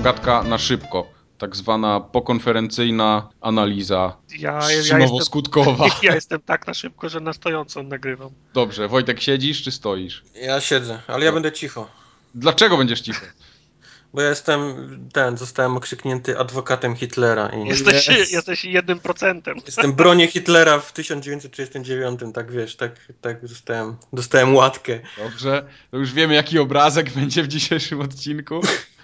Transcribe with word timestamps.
Formogatka 0.00 0.42
na 0.42 0.58
szybko. 0.58 1.12
Tak 1.38 1.56
zwana 1.56 2.00
pokonferencyjna 2.00 3.28
analiza 3.40 4.16
Ja, 4.38 4.58
ja, 4.62 4.70
jestem, 4.70 5.00
ja 6.02 6.14
jestem 6.14 6.40
tak 6.40 6.66
na 6.66 6.74
szybko, 6.74 7.08
że 7.08 7.20
na 7.20 7.32
stojącą 7.32 7.82
nagrywam. 7.82 8.30
Dobrze, 8.54 8.88
Wojtek, 8.88 9.20
siedzisz 9.20 9.62
czy 9.62 9.72
stoisz? 9.72 10.22
Ja 10.34 10.60
siedzę, 10.60 11.02
ale 11.06 11.24
ja 11.24 11.32
będę 11.32 11.52
cicho. 11.52 11.90
Dlaczego 12.34 12.76
będziesz 12.76 13.00
cicho? 13.00 13.26
Bo 14.14 14.22
ja 14.22 14.28
jestem 14.28 14.60
ten, 15.12 15.36
zostałem 15.36 15.76
okrzyknięty 15.76 16.38
adwokatem 16.38 16.96
Hitlera 16.96 17.48
i 17.48 17.68
Jesteś, 17.68 18.08
jesteś 18.32 18.64
jednym 18.64 19.00
procentem. 19.00 19.58
jestem 19.66 19.92
bronię 19.92 20.26
Hitlera 20.26 20.78
w 20.78 20.92
1939, 20.92 22.20
tak 22.34 22.52
wiesz, 22.52 22.76
tak, 22.76 22.92
tak 23.20 23.46
dostałem, 23.46 23.96
dostałem 24.12 24.54
łatkę. 24.54 25.00
Dobrze, 25.18 25.66
to 25.90 25.96
już 25.96 26.12
wiemy 26.12 26.34
jaki 26.34 26.58
obrazek 26.58 27.10
będzie 27.10 27.42
w 27.42 27.48
dzisiejszym 27.48 28.00
odcinku. 28.00 28.60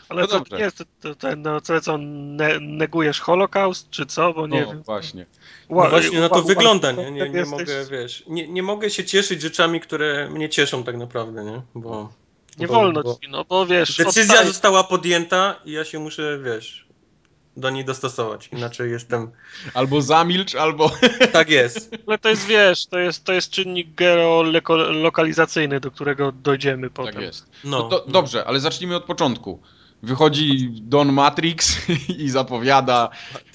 Ale 0.09 0.21
No 0.23 0.27
to 0.29 0.39
dobrze. 0.39 0.57
nie 0.57 0.63
jest, 0.65 0.79
to, 0.79 0.85
to, 1.01 1.15
to, 1.15 1.37
no, 1.37 1.61
co, 1.61 1.81
co 1.81 1.99
ne, 1.99 2.61
negujesz 2.61 3.21
Holokaust, 3.21 3.91
czy 3.91 4.07
co? 4.07 4.33
Bo 4.33 4.47
nie 4.47 4.61
No 4.61 4.67
wiem. 4.67 4.83
właśnie. 4.83 5.27
No 5.71 5.77
Ła- 5.77 5.91
właśnie 5.91 6.21
na 6.21 6.29
to 6.29 6.35
ła- 6.43 6.47
wygląda, 6.47 6.89
ła- 6.93 6.97
nie? 6.97 7.11
Nie, 7.11 7.21
tak 7.21 7.33
nie 7.33 7.39
jesteś- 7.39 7.59
mogę, 7.59 7.85
wiesz, 7.91 8.25
nie, 8.27 8.49
nie 8.49 8.63
mogę 8.63 8.91
się 8.91 9.05
cieszyć 9.05 9.43
rzeczami, 9.43 9.81
które 9.81 10.31
mnie 10.31 10.49
cieszą 10.49 10.85
tak 10.85 10.97
naprawdę, 10.97 11.45
nie? 11.45 11.63
Bo 11.75 12.13
Nie 12.59 12.67
bo- 12.67 12.75
wolno 12.75 13.03
bo 13.03 13.15
ci, 13.23 13.31
no 13.31 13.45
bo 13.45 13.67
wiesz... 13.67 13.97
Decyzja 13.97 14.35
odstaje- 14.35 14.47
została 14.47 14.85
podjęta 14.85 15.57
i 15.65 15.73
ja 15.73 15.85
się 15.85 15.99
muszę, 15.99 16.39
wiesz, 16.45 16.87
do 17.57 17.71
niej 17.71 17.85
dostosować, 17.85 18.49
inaczej 18.53 18.91
jestem... 18.91 19.31
Albo 19.75 20.03
zamilcz, 20.03 20.55
albo... 20.55 20.91
Tak 21.33 21.51
jest. 21.51 21.91
Ale 22.07 22.19
to 22.19 22.29
jest, 22.29 22.47
wiesz, 22.47 22.87
to 22.87 22.99
jest, 22.99 23.25
to 23.25 23.33
jest 23.33 23.51
czynnik 23.51 23.95
geolokalizacyjny, 23.95 25.81
do 25.81 25.91
którego 25.91 26.33
dojdziemy 26.33 26.91
potem. 26.91 27.15
Tak 27.15 27.23
jest. 27.23 27.47
No, 27.65 27.79
No 27.79 27.89
to, 27.89 28.05
dobrze, 28.09 28.45
ale 28.45 28.61
zacznijmy 28.61 28.97
od 28.97 29.05
początku. 29.05 29.61
Wychodzi 30.07 30.71
Don 30.73 31.13
Matrix 31.13 31.77
i 32.25 32.31
zapowiada 32.31 33.11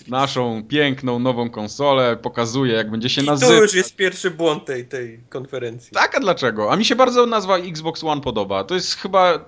naszą 0.08 0.64
piękną 0.68 1.20
nową 1.20 1.50
konsolę, 1.50 2.18
pokazuje 2.18 2.74
jak 2.74 2.92
będzie 2.92 3.10
się 3.10 3.22
I 3.22 3.26
to 3.26 3.32
nazywać. 3.32 3.62
już 3.62 3.74
jest 3.74 3.96
pierwszy 3.96 4.32
błąd 4.32 4.66
tej, 4.66 4.88
tej 4.88 5.20
konferencji. 5.30 5.92
Tak, 5.92 6.16
a 6.16 6.20
dlaczego? 6.20 6.72
A 6.72 6.76
mi 6.76 6.86
się 6.86 6.96
bardzo 6.96 7.26
nazwa 7.26 7.58
Xbox 7.58 8.04
One 8.04 8.22
podoba. 8.22 8.64
To 8.64 8.76
jest 8.76 8.96
chyba... 8.96 9.46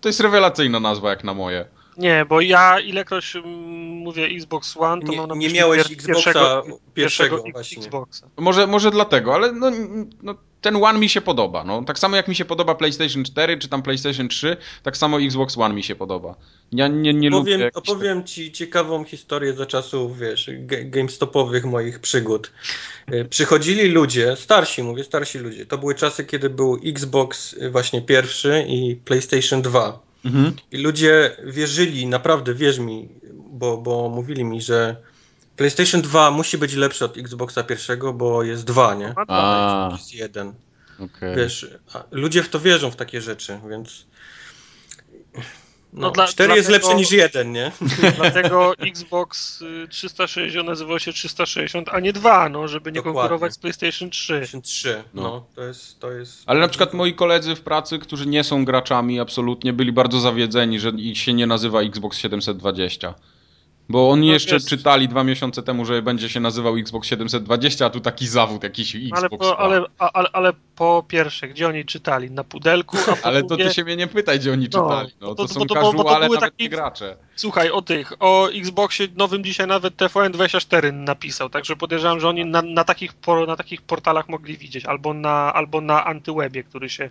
To 0.00 0.08
jest 0.08 0.20
rewelacyjna 0.20 0.80
nazwa 0.80 1.10
jak 1.10 1.24
na 1.24 1.34
moje. 1.34 1.64
Nie, 1.98 2.24
bo 2.28 2.40
ja 2.40 2.80
ilekroć 2.80 3.36
mm, 3.36 3.48
mówię 3.88 4.26
Xbox 4.26 4.76
One, 4.76 5.02
to 5.02 5.12
Nie, 5.12 5.16
mam 5.18 5.28
na 5.28 5.34
nie 5.34 5.40
myśli 5.46 5.58
miałeś 5.58 5.82
pier- 5.82 5.92
Xboxa 5.92 6.62
pierwszego, 6.94 7.36
X- 7.36 7.52
właśnie. 7.52 7.78
Xboxa. 7.78 8.28
Może, 8.36 8.66
może 8.66 8.90
dlatego, 8.90 9.34
ale 9.34 9.52
no, 9.52 9.70
no, 10.22 10.34
ten 10.60 10.76
One 10.84 10.98
mi 10.98 11.08
się 11.08 11.20
podoba. 11.20 11.64
No. 11.64 11.84
Tak 11.84 11.98
samo 11.98 12.16
jak 12.16 12.28
mi 12.28 12.34
się 12.34 12.44
podoba 12.44 12.74
PlayStation 12.74 13.24
4 13.24 13.58
czy 13.58 13.68
tam 13.68 13.82
PlayStation 13.82 14.28
3, 14.28 14.56
tak 14.82 14.96
samo 14.96 15.20
Xbox 15.20 15.58
One 15.58 15.74
mi 15.74 15.82
się 15.82 15.94
podoba. 15.94 16.34
Ja 16.72 16.88
nie, 16.88 17.14
nie 17.14 17.30
lubię... 17.30 17.52
Opowiem, 17.54 17.60
jakichś 17.60 17.88
opowiem 17.90 18.24
ci 18.24 18.52
ciekawą 18.52 19.04
historię 19.04 19.52
za 19.52 19.66
czasów, 19.66 20.18
wiesz, 20.18 20.50
GameStopowych 20.84 21.64
moich 21.64 21.98
przygód. 22.00 22.52
Y, 23.12 23.24
Przychodzili 23.24 23.88
ludzie, 23.90 24.36
starsi, 24.36 24.82
mówię, 24.82 25.04
starsi 25.04 25.38
ludzie. 25.38 25.66
To 25.66 25.78
były 25.78 25.94
czasy, 25.94 26.24
kiedy 26.24 26.50
był 26.50 26.80
Xbox 26.84 27.52
y, 27.52 27.70
właśnie 27.70 28.02
pierwszy 28.02 28.64
i 28.68 28.96
PlayStation 29.04 29.62
2. 29.62 30.07
Mhm. 30.24 30.52
I 30.72 30.78
ludzie 30.78 31.36
wierzyli, 31.44 32.06
naprawdę 32.06 32.54
wierz 32.54 32.78
mi, 32.78 33.08
bo, 33.34 33.78
bo 33.78 34.08
mówili 34.08 34.44
mi, 34.44 34.62
że 34.62 34.96
PlayStation 35.56 36.02
2 36.02 36.30
musi 36.30 36.58
być 36.58 36.74
lepszy 36.74 37.04
od 37.04 37.18
Xboxa 37.18 37.62
pierwszego, 37.62 38.12
bo 38.12 38.42
jest 38.42 38.64
dwa, 38.64 38.94
nie? 38.94 39.14
A, 39.16 39.88
Jest 39.92 40.14
jeden. 40.14 40.54
okej. 40.98 41.36
Wiesz, 41.36 41.70
ludzie 42.10 42.42
w 42.42 42.48
to 42.48 42.60
wierzą 42.60 42.90
w 42.90 42.96
takie 42.96 43.20
rzeczy, 43.20 43.60
więc. 43.70 44.06
No, 45.92 46.00
No 46.00 46.10
dla- 46.10 46.26
cztery 46.26 46.54
jest 46.56 46.68
dlatego- 46.68 46.88
lepsze 46.88 47.00
niż 47.00 47.10
jeden, 47.12 47.52
nie? 47.52 47.72
Dlatego 48.16 48.74
Xbox 48.78 49.62
y, 49.62 49.88
360 49.90 50.68
nazywał 50.68 50.98
się 50.98 51.12
360, 51.12 51.88
a 51.92 52.00
nie 52.00 52.12
2, 52.12 52.48
no, 52.48 52.68
żeby 52.68 52.92
nie 52.92 52.94
Dokładnie. 52.94 53.18
konkurować 53.20 53.52
z 53.52 53.58
PlayStation 53.58 54.10
3. 54.10 54.32
PlayStation 54.34 54.62
3, 54.62 55.04
No. 55.14 55.22
no, 55.22 55.46
to 55.54 55.62
jest, 55.64 56.00
to 56.00 56.12
jest. 56.12 56.42
Ale 56.46 56.60
na 56.60 56.68
przykład 56.68 56.94
moi 56.94 57.14
koledzy 57.14 57.54
w 57.56 57.60
pracy, 57.60 57.98
którzy 57.98 58.26
nie 58.26 58.44
są 58.44 58.64
graczami 58.64 59.20
absolutnie, 59.20 59.72
byli 59.72 59.92
bardzo 59.92 60.20
zawiedzeni, 60.20 60.80
że 60.80 60.88
ich 60.90 61.18
się 61.18 61.32
nie 61.34 61.46
nazywa 61.46 61.80
Xbox 61.82 62.18
720. 62.18 63.14
Bo 63.90 64.10
oni 64.10 64.26
No 64.26 64.32
jeszcze 64.32 64.54
jest. 64.54 64.68
czytali 64.68 65.08
dwa 65.08 65.24
miesiące 65.24 65.62
temu, 65.62 65.84
że 65.84 66.02
będzie 66.02 66.28
się 66.28 66.40
nazywał 66.40 66.76
Xbox 66.76 67.08
720, 67.08 67.86
a 67.86 67.90
tu 67.90 68.00
taki 68.00 68.26
zawód 68.28 68.62
jakiś 68.62 68.96
Xbox. 68.96 69.18
Ale 69.20 69.28
po, 69.30 69.58
ale, 69.60 69.82
ale, 69.98 70.28
ale 70.32 70.52
po 70.76 71.04
pierwsze, 71.08 71.48
gdzie 71.48 71.68
oni 71.68 71.84
czytali? 71.84 72.30
Na 72.30 72.44
pudelku, 72.44 72.96
a 73.12 73.16
po 73.16 73.26
Ale 73.28 73.42
to 73.42 73.48
drugie, 73.48 73.68
ty 73.68 73.74
się 73.74 73.84
mnie 73.84 73.96
nie 73.96 74.06
pytaj, 74.06 74.38
gdzie 74.38 74.52
oni 74.52 74.68
No, 74.72 74.82
czytali. 74.88 75.12
No, 75.20 75.26
bo 75.26 75.34
to, 75.34 75.46
to- 75.46 75.54
są 75.54 75.60
bo 75.60 75.66
to- 75.66 75.74
bo- 75.74 75.80
bo 75.92 75.92
to 75.92 76.04
casuale, 76.04 76.26
były 76.26 76.36
nawet 76.36 76.50
taki- 76.52 76.62
nie 76.64 76.68
gracze. 76.70 77.16
Słuchaj, 77.36 77.70
o 77.70 77.82
tych, 77.82 78.12
o 78.20 78.48
Xboxie 78.50 79.08
nowym 79.16 79.44
dzisiaj 79.44 79.66
nawet 79.66 79.96
TVN24 79.96 80.92
napisał, 80.92 81.50
także 81.50 81.76
podejrzewam, 81.76 82.20
że 82.20 82.28
oni 82.28 82.44
na, 82.44 82.62
na, 82.62 82.84
takich, 82.84 83.14
por, 83.14 83.48
na 83.48 83.56
takich 83.56 83.82
portalach 83.82 84.28
mogli 84.28 84.56
widzieć, 84.58 84.84
albo 84.84 85.14
na, 85.14 85.54
albo 85.54 85.80
na 85.80 86.04
Antywebie, 86.04 86.62
który 86.64 86.88
się 86.90 87.10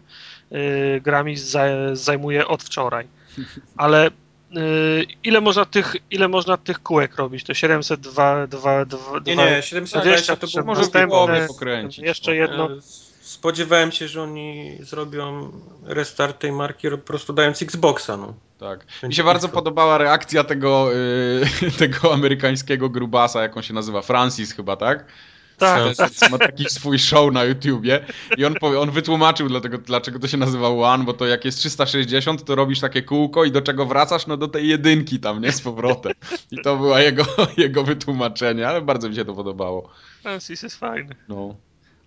y, 0.51 1.01
grami 1.03 1.37
za, 1.37 1.63
zajmuje 1.93 2.47
od 2.47 2.63
wczoraj. 2.63 3.07
Ale 3.77 4.11
ile 5.23 5.41
można 5.41 5.65
tych, 5.65 5.95
ile 6.11 6.27
można 6.27 6.57
tych 6.57 6.83
kółek 6.83 7.15
robić? 7.15 7.43
To 7.43 7.53
702, 7.53 8.47
2, 8.47 8.85
2, 8.85 8.99
Nie, 9.25 9.35
nie, 9.35 9.61
720 9.61 10.35
to 10.35 10.45
jeszcze 10.45 10.63
był 10.63 10.75
może 10.75 11.07
głowie 11.07 11.47
pokręcić, 11.47 12.05
Jeszcze 12.05 12.31
no. 12.31 12.35
jedno. 12.35 12.69
Spodziewałem 13.21 13.91
się, 13.91 14.07
że 14.07 14.23
oni 14.23 14.77
zrobią 14.79 15.51
restart 15.85 16.39
tej 16.39 16.51
marki 16.51 16.89
po 16.89 16.97
prostu 16.97 17.33
dając 17.33 17.61
Xboxa, 17.61 18.17
no. 18.17 18.33
Tak. 18.59 18.85
Mi 19.03 19.13
się 19.13 19.23
bardzo 19.23 19.49
podobała 19.49 19.97
reakcja 19.97 20.43
tego, 20.43 20.89
y, 20.93 21.71
tego 21.79 22.13
amerykańskiego 22.13 22.89
grubasa, 22.89 23.41
jak 23.41 23.57
on 23.57 23.63
się 23.63 23.73
nazywa, 23.73 24.01
Francis 24.01 24.53
chyba, 24.53 24.75
tak? 24.75 25.05
Tak, 25.57 25.95
tak. 25.95 26.31
Ma 26.31 26.37
taki 26.37 26.69
swój 26.69 26.99
show 26.99 27.33
na 27.33 27.43
YouTubie 27.43 28.05
i 28.37 28.45
on, 28.45 28.53
powie, 28.53 28.79
on 28.79 28.91
wytłumaczył 28.91 29.49
dlatego, 29.49 29.77
dlaczego 29.77 30.19
to 30.19 30.27
się 30.27 30.37
nazywa 30.37 30.69
One, 30.69 31.03
bo 31.03 31.13
to 31.13 31.25
jak 31.25 31.45
jest 31.45 31.57
360, 31.57 32.45
to 32.45 32.55
robisz 32.55 32.79
takie 32.79 33.01
kółko 33.01 33.45
i 33.45 33.51
do 33.51 33.61
czego 33.61 33.85
wracasz? 33.85 34.27
No 34.27 34.37
do 34.37 34.47
tej 34.47 34.67
jedynki 34.67 35.19
tam, 35.19 35.41
nie? 35.41 35.51
Z 35.51 35.61
powrotem. 35.61 36.13
I 36.51 36.61
to 36.61 36.77
była 36.77 37.01
jego, 37.01 37.25
jego 37.57 37.83
wytłumaczenie, 37.83 38.67
ale 38.67 38.81
bardzo 38.81 39.09
mi 39.09 39.15
się 39.15 39.25
to 39.25 39.33
podobało. 39.33 39.89
Francis 40.21 40.63
jest 40.63 40.79
fajny. 40.79 41.15
No. 41.29 41.55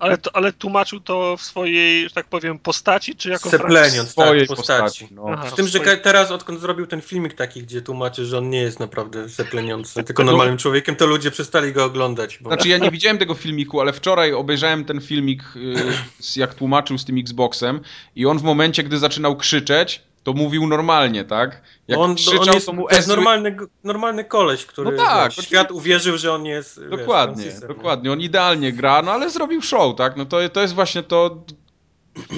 Ale, 0.01 0.19
to, 0.19 0.37
ale 0.37 0.53
tłumaczył 0.53 1.01
to 1.01 1.37
w 1.37 1.43
swojej, 1.43 2.09
że 2.09 2.15
tak 2.15 2.27
powiem, 2.27 2.59
postaci, 2.59 3.17
czy 3.17 3.31
jako 3.31 3.51
Sepleniąc, 3.51 4.11
Swojej 4.11 4.47
tak, 4.49 4.57
postaci. 4.57 4.83
postaci. 4.83 5.09
No. 5.15 5.25
Aha. 5.33 5.51
Z 5.51 5.55
tym, 5.55 5.67
że 5.69 5.79
swoje- 5.79 5.97
ka- 5.97 6.03
teraz 6.03 6.31
odkąd 6.31 6.61
zrobił 6.61 6.87
ten 6.87 7.01
filmik 7.01 7.35
taki, 7.35 7.63
gdzie 7.63 7.83
tłumaczy, 7.83 8.25
że 8.27 8.39
on 8.39 8.51
nie 8.51 8.61
jest 8.61 8.81
naprawdę 8.81 9.29
sepleniący, 9.29 10.05
tylko 10.05 10.23
No. 10.23 10.31
normalnym 10.31 10.59
człowiekiem, 10.59 10.97
to 10.97 11.07
ludzie 11.07 11.31
przestali 11.31 11.73
go 11.73 11.85
oglądać. 11.85 12.39
Bo... 12.39 12.51
Znaczy 12.51 12.69
ja 12.69 12.79
nie 12.79 12.91
widziałem 12.91 13.19
tego 13.19 13.35
filmiku, 13.35 13.81
ale 13.81 13.93
wczoraj 13.93 14.33
obejrzałem 14.33 14.85
ten 14.85 15.01
filmik, 15.01 15.43
y, 15.57 16.41
jak 16.41 16.55
tłumaczył 16.55 16.99
z 16.99 17.05
tym 17.05 17.19
Xboxem 17.19 17.81
i 18.17 18.27
on 18.27 18.39
w 18.39 18.43
momencie, 18.43 18.83
gdy 18.83 18.99
zaczynał 18.99 19.37
krzyczeć, 19.37 20.03
to 20.23 20.33
mówił 20.33 20.67
normalnie, 20.67 21.25
tak? 21.25 21.63
Jak 21.89 21.99
on, 21.99 22.15
krzyczał, 22.15 22.43
on 22.43 22.55
jest, 22.55 22.67
to 22.67 22.73
mu 22.73 22.89
to 22.89 22.97
jest 22.97 23.09
normalny, 23.09 23.57
normalny 23.85 24.25
koleś, 24.25 24.67
który 24.67 24.91
No 24.91 24.97
tak, 24.97 25.33
wiesz, 25.37 25.47
świat 25.47 25.71
uwierzył, 25.73 26.19
że 26.19 26.33
on 26.33 26.47
jest 26.47 26.81
wiesz, 26.81 26.91
Dokładnie, 26.91 27.43
Francisem, 27.43 27.69
dokładnie. 27.69 28.13
On 28.13 28.21
idealnie 28.21 28.73
gra, 28.73 29.03
no 29.03 29.13
ale 29.13 29.31
zrobił 29.31 29.63
show, 29.63 29.97
tak? 29.97 30.17
No 30.17 30.25
to, 30.27 30.49
to 30.49 30.61
jest 30.61 30.75
właśnie 30.75 31.03
to. 31.03 31.45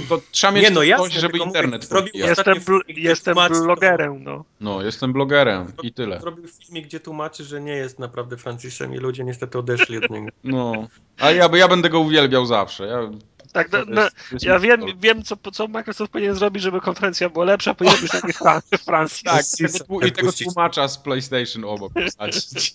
To 0.09 0.21
trzeba 0.31 0.53
mieć 0.53 0.65
Nie, 0.65 0.71
no 0.71 0.81
coś, 0.81 0.89
jasne, 0.89 1.21
żeby 1.21 1.39
internet 1.39 1.91
mówię. 1.91 2.11
Jestem, 2.15 2.55
bl- 2.55 2.81
jestem 2.89 3.37
blogerem, 3.65 4.25
no. 4.25 4.45
No, 4.61 4.83
jestem 4.83 5.13
blogerem 5.13 5.73
i 5.83 5.93
tyle. 5.93 6.21
Zrobił 6.21 6.49
filmik, 6.49 6.87
gdzie 6.87 7.01
tłumaczy, 7.01 7.45
że 7.45 7.61
nie 7.61 7.73
jest 7.73 7.99
naprawdę 7.99 8.37
Francisem 8.37 8.95
i 8.95 8.99
ludzie 8.99 9.25
niestety 9.25 9.59
odeszli 9.59 10.05
od 10.05 10.11
niego. 10.11 10.29
No. 10.45 10.89
A 11.19 11.31
ja, 11.31 11.49
ja 11.55 11.69
będę 11.69 11.91
go 11.91 12.01
uwielbiał 12.01 12.47
zawsze. 12.47 12.87
Ja, 12.87 13.11
Tak, 13.53 13.73
no, 13.73 13.79
jest- 13.79 13.91
no, 13.91 14.03
jest 14.33 14.45
ja 14.45 14.59
wiem, 14.59 14.81
wiem 15.01 15.23
co, 15.23 15.37
co 15.37 15.69
Microsoft 15.69 16.13
powinien 16.13 16.35
zrobić, 16.35 16.63
żeby 16.63 16.81
konferencja 16.81 17.29
była 17.31 17.45
lepsza, 17.45 17.75
powinien 17.75 18.01
być 18.01 18.11
taki 18.11 18.33
Fran- 18.33 18.79
Francis. 18.87 19.23
Tak, 19.23 19.35
Francis- 19.45 19.79
tego, 19.79 20.01
i 20.07 20.13
tego 20.13 20.33
tłumacza 20.33 20.89
z 20.89 20.99
PlayStation 20.99 21.65
obok 21.65 21.93
posadzić. 22.05 22.75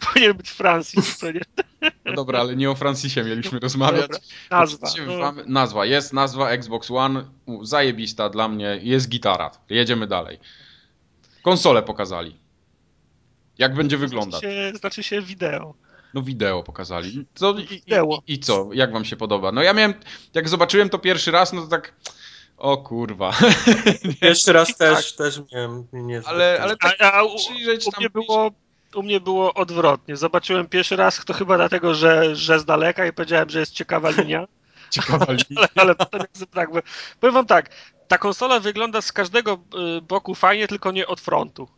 Powinien 0.00 0.34
być 0.36 0.50
nie? 1.34 1.40
No 2.04 2.12
dobra, 2.12 2.40
ale 2.40 2.56
nie 2.56 2.70
o 2.70 2.74
Francisie 2.74 3.24
mieliśmy 3.24 3.58
rozmawiać. 3.58 4.00
Dobra, 4.10 4.18
Nazwa. 4.50 4.88
No. 5.06 5.18
wam- 5.18 5.42
Nazwa, 5.46 5.86
jest 5.86 6.12
nazwa 6.12 6.50
Xbox 6.50 6.90
One, 6.90 7.24
zajebista 7.62 8.28
dla 8.28 8.48
mnie, 8.48 8.78
jest 8.82 9.08
gitara. 9.08 9.50
Jedziemy 9.70 10.06
dalej. 10.06 10.38
Konsole 11.42 11.82
pokazali. 11.82 12.36
Jak 13.58 13.74
będzie 13.74 13.96
wyglądać? 13.98 14.40
Znaczy 14.40 14.70
się, 14.72 14.78
znaczy 14.78 15.02
się 15.02 15.22
wideo. 15.22 15.74
No 16.14 16.22
wideo 16.22 16.62
pokazali. 16.62 17.26
Co, 17.34 17.52
i, 17.58 17.62
i, 17.62 17.66
Wideo. 17.66 18.22
I 18.26 18.38
co? 18.38 18.68
Jak 18.72 18.92
wam 18.92 19.04
się 19.04 19.16
podoba? 19.16 19.52
No 19.52 19.62
ja 19.62 19.72
miałem, 19.72 19.94
jak 20.34 20.48
zobaczyłem 20.48 20.88
to 20.88 20.98
pierwszy 20.98 21.30
raz, 21.30 21.52
no 21.52 21.62
to 21.62 21.68
tak, 21.68 21.94
o 22.56 22.76
kurwa. 22.76 23.32
Jeszcze 24.22 24.52
raz 24.52 24.76
też, 24.76 25.16
też 25.16 25.40
miałem 25.52 25.86
nie 25.92 26.22
Ale, 26.24 26.58
ale 26.62 26.76
tak 26.76 26.96
A, 27.00 27.12
a 27.12 27.22
u, 27.22 27.36
przyjrzeć 27.36 27.86
u 27.86 27.90
tam... 27.90 28.00
mnie 28.00 28.10
było 28.10 28.50
u 28.94 29.02
mnie 29.02 29.20
było 29.20 29.54
odwrotnie. 29.54 30.16
Zobaczyłem 30.16 30.68
pierwszy 30.68 30.96
raz, 30.96 31.24
to 31.24 31.32
chyba 31.32 31.56
dlatego, 31.56 31.94
że, 31.94 32.36
że 32.36 32.60
z 32.60 32.64
daleka 32.64 33.06
i 33.06 33.12
powiedziałem, 33.12 33.50
że 33.50 33.60
jest 33.60 33.72
ciekawa 33.72 34.10
linia, 34.10 34.46
Ciekawa 34.90 35.26
linia. 35.32 35.44
ale, 35.60 35.68
ale 35.82 35.94
potem 35.94 36.20
jak 36.20 36.50
tak, 36.50 36.70
powiem 37.20 37.34
wam 37.34 37.46
tak, 37.46 37.70
ta 38.08 38.18
konsola 38.18 38.60
wygląda 38.60 39.00
z 39.02 39.12
każdego 39.12 39.58
y, 39.98 40.00
boku 40.00 40.34
fajnie, 40.34 40.68
tylko 40.68 40.92
nie 40.92 41.06
od 41.06 41.20
frontu. 41.20 41.68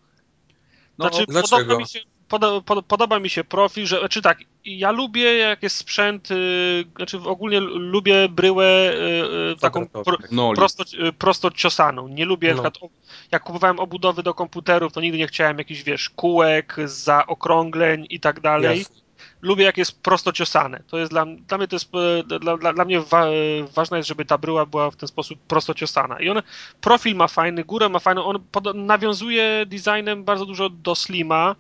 No, 0.99 1.09
znaczy, 1.09 1.25
dlaczego? 1.29 1.57
Podoba 1.57 1.79
mi 1.79 1.89
się, 1.89 2.01
pod, 2.33 2.65
pod, 2.65 2.87
podoba 2.87 3.19
mi 3.19 3.31
się 3.31 3.45
profil, 3.45 3.87
że, 3.87 4.09
czy 4.09 4.23
tak, 4.23 4.39
ja 4.65 4.91
lubię 4.91 5.37
jak 5.37 5.63
jest 5.63 5.77
sprzęt, 5.77 6.31
y, 6.31 6.85
znaczy 6.97 7.21
ogólnie 7.25 7.61
lubię 7.61 8.29
bryłę 8.29 8.93
y, 8.93 9.53
y 9.53 9.57
taką 9.61 9.89
pro, 9.89 10.17
no, 10.31 10.53
prosto, 10.53 10.85
y, 11.09 11.13
prosto 11.13 11.51
ciosaną. 11.51 12.09
Nie 12.09 12.25
lubię, 12.25 12.55
no. 12.55 12.63
na 12.63 12.71
przykład, 12.71 12.93
jak 13.33 13.43
kupowałem 13.43 13.81
obudowy 13.81 14.23
do 14.23 14.35
komputerów, 14.35 14.93
to 14.93 15.01
nigdy 15.01 15.19
nie 15.19 15.27
chciałem 15.27 15.59
jakichś, 15.59 15.83
wiesz, 15.83 16.11
kółek, 16.11 16.77
zaokrągleń 16.85 18.07
i 18.11 18.21
tak 18.21 18.41
dalej. 18.41 18.79
Jasne. 18.79 19.03
Lubię 19.43 19.65
jak 19.65 19.79
jest 19.79 20.03
prosto 20.03 20.33
ciosane. 20.33 20.83
To 20.87 20.99
jest 20.99 21.13
dla, 21.13 21.27
dla 21.27 21.59
mnie 21.59 21.69
to 21.69 21.77
jest, 21.77 21.91
e, 21.95 22.39
dla, 22.39 22.57
dla, 22.57 22.73
dla 22.73 22.85
mnie 22.85 23.01
wa, 23.01 23.27
ważne 23.75 23.97
jest, 23.97 24.09
żeby 24.09 24.25
ta 24.25 24.39
bryła 24.39 24.67
była 24.67 24.91
w 24.91 24.97
ten 24.97 25.09
sposób 25.09 25.39
prosto 25.49 25.75
ciosana. 25.75 26.21
I 26.21 26.29
on, 26.29 26.43
profil 26.81 27.17
ma 27.17 27.29
fajny, 27.29 27.65
górę 27.65 27.89
ma 27.89 27.99
fajną, 27.99 28.25
on 28.25 28.45
pod, 28.53 28.75
nawiązuje 28.75 29.67
designem 29.67 30.25
bardzo 30.25 30.47
dużo 30.47 30.71
do 30.71 30.95
Slima, 30.95 31.57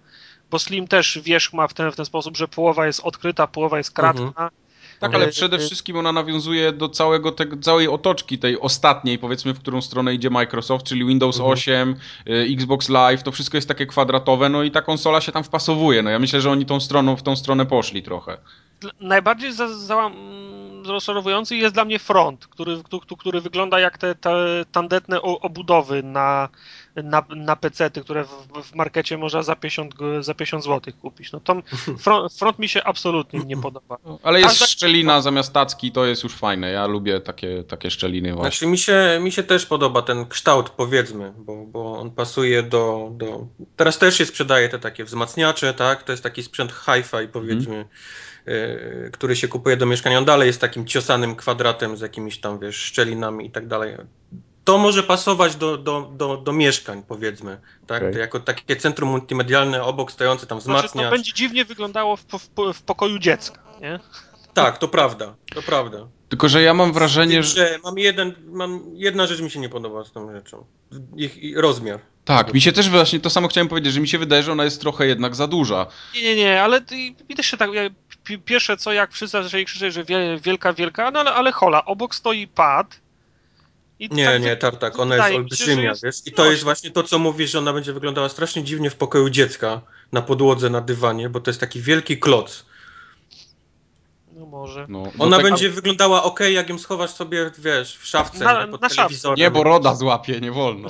bo 0.52 0.58
Slim 0.58 0.88
też 0.88 1.18
wierzch 1.22 1.52
ma 1.52 1.68
w 1.68 1.74
ten, 1.74 1.92
w 1.92 1.96
ten 1.96 2.04
sposób, 2.04 2.36
że 2.36 2.48
połowa 2.48 2.86
jest 2.86 3.00
odkryta, 3.00 3.46
połowa 3.46 3.78
jest 3.78 3.90
kratna. 3.90 4.26
Mhm. 4.26 4.50
Tak, 5.00 5.14
ale 5.14 5.28
przede 5.28 5.58
wszystkim 5.58 5.96
ona 5.96 6.12
nawiązuje 6.12 6.72
do 6.72 6.88
całego 6.88 7.32
te, 7.32 7.60
całej 7.60 7.88
otoczki, 7.88 8.38
tej 8.38 8.60
ostatniej, 8.60 9.18
powiedzmy, 9.18 9.54
w 9.54 9.58
którą 9.58 9.82
stronę 9.82 10.14
idzie 10.14 10.30
Microsoft, 10.30 10.86
czyli 10.86 11.04
Windows 11.04 11.36
mhm. 11.36 11.52
8, 11.52 11.96
y, 12.28 12.32
Xbox 12.32 12.88
Live, 12.88 13.22
to 13.22 13.32
wszystko 13.32 13.56
jest 13.56 13.68
takie 13.68 13.86
kwadratowe, 13.86 14.48
no 14.48 14.62
i 14.62 14.70
ta 14.70 14.82
konsola 14.82 15.20
się 15.20 15.32
tam 15.32 15.44
wpasowuje. 15.44 16.02
No 16.02 16.10
ja 16.10 16.18
myślę, 16.18 16.40
że 16.40 16.50
oni 16.50 16.66
tą 16.66 16.80
stroną, 16.80 17.16
w 17.16 17.22
tą 17.22 17.36
stronę 17.36 17.66
poszli 17.66 18.02
trochę. 18.02 18.38
Najbardziej 19.00 19.52
za, 19.52 19.78
za, 19.78 20.10
rozczarowujący 20.86 21.56
jest 21.56 21.74
dla 21.74 21.84
mnie 21.84 21.98
front, 21.98 22.46
który, 22.46 22.82
który, 22.82 23.02
który 23.18 23.40
wygląda 23.40 23.80
jak 23.80 23.98
te, 23.98 24.14
te 24.14 24.64
tandetne 24.72 25.22
obudowy 25.22 26.02
na 26.02 26.48
na, 26.96 27.24
na 27.36 27.56
PC-ty, 27.56 28.00
które 28.00 28.24
w, 28.24 28.62
w, 28.62 28.74
markecie 28.74 29.18
można 29.18 29.42
za 29.42 29.56
50, 29.56 29.94
za 30.20 30.34
50 30.34 30.64
zł 30.64 30.94
kupić. 31.00 31.32
No 31.32 31.40
to 31.40 31.62
front, 32.04 32.32
front, 32.32 32.58
mi 32.58 32.68
się 32.68 32.84
absolutnie 32.84 33.40
nie 33.40 33.56
podoba. 33.56 33.96
Ale 34.22 34.40
jest 34.40 34.50
Każda... 34.50 34.66
szczelina 34.66 35.20
zamiast 35.20 35.52
tacki, 35.52 35.92
to 35.92 36.06
jest 36.06 36.22
już 36.22 36.34
fajne. 36.34 36.70
Ja 36.70 36.86
lubię 36.86 37.20
takie, 37.20 37.64
takie 37.64 37.90
szczeliny 37.90 38.34
właśnie. 38.34 38.50
Znaczy 38.50 38.66
mi 38.66 38.78
się, 38.78 39.20
mi 39.22 39.32
się 39.32 39.42
też 39.42 39.66
podoba 39.66 40.02
ten 40.02 40.26
kształt 40.26 40.70
powiedzmy, 40.70 41.32
bo, 41.36 41.66
bo 41.66 42.00
on 42.00 42.10
pasuje 42.10 42.62
do, 42.62 43.10
do... 43.12 43.46
Teraz 43.76 43.98
też 43.98 44.18
się 44.18 44.26
sprzedaje 44.26 44.68
te 44.68 44.78
takie 44.78 45.04
wzmacniacze, 45.04 45.74
tak? 45.74 46.02
To 46.02 46.12
jest 46.12 46.22
taki 46.22 46.42
sprzęt 46.42 46.72
hi-fi 46.72 47.28
powiedzmy. 47.32 47.74
Mm 47.74 47.84
który 49.12 49.36
się 49.36 49.48
kupuje 49.48 49.76
do 49.76 49.86
mieszkania, 49.86 50.18
on 50.18 50.24
dalej 50.24 50.46
jest 50.46 50.60
takim 50.60 50.86
ciosanym 50.86 51.36
kwadratem 51.36 51.96
z 51.96 52.00
jakimiś 52.00 52.40
tam, 52.40 52.58
wiesz, 52.58 52.76
szczelinami 52.76 53.46
i 53.46 53.50
tak 53.50 53.66
dalej 53.66 53.96
to 54.64 54.78
może 54.78 55.02
pasować 55.02 55.56
do, 55.56 55.78
do, 55.78 56.10
do, 56.16 56.36
do 56.36 56.52
mieszkań, 56.52 57.02
powiedzmy. 57.08 57.60
Tak? 57.86 58.02
Okay. 58.02 58.20
Jako 58.20 58.40
takie 58.40 58.76
centrum 58.76 59.10
multimedialne 59.10 59.82
obok 59.82 60.12
stojące 60.12 60.46
tam 60.46 60.58
wzmacniacz. 60.58 60.92
Znaczy, 60.92 61.06
to 61.06 61.10
będzie 61.10 61.32
dziwnie 61.32 61.64
wyglądało 61.64 62.16
w, 62.16 62.24
w, 62.24 62.74
w 62.74 62.82
pokoju 62.82 63.18
dziecka, 63.18 63.62
nie? 63.80 64.00
Tak, 64.54 64.78
to 64.78 64.88
prawda, 64.88 65.34
to 65.54 65.62
prawda. 65.62 66.06
Tylko, 66.28 66.48
że 66.48 66.62
ja 66.62 66.74
mam 66.74 66.92
wrażenie, 66.92 67.42
że... 67.42 67.78
Mam, 67.84 67.98
jeden, 67.98 68.34
mam 68.46 68.82
jedna 68.94 69.26
rzecz 69.26 69.40
mi 69.40 69.50
się 69.50 69.60
nie 69.60 69.68
podoba 69.68 70.04
z 70.04 70.12
tą 70.12 70.32
rzeczą. 70.32 70.64
Ich, 71.16 71.36
ich 71.36 71.58
rozmiar. 71.58 72.00
Tak, 72.24 72.54
mi 72.54 72.60
się 72.60 72.72
też 72.72 72.90
właśnie 72.90 73.20
to 73.20 73.30
samo 73.30 73.48
chciałem 73.48 73.68
powiedzieć, 73.68 73.92
że 73.92 74.00
mi 74.00 74.08
się 74.08 74.18
wydaje, 74.18 74.42
że 74.42 74.52
ona 74.52 74.64
jest 74.64 74.80
trochę 74.80 75.06
jednak 75.06 75.34
za 75.34 75.46
duża. 75.46 75.86
Nie, 76.14 76.22
nie, 76.22 76.36
nie, 76.36 76.62
ale 76.62 76.80
mi 77.28 77.36
też 77.36 77.46
się 77.46 77.56
tak. 77.56 77.70
Ja, 77.72 77.82
pierwsze 78.44 78.76
co, 78.76 78.92
jak 78.92 79.12
wszyscy 79.12 79.42
zaczęli 79.42 79.64
krzyczeć, 79.64 79.94
że 79.94 80.04
wielka, 80.40 80.72
wielka, 80.72 81.10
no 81.10 81.20
ale, 81.20 81.32
ale 81.32 81.52
hola, 81.52 81.84
obok 81.84 82.14
stoi 82.14 82.46
pad, 82.46 83.00
nie, 84.10 84.24
tak, 84.24 84.42
nie, 84.42 84.56
tartak, 84.56 84.98
ona 84.98 85.16
jest 85.16 85.36
olbrzymia, 85.36 85.90
jest 85.90 86.04
wiesz? 86.04 86.26
I 86.26 86.32
to 86.32 86.50
jest 86.50 86.64
właśnie 86.64 86.90
to, 86.90 87.02
co 87.02 87.18
mówisz, 87.18 87.50
że 87.50 87.58
ona 87.58 87.72
będzie 87.72 87.92
wyglądała 87.92 88.28
strasznie 88.28 88.64
dziwnie 88.64 88.90
w 88.90 88.96
pokoju 88.96 89.30
dziecka, 89.30 89.80
na 90.12 90.22
podłodze, 90.22 90.70
na 90.70 90.80
dywanie, 90.80 91.28
bo 91.28 91.40
to 91.40 91.50
jest 91.50 91.60
taki 91.60 91.80
wielki 91.80 92.18
kloc. 92.18 92.64
No 94.32 94.46
może. 94.46 94.86
No, 94.88 95.12
ona 95.18 95.36
tak... 95.36 95.46
będzie 95.46 95.70
wyglądała 95.70 96.22
ok, 96.22 96.40
jak 96.40 96.68
ją 96.68 96.78
schowasz 96.78 97.10
sobie, 97.10 97.50
wiesz, 97.58 97.96
w 97.96 98.06
szafce, 98.06 98.44
na, 98.44 98.66
pod 98.68 98.80
na 98.80 98.88
telewizorem. 98.88 99.36
Nie, 99.38 99.50
bo 99.50 99.62
roda 99.64 99.94
złapie, 99.94 100.40
nie 100.40 100.52
wolno. 100.52 100.88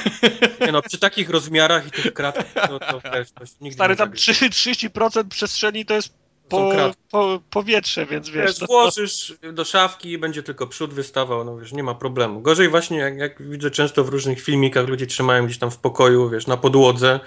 nie 0.66 0.72
no, 0.72 0.82
przy 0.82 0.98
takich 0.98 1.30
rozmiarach 1.30 1.86
i 1.86 1.90
tych 1.90 2.14
kratach, 2.14 2.52
to, 2.52 2.78
to 2.78 3.00
wiesz, 3.14 3.30
to 3.30 3.44
nigdy 3.60 3.74
Stary, 3.74 3.96
tam 3.96 4.10
30% 4.10 5.28
przestrzeni 5.28 5.86
to 5.86 5.94
jest 5.94 6.25
po, 6.48 6.92
po, 7.10 7.40
powietrze, 7.50 8.06
więc 8.06 8.28
wiesz. 8.28 8.46
Wiesz, 8.46 8.60
no 8.60 8.66
włożysz 8.66 9.34
do 9.52 9.64
szafki 9.64 10.12
i 10.12 10.18
będzie 10.18 10.42
tylko 10.42 10.66
przód 10.66 10.94
wystawał, 10.94 11.44
no 11.44 11.58
wiesz, 11.58 11.72
nie 11.72 11.82
ma 11.82 11.94
problemu. 11.94 12.40
Gorzej 12.40 12.68
właśnie, 12.68 12.98
jak, 12.98 13.16
jak 13.16 13.48
widzę 13.48 13.70
często 13.70 14.04
w 14.04 14.08
różnych 14.08 14.40
filmikach, 14.40 14.88
ludzie 14.88 15.06
trzymają 15.06 15.46
gdzieś 15.46 15.58
tam 15.58 15.70
w 15.70 15.78
pokoju, 15.78 16.30
wiesz, 16.30 16.46
na 16.46 16.56
podłodze, 16.56 17.20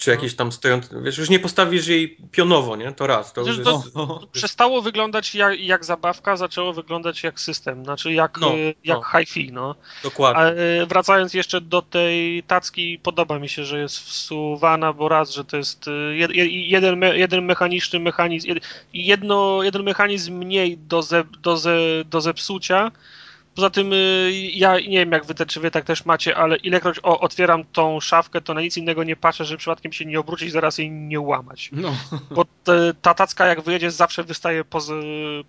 czy 0.00 0.10
jakieś 0.10 0.34
tam 0.34 0.52
stojąc, 0.52 0.88
wiesz, 1.02 1.18
już 1.18 1.30
nie 1.30 1.38
postawisz 1.38 1.86
jej 1.86 2.16
pionowo, 2.30 2.76
nie? 2.76 2.92
To 2.92 3.06
raz. 3.06 3.32
To, 3.32 3.44
to, 3.44 3.54
to, 3.64 3.82
to 3.94 4.26
przestało 4.32 4.82
wyglądać 4.82 5.34
jak, 5.34 5.60
jak, 5.60 5.84
zabawka, 5.84 6.36
zaczęło 6.36 6.72
wyglądać 6.72 7.22
jak 7.22 7.40
system, 7.40 7.84
znaczy 7.84 8.12
jak, 8.12 8.38
no, 8.40 8.52
jak 8.84 8.98
no. 8.98 9.02
hi-fi, 9.02 9.52
no. 9.52 9.74
Dokładnie. 10.02 10.42
A, 10.82 10.86
wracając 10.86 11.34
jeszcze 11.34 11.60
do 11.60 11.82
tej 11.82 12.42
tacki, 12.42 12.98
podoba 12.98 13.38
mi 13.38 13.48
się, 13.48 13.64
że 13.64 13.78
jest 13.78 13.98
wsuwana, 13.98 14.92
bo 14.92 15.08
raz, 15.08 15.30
że 15.30 15.44
to 15.44 15.56
jest 15.56 15.88
y, 15.88 16.16
jeden, 16.48 17.02
jeden 17.02 17.44
mechaniczny 17.44 18.00
mechanizm, 18.00 18.48
jedno, 18.92 19.62
jeden 19.62 19.82
mechanizm 19.82 20.34
mniej 20.34 20.78
do, 20.78 21.02
ze, 21.02 21.24
do, 21.24 21.56
ze, 21.56 21.76
do 22.04 22.20
zepsucia, 22.20 22.90
Poza 23.54 23.70
tym 23.70 23.92
y, 23.92 24.32
ja 24.54 24.80
nie 24.80 24.98
wiem, 24.98 25.12
jak 25.12 25.24
wy, 25.24 25.34
te, 25.34 25.46
czy 25.46 25.60
wy 25.60 25.70
tak 25.70 25.84
też 25.84 26.04
macie, 26.04 26.36
ale 26.36 26.56
ilekroć 26.56 26.98
o, 27.02 27.20
otwieram 27.20 27.64
tą 27.72 28.00
szafkę, 28.00 28.40
to 28.40 28.54
na 28.54 28.60
nic 28.60 28.76
innego 28.76 29.04
nie 29.04 29.16
patrzę, 29.16 29.44
żeby 29.44 29.58
przypadkiem 29.58 29.92
się 29.92 30.06
nie 30.06 30.20
obrócić, 30.20 30.52
zaraz 30.52 30.78
jej 30.78 30.90
nie 30.90 31.20
łamać. 31.20 31.70
No. 31.72 31.96
Bo 32.30 32.44
te, 32.64 32.94
ta 33.02 33.14
tacka, 33.14 33.46
jak 33.46 33.60
wyjedzie, 33.60 33.90
zawsze 33.90 34.24
wystaje 34.24 34.64
poza, 34.64 34.94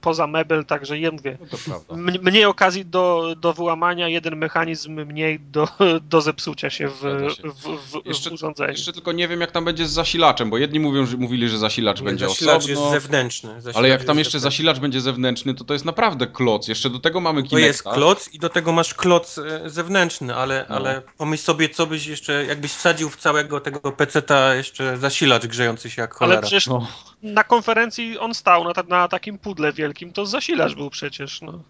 poza 0.02 0.28
mebel, 0.28 0.66
także 0.66 1.00
je 1.00 1.12
mówię. 1.12 1.38
No 1.68 1.96
mniej 2.22 2.46
okazji 2.46 2.86
do, 2.86 3.36
do 3.38 3.54
wyłamania, 3.54 4.08
jeden 4.08 4.36
mechanizm 4.36 5.06
mniej 5.06 5.40
do, 5.40 5.68
do 6.10 6.22
zepsucia 6.22 6.70
się 6.70 6.88
w, 6.88 7.02
w, 7.02 7.92
w, 7.92 8.06
jeszcze, 8.06 8.30
w 8.30 8.34
urządzeniu. 8.34 8.72
Jeszcze 8.72 8.94
tylko 8.94 9.12
nie 9.12 9.28
wiem, 9.28 9.42
jak 9.42 9.52
tam 9.52 9.66
będzie 9.66 9.88
z 9.88 9.92
zasilaczem, 9.92 10.50
bo 10.50 10.58
jedni 10.58 10.80
mówią, 10.80 11.06
że 11.06 11.18
mówili, 11.18 11.50
że 11.50 11.58
zasilacz 11.58 12.00
nie, 12.00 12.06
będzie 12.06 12.28
zasilacz 12.28 12.64
osobno. 12.64 12.82
jest 12.82 12.92
zewnętrzny. 12.92 13.50
Zasilacz 13.50 13.76
ale 13.76 13.90
jak 13.90 14.04
tam 14.04 14.18
jeszcze 14.18 14.40
zewnętrzny. 14.40 14.40
zasilacz 14.40 14.80
będzie 14.80 15.02
zewnętrzny, 15.02 15.54
to 15.54 15.64
to 15.64 15.74
jest 15.74 15.86
naprawdę 15.86 16.28
kloc. 16.28 16.68
Jeszcze 16.68 16.90
do 16.90 17.00
tego 17.00 17.20
mamy 17.20 17.44
Kinecta 17.44 17.92
kloc 18.02 18.34
i 18.34 18.40
do 18.40 18.50
tego 18.50 18.72
masz 18.72 18.94
kloc 18.94 19.38
e, 19.38 19.70
zewnętrzny, 19.70 20.36
ale, 20.36 20.66
no. 20.70 20.76
ale 20.76 21.02
pomyśl 21.18 21.44
sobie, 21.44 21.70
co 21.70 21.88
byś 21.88 22.08
jeszcze, 22.08 22.46
jakbyś 22.46 22.72
wsadził 22.72 23.10
w 23.10 23.16
całego 23.16 23.60
tego 23.60 23.92
peceta 23.92 24.56
jeszcze 24.56 24.98
zasilacz 24.98 25.48
grzejący 25.48 25.90
się 25.90 26.02
jak 26.02 26.14
cholera. 26.14 26.38
Ale 26.38 26.42
przecież 26.42 26.68
no. 26.68 26.88
na 27.24 27.44
konferencji 27.44 28.20
on 28.20 28.34
stał 28.34 28.64
na, 28.64 28.72
na 28.88 29.08
takim 29.08 29.38
pudle 29.38 29.74
wielkim, 29.74 30.14
to 30.14 30.26
zasilacz 30.26 30.76
był 30.76 30.90
przecież, 30.90 31.42
no. 31.42 31.64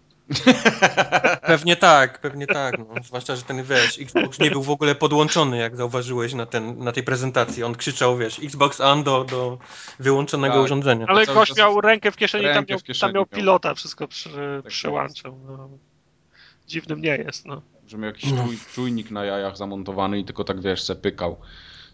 pewnie 1.46 1.76
tak, 1.76 2.20
pewnie 2.20 2.46
tak. 2.46 2.78
No. 2.78 2.86
Zwłaszcza, 3.04 3.36
że 3.36 3.42
ten 3.42 3.64
wiesz, 3.64 3.98
Xbox 4.00 4.38
nie 4.38 4.50
był 4.50 4.62
w 4.62 4.70
ogóle 4.70 4.94
podłączony, 4.94 5.58
jak 5.58 5.76
zauważyłeś 5.76 6.34
na, 6.34 6.46
ten, 6.46 6.78
na 6.78 6.92
tej 6.92 7.02
prezentacji. 7.02 7.64
On 7.64 7.74
krzyczał, 7.74 8.16
wiesz, 8.16 8.38
Xbox 8.38 8.80
on 8.80 9.02
do, 9.02 9.24
do 9.24 9.58
wyłączonego 9.98 10.54
tak. 10.54 10.64
urządzenia. 10.64 11.06
Ale 11.08 11.26
gość 11.26 11.56
miał 11.56 11.80
rękę 11.80 12.10
w 12.10 12.16
kieszeni, 12.16 12.44
rękę 12.44 12.58
tam, 12.58 12.66
miał, 12.68 12.78
kieszeni 12.78 13.12
tam 13.12 13.14
miał 13.14 13.26
pilota, 13.26 13.74
wszystko 13.74 14.08
przy, 14.08 14.30
tak 14.62 14.72
przyłączał. 14.72 15.38
No 15.46 15.91
dziwnym 16.72 17.00
nie 17.00 17.16
jest, 17.16 17.46
no. 17.46 17.62
Że 17.86 17.98
miał 17.98 18.06
jakiś 18.06 18.32
no. 18.32 18.48
czujnik 18.74 19.10
na 19.10 19.24
jajach 19.24 19.56
zamontowany 19.56 20.18
i 20.18 20.24
tylko 20.24 20.44
tak, 20.44 20.60
wiesz, 20.60 20.82
se 20.82 20.96
pykał 20.96 21.36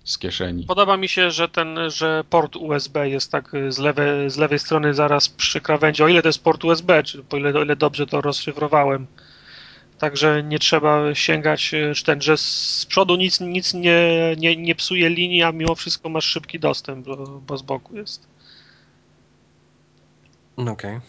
z 0.04 0.18
kieszeni. 0.18 0.64
Podoba 0.64 0.96
mi 0.96 1.08
się, 1.08 1.30
że 1.30 1.48
ten, 1.48 1.78
że 1.88 2.24
port 2.30 2.56
USB 2.56 3.08
jest 3.08 3.32
tak 3.32 3.52
z 3.68 3.78
lewej, 3.78 4.30
z 4.30 4.36
lewej 4.36 4.58
strony 4.58 4.94
zaraz 4.94 5.28
przy 5.28 5.60
krawędzi, 5.60 6.02
o 6.02 6.08
ile 6.08 6.22
to 6.22 6.28
jest 6.28 6.44
port 6.44 6.64
USB, 6.64 7.02
czy 7.02 7.24
o 7.30 7.36
ile, 7.36 7.58
o 7.58 7.62
ile 7.62 7.76
dobrze 7.76 8.06
to 8.06 8.20
rozszyfrowałem. 8.20 9.06
Także 9.98 10.42
nie 10.42 10.58
trzeba 10.58 11.14
sięgać, 11.14 11.70
czy 11.94 12.04
ten, 12.04 12.20
że 12.20 12.36
z 12.36 12.86
przodu 12.88 13.16
nic, 13.16 13.40
nic 13.40 13.74
nie, 13.74 14.34
nie, 14.38 14.56
nie 14.56 14.74
psuje 14.74 15.08
linii, 15.10 15.42
a 15.42 15.52
mimo 15.52 15.74
wszystko 15.74 16.08
masz 16.08 16.24
szybki 16.24 16.60
dostęp, 16.60 17.06
bo, 17.06 17.16
bo 17.26 17.56
z 17.56 17.62
boku 17.62 17.96
jest. 17.96 18.28
Okej. 20.56 20.72
Okay. 20.72 21.00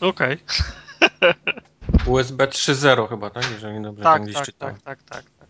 Okej. 0.00 0.36
Okay. 0.38 1.34
USB 2.08 2.46
3.0 2.46 3.08
chyba, 3.08 3.30
tak? 3.30 3.50
Jeżeli 3.52 3.82
dobrze 3.82 4.02
tak, 4.02 4.22
tak, 4.32 4.46
tak, 4.46 4.54
tak, 4.58 4.82
tak, 4.82 5.02
tak, 5.02 5.26
tak. 5.38 5.48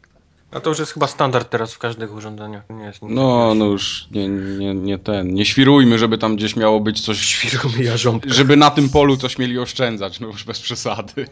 A 0.51 0.61
to 0.61 0.71
już 0.71 0.79
jest 0.79 0.93
chyba 0.93 1.07
standard 1.07 1.51
teraz 1.51 1.75
w 1.75 1.79
każdych 1.79 2.15
urządzeniach. 2.15 2.63
Nie 2.71 2.85
jest 2.85 3.03
no, 3.03 3.55
no 3.55 3.65
już 3.65 4.09
nie, 4.11 4.29
nie, 4.29 4.75
nie 4.75 4.99
ten. 4.99 5.35
Nie 5.35 5.45
świrujmy, 5.45 5.99
żeby 5.99 6.19
tam 6.19 6.37
gdzieś 6.37 6.57
miało 6.57 6.81
być 6.81 7.01
coś. 7.01 7.19
Świrujmy 7.37 7.85
jarząbkę. 7.85 8.35
Żeby 8.35 8.57
na 8.57 8.71
tym 8.71 8.89
polu 8.89 9.17
coś 9.17 9.39
mieli 9.39 9.59
oszczędzać, 9.59 10.21
no 10.21 10.27
już 10.27 10.45
bez 10.45 10.61
przesady. 10.61 11.27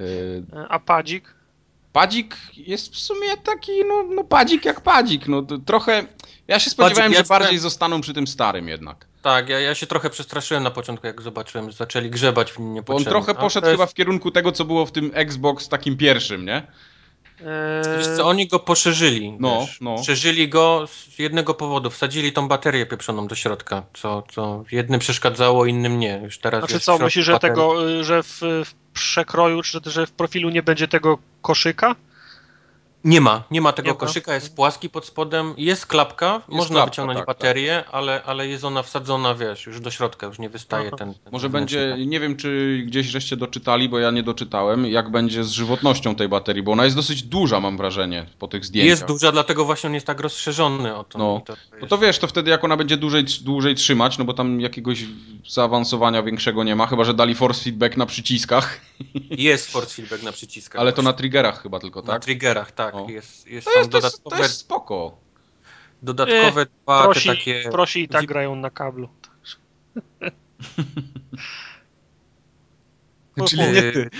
E, 0.00 0.68
a 0.68 0.78
padzik? 0.78 1.34
Padzik 1.96 2.36
jest 2.56 2.94
w 2.94 2.98
sumie 2.98 3.36
taki, 3.36 3.84
no, 3.84 4.02
no 4.02 4.24
padzik 4.24 4.64
jak 4.64 4.80
padzik. 4.80 5.28
No, 5.28 5.42
trochę. 5.66 6.06
Ja 6.48 6.60
się 6.60 6.70
spodziewałem, 6.70 7.12
padzik, 7.12 7.26
że 7.26 7.28
bardziej 7.28 7.58
zostaną 7.58 8.00
przy 8.00 8.14
tym 8.14 8.26
starym 8.26 8.68
jednak. 8.68 9.06
Tak, 9.22 9.48
ja, 9.48 9.60
ja 9.60 9.74
się 9.74 9.86
trochę 9.86 10.10
przestraszyłem 10.10 10.62
na 10.62 10.70
początku, 10.70 11.06
jak 11.06 11.22
zobaczyłem, 11.22 11.70
że 11.70 11.76
zaczęli 11.76 12.10
grzebać 12.10 12.52
w 12.52 12.58
nim 12.58 12.84
On 12.88 13.04
trochę 13.04 13.34
poszedł 13.34 13.66
jest... 13.66 13.76
chyba 13.76 13.86
w 13.86 13.94
kierunku 13.94 14.30
tego, 14.30 14.52
co 14.52 14.64
było 14.64 14.86
w 14.86 14.92
tym 14.92 15.10
Xbox 15.14 15.68
takim 15.68 15.96
pierwszym, 15.96 16.46
nie? 16.46 16.66
Eee... 17.40 17.96
Wiesz 17.98 18.06
co, 18.16 18.26
oni 18.26 18.48
go 18.48 18.58
poszerzyli. 18.58 19.36
No, 19.40 19.60
wiesz. 19.60 19.80
no. 19.80 20.02
Przeżyli 20.02 20.48
go 20.48 20.86
z 20.86 21.18
jednego 21.18 21.54
powodu. 21.54 21.90
Wsadzili 21.90 22.32
tą 22.32 22.48
baterię 22.48 22.86
pieprzoną 22.86 23.26
do 23.26 23.34
środka, 23.34 23.82
co, 23.94 24.22
co 24.30 24.64
jednym 24.72 25.00
przeszkadzało, 25.00 25.66
innym 25.66 25.98
nie. 25.98 26.20
Już 26.24 26.38
teraz 26.38 26.60
znaczy 26.60 26.80
co, 26.80 26.98
myślisz, 26.98 27.26
że 27.26 27.38
tego, 27.38 27.90
y, 27.90 28.04
że 28.04 28.22
w, 28.22 28.40
w 28.40 28.74
przekroju, 28.92 29.62
czy 29.62 29.80
że 29.84 30.06
w 30.06 30.12
profilu 30.12 30.50
nie 30.50 30.62
będzie 30.62 30.88
tego 30.88 31.18
koszyka? 31.42 31.96
Nie 33.06 33.20
ma, 33.20 33.42
nie 33.50 33.60
ma 33.60 33.72
tego 33.72 33.90
nie 33.90 33.96
koszyka, 33.96 34.34
jest 34.34 34.56
płaski 34.56 34.90
pod 34.90 35.06
spodem, 35.06 35.54
jest 35.56 35.86
klapka, 35.86 36.34
jest 36.34 36.48
można 36.48 36.74
klapka, 36.74 36.90
wyciągnąć 36.90 37.18
tak, 37.18 37.26
baterię, 37.26 37.82
tak. 37.84 37.94
Ale, 37.94 38.22
ale 38.22 38.48
jest 38.48 38.64
ona 38.64 38.82
wsadzona, 38.82 39.34
wiesz, 39.34 39.66
już 39.66 39.80
do 39.80 39.90
środka, 39.90 40.26
już 40.26 40.38
nie 40.38 40.48
wystaje 40.48 40.90
ten, 40.90 40.98
ten, 40.98 41.32
Może 41.32 41.48
będzie, 41.48 41.96
nie 42.06 42.20
wiem 42.20 42.36
czy 42.36 42.82
gdzieś 42.86 43.06
żeście 43.06 43.36
doczytali, 43.36 43.88
bo 43.88 43.98
ja 43.98 44.10
nie 44.10 44.22
doczytałem, 44.22 44.86
jak 44.86 45.10
będzie 45.10 45.44
z 45.44 45.50
żywotnością 45.50 46.14
tej 46.14 46.28
baterii, 46.28 46.62
bo 46.62 46.72
ona 46.72 46.84
jest 46.84 46.96
dosyć 46.96 47.22
duża, 47.22 47.60
mam 47.60 47.76
wrażenie, 47.76 48.26
po 48.38 48.48
tych 48.48 48.64
zdjęciach. 48.64 48.90
Jest 48.90 49.04
duża, 49.04 49.32
dlatego 49.32 49.64
właśnie 49.64 49.86
on 49.86 49.94
jest 49.94 50.06
tak 50.06 50.20
rozszerzony 50.20 50.96
o 50.96 51.04
to. 51.04 51.18
No, 51.18 51.42
to, 51.46 51.56
to, 51.80 51.86
to 51.86 51.98
wiesz, 51.98 52.18
to 52.18 52.26
wtedy 52.26 52.50
jak 52.50 52.64
ona 52.64 52.76
będzie 52.76 52.96
dłużej, 52.96 53.24
dłużej 53.42 53.74
trzymać, 53.74 54.18
no 54.18 54.24
bo 54.24 54.34
tam 54.34 54.60
jakiegoś 54.60 55.04
zaawansowania 55.48 56.22
większego 56.22 56.64
nie 56.64 56.76
ma, 56.76 56.86
chyba, 56.86 57.04
że 57.04 57.14
dali 57.14 57.34
force 57.34 57.64
feedback 57.64 57.96
na 57.96 58.06
przyciskach. 58.06 58.80
Jest 59.30 59.70
force 59.70 59.94
feedback 59.94 60.22
na 60.22 60.32
przyciskach. 60.32 60.80
Ale 60.80 60.92
to 60.92 61.02
na 61.02 61.12
triggerach 61.12 61.62
chyba 61.62 61.80
tylko, 61.80 62.02
tak? 62.02 62.08
Na 62.08 62.18
triggerach, 62.18 62.72
tak 62.72 62.95
jest, 63.08 63.46
jest, 63.46 63.66
to 63.66 63.78
jest, 63.78 63.90
dodatkowe... 63.90 64.36
To 64.36 64.42
jest 64.42 64.58
spoko. 64.58 65.18
Dodatkowe 66.02 66.62
e, 66.62 66.66
dwa 66.82 67.04
prosi, 67.04 67.28
te 67.28 67.34
takie... 67.34 67.68
Prosi 67.70 68.02
i 68.02 68.08
tak 68.08 68.26
grają 68.26 68.56
na 68.56 68.70
kablu. 68.70 69.08
Czyli 73.48 73.62
nie 73.62 73.82
ty. 73.82 74.10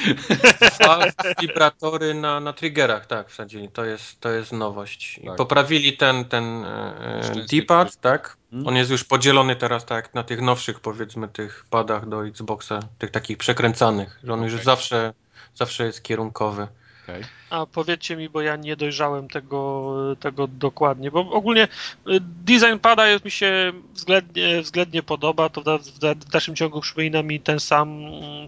Dwa 0.80 0.98
wibratory 1.40 2.14
na, 2.14 2.40
na 2.40 2.52
triggerach, 2.52 3.06
tak, 3.06 3.30
wsadzili. 3.30 3.68
To 3.68 3.84
jest, 3.84 4.20
to 4.20 4.30
jest 4.30 4.52
nowość. 4.52 5.18
I 5.18 5.26
tak. 5.26 5.36
poprawili 5.36 5.96
ten, 5.96 6.24
ten 6.24 6.64
e, 6.64 7.20
D-pad, 7.50 7.96
tak? 7.96 8.36
Hmm? 8.50 8.68
On 8.68 8.76
jest 8.76 8.90
już 8.90 9.04
podzielony 9.04 9.56
teraz 9.56 9.84
tak 9.84 10.14
na 10.14 10.22
tych 10.22 10.40
nowszych, 10.40 10.80
powiedzmy, 10.80 11.28
tych 11.28 11.66
padach 11.70 12.08
do 12.08 12.26
Xboxa, 12.26 12.80
tych 12.98 13.10
takich 13.10 13.38
przekręcanych, 13.38 14.20
że 14.24 14.32
on 14.32 14.40
okay. 14.40 14.52
już 14.52 14.64
zawsze, 14.64 15.12
zawsze 15.54 15.86
jest 15.86 16.02
kierunkowy. 16.02 16.68
Okay. 17.06 17.22
A 17.50 17.66
powiedzcie 17.66 18.16
mi, 18.16 18.28
bo 18.28 18.40
ja 18.40 18.56
nie 18.56 18.76
dojrzałem 18.76 19.28
tego, 19.28 19.94
tego 20.20 20.46
dokładnie, 20.46 21.10
bo 21.10 21.20
ogólnie 21.30 21.64
y, 21.64 22.20
design 22.20 22.78
pada 22.82 23.08
jest, 23.08 23.24
mi 23.24 23.30
się 23.30 23.72
względnie, 23.92 24.62
względnie 24.62 25.02
podoba, 25.02 25.48
to 25.48 25.78
w, 25.78 25.82
w, 25.82 25.98
dalszym 26.30 26.56
ciągu 26.56 26.80
przypomina 26.80 27.22
mi 27.22 27.40
ten 27.40 27.60
sam, 27.60 28.00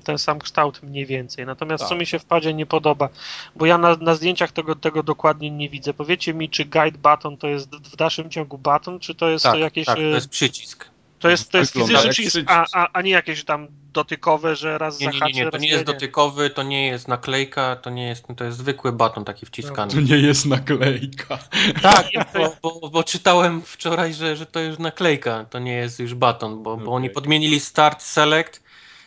ten 0.05 0.19
sam 0.19 0.39
kształt 0.39 0.83
mniej 0.83 1.07
więcej. 1.07 1.47
Natomiast 1.47 1.83
tak. 1.83 1.89
co 1.89 1.97
mi 1.97 2.07
się 2.07 2.19
w 2.19 2.25
padzie 2.25 2.55
nie 2.55 2.67
podoba, 2.67 3.09
bo 3.57 3.67
ja 3.67 3.79
na, 3.79 3.97
na 3.97 4.15
zdjęciach 4.15 4.53
tego, 4.53 4.75
tego 4.75 5.03
dokładnie 5.03 5.51
nie 5.51 5.69
widzę. 5.69 5.95
Powiedzcie 5.95 6.35
mi, 6.35 6.51
czy 6.51 6.65
guide 6.65 6.99
button 6.99 7.37
to 7.37 7.49
jest 7.49 7.77
w 7.77 7.97
dalszym 7.97 8.31
ciągu 8.31 8.59
button, 8.59 8.99
czy 9.01 9.15
to 9.15 9.29
jest 9.29 9.43
tak, 9.43 9.53
to 9.53 9.59
jakieś... 9.59 9.87
Tak, 9.87 9.97
to 9.97 10.03
jest 10.03 10.29
przycisk. 10.29 10.98
To 11.19 11.29
jest, 11.29 11.51
to 11.51 11.59
jest 11.59 11.73
fizyczny 11.73 12.11
przycisk, 12.11 12.39
a, 12.47 12.65
a, 12.73 12.89
a 12.93 13.03
nie 13.03 13.11
jakieś 13.11 13.45
tam 13.45 13.69
dotykowe, 13.93 14.57
że 14.57 14.79
raz 14.79 15.01
nie, 15.01 15.07
nie, 15.07 15.21
nie, 15.21 15.33
nie, 15.33 15.51
to 15.51 15.59
nie 15.59 15.69
jest 15.69 15.85
dotykowy, 15.85 16.51
to 16.51 16.63
nie 16.63 16.87
jest 16.87 17.09
naklejka, 17.09 17.77
to 17.77 17.91
nie 17.91 18.07
jest, 18.07 18.25
to 18.37 18.45
jest 18.45 18.59
zwykły 18.59 18.93
baton 18.93 19.25
taki 19.25 19.47
wciskany. 19.47 19.93
To 19.93 20.01
nie 20.01 20.17
jest 20.17 20.47
naklejka. 20.47 21.39
Tak, 21.83 22.07
bo, 22.35 22.57
bo, 22.63 22.91
bo, 22.91 23.05
czytałem 23.05 23.63
wczoraj, 23.63 24.15
że, 24.15 24.37
że 24.37 24.47
to 24.47 24.61
jest 24.61 24.79
naklejka, 24.79 25.45
to 25.45 25.59
nie 25.59 25.73
jest 25.73 26.01
już 26.01 26.15
baton, 26.15 26.63
bo, 26.63 26.73
okay. 26.73 26.85
bo 26.85 26.95
oni 26.95 27.11
podmienili 27.11 27.61
start 27.61 28.03
select 28.03 28.63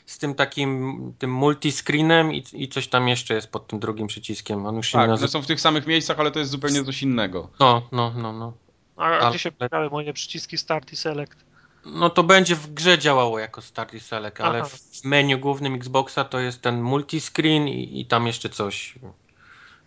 z 0.05 0.17
tym 0.17 0.35
takim 0.35 1.13
tym 1.19 1.33
multiscreenem 1.33 2.33
i, 2.33 2.43
i 2.53 2.67
coś 2.67 2.87
tam 2.87 3.07
jeszcze 3.07 3.33
jest 3.33 3.51
pod 3.51 3.67
tym 3.67 3.79
drugim 3.79 4.07
przyciskiem. 4.07 4.65
On 4.65 4.75
już 4.75 4.91
tak, 4.91 5.09
one 5.09 5.27
są 5.27 5.41
w 5.41 5.47
tych 5.47 5.61
samych 5.61 5.87
miejscach, 5.87 6.19
ale 6.19 6.31
to 6.31 6.39
jest 6.39 6.51
zupełnie 6.51 6.83
coś 6.83 7.03
innego. 7.03 7.49
No, 7.59 7.87
no, 7.91 8.13
no, 8.15 8.33
no. 8.33 8.53
A, 8.97 9.19
a 9.19 9.29
gdzie 9.29 9.39
się 9.39 9.51
pojawiały 9.51 9.89
moje 9.89 10.13
przyciski 10.13 10.57
start 10.57 10.93
i 10.93 10.95
select? 10.95 11.50
No 11.85 12.09
to 12.09 12.23
będzie 12.23 12.55
w 12.55 12.73
grze 12.73 12.99
działało 12.99 13.39
jako 13.39 13.61
Start 13.61 13.93
i 13.93 13.99
Select, 13.99 14.41
ale 14.41 14.63
w 14.65 15.03
menu 15.03 15.37
głównym 15.37 15.75
Xboxa 15.75 16.23
to 16.23 16.39
jest 16.39 16.61
ten 16.61 16.81
multiscreen 16.81 17.67
i, 17.67 18.01
i 18.01 18.05
tam 18.05 18.27
jeszcze 18.27 18.49
coś. 18.49 18.95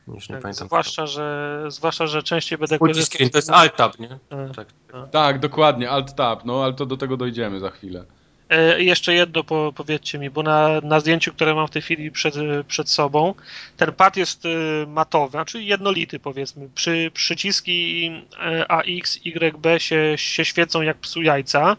Już 0.08 0.28
nie 0.28 0.34
tak, 0.34 0.42
pamiętam. 0.42 0.66
Zwłaszcza, 0.66 1.06
że, 1.06 1.64
zwłaszcza, 1.68 2.06
że 2.06 2.22
częściej 2.22 2.58
będę 2.58 2.78
Multiscreen 2.80 3.30
to 3.30 3.38
jest 3.38 3.50
Alt-Tab, 3.50 3.98
nie? 3.98 4.18
Tak. 4.28 4.66
Tak. 4.92 5.10
tak, 5.10 5.38
dokładnie, 5.38 5.90
Alt-Tab, 5.90 6.44
no 6.44 6.64
ale 6.64 6.72
to 6.72 6.86
do 6.86 6.96
tego 6.96 7.16
dojdziemy 7.16 7.60
za 7.60 7.70
chwilę. 7.70 8.04
E, 8.50 8.82
jeszcze 8.82 9.14
jedno 9.14 9.44
po, 9.44 9.72
powiedzcie 9.76 10.18
mi, 10.18 10.30
bo 10.30 10.42
na, 10.42 10.80
na 10.80 11.00
zdjęciu, 11.00 11.32
które 11.32 11.54
mam 11.54 11.66
w 11.66 11.70
tej 11.70 11.82
chwili 11.82 12.10
przed, 12.10 12.34
przed 12.68 12.90
sobą, 12.90 13.34
ten 13.76 13.92
pad 13.92 14.16
jest 14.16 14.46
e, 14.46 14.48
matowy, 14.86 15.30
znaczy 15.30 15.62
jednolity 15.62 16.18
powiedzmy. 16.18 16.68
Przy, 16.74 17.10
przyciski 17.14 18.10
e, 18.40 18.70
AX, 18.70 19.18
YB 19.24 19.66
się, 19.78 20.12
się 20.16 20.44
świecą 20.44 20.82
jak 20.82 20.96
psu 20.96 21.22
jajca. 21.22 21.76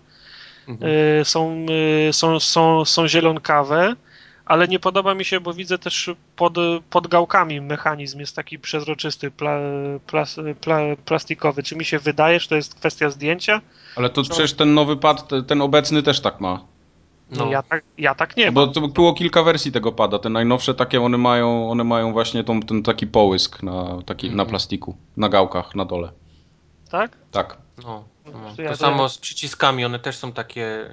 Mhm. 0.68 1.26
Są, 1.26 1.66
są, 2.12 2.40
są, 2.40 2.86
są 2.86 3.08
zielonkawe, 3.08 3.96
ale 4.46 4.68
nie 4.68 4.80
podoba 4.80 5.14
mi 5.14 5.26
się, 5.26 5.40
bo 5.40 5.54
widzę 5.54 5.78
też 5.78 6.10
pod, 6.36 6.54
pod 6.90 7.08
gałkami 7.08 7.62
mechanizm 7.62 8.20
jest 8.20 8.36
taki 8.36 8.60
przezroczysty, 8.60 9.32
pla, 9.32 9.60
plas, 10.08 10.40
pla, 10.62 10.80
plastikowy. 11.06 11.64
Czy 11.64 11.76
mi 11.76 11.86
się 11.86 12.00
wydaje, 12.00 12.40
że 12.40 12.48
to 12.48 12.56
jest 12.56 12.76
kwestia 12.76 13.10
zdjęcia? 13.10 13.62
Ale 13.96 14.10
to 14.10 14.22
no. 14.22 14.30
przecież 14.30 14.54
ten 14.54 14.74
nowy 14.74 14.98
pad, 14.98 15.30
ten 15.48 15.62
obecny 15.62 16.04
też 16.04 16.20
tak 16.22 16.42
ma. 16.42 16.66
No, 17.32 17.46
no 17.46 17.52
ja, 17.52 17.64
tak, 17.64 17.84
ja 17.98 18.16
tak 18.16 18.38
nie 18.38 18.46
no 18.46 18.52
Bo 18.52 18.68
to 18.68 18.88
było 18.88 19.14
kilka 19.14 19.44
wersji 19.44 19.72
tego 19.72 19.92
pada. 19.92 20.20
Te 20.20 20.30
najnowsze 20.30 20.74
takie, 20.74 21.02
one 21.02 21.18
mają, 21.18 21.72
one 21.72 21.84
mają 21.84 22.14
właśnie 22.14 22.44
tą, 22.44 22.62
ten 22.62 22.84
taki 22.84 23.08
połysk 23.08 23.64
na, 23.64 24.02
taki, 24.06 24.28
mm. 24.28 24.38
na 24.38 24.46
plastiku, 24.46 24.96
na 25.18 25.30
gałkach 25.30 25.76
na 25.76 25.86
dole. 25.86 26.12
Tak? 26.90 27.18
Tak. 27.32 27.58
No, 27.84 28.04
no. 28.26 28.56
To, 28.58 28.64
to 28.64 28.78
samo 28.78 29.10
z 29.10 29.18
przyciskami, 29.18 29.86
one 29.86 30.00
też 30.00 30.18
są 30.18 30.32
takie 30.32 30.90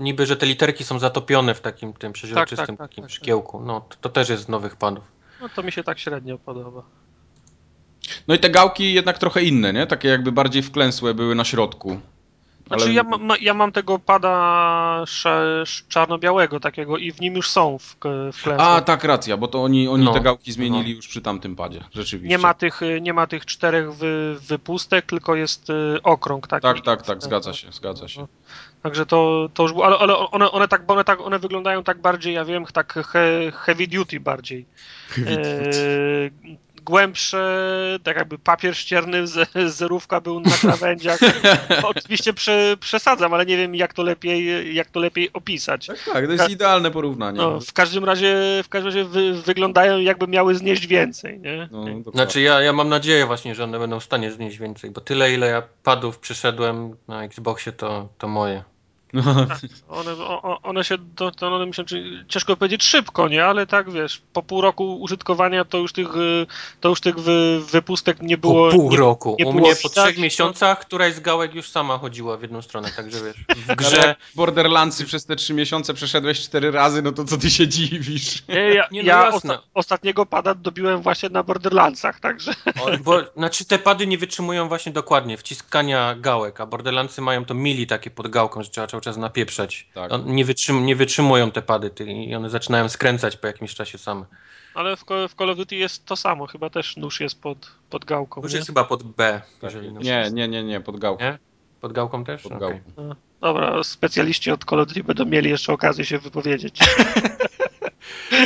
niby, 0.00 0.26
że 0.26 0.36
te 0.36 0.46
literki 0.46 0.84
są 0.84 0.98
zatopione 0.98 1.54
w 1.54 1.60
takim 1.60 1.92
tym 1.92 2.12
przeźroczystym 2.12 2.66
tak, 2.66 2.78
tak, 2.78 2.88
takim 2.88 3.04
tak, 3.04 3.10
tak, 3.10 3.16
szkiełku. 3.16 3.60
No, 3.60 3.80
to, 3.80 3.96
to, 4.00 4.08
też 4.08 4.28
jest 4.28 4.42
z 4.42 4.48
nowych 4.48 4.76
padów. 4.76 5.04
No 5.40 5.48
to 5.48 5.62
mi 5.62 5.72
się 5.72 5.84
tak 5.84 5.98
średnio 5.98 6.38
podoba. 6.38 6.82
No 8.28 8.34
i 8.34 8.38
te 8.38 8.50
gałki 8.50 8.92
jednak 8.94 9.18
trochę 9.18 9.42
inne, 9.42 9.72
nie? 9.72 9.86
Takie 9.86 10.08
jakby 10.08 10.32
bardziej 10.32 10.62
wklęsłe 10.62 11.14
były 11.14 11.34
na 11.34 11.44
środku. 11.44 12.00
Znaczy 12.68 12.84
ale... 12.84 12.92
ja, 12.92 13.02
ma, 13.02 13.36
ja 13.40 13.54
mam 13.54 13.72
tego 13.72 13.98
pada 13.98 15.04
czarno-białego 15.88 16.60
takiego 16.60 16.98
i 16.98 17.12
w 17.12 17.20
nim 17.20 17.34
już 17.34 17.50
są 17.50 17.78
w, 17.78 17.82
wklęsłe. 18.32 18.56
A, 18.58 18.80
tak, 18.80 19.04
racja, 19.04 19.36
bo 19.36 19.48
to 19.48 19.62
oni, 19.62 19.88
oni 19.88 20.04
no. 20.04 20.12
te 20.12 20.20
gałki 20.20 20.52
zmienili 20.52 20.90
no. 20.90 20.96
już 20.96 21.08
przy 21.08 21.20
tamtym 21.20 21.56
padzie, 21.56 21.84
rzeczywiście. 21.92 22.28
Nie 22.28 22.38
ma 22.38 22.54
tych, 22.54 22.80
nie 23.00 23.12
ma 23.12 23.26
tych 23.26 23.46
czterech 23.46 23.94
wy, 23.94 24.36
wypustek, 24.40 25.06
tylko 25.06 25.34
jest 25.34 25.70
y, 25.70 26.02
okrąg 26.02 26.46
taki. 26.46 26.62
Tak, 26.62 26.80
tak, 26.80 27.02
tak, 27.02 27.22
zgadza 27.22 27.52
się, 27.52 27.72
zgadza 27.72 28.08
się. 28.08 28.26
Także 28.82 29.06
to, 29.06 29.48
to 29.54 29.62
już 29.62 29.72
było, 29.72 29.86
ale, 29.86 29.98
ale 29.98 30.18
one, 30.18 30.50
one, 30.50 30.68
tak, 30.68 30.90
one, 30.90 31.04
tak, 31.04 31.20
one 31.20 31.38
wyglądają 31.38 31.84
tak 31.84 32.00
bardziej, 32.00 32.34
ja 32.34 32.44
wiem, 32.44 32.64
tak 32.72 32.92
he, 32.92 33.52
heavy 33.54 33.86
duty 33.86 34.20
bardziej. 34.20 34.66
Heavy 35.08 35.36
duty. 35.36 36.30
E, 36.44 36.67
głębsze, 36.88 37.98
tak 38.02 38.16
jakby 38.16 38.38
papier 38.38 38.76
ścierny 38.76 39.26
z, 39.26 39.50
zerówka 39.66 40.20
był 40.20 40.40
na 40.40 40.50
krawędziach. 40.50 41.18
Oczywiście 41.82 42.32
prze, 42.32 42.76
przesadzam, 42.80 43.34
ale 43.34 43.46
nie 43.46 43.56
wiem 43.56 43.74
jak 43.74 43.94
to 43.94 44.02
lepiej, 44.02 44.74
jak 44.74 44.90
to 44.90 45.00
lepiej 45.00 45.32
opisać. 45.32 45.86
Tak, 45.86 45.98
tak, 46.12 46.26
to 46.26 46.32
jest 46.32 46.50
idealne 46.50 46.90
porównanie. 46.90 47.38
No, 47.38 47.60
w 47.60 47.72
każdym 47.72 48.04
razie, 48.04 48.36
w 48.64 48.68
każdym 48.68 48.86
razie 48.86 49.04
wy, 49.04 49.42
wyglądają 49.42 49.98
jakby 49.98 50.26
miały 50.26 50.54
znieść 50.54 50.86
więcej. 50.86 51.40
Nie? 51.40 51.68
No, 51.70 52.10
znaczy 52.10 52.40
ja, 52.40 52.60
ja 52.60 52.72
mam 52.72 52.88
nadzieję 52.88 53.26
właśnie, 53.26 53.54
że 53.54 53.64
one 53.64 53.78
będą 53.78 54.00
w 54.00 54.04
stanie 54.04 54.32
znieść 54.32 54.58
więcej, 54.58 54.90
bo 54.90 55.00
tyle 55.00 55.32
ile 55.32 55.46
ja 55.46 55.62
padów 55.82 56.18
przyszedłem 56.18 56.96
na 57.08 57.24
Xboxie 57.24 57.72
to, 57.72 58.08
to 58.18 58.28
moje. 58.28 58.64
No. 59.12 59.22
One, 59.88 60.10
one 60.62 60.84
się, 60.84 60.98
to, 61.16 61.30
to 61.30 61.54
one 61.54 61.66
myślę, 61.66 61.84
ciężko 62.28 62.56
powiedzieć 62.56 62.84
szybko, 62.84 63.28
nie? 63.28 63.44
Ale 63.44 63.66
tak, 63.66 63.90
wiesz, 63.90 64.22
po 64.32 64.42
pół 64.42 64.60
roku 64.60 65.00
użytkowania 65.00 65.64
to 65.64 65.78
już 65.78 65.92
tych, 65.92 66.08
to 66.80 66.88
już 66.88 67.00
tych 67.00 67.20
wy, 67.20 67.60
wypustek 67.72 68.22
nie 68.22 68.38
było. 68.38 68.70
Po 68.70 68.76
pół 68.76 68.90
nie, 68.90 68.96
roku. 68.96 69.36
Nie 69.38 69.46
U 69.46 69.52
mnie 69.52 69.72
po 69.82 69.88
trzech 69.88 70.18
miesiącach 70.18 70.80
któraś 70.80 71.14
z 71.14 71.20
gałek 71.20 71.54
już 71.54 71.70
sama 71.70 71.98
chodziła 71.98 72.36
w 72.36 72.42
jedną 72.42 72.62
stronę, 72.62 72.90
także 72.96 73.18
wiesz, 73.24 73.36
w 73.68 73.74
grze... 73.74 74.16
Borderlandsy 74.34 75.04
przez 75.04 75.26
te 75.26 75.36
trzy 75.36 75.54
miesiące 75.54 75.94
przeszedłeś 75.94 76.40
cztery 76.40 76.70
razy, 76.70 77.02
no 77.02 77.12
to 77.12 77.24
co 77.24 77.38
ty 77.38 77.50
się 77.50 77.68
dziwisz? 77.68 78.48
Nie, 78.48 78.74
ja, 78.74 78.88
nie, 78.90 79.02
no 79.02 79.08
ja 79.08 79.28
osta 79.28 79.62
ostatniego 79.74 80.26
pada 80.26 80.54
dobiłem 80.54 81.02
właśnie 81.02 81.28
na 81.28 81.42
Borderlandsach, 81.42 82.20
także... 82.20 82.52
O, 82.80 82.98
bo, 83.00 83.20
znaczy 83.36 83.64
te 83.64 83.78
pady 83.78 84.06
nie 84.06 84.18
wytrzymują 84.18 84.68
właśnie 84.68 84.92
dokładnie 84.92 85.36
wciskania 85.36 86.14
gałek, 86.14 86.60
a 86.60 86.66
Borderlandsy 86.66 87.20
mają 87.20 87.44
to 87.44 87.54
mili 87.54 87.86
takie 87.86 88.10
pod 88.10 88.28
gałką, 88.28 88.62
że 88.62 88.70
trzeba 88.70 88.97
cały 88.98 89.14
czas 89.14 89.16
napieprzać. 89.16 89.88
Tak. 89.94 90.12
nie, 90.26 90.44
wytrzym, 90.44 90.86
nie 90.86 90.96
wytrzymują 90.96 91.50
te 91.50 91.62
pady 91.62 91.90
i 92.04 92.34
one 92.34 92.50
zaczynają 92.50 92.88
skręcać 92.88 93.36
po 93.36 93.46
jakimś 93.46 93.74
czasie 93.74 93.98
same. 93.98 94.24
Ale 94.74 94.96
w, 94.96 95.04
w 95.28 95.34
Call 95.38 95.50
of 95.50 95.56
Duty 95.56 95.76
jest 95.76 96.06
to 96.06 96.16
samo, 96.16 96.46
chyba 96.46 96.70
też 96.70 96.96
nóż 96.96 97.20
jest 97.20 97.40
pod, 97.40 97.70
pod 97.90 98.04
gałką. 98.04 98.42
Nóż 98.42 98.52
jest 98.52 98.66
chyba 98.66 98.84
pod 98.84 99.02
B. 99.02 99.40
Tak. 99.60 99.72
nie, 100.00 100.30
nie, 100.30 100.48
nie, 100.48 100.62
nie, 100.62 100.80
pod 100.80 100.98
gałką. 100.98 101.24
Nie? 101.24 101.38
Pod 101.80 101.92
gałką 101.92 102.24
też? 102.24 102.42
Pod 102.42 102.52
okay. 102.52 102.82
gałką. 102.96 103.14
Dobra, 103.40 103.82
specjaliści 103.82 104.50
od 104.50 104.64
Call 104.64 104.80
of 104.80 104.88
Duty 104.88 105.04
będą 105.04 105.24
mieli 105.24 105.50
jeszcze 105.50 105.72
okazję 105.72 106.04
się 106.04 106.18
wypowiedzieć. 106.18 106.78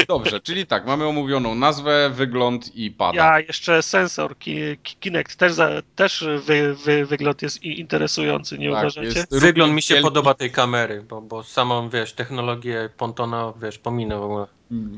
Dobrze, 0.09 0.41
czyli 0.41 0.67
tak, 0.67 0.87
mamy 0.87 1.05
omówioną 1.07 1.55
nazwę, 1.55 2.11
wygląd 2.15 2.77
i 2.77 2.91
pada. 2.91 3.17
Ja 3.17 3.41
jeszcze 3.41 3.83
sensor 3.83 4.39
Ki- 4.39 4.79
Ki- 4.83 4.97
Kinect 4.97 5.37
też, 5.37 5.53
za, 5.53 5.71
też 5.97 6.25
wy, 6.47 6.75
wy, 6.85 7.07
wygląd 7.07 7.43
jest 7.43 7.65
i- 7.65 7.81
interesujący, 7.81 8.59
nie 8.59 8.71
Tak, 8.71 8.81
uważacie? 8.81 9.25
Wygląd 9.31 9.73
mi 9.75 9.83
się 9.83 9.95
wielki, 9.95 10.05
podoba 10.09 10.35
tej 10.35 10.51
kamery, 10.51 11.03
bo, 11.09 11.21
bo 11.21 11.43
samą, 11.43 11.89
wiesz, 11.91 12.13
technologię 12.13 12.89
Pontona, 12.97 13.53
wiesz, 13.63 13.79
pominę 13.79 14.19
w 14.19 14.23
ogóle. 14.23 14.47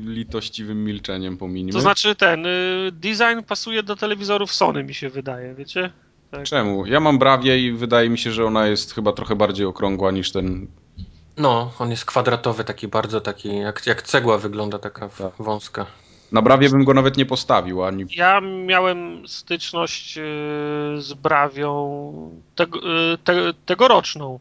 Litościwym 0.05 0.83
milczeniem 0.83 1.37
pominimy. 1.37 1.71
To 1.73 1.81
znaczy 1.81 2.15
ten 2.15 2.45
y, 2.45 2.89
design 2.91 3.41
pasuje 3.47 3.83
do 3.83 3.95
telewizorów 3.95 4.53
Sony, 4.53 4.83
mi 4.83 4.93
się 4.93 5.09
wydaje, 5.09 5.53
wiecie? 5.55 5.91
Tak. 6.31 6.43
Czemu? 6.43 6.85
Ja 6.85 6.99
mam 6.99 7.19
Brawie 7.19 7.59
i 7.59 7.71
wydaje 7.71 8.09
mi 8.09 8.17
się, 8.17 8.31
że 8.31 8.45
ona 8.45 8.67
jest 8.67 8.93
chyba 8.93 9.11
trochę 9.13 9.35
bardziej 9.35 9.65
okrągła 9.65 10.11
niż 10.11 10.31
ten... 10.31 10.67
No, 11.37 11.71
on 11.79 11.91
jest 11.91 12.05
kwadratowy, 12.05 12.63
taki 12.63 12.87
bardzo 12.87 13.21
taki, 13.21 13.57
jak, 13.57 13.87
jak 13.87 14.01
cegła 14.01 14.37
wygląda, 14.37 14.79
taka 14.79 15.09
Tak. 15.09 15.33
wąska. 15.39 15.85
Na 16.31 16.41
Brawie 16.41 16.69
bym 16.69 16.83
go 16.83 16.93
nawet 16.93 17.17
nie 17.17 17.25
postawił, 17.25 17.83
ani... 17.83 18.05
Ja 18.15 18.41
miałem 18.41 19.27
styczność 19.27 20.17
y, 20.17 20.21
z 20.97 21.13
Brawią 21.13 22.41
tego, 22.55 22.79
y, 23.13 23.17
te, 23.17 23.53
tegoroczną. 23.65 24.39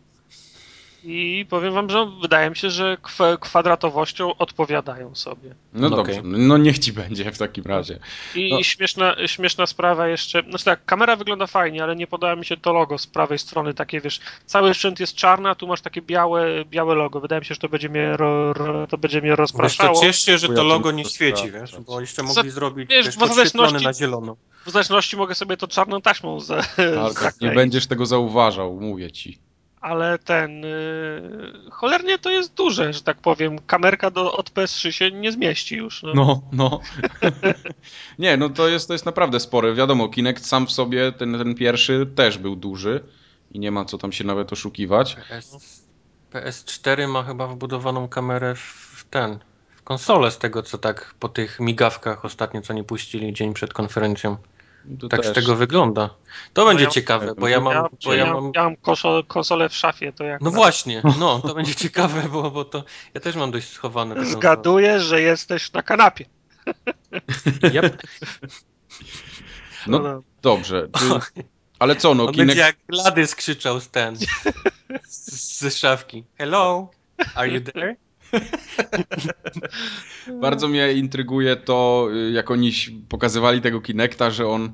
I 1.07 1.47
powiem 1.51 1.75
wam, 1.75 1.91
że 1.91 2.07
wydaje 2.23 2.51
mi 2.51 2.57
się, 2.57 2.71
że 2.71 2.97
kw- 3.03 3.39
kwadratowością 3.39 4.37
odpowiadają 4.37 5.15
sobie. 5.15 5.55
No 5.73 5.87
Okej. 5.87 5.97
dobrze, 5.97 6.21
no 6.25 6.59
niech 6.59 6.79
ci 6.79 6.93
będzie 6.93 7.33
w 7.33 7.39
takim 7.39 7.65
razie. 7.65 7.99
I 8.35 8.51
No. 8.51 8.63
śmieszna, 8.63 9.17
śmieszna 9.27 9.67
sprawa 9.67 10.09
jeszcze, 10.09 10.43
znaczy 10.49 10.65
tak, 10.65 10.85
kamera 10.85 11.17
wygląda 11.17 11.47
fajnie, 11.47 11.83
ale 11.83 11.97
nie 11.97 12.07
podoba 12.07 12.37
mi 12.37 12.45
się 12.45 12.57
to 12.57 12.73
logo 12.73 12.99
z 12.99 13.07
prawej 13.07 13.39
strony, 13.39 13.75
takie 13.75 14.01
wiesz, 14.01 14.21
cały 14.47 14.75
sprzęt 14.75 15.01
jest 15.01 15.15
czarny, 15.15 15.49
a 15.49 15.55
tu 15.55 15.67
masz 15.67 15.81
takie 15.81 16.03
białe, 16.03 16.65
białe 16.65 16.95
logo. 16.95 17.21
Wydaje 17.21 17.41
mi 17.41 17.47
się, 17.47 17.55
że 17.55 17.61
to 17.61 17.69
będzie 17.69 17.89
mnie, 17.89 18.17
ro, 18.17 18.53
ro, 18.53 18.87
to 18.87 18.99
będzie 18.99 19.21
mnie 19.21 19.29
Wiesz, 19.31 19.37
to 19.37 19.43
rozpraszało. 19.43 20.01
ciesz 20.01 20.25
się, 20.25 20.39
że 20.39 20.49
to 20.49 20.65
logo 20.65 20.93
nie 20.93 21.05
świeci, 21.05 21.51
wiesz, 21.51 21.77
bo 21.87 22.01
jeszcze 22.01 22.23
mogli 22.23 22.51
zrobić, 22.51 22.91
wiesz, 22.91 23.07
wiesz, 23.07 23.17
zależności- 23.17 23.85
na 23.85 23.93
zielono. 23.93 24.37
W 24.67 24.71
zależności 24.71 25.17
mogę 25.17 25.35
sobie 25.35 25.57
to 25.57 25.69
czarną 25.69 26.01
taśmą 26.01 26.41
za, 26.41 26.63
tak, 27.23 27.35
nie 27.41 27.51
będziesz 27.51 27.87
tego 27.87 28.07
zauważał, 28.07 28.81
mówię 28.81 29.13
ci. 29.13 29.39
Ale 29.85 30.19
ten, 30.19 30.65
y, 30.65 31.71
cholernie 31.71 32.19
to 32.19 32.31
jest 32.31 32.55
duże, 32.55 32.93
że 32.93 33.03
tak 33.03 33.17
powiem. 33.17 33.59
Kamerka 33.59 34.11
do, 34.11 34.33
od 34.37 34.51
PS3 34.51 34.91
się 34.91 35.11
nie 35.11 35.33
zmieści 35.33 35.77
już. 35.77 36.03
No. 36.03 36.13
No, 36.15 36.43
no. 36.53 36.81
nie, 38.19 38.37
no 38.37 38.49
to 38.49 38.69
jest, 38.69 38.89
to 38.89 38.93
jest 38.93 39.07
naprawdę 39.07 39.41
spore. 39.41 39.75
Wiadomo, 39.75 40.09
Kinect 40.09 40.47
sam 40.47 40.67
w 40.67 40.73
sobie, 40.73 41.13
ten, 41.13 41.39
ten 41.39 41.55
pierwszy 41.55 42.07
też 42.15 42.39
był 42.39 42.57
duży 42.57 43.05
i 43.53 43.59
nie 43.59 43.71
ma 43.71 43.85
co 43.85 43.99
tam 43.99 44.13
się 44.13 44.25
nawet 44.25 44.53
oszukiwać. 44.53 45.17
PS, 45.29 45.83
PS4 46.33 47.09
ma 47.09 47.23
chyba 47.23 47.47
wbudowaną 47.47 48.09
kamerę 48.09 48.55
w, 48.55 48.59
w 48.97 49.05
ten, 49.11 49.39
w 49.77 49.83
konsolę 49.83 50.31
z 50.31 50.39
tego, 50.39 50.63
co 50.63 50.79
tak 50.79 51.15
po 51.21 51.29
tych 51.29 51.61
migawkach 51.61 52.25
ostatnio, 52.25 52.61
co 52.61 52.73
nie 52.73 52.85
puścili 52.85 53.33
dzień 53.33 53.55
przed 53.55 53.73
konferencją. 53.73 54.37
To 55.01 55.09
Tak 55.09 55.21
też. 55.21 55.31
z 55.31 55.35
tego 55.35 55.57
wygląda. 55.57 56.09
To 56.53 56.63
No 56.63 56.69
będzie 56.69 56.85
ja- 56.85 56.91
ciekawe, 56.91 57.35
bo 57.39 57.49
ja 57.49 57.61
mam, 57.61 57.73
ja, 57.73 57.89
bo 58.05 58.15
ja 58.15 58.25
ja, 58.27 58.35
mam 58.35 58.53
ja 58.55 58.63
mam 58.65 58.77
kosol, 58.77 59.25
konsolę 59.25 59.69
w 59.69 59.75
szafie, 59.75 60.13
to 60.13 60.25
jak 60.25 60.41
No 60.41 60.51
właśnie, 60.51 61.03
no, 61.19 61.39
to 61.39 61.55
będzie 61.55 61.75
ciekawe, 61.75 62.23
bo, 62.33 62.51
bo 62.51 62.65
to 62.65 62.85
ja 63.15 63.21
też 63.21 63.37
mam 63.37 63.51
dość 63.51 63.69
schowane. 63.69 64.25
Zgaduję, 64.35 65.01
że 65.01 65.21
jesteś 65.23 65.73
na 65.73 65.83
kanapie. 65.83 66.25
Yep. 67.75 68.03
No 69.87 70.23
dobrze. 70.43 70.89
Czy... 70.99 71.05
Ale 71.79 71.97
co, 71.97 72.15
no, 72.15 72.27
On 72.27 72.35
Kinect... 72.35 72.59
jak 72.59 72.77
Gladys 72.89 73.35
krzyczał 73.35 73.81
z 73.81 73.89
ten, 73.89 74.17
z, 75.09 75.59
ze 75.61 75.71
szafki. 75.71 76.25
Hello, 76.39 76.91
are 77.35 77.49
you 77.49 77.61
there? 77.61 77.97
Bardzo 80.41 80.69
mnie 80.69 80.93
intryguje 80.93 81.57
to, 81.57 82.09
jak 82.33 82.51
oni 82.51 82.73
pokazywali 83.09 83.61
tego 83.61 83.81
Kinecta, 83.81 84.31
że 84.31 84.49
on, 84.49 84.73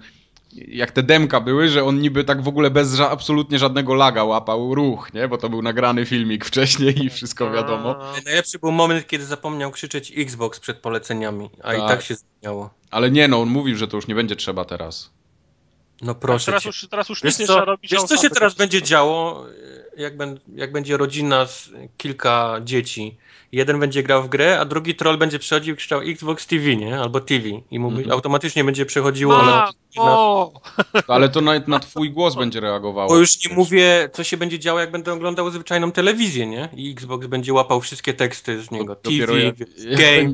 jak 0.52 0.90
te 0.90 1.02
demka 1.02 1.40
były, 1.40 1.68
że 1.68 1.84
on 1.84 2.00
niby 2.00 2.24
tak 2.24 2.42
w 2.42 2.48
ogóle 2.48 2.70
bez 2.70 2.94
ża- 2.94 3.08
absolutnie 3.10 3.58
żadnego 3.58 3.94
laga 3.94 4.24
łapał 4.24 4.74
ruch, 4.74 5.14
nie? 5.14 5.28
Bo 5.28 5.38
to 5.38 5.48
był 5.48 5.62
nagrany 5.62 6.06
filmik 6.06 6.44
wcześniej 6.44 7.04
i 7.04 7.10
wszystko 7.10 7.50
wiadomo. 7.50 7.96
A, 8.00 8.12
Najlepszy 8.24 8.58
był 8.58 8.72
moment, 8.72 9.06
kiedy 9.06 9.24
zapomniał 9.24 9.70
krzyczeć 9.70 10.12
Xbox 10.16 10.60
przed 10.60 10.78
poleceniami, 10.78 11.50
a 11.62 11.74
i 11.74 11.78
Tak. 11.78 11.88
tak 11.88 12.02
się 12.02 12.14
zmieniało. 12.14 12.70
Ale 12.90 13.10
nie, 13.10 13.28
no 13.28 13.40
on 13.40 13.48
mówił, 13.48 13.76
że 13.76 13.88
to 13.88 13.96
już 13.96 14.06
nie 14.06 14.14
będzie 14.14 14.36
trzeba 14.36 14.64
teraz. 14.64 15.10
No 16.02 16.14
proszę 16.14 16.46
teraz 16.46 16.62
cię. 16.62 16.68
już, 16.68 16.86
teraz 16.90 17.08
już 17.08 17.22
Wiesz 17.22 17.32
nic 17.32 17.40
nie 17.40 17.46
co, 17.46 17.52
trzeba 17.52 17.64
robić. 17.64 17.90
wiesz 17.92 18.02
co 18.02 18.16
się 18.16 18.30
teraz 18.30 18.54
będzie 18.54 18.82
działo, 18.82 19.46
jak, 19.96 20.16
ben, 20.16 20.40
jak 20.54 20.72
będzie 20.72 20.96
rodzina 20.96 21.46
z 21.46 21.70
kilka 21.96 22.60
dzieci. 22.64 23.16
Jeden 23.52 23.80
będzie 23.80 24.02
grał 24.02 24.22
w 24.22 24.28
grę, 24.28 24.60
a 24.60 24.64
drugi 24.64 24.94
troll 24.94 25.18
będzie 25.18 25.38
przechodził 25.38 25.76
krzyczał 25.76 26.00
Xbox 26.00 26.46
TV, 26.46 26.76
nie? 26.76 26.98
Albo 27.00 27.20
TV. 27.20 27.48
I 27.70 27.78
mu 27.78 27.88
Mhm. 27.88 28.10
automatycznie 28.10 28.64
będzie 28.64 28.86
przechodziło, 28.86 29.36
Ma, 29.36 29.42
ale... 29.42 29.72
o, 29.96 30.52
Ale 31.08 31.28
to 31.28 31.40
nawet 31.40 31.68
na 31.68 31.80
twój 31.80 32.10
głos 32.10 32.34
będzie 32.36 32.60
reagowało. 32.60 33.08
Bo 33.08 33.16
już 33.18 33.48
nie 33.48 33.54
mówię, 33.56 34.10
co 34.12 34.24
się 34.24 34.36
będzie 34.36 34.58
działo, 34.58 34.80
jak 34.80 34.90
będę 34.90 35.12
oglądał 35.12 35.50
zwyczajną 35.50 35.92
telewizję, 35.92 36.46
nie? 36.46 36.68
I 36.76 36.90
Xbox 36.92 37.26
będzie 37.26 37.52
łapał 37.52 37.80
wszystkie 37.80 38.14
teksty 38.14 38.62
z 38.62 38.70
niego. 38.70 38.96
TV, 38.96 39.02
Dopiero 39.16 39.36
jak, 39.36 39.54
jak 39.58 40.00
game. 40.00 40.32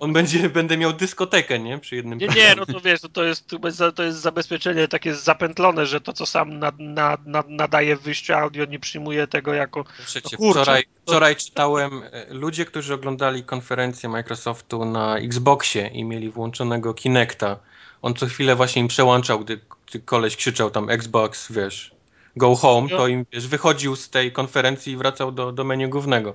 On 0.00 0.12
będzie, 0.12 0.50
będę 0.50 0.76
miał 0.76 0.92
dyskotekę, 0.92 1.58
nie? 1.58 1.78
Przy 1.78 1.96
jednym 1.96 2.18
Nie, 2.18 2.26
nie, 2.26 2.54
no 2.56 2.66
to 2.66 2.80
wiesz, 2.80 3.00
to 3.12 3.24
jest, 3.24 3.54
to 3.94 4.02
jest 4.02 4.18
zabezpieczenie 4.18 4.88
takie 4.88 5.14
zapętlone, 5.14 5.86
że 5.86 6.00
to, 6.00 6.12
co 6.12 6.26
sam 6.26 6.58
nad, 6.58 6.78
nad, 6.78 7.26
nad, 7.26 7.48
nadaje 7.48 7.96
w 7.96 8.02
wyjściu 8.02 8.34
audio, 8.34 8.64
nie 8.64 8.78
przyjmuje 8.78 9.26
tego 9.26 9.54
jako... 9.54 9.84
Przecież 10.06 10.32
No 10.32 10.38
kurczę, 10.38 10.60
wczoraj, 10.60 10.82
to- 10.84 11.12
wczoraj 11.12 11.36
czytałem 11.36 12.02
e, 12.12 12.34
ludzie, 12.34 12.64
którzy 12.64 12.94
oglądali 12.94 13.44
konferencję 13.44 14.08
Microsoftu 14.08 14.84
na 14.84 15.18
Xboxie 15.18 15.86
i 15.86 16.04
mieli 16.04 16.30
włączonego 16.30 16.94
Kinecta. 16.94 17.56
On 18.02 18.14
co 18.14 18.26
chwilę 18.26 18.56
właśnie 18.56 18.82
im 18.82 18.88
przełączał, 18.88 19.40
gdy, 19.40 19.60
gdy 19.90 20.00
koleś 20.00 20.36
krzyczał 20.36 20.70
tam 20.70 20.90
Xbox, 20.90 21.52
wiesz, 21.52 21.97
go 22.38 22.56
home, 22.56 22.88
to 22.88 23.08
im 23.08 23.26
wiesz, 23.32 23.48
wychodził 23.48 23.96
z 23.96 24.10
tej 24.10 24.32
konferencji 24.32 24.92
i 24.92 24.96
wracał 24.96 25.32
do, 25.32 25.52
do 25.52 25.64
menu 25.64 25.88
głównego. 25.88 26.34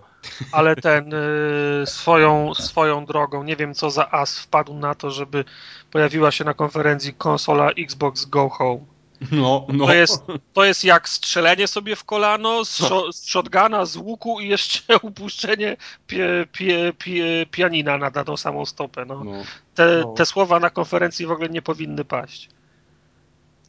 Ale 0.52 0.76
ten 0.76 1.14
y, 1.14 1.86
swoją, 1.86 2.54
swoją 2.54 3.06
drogą, 3.06 3.44
nie 3.44 3.56
wiem 3.56 3.74
co 3.74 3.92
za 3.92 4.12
as 4.12 4.40
wpadł 4.40 4.74
na 4.74 4.96
to, 4.96 5.12
żeby 5.12 5.46
pojawiła 5.92 6.32
się 6.32 6.44
na 6.44 6.54
konferencji 6.54 7.14
konsola 7.14 7.70
Xbox 7.72 8.26
Go 8.26 8.50
Home. 8.50 8.86
No, 9.32 9.66
no. 9.74 9.86
To 9.88 9.94
jest, 9.94 10.24
to 10.54 10.64
jest 10.64 10.84
jak 10.84 11.10
strzelenie 11.10 11.68
sobie 11.68 11.96
w 11.96 12.04
kolano 12.04 12.66
z, 12.66 12.80
szo- 12.82 13.12
z 13.14 13.26
shotguna, 13.28 13.86
z 13.86 13.98
łuku 13.98 14.40
i 14.40 14.48
jeszcze 14.48 14.98
upuszczenie 15.02 15.78
pie, 16.08 16.46
pie, 16.52 16.94
pie, 16.98 17.46
pianina 17.52 17.98
na, 17.98 18.10
na 18.10 18.24
tą 18.24 18.38
samą 18.38 18.66
stopę. 18.66 19.06
No. 19.06 19.24
no. 19.24 19.32
Te, 19.76 20.02
No. 20.06 20.14
te 20.14 20.26
słowa 20.26 20.60
na 20.60 20.70
konferencji 20.70 21.26
w 21.26 21.32
ogóle 21.32 21.50
nie 21.50 21.62
powinny 21.62 22.06
paść. 22.06 22.50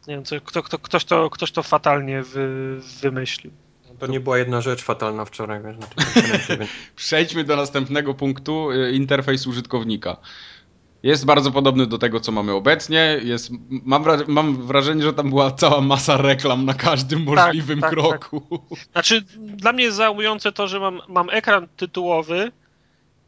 Nie 0.08 0.14
wiem, 0.14 0.24
co, 0.24 0.40
kto, 0.40 0.62
kto, 0.62 0.78
ktoś, 0.78 1.04
to, 1.04 1.30
ktoś 1.30 1.52
to 1.52 1.62
fatalnie 1.62 2.22
wy, 2.22 2.80
wymyślił. 3.02 3.52
To 3.98 4.06
nie 4.06 4.20
była 4.20 4.38
jedna 4.38 4.60
rzecz 4.60 4.82
fatalna 4.82 5.24
wczoraj, 5.24 5.60
wiesz, 5.62 5.76
na 5.78 6.66
Przejdźmy 6.96 7.44
do 7.44 7.56
następnego 7.56 8.14
punktu, 8.14 8.70
y, 8.70 8.92
interfejs 8.92 9.46
użytkownika. 9.46 10.16
Jest 11.02 11.24
bardzo 11.24 11.50
podobny 11.50 11.86
do 11.86 11.98
tego, 11.98 12.20
co 12.20 12.32
mamy 12.32 12.52
obecnie. 12.52 13.20
Jest, 13.22 13.50
mam, 13.70 14.04
wra- 14.04 14.28
mam 14.28 14.66
wrażenie, 14.66 15.02
że 15.02 15.12
tam 15.12 15.28
była 15.28 15.50
cała 15.50 15.80
masa 15.80 16.16
reklam 16.16 16.64
na 16.64 16.74
każdym 16.74 17.22
możliwym 17.22 17.80
tak, 17.80 17.90
kroku. 17.90 18.42
Znaczy, 18.92 19.22
dla 19.36 19.72
mnie 19.72 19.84
jest 19.84 19.96
zaujące 19.96 20.52
to, 20.52 20.68
że 20.68 20.80
mam, 20.80 21.00
mam 21.08 21.30
ekran 21.30 21.68
tytułowy 21.76 22.52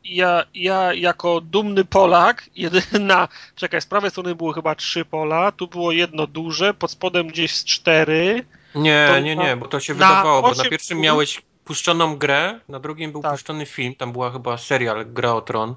ja, 0.08 0.44
ja 0.54 0.94
jako 0.94 1.40
dumny 1.40 1.84
Polak, 1.84 2.50
jedyna, 2.56 3.28
czekaj, 3.56 3.80
z 3.80 3.86
prawej 3.86 4.10
strony 4.10 4.34
było 4.34 4.52
chyba 4.52 4.74
trzy 4.74 5.04
pola, 5.04 5.52
tu 5.52 5.66
było 5.66 5.92
jedno 5.92 6.26
duże, 6.26 6.74
pod 6.74 6.90
spodem 6.90 7.26
gdzieś 7.26 7.54
z 7.54 7.64
cztery. 7.64 8.46
Nie, 8.74 9.06
To 9.10 9.20
nie, 9.20 9.36
nie, 9.36 9.56
bo 9.56 9.68
to 9.68 9.80
się 9.80 9.94
wydawało, 9.94 10.42
bo 10.42 10.54
na 10.54 10.64
pierwszym 10.64 11.00
miałeś 11.00 11.42
puszczoną 11.64 12.16
grę, 12.16 12.60
na 12.68 12.78
drugim 12.80 13.12
był 13.12 13.22
Tak. 13.22 13.32
puszczony 13.32 13.66
film, 13.66 13.94
tam 13.94 14.12
była 14.12 14.30
chyba 14.30 14.58
serial 14.58 15.06
Gra 15.06 15.32
o 15.32 15.40
Tron, 15.40 15.74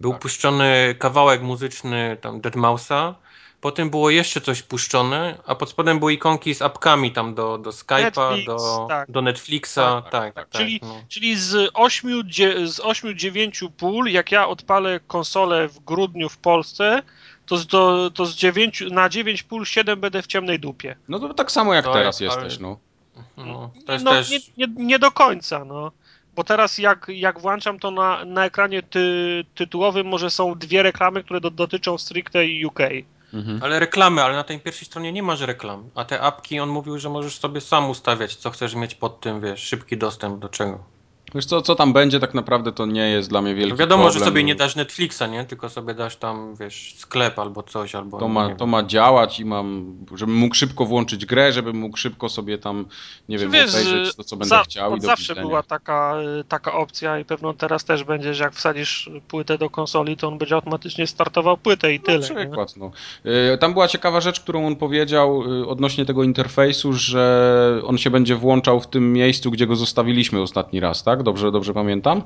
był 0.00 0.12
Tak. 0.12 0.20
puszczony 0.20 0.94
kawałek 0.98 1.42
muzyczny 1.42 2.16
tam 2.20 2.40
Deadmausa, 2.40 3.14
potem 3.60 3.90
było 3.90 4.10
jeszcze 4.10 4.40
coś 4.40 4.62
puszczone, 4.62 5.38
a 5.46 5.54
pod 5.54 5.70
spodem 5.70 5.98
były 5.98 6.12
ikonki 6.12 6.54
z 6.54 6.62
apkami 6.62 7.12
tam 7.12 7.34
do, 7.34 7.58
do 7.58 7.70
Skype'a, 7.70 8.30
Netflix, 8.30 8.46
do, 8.46 8.86
tak. 8.88 9.10
do 9.10 9.22
Netflixa, 9.22 9.74
Tak, 9.74 10.04
tak, 10.04 10.12
tak, 10.12 10.34
tak, 10.34 10.48
tak. 10.48 10.60
Czyli- 10.60 10.80
no. 10.82 10.94
Czyli 11.08 11.36
z 11.36 11.70
ośmiu, 11.74 12.22
dzie- 12.24 12.66
z 12.68 12.80
ośmiu, 12.80 13.14
dziewięciu 13.14 13.70
pól, 13.70 14.06
jak 14.06 14.32
ja 14.32 14.48
odpalę 14.48 15.00
konsolę 15.06 15.68
w 15.68 15.80
grudniu 15.80 16.28
w 16.28 16.38
Polsce, 16.38 17.02
to 17.46 17.56
z, 17.56 17.66
do, 17.66 18.10
to 18.14 18.26
z 18.26 18.34
dziewięciu, 18.34 18.88
na 18.90 19.08
dziewięć 19.08 19.42
pól 19.42 19.64
siedem 19.66 20.00
będę 20.00 20.22
w 20.22 20.26
ciemnej 20.26 20.60
dupie. 20.60 20.96
No 21.08 21.18
to 21.18 21.34
tak 21.34 21.50
samo 21.52 21.74
jak 21.74 21.84
No, 21.84 21.92
teraz 21.92 22.20
ale- 22.22 22.26
jesteś, 22.30 22.58
no. 22.58 22.78
No, 23.36 23.70
to 23.86 23.92
jest 23.92 24.04
no, 24.04 24.10
też... 24.10 24.30
nie, 24.30 24.38
nie, 24.56 24.66
nie 24.76 24.98
do 24.98 25.10
końca, 25.10 25.64
no. 25.64 25.92
Bo 26.36 26.44
teraz 26.44 26.78
jak, 26.78 27.06
jak 27.08 27.40
włączam, 27.40 27.78
to 27.78 27.90
na, 27.90 28.24
na 28.24 28.44
ekranie 28.44 28.82
ty, 28.82 29.44
tytułowym 29.54 30.06
może 30.06 30.30
są 30.30 30.54
dwie 30.54 30.82
reklamy, 30.82 31.24
które 31.24 31.40
do, 31.40 31.50
dotyczą 31.50 31.98
stricte 31.98 32.38
UK. 32.66 32.78
Mhm. 33.34 33.62
Ale 33.62 33.78
reklamy, 33.78 34.22
ale 34.22 34.36
na 34.36 34.44
tej 34.44 34.60
pierwszej 34.60 34.86
stronie 34.86 35.12
nie 35.12 35.22
masz 35.22 35.40
reklam. 35.40 35.90
A 35.94 36.04
te 36.04 36.20
apki 36.20 36.60
on 36.60 36.68
mówił, 36.68 36.98
że 36.98 37.08
możesz 37.08 37.38
sobie 37.38 37.60
sam 37.60 37.90
ustawiać, 37.90 38.36
co 38.36 38.50
chcesz 38.50 38.74
mieć 38.74 38.94
pod 38.94 39.20
tym, 39.20 39.40
wiesz, 39.40 39.60
szybki 39.60 39.98
dostęp 39.98 40.38
do 40.38 40.48
czego. 40.48 40.97
Wiesz 41.34 41.46
co, 41.46 41.62
co 41.62 41.74
tam 41.74 41.92
będzie, 41.92 42.20
tak 42.20 42.34
naprawdę 42.34 42.72
to 42.72 42.86
nie 42.86 43.10
jest 43.10 43.28
dla 43.28 43.42
mnie 43.42 43.54
wielki 43.54 43.70
No 43.70 43.76
wiadomo, 43.76 44.02
problem. 44.02 44.20
że 44.20 44.24
sobie 44.28 44.44
nie 44.44 44.54
dasz 44.54 44.76
Netflixa, 44.76 45.22
nie? 45.30 45.44
Tylko 45.44 45.68
sobie 45.68 45.94
dasz 45.94 46.16
tam, 46.16 46.54
wiesz, 46.60 46.94
sklep 46.98 47.38
albo 47.38 47.62
coś, 47.62 47.94
albo... 47.94 48.18
To 48.18 48.28
ma, 48.28 48.54
to 48.54 48.66
ma 48.66 48.82
działać 48.82 49.40
i 49.40 49.44
mam, 49.44 49.94
żebym 50.14 50.34
mógł 50.36 50.54
szybko 50.54 50.84
włączyć 50.84 51.26
grę, 51.26 51.52
żebym 51.52 51.76
mógł 51.76 51.96
szybko 51.96 52.28
sobie 52.28 52.58
tam, 52.58 52.86
nie 53.28 53.38
wiem, 53.38 53.50
Wiesz, 53.50 53.70
obejrzeć 53.70 54.14
to, 54.16 54.24
co 54.24 54.36
będę 54.36 54.48
za- 54.48 54.62
chciał 54.62 54.90
i 54.90 54.94
od 54.94 55.00
do 55.00 55.06
zawsze 55.06 55.34
była 55.34 55.62
taka, 55.62 56.14
y, 56.40 56.44
taka 56.44 56.72
opcja 56.72 57.18
i 57.18 57.24
pewno 57.24 57.54
teraz 57.54 57.84
też 57.84 58.04
będzie, 58.04 58.34
że 58.34 58.44
jak 58.44 58.54
wsadzisz 58.54 59.10
płytę 59.28 59.58
do 59.58 59.70
konsoli, 59.70 60.16
to 60.16 60.28
on 60.28 60.38
będzie 60.38 60.54
automatycznie 60.54 61.06
startował 61.06 61.56
płytę 61.56 61.94
i 61.94 62.00
tyle. 62.00 62.18
Na 62.18 62.28
nie? 62.28 62.46
przykład, 62.46 62.76
no. 62.76 62.90
Y, 63.54 63.58
Tam 63.58 63.72
była 63.72 63.88
ciekawa 63.88 64.20
rzecz, 64.20 64.40
którą 64.40 64.66
on 64.66 64.76
powiedział 64.76 65.42
y, 65.62 65.68
odnośnie 65.68 66.04
tego 66.06 66.22
interfejsu, 66.22 66.92
że 66.92 67.80
on 67.86 67.98
się 67.98 68.10
będzie 68.10 68.36
włączał 68.36 68.80
w 68.80 68.86
tym 68.86 69.12
miejscu, 69.12 69.50
gdzie 69.50 69.66
go 69.66 69.76
zostawiliśmy 69.76 70.42
ostatni 70.42 70.80
raz, 70.80 71.02
tak? 71.04 71.17
Dobrze, 71.22 71.52
dobrze 71.52 71.74
pamiętam? 71.74 72.22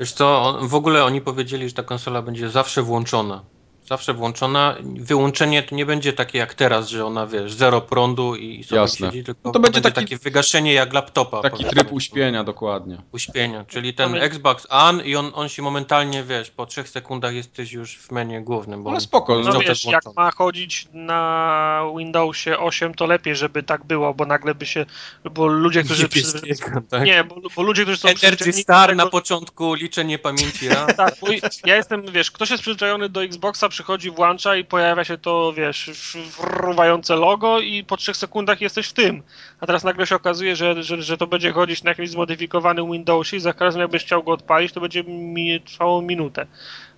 Wiesz 0.00 0.12
co, 0.12 0.58
w 0.62 0.74
ogóle 0.74 1.04
oni 1.04 1.20
powiedzieli, 1.20 1.68
że 1.68 1.74
ta 1.74 1.82
konsola 1.82 2.22
będzie 2.22 2.50
zawsze 2.50 2.82
włączona. 2.82 3.42
Zawsze 3.88 4.14
włączona. 4.14 4.76
Wyłączenie 4.96 5.62
to 5.62 5.74
nie 5.74 5.86
będzie 5.86 6.12
takie 6.12 6.38
jak 6.38 6.54
teraz, 6.54 6.88
że 6.88 7.04
ona, 7.06 7.26
wiesz, 7.26 7.52
zero 7.52 7.80
prądu 7.80 8.36
i 8.36 8.64
sobie 8.64 8.80
Jasne. 8.80 9.06
siedzi, 9.06 9.24
tylko 9.24 9.40
No 9.44 9.50
to 9.52 9.60
będzie 9.60 9.80
będzie, 9.80 9.94
taki- 9.94 10.06
takie 10.06 10.24
wygaszenie 10.24 10.72
jak 10.72 10.92
laptopa. 10.92 11.42
Taki 11.42 11.56
powiedzmy. 11.56 11.70
tryb 11.80 11.92
uśpienia, 11.92 12.44
dokładnie. 12.44 12.98
Uśpienia, 13.12 13.64
czyli 13.64 13.94
ten 13.94 14.10
Mamy- 14.10 14.22
Xbox 14.22 14.66
On 14.70 15.00
i 15.04 15.16
on, 15.16 15.30
on 15.34 15.48
się 15.48 15.62
momentalnie, 15.62 16.22
wiesz, 16.24 16.50
po 16.50 16.66
trzech 16.66 16.88
sekundach 16.88 17.34
jesteś 17.34 17.72
już 17.72 17.96
w 17.98 18.10
menu 18.12 18.40
głównym. 18.44 18.82
Bo 18.82 18.90
Ale 18.90 18.96
on- 18.96 19.00
spoko, 19.00 19.38
No 19.38 19.60
wiesz, 19.60 19.84
jak 19.84 20.02
ma 20.16 20.30
chodzić 20.30 20.88
na 20.92 21.82
Windowsie 21.98 22.58
8, 22.58 22.94
to 22.94 23.06
lepiej, 23.06 23.36
żeby 23.36 23.62
tak 23.62 23.84
było, 23.84 24.14
bo 24.14 24.24
nagle 24.26 24.54
by 24.54 24.66
się, 24.66 24.86
bo 25.30 25.46
ludzie, 25.46 25.82
którzy... 25.84 26.02
Niebieskiego, 26.02 26.80
tak? 26.90 27.02
Nie, 27.04 27.24
bo, 27.24 27.36
bo 27.56 27.62
ludzie, 27.62 27.82
którzy 27.82 27.98
są 27.98 28.08
Energy 28.08 28.52
Star 28.52 28.88
tego- 28.90 29.04
na 29.04 29.10
początku, 29.10 29.74
liczenie 29.74 30.18
pamięci 30.18 30.68
RAM. 30.68 30.86
Tak, 30.96 31.14
bo 31.20 31.26
ja 31.66 31.76
jestem, 31.76 32.02
wiesz, 32.12 32.30
ktoś 32.30 32.50
jest 32.50 32.62
przyzwyczajony 32.62 33.08
do 33.08 33.24
Xboxa, 33.24 33.68
przychodzi, 33.76 34.10
włącza 34.10 34.56
i 34.56 34.64
pojawia 34.64 35.04
się 35.04 35.18
to, 35.18 35.52
wiesz, 35.52 35.90
fruwające 36.30 37.16
logo 37.16 37.60
i 37.60 37.84
po 37.84 37.96
trzech 37.96 38.16
sekundach 38.16 38.60
jesteś 38.60 38.88
w 38.88 38.92
tym. 38.92 39.22
A 39.60 39.66
teraz 39.66 39.84
nagle 39.84 40.06
się 40.06 40.16
okazuje, 40.16 40.56
że, 40.56 40.82
że, 40.82 41.02
że 41.02 41.16
to 41.16 41.26
będzie 41.26 41.52
chodzić 41.52 41.82
na 41.82 41.90
jakimś 41.90 42.10
zmodyfikowanym 42.10 42.92
Windowsie 42.92 43.36
i 43.36 43.40
za 43.40 43.52
każdym 43.52 43.80
jakbyś 43.80 44.04
chciał 44.04 44.22
go 44.22 44.32
odpalić, 44.32 44.72
to 44.72 44.80
będzie 44.80 45.04
mi 45.04 45.60
trwało 45.60 46.02
minutę. 46.02 46.46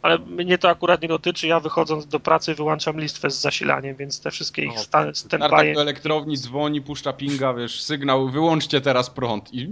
Ale 0.09 0.18
mnie 0.18 0.59
to 0.59 0.71
akurat 0.71 1.03
nie 1.03 1.09
dotyczy, 1.09 1.47
ja 1.47 1.61
wychodząc 1.61 2.07
do 2.07 2.21
pracy 2.21 2.55
wyłączam 2.55 3.01
listwę 3.01 3.31
z 3.31 3.40
zasilaniem, 3.40 3.97
więc 3.97 4.21
te 4.21 4.31
wszystkie 4.31 4.64
ich 4.64 4.81
sta- 4.81 5.14
standby... 5.14 5.75
do 5.75 5.81
elektrowni 5.81 6.38
dzwoni, 6.38 6.83
puszcza 6.83 7.12
pinga, 7.12 7.55
wiesz, 7.55 7.83
sygnał, 7.83 8.29
wyłączcie 8.29 8.81
teraz 8.81 9.11
prąd 9.11 9.55
i... 9.55 9.71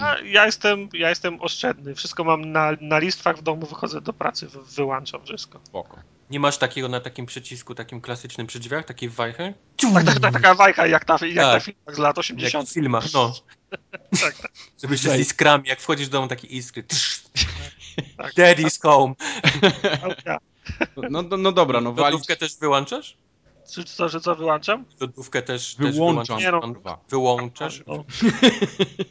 Ja, 0.00 0.16
ja, 0.24 0.46
jestem, 0.46 0.88
ja 0.92 1.08
jestem 1.08 1.42
oszczędny, 1.42 1.94
wszystko 1.94 2.24
mam 2.24 2.52
na, 2.52 2.70
na 2.80 2.98
listwach 2.98 3.36
w 3.36 3.42
domu, 3.42 3.66
wychodzę 3.66 4.00
do 4.00 4.12
pracy, 4.12 4.48
wy, 4.48 4.62
wyłączam 4.62 5.24
wszystko. 5.24 5.60
Spoko. 5.64 5.96
Nie 6.30 6.40
masz 6.40 6.58
takiego 6.58 6.88
na 6.88 7.00
takim 7.00 7.26
przycisku, 7.26 7.74
takim 7.74 8.00
klasycznym 8.00 8.46
przy 8.46 8.58
drzwiach, 8.58 8.84
takiej 8.84 9.08
wajchy? 9.08 9.54
Tak, 9.94 10.04
tak, 10.04 10.20
tak, 10.20 10.32
taka 10.32 10.54
bajka 10.54 10.86
jak, 10.86 11.04
ta, 11.04 11.18
jak 11.26 11.36
Tak. 11.36 11.54
na 11.54 11.60
filmach 11.60 11.94
z 11.94 11.98
lat 11.98 12.16
Jak 12.16 12.18
80. 12.18 12.68
w 12.68 12.72
filmach, 12.72 13.04
no. 13.14 13.34
Tak, 14.20 14.34
tak. 14.42 14.52
Żeby 14.82 14.98
się 14.98 15.10
z 15.10 15.20
iskrami, 15.20 15.68
jak 15.68 15.80
wchodzisz 15.80 16.08
do 16.08 16.18
domu, 16.18 16.28
takie 16.28 16.46
iskry. 16.46 16.84
Tak. 18.16 18.34
Daddy's 18.34 18.82
home. 18.82 19.14
Ja. 20.26 20.38
No, 21.10 21.22
no, 21.22 21.36
no 21.36 21.52
dobra, 21.52 21.80
no 21.80 21.92
walić... 21.92 22.12
Lodówkę 22.12 22.36
też 22.36 22.56
wyłączasz? 22.56 23.16
Czy 23.72 23.84
co, 23.84 24.08
że 24.08 24.20
co 24.20 24.34
wyłączam? 24.34 24.84
Lodówkę 25.00 25.42
też, 25.42 25.74
też 25.74 25.94
Wyłączam. 25.94 26.38
Nie 26.38 26.50
no. 26.52 26.62
Wyłączasz? 27.08 27.82
No. 27.86 28.04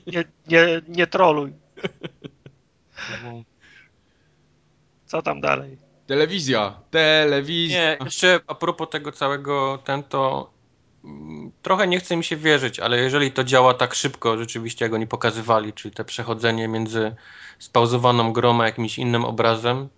Nie, 0.08 0.24
nie, 0.48 0.82
nie 0.88 1.08
troluj. 1.08 1.54
Co 5.06 5.21
tam 5.21 5.41
dalej? 5.41 5.78
Telewizja, 6.08 6.80
telewizja. 6.91 7.80
Nie, 7.80 7.98
jeszcze 8.06 8.39
a 8.48 8.56
propos 8.56 8.89
tego 8.89 9.12
całego, 9.12 9.78
ten 9.86 10.04
to 10.04 10.55
trochę 11.62 11.88
nie 11.88 12.00
chce 12.00 12.18
mi 12.18 12.24
się 12.24 12.38
wierzyć, 12.38 12.80
ale 12.80 12.98
jeżeli 12.98 13.32
to 13.32 13.44
działa 13.44 13.74
tak 13.74 13.94
szybko, 13.94 14.38
rzeczywiście 14.38 14.86
jak 14.86 14.94
oni 14.94 15.08
pokazywali, 15.08 15.74
czyli 15.74 15.96
te 15.96 16.06
przechodzenie 16.06 16.68
między 16.68 17.15
spauzowaną 17.60 18.34
grą 18.34 18.62
a 18.62 18.65
jakimś 18.65 18.98
innym 18.98 19.26
obrazem, 19.26 19.89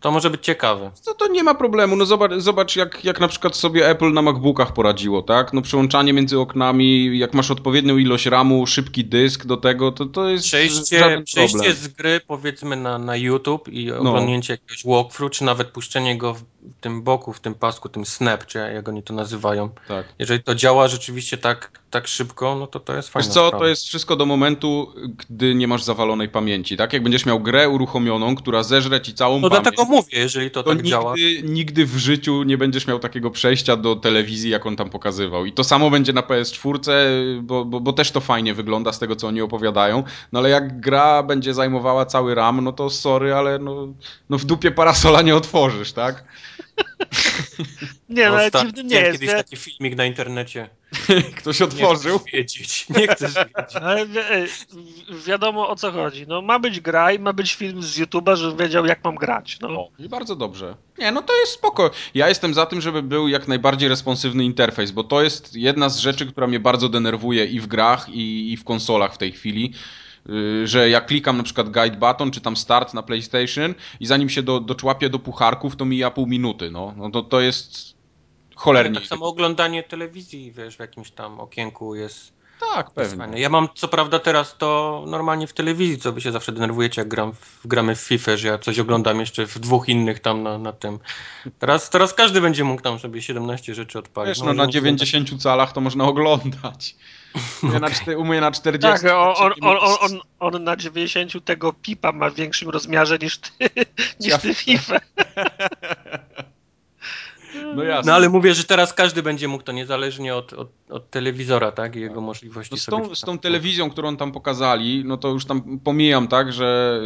to 0.00 0.10
może 0.10 0.30
być 0.30 0.44
ciekawe. 0.44 0.90
To, 1.04 1.14
to 1.14 1.28
nie 1.28 1.42
ma 1.42 1.54
problemu. 1.54 1.96
No 1.96 2.06
zobacz, 2.06 2.32
zobacz 2.36 2.76
jak, 2.76 3.04
jak 3.04 3.20
na 3.20 3.28
przykład 3.28 3.56
sobie 3.56 3.88
Apple 3.88 4.12
na 4.12 4.22
MacBookach 4.22 4.72
poradziło, 4.72 5.22
tak? 5.22 5.52
No 5.52 5.62
przełączanie 5.62 6.12
między 6.12 6.38
oknami, 6.38 7.18
jak 7.18 7.34
masz 7.34 7.50
odpowiednią 7.50 7.96
ilość 7.96 8.26
RAMu, 8.26 8.66
szybki 8.66 9.04
dysk 9.04 9.46
do 9.46 9.56
tego, 9.56 9.92
to, 9.92 10.06
to 10.06 10.28
jest 10.28 10.44
Przejście, 10.44 11.22
przejście 11.24 11.74
z 11.74 11.88
gry 11.88 12.20
powiedzmy 12.26 12.76
na, 12.76 12.98
na 12.98 13.16
YouTube 13.16 13.68
i 13.68 13.86
No. 13.86 13.98
oglądnięcie 13.98 14.52
jakiegoś 14.52 14.84
walkthrough, 14.84 15.32
czy 15.32 15.44
nawet 15.44 15.68
puszczenie 15.68 16.18
go 16.18 16.34
w 16.34 16.42
tym 16.80 17.02
boku, 17.02 17.32
w 17.32 17.40
tym 17.40 17.54
pasku, 17.54 17.88
tym 17.88 18.06
snap, 18.06 18.46
czy 18.46 18.58
jak 18.58 18.88
oni 18.88 19.02
to 19.02 19.14
nazywają. 19.14 19.68
Tak. 19.88 20.06
Jeżeli 20.18 20.42
to 20.42 20.54
działa 20.54 20.88
rzeczywiście 20.88 21.38
tak, 21.38 21.70
tak 21.90 22.08
szybko, 22.08 22.54
no 22.54 22.66
to 22.66 22.80
to 22.80 22.96
jest 22.96 23.08
fajne. 23.08 23.26
Wiesz 23.26 23.34
co, 23.34 23.50
to 23.50 23.66
jest 23.66 23.84
wszystko 23.84 24.16
do 24.16 24.26
momentu, 24.26 24.92
gdy 25.16 25.54
nie 25.54 25.68
masz 25.68 25.82
zawalonej 25.82 26.28
pamięci, 26.28 26.76
tak? 26.76 26.92
Jak 26.92 27.02
będziesz 27.02 27.26
miał 27.26 27.40
grę 27.40 27.68
uruchomioną, 27.68 28.34
która 28.34 28.62
zeżre 28.62 29.00
ci 29.00 29.14
całą 29.14 29.40
No 29.40 29.50
pamięć, 29.50 29.64
mówię, 29.88 30.18
jeżeli 30.18 30.50
to, 30.50 30.62
to 30.62 30.70
tak 30.70 30.76
nigdy, 30.76 30.90
działa. 30.90 31.14
nigdy 31.44 31.86
w 31.86 31.96
życiu 31.96 32.42
nie 32.42 32.58
będziesz 32.58 32.86
miał 32.86 32.98
takiego 32.98 33.30
przejścia 33.30 33.76
do 33.76 33.96
telewizji, 33.96 34.50
jak 34.50 34.66
on 34.66 34.76
tam 34.76 34.90
pokazywał. 34.90 35.46
I 35.46 35.52
to 35.52 35.64
samo 35.64 35.90
będzie 35.90 36.12
na 36.12 36.20
PS4, 36.20 36.78
bo, 37.42 37.64
bo, 37.64 37.80
bo 37.80 37.92
też 37.92 38.10
to 38.10 38.20
fajnie 38.20 38.54
wygląda 38.54 38.92
z 38.92 38.98
tego, 38.98 39.16
co 39.16 39.28
oni 39.28 39.40
opowiadają. 39.40 40.02
No 40.32 40.38
ale 40.38 40.50
jak 40.50 40.80
gra 40.80 41.22
będzie 41.22 41.54
zajmowała 41.54 42.06
cały 42.06 42.34
RAM, 42.34 42.64
no 42.64 42.72
to 42.72 42.90
sorry, 42.90 43.34
ale 43.34 43.58
no, 43.58 43.88
no 44.30 44.38
w 44.38 44.44
dupie 44.44 44.70
parasola 44.70 45.22
nie 45.22 45.36
otworzysz, 45.36 45.92
tak? 45.92 46.24
Nie, 48.08 48.28
no, 48.30 48.36
ale 48.36 48.50
tak, 48.50 48.66
dziwnym 48.66 48.86
nie 48.86 48.96
jest, 48.96 49.12
kiedyś 49.12 49.28
nie? 49.28 49.34
taki 49.36 49.56
filmik 49.56 49.96
na 49.96 50.04
internecie. 50.04 50.68
Ktoś 51.38 51.60
Nie 51.60 51.66
otworzył. 51.66 52.18
chcesz 52.18 52.32
wiedzieć. 52.32 52.86
Nie 52.96 53.08
chcesz 53.08 53.34
wiedzieć. 53.34 53.76
Ale 53.82 54.06
wi- 54.06 54.14
wi- 54.72 55.22
wiadomo 55.26 55.68
o 55.68 55.76
co 55.76 55.92
chodzi. 55.92 56.26
No 56.26 56.42
ma 56.42 56.58
być 56.58 56.80
gra 56.80 57.12
i 57.12 57.18
ma 57.18 57.32
być 57.32 57.54
film 57.54 57.82
z 57.82 57.98
YouTube'a, 57.98 58.36
żebym 58.36 58.56
wiedział 58.58 58.86
jak 58.86 59.04
mam 59.04 59.14
grać. 59.14 59.58
No. 59.60 59.68
O, 59.68 59.90
i 59.98 60.08
bardzo 60.08 60.36
dobrze. 60.36 60.76
Nie, 60.98 61.12
no 61.12 61.22
to 61.22 61.40
jest 61.40 61.52
spoko. 61.52 61.90
Ja 62.14 62.28
jestem 62.28 62.54
za 62.54 62.66
tym, 62.66 62.80
żeby 62.80 63.02
był 63.02 63.28
jak 63.28 63.48
najbardziej 63.48 63.88
responsywny 63.88 64.44
interfejs, 64.44 64.90
bo 64.90 65.04
to 65.04 65.22
jest 65.22 65.56
jedna 65.56 65.88
z 65.88 65.98
rzeczy, 65.98 66.26
która 66.26 66.46
mnie 66.46 66.60
bardzo 66.60 66.88
denerwuje 66.88 67.44
i 67.46 67.60
w 67.60 67.66
grach, 67.66 68.08
i, 68.08 68.52
i 68.52 68.56
w 68.56 68.64
konsolach 68.64 69.14
w 69.14 69.18
tej 69.18 69.32
chwili. 69.32 69.74
Yy, 70.26 70.66
Że 70.66 70.90
jak 70.90 71.06
klikam 71.06 71.36
na 71.36 71.42
przykład 71.42 71.68
guide 71.68 71.96
button, 71.96 72.30
czy 72.30 72.40
tam 72.40 72.56
start 72.56 72.94
na 72.94 73.02
PlayStation 73.02 73.74
i 74.00 74.06
zanim 74.06 74.28
się 74.28 74.42
do, 74.42 74.60
doczłapię 74.60 75.10
do 75.10 75.18
pucharków, 75.18 75.76
to 75.76 75.84
mija 75.84 76.10
pół 76.10 76.26
minuty. 76.26 76.70
No, 76.70 76.94
no 76.96 77.10
to, 77.10 77.22
to 77.22 77.40
jest 77.40 77.94
cholernie. 78.54 78.94
Tak 78.94 79.08
samo 79.08 79.26
oglądanie 79.26 79.82
telewizji, 79.82 80.52
wiesz, 80.52 80.76
w 80.76 80.80
jakimś 80.80 81.10
tam 81.10 81.40
okienku 81.40 81.94
jest, 81.94 82.32
Tak, 82.60 82.90
pewnie. 82.90 83.16
fajne. 83.16 83.40
Ja 83.40 83.48
mam 83.48 83.68
co 83.74 83.88
prawda 83.88 84.18
teraz 84.18 84.56
to 84.58 85.04
normalnie 85.06 85.46
w 85.46 85.52
telewizji, 85.52 85.98
co 85.98 86.12
wy 86.12 86.20
się 86.20 86.32
zawsze 86.32 86.52
denerwujecie, 86.52 87.00
jak 87.00 87.08
gram 87.08 87.32
w, 87.32 87.66
gramy 87.66 87.96
w 87.96 88.00
FIFA, 88.00 88.36
że 88.36 88.48
ja 88.48 88.58
coś 88.58 88.78
oglądam 88.78 89.20
jeszcze 89.20 89.46
w 89.46 89.58
dwóch 89.58 89.88
innych 89.88 90.20
tam 90.20 90.42
na, 90.42 90.58
na 90.58 90.72
tym. 90.72 90.98
Teraz, 91.58 91.90
teraz 91.90 92.14
każdy 92.14 92.40
będzie 92.40 92.64
mógł 92.64 92.82
tam 92.82 92.98
sobie 92.98 93.22
17 93.22 93.74
rzeczy 93.74 93.98
odpalić. 93.98 94.28
Wiesz, 94.28 94.38
no 94.38 94.44
może 94.44 94.56
na 94.56 94.62
oglądać- 94.62 94.72
90 94.72 95.42
calach 95.42 95.72
to 95.72 95.80
można 95.80 96.04
oglądać. 96.04 96.96
U 97.62 97.66
mnie 97.66 97.80
na, 97.80 97.88
czty- 97.90 98.16
u 98.18 98.24
mnie 98.24 98.40
na 98.40 98.50
40. 98.50 99.02
Tak, 99.02 99.12
on, 99.14 99.52
on, 99.60 99.76
on, 100.00 100.20
on 100.40 100.64
na 100.64 100.76
90 100.76 101.44
tego 101.44 101.72
pipa 101.72 102.12
ma 102.12 102.30
w 102.30 102.34
większym 102.34 102.68
rozmiarze 102.70 103.18
niż 103.18 103.38
ty, 103.38 103.50
niż 104.20 104.38
ty 104.38 104.54
FIFA. 104.54 104.96
No 107.78 107.84
jasne. 107.84 108.10
No 108.12 108.16
ale 108.16 108.28
mówię, 108.28 108.54
że 108.54 108.64
teraz 108.64 108.92
każdy 108.92 109.22
będzie 109.22 109.48
mógł 109.48 109.64
to 109.64 109.72
niezależnie 109.72 110.34
od, 110.34 110.52
od, 110.52 110.68
od 110.90 111.10
telewizora, 111.10 111.72
tak? 111.72 111.96
I 111.96 112.00
jego 112.00 112.20
możliwości 112.20 112.74
No 112.74 112.78
z, 112.78 112.86
tą, 112.86 113.14
z 113.14 113.20
tą 113.20 113.38
telewizją, 113.38 113.90
którą 113.90 114.16
tam 114.16 114.32
pokazali, 114.32 115.02
no 115.04 115.16
to 115.16 115.28
już 115.28 115.44
tam 115.44 115.78
pomijam, 115.78 116.28
tak, 116.28 116.52
że 116.52 117.00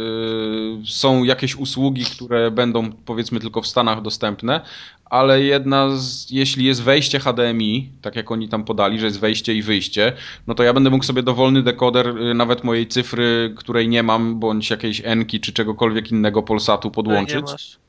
y, 0.83 0.87
są 0.87 1.23
jakieś 1.23 1.55
usługi, 1.55 2.05
które 2.05 2.51
będą 2.51 2.91
powiedzmy 2.91 3.39
tylko 3.39 3.61
w 3.61 3.67
Stanach 3.67 4.01
dostępne, 4.01 4.61
ale 5.05 5.41
jedna 5.41 5.89
z, 5.95 6.31
jeśli 6.31 6.65
jest 6.65 6.83
wejście 6.83 7.19
HDMI, 7.19 7.91
tak 8.01 8.15
jak 8.15 8.31
oni 8.31 8.49
tam 8.49 8.63
podali, 8.63 8.99
że 8.99 9.05
jest 9.05 9.19
wejście 9.19 9.53
i 9.53 9.61
wyjście, 9.61 10.13
no 10.47 10.55
to 10.55 10.63
ja 10.63 10.73
będę 10.73 10.89
mógł 10.89 11.05
sobie 11.05 11.23
dowolny 11.23 11.63
dekoder, 11.63 12.17
y, 12.17 12.33
nawet 12.33 12.63
mojej 12.63 12.87
cyfry, 12.87 13.53
której 13.57 13.89
nie 13.89 14.03
mam, 14.03 14.39
bądź 14.39 14.69
jakiejś 14.69 15.01
Enki, 15.05 15.39
czy 15.39 15.53
czegokolwiek 15.53 16.11
innego 16.11 16.43
Polsatu 16.43 16.91
podłączyć 16.91 17.45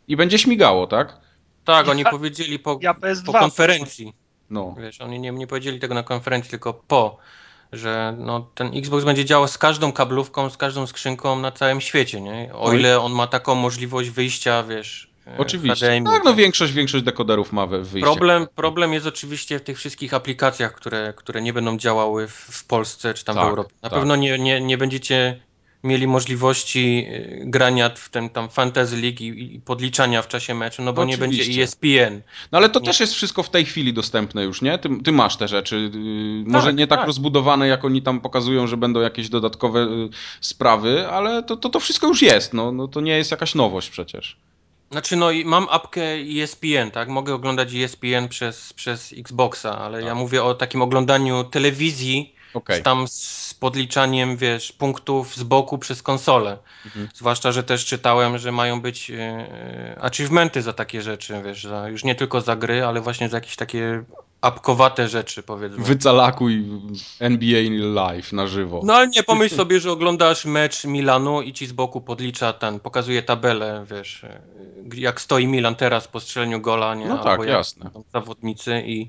i 0.08 0.16
będzie 0.16 0.38
śmigało, 0.38 0.86
tak? 0.86 1.20
Tak, 1.64 1.88
oni 1.88 2.02
Ja- 2.02 2.10
powiedzieli 2.10 2.58
po, 2.58 2.78
Ja 2.82 2.92
PS2. 2.94 3.24
po 3.26 3.32
konferencji. 3.32 4.12
No. 4.50 4.74
Wiesz, 4.78 5.00
oni 5.00 5.20
nie, 5.20 5.30
nie 5.30 5.46
powiedzieli 5.46 5.80
tego 5.80 5.94
na 5.94 6.02
konferencji, 6.02 6.50
tylko 6.50 6.74
po, 6.74 7.16
że 7.72 8.14
no, 8.18 8.40
ten 8.54 8.70
Xbox 8.78 9.04
będzie 9.04 9.24
działał 9.24 9.48
z 9.48 9.58
każdą 9.58 9.92
kablówką, 9.92 10.50
z 10.50 10.56
każdą 10.56 10.86
skrzynką 10.86 11.38
na 11.40 11.52
całym 11.52 11.80
świecie, 11.80 12.20
nie? 12.20 12.50
O 12.54 12.62
Oj. 12.62 12.78
ile 12.78 13.00
on 13.00 13.12
ma 13.12 13.26
taką 13.26 13.54
możliwość 13.54 14.10
wyjścia, 14.10 14.62
wiesz, 14.62 15.10
e, 15.26 15.38
Oczywiście. 15.38 15.86
HDMI. 15.86 16.04
Tak, 16.06 16.24
no 16.24 16.34
większość, 16.34 16.72
większość 16.72 17.04
dekoderów 17.04 17.52
ma 17.52 17.66
we- 17.66 17.82
wyjście. 17.82 18.00
Problem, 18.10 18.46
problem 18.54 18.92
jest 18.92 19.06
oczywiście 19.06 19.58
w 19.58 19.62
tych 19.62 19.78
wszystkich 19.78 20.14
aplikacjach, 20.14 20.72
które, 20.74 21.12
które 21.16 21.42
nie 21.42 21.52
będą 21.52 21.78
działały 21.78 22.28
w, 22.28 22.32
w 22.32 22.64
Polsce 22.64 23.14
czy 23.14 23.24
tam 23.24 23.34
Tak, 23.36 23.44
w 23.44 23.48
Europie. 23.48 23.74
Na 23.82 23.90
tak. 23.90 23.98
pewno 23.98 24.16
nie, 24.16 24.38
nie, 24.38 24.60
nie 24.60 24.78
będziecie 24.78 25.40
mieli 25.84 26.06
możliwości 26.06 27.06
y, 27.08 27.42
grania 27.46 27.90
w 27.96 28.08
ten 28.08 28.30
tam 28.30 28.48
Fantasy 28.48 28.96
League 28.96 29.22
i, 29.22 29.54
i 29.54 29.60
podliczania 29.60 30.22
w 30.22 30.28
czasie 30.28 30.54
meczu, 30.54 30.82
no 30.82 30.92
bo 30.92 31.02
No 31.02 31.08
nie 31.10 31.18
będzie 31.18 31.42
oczywiście. 31.42 31.62
ESPN. 31.62 32.22
No 32.52 32.58
ale 32.58 32.68
to 32.68 32.80
Nie. 32.80 32.86
też 32.86 33.00
jest 33.00 33.14
wszystko 33.14 33.42
w 33.42 33.50
tej 33.50 33.64
chwili 33.64 33.92
dostępne 33.92 34.44
już, 34.44 34.62
nie? 34.62 34.78
Ty, 34.78 34.88
ty 35.04 35.12
masz 35.12 35.36
te 35.36 35.48
rzeczy. 35.48 35.90
Może 36.46 36.66
Tak, 36.66 36.76
nie 36.76 36.86
tak, 36.86 36.98
tak. 36.98 37.06
rozbudowane, 37.06 37.68
jak 37.68 37.84
oni 37.84 38.02
tam 38.02 38.20
pokazują, 38.20 38.66
że 38.66 38.76
będą 38.76 39.00
jakieś 39.00 39.28
dodatkowe 39.28 39.80
y, 39.80 40.08
sprawy, 40.40 41.08
ale 41.08 41.42
to, 41.42 41.56
to, 41.56 41.68
to 41.68 41.80
wszystko 41.80 42.06
już 42.06 42.22
jest. 42.22 42.52
No, 42.54 42.72
no 42.72 42.88
to 42.88 43.00
nie 43.00 43.16
jest 43.16 43.30
jakaś 43.30 43.54
nowość 43.54 43.90
przecież. 43.90 44.36
Znaczy 44.90 45.16
no 45.16 45.30
i 45.30 45.44
mam 45.44 45.66
apkę 45.70 46.02
ESPN, 46.42 46.90
tak? 46.92 47.08
Mogę 47.08 47.34
oglądać 47.34 47.74
ESPN 47.74 48.28
przez, 48.28 48.72
przez 48.72 49.14
Xboxa, 49.18 49.78
ale 49.78 50.00
ja 50.02 50.08
Tak. 50.08 50.16
mówię 50.16 50.44
o 50.44 50.54
takim 50.54 50.82
oglądaniu 50.82 51.44
telewizji 51.44 52.34
z 52.68 52.82
tam 52.82 53.08
z 53.08 53.43
podliczaniem, 53.64 54.36
wiesz, 54.36 54.72
punktów 54.72 55.36
z 55.36 55.42
boku 55.42 55.78
przez 55.78 56.02
konsolę. 56.02 56.58
Mhm. 56.84 57.08
Zwłaszcza, 57.14 57.52
że 57.52 57.62
też 57.62 57.84
czytałem, 57.84 58.38
że 58.38 58.52
mają 58.52 58.80
być 58.80 59.10
e, 59.10 59.14
e, 59.16 59.98
achievementy 60.00 60.62
za 60.62 60.72
takie 60.72 61.02
rzeczy, 61.02 61.42
wiesz, 61.44 61.64
za, 61.64 61.88
już 61.88 62.04
nie 62.04 62.14
tylko 62.14 62.40
za 62.40 62.56
gry, 62.56 62.84
ale 62.84 63.00
właśnie 63.00 63.28
za 63.28 63.36
jakieś 63.36 63.56
takie 63.56 64.04
apkowate 64.40 65.08
rzeczy, 65.08 65.42
powiedzmy. 65.42 65.84
Wycalakuj 65.84 66.64
NBA 67.20 67.60
live 67.70 68.32
na 68.32 68.46
żywo. 68.46 68.80
No 68.84 68.94
ale 68.94 69.08
nie 69.08 69.22
pomyśl 69.22 69.56
sobie, 69.56 69.80
że 69.80 69.92
oglądasz 69.92 70.44
mecz 70.44 70.84
Milanu 70.84 71.42
i 71.42 71.52
ci 71.52 71.66
z 71.66 71.72
boku 71.72 72.00
podlicza 72.00 72.52
ten, 72.52 72.80
pokazuje 72.80 73.22
tabelę, 73.22 73.86
wiesz, 73.90 74.24
e, 74.24 74.40
jak 74.94 75.20
stoi 75.20 75.46
Milan 75.46 75.74
teraz 75.74 76.08
po 76.08 76.20
strzeleniu 76.20 76.60
gola, 76.60 76.94
nie? 76.94 77.06
No 77.06 77.22
Albo 77.22 77.42
tak, 77.44 77.48
jasne. 77.48 77.90
zawodnicy 78.12 78.82
i, 78.86 79.08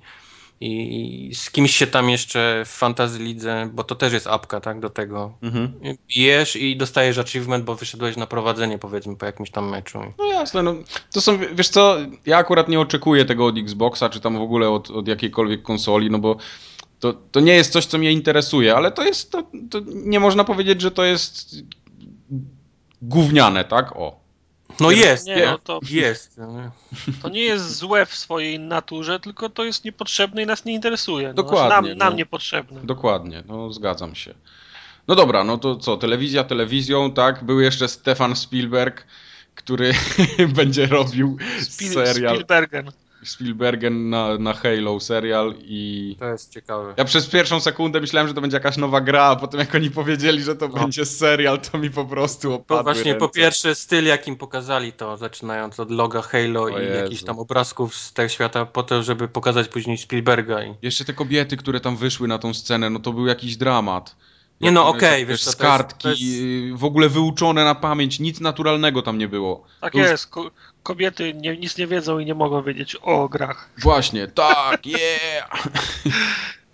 i, 0.61 1.27
i 1.29 1.35
z 1.35 1.51
kimś 1.51 1.75
się 1.75 1.87
tam 1.87 2.09
jeszcze 2.09 2.63
w 2.65 2.69
fantasy 2.69 3.19
lidze, 3.19 3.69
bo 3.73 3.83
to 3.83 3.95
też 3.95 4.13
jest 4.13 4.27
apka, 4.27 4.61
tak, 4.61 4.79
do 4.79 4.89
tego. 4.89 5.37
Mhm. 5.41 5.73
Bijesz 6.07 6.55
i 6.55 6.77
dostajesz 6.77 7.17
achievement, 7.17 7.65
bo 7.65 7.75
wyszedłeś 7.75 8.17
na 8.17 8.27
prowadzenie, 8.27 8.77
powiedzmy, 8.77 9.15
po 9.15 9.25
jakimś 9.25 9.51
tam 9.51 9.69
meczu. 9.69 9.99
No 10.17 10.25
jasne, 10.25 10.63
no 10.63 10.75
to 11.13 11.21
są, 11.21 11.37
wiesz 11.53 11.69
co, 11.69 11.97
ja 12.25 12.37
akurat 12.37 12.69
nie 12.69 12.79
oczekuję 12.79 13.25
tego 13.25 13.45
od 13.45 13.57
Xboxa, 13.57 14.09
czy 14.09 14.19
tam 14.19 14.37
w 14.37 14.41
ogóle 14.41 14.69
od, 14.69 14.91
od 14.91 15.07
jakiejkolwiek 15.07 15.61
konsoli, 15.61 16.11
no 16.11 16.19
bo 16.19 16.37
to, 16.99 17.13
to 17.13 17.39
nie 17.39 17.53
jest 17.53 17.71
coś, 17.71 17.85
co 17.85 17.97
mnie 17.97 18.11
interesuje, 18.11 18.75
ale 18.75 18.91
to 18.91 19.03
jest, 19.03 19.31
to, 19.31 19.43
to 19.69 19.79
nie 19.85 20.19
można 20.19 20.43
powiedzieć, 20.43 20.81
że 20.81 20.91
to 20.91 21.03
jest 21.03 21.55
gówniane, 23.01 23.65
tak? 23.65 23.95
O. 23.95 24.24
No 24.79 24.91
jest, 24.91 25.27
nie, 25.27 25.35
nie, 25.35 25.45
no 25.45 25.57
to- 25.57 25.79
jest. 25.89 26.37
no. 26.37 26.71
To 27.21 27.29
nie 27.29 27.41
jest 27.41 27.75
złe 27.75 28.05
w 28.05 28.15
swojej 28.15 28.59
naturze, 28.59 29.19
tylko 29.19 29.49
to 29.49 29.63
jest 29.63 29.85
niepotrzebne 29.85 30.43
i 30.43 30.45
nas 30.45 30.65
nie 30.65 30.73
interesuje. 30.73 31.27
No, 31.27 31.33
Dokładnie, 31.33 31.67
Znaczy 31.69 31.89
nam, 31.89 31.97
nam 31.97 32.13
no. 32.13 32.17
niepotrzebne. 32.17 32.81
Dokładnie, 32.83 33.43
no 33.47 33.73
zgadzam 33.73 34.15
się. 34.15 34.33
No 35.07 35.15
dobra, 35.15 35.43
no 35.43 35.57
to 35.57 35.75
co, 35.75 35.97
telewizja 35.97 36.43
telewizją, 36.43 37.11
tak? 37.11 37.43
Był 37.43 37.59
jeszcze 37.61 37.87
Stefan 37.87 38.35
Spielberg, 38.35 39.05
który 39.55 39.93
będzie 40.57 40.85
robił 40.85 41.37
Spiel, 41.61 41.93
serial 41.93 42.35
Spielbergen. 42.35 42.91
Spielbergen 43.29 44.09
na, 44.09 44.37
na 44.37 44.53
Halo 44.53 44.99
serial 44.99 45.53
i 45.59 46.15
To 46.19 46.25
jest 46.25 46.51
ciekawe. 46.53 46.93
ja 46.97 47.05
przez 47.05 47.27
pierwszą 47.27 47.59
sekundę 47.59 48.01
myślałem, 48.01 48.27
że 48.27 48.33
to 48.33 48.41
będzie 48.41 48.57
jakaś 48.57 48.77
nowa 48.77 49.01
gra, 49.01 49.23
a 49.23 49.35
potem 49.35 49.59
jak 49.59 49.75
oni 49.75 49.91
powiedzieli, 49.91 50.43
że 50.43 50.55
to 50.55 50.67
No. 50.67 50.73
będzie 50.73 51.05
serial, 51.05 51.59
to 51.61 51.77
mi 51.77 51.89
po 51.91 52.05
prostu 52.05 52.53
opadły 52.53 52.77
To 52.77 52.83
właśnie 52.83 53.11
ręce. 53.13 53.19
po 53.19 53.29
pierwsze 53.29 53.75
styl, 53.75 54.05
jakim 54.05 54.35
pokazali 54.35 54.93
to, 54.93 55.17
zaczynając 55.17 55.79
od 55.79 55.91
loga 55.91 56.21
Halo 56.21 56.63
O 56.63 56.69
i 56.69 56.73
Jezu. 56.83 57.03
jakichś 57.03 57.23
tam 57.23 57.39
obrazków 57.39 57.95
z 57.95 58.13
tego 58.13 58.29
świata, 58.29 58.65
po 58.65 58.83
to, 58.83 59.03
żeby 59.03 59.27
pokazać 59.27 59.67
później 59.67 59.97
Spielberga. 59.97 60.63
I... 60.63 60.75
Jeszcze 60.81 61.05
te 61.05 61.13
kobiety, 61.13 61.57
które 61.57 61.79
tam 61.79 61.97
wyszły 61.97 62.27
na 62.27 62.37
tą 62.37 62.53
scenę, 62.53 62.89
no 62.89 62.99
to 62.99 63.13
był 63.13 63.27
jakiś 63.27 63.57
dramat. 63.57 64.15
Nie 64.61 64.71
no, 64.71 64.87
okej, 64.87 65.19
jak 65.19 65.29
wiesz 65.29 65.43
z 65.43 65.45
jest- 65.45 65.59
kartki, 65.59 66.07
jest- 66.09 66.21
y, 66.21 66.77
w 66.77 66.83
ogóle 66.83 67.09
wyuczone 67.09 67.63
na 67.63 67.75
pamięć, 67.75 68.19
nic 68.19 68.39
naturalnego 68.39 69.01
tam 69.01 69.17
nie 69.17 69.27
było. 69.27 69.65
Tak 69.81 69.93
To 69.93 69.99
jest. 69.99 70.27
Ko 70.27 70.51
kobiety 70.83 71.33
nie, 71.33 71.57
nic 71.57 71.77
nie 71.77 71.87
wiedzą 71.87 72.19
i 72.19 72.25
nie 72.25 72.35
mogą 72.35 72.63
wiedzieć 72.63 72.95
o 73.01 73.29
grach. 73.29 73.69
Właśnie, 73.77 74.27
tak, 74.27 74.85
yeah! 74.87 75.67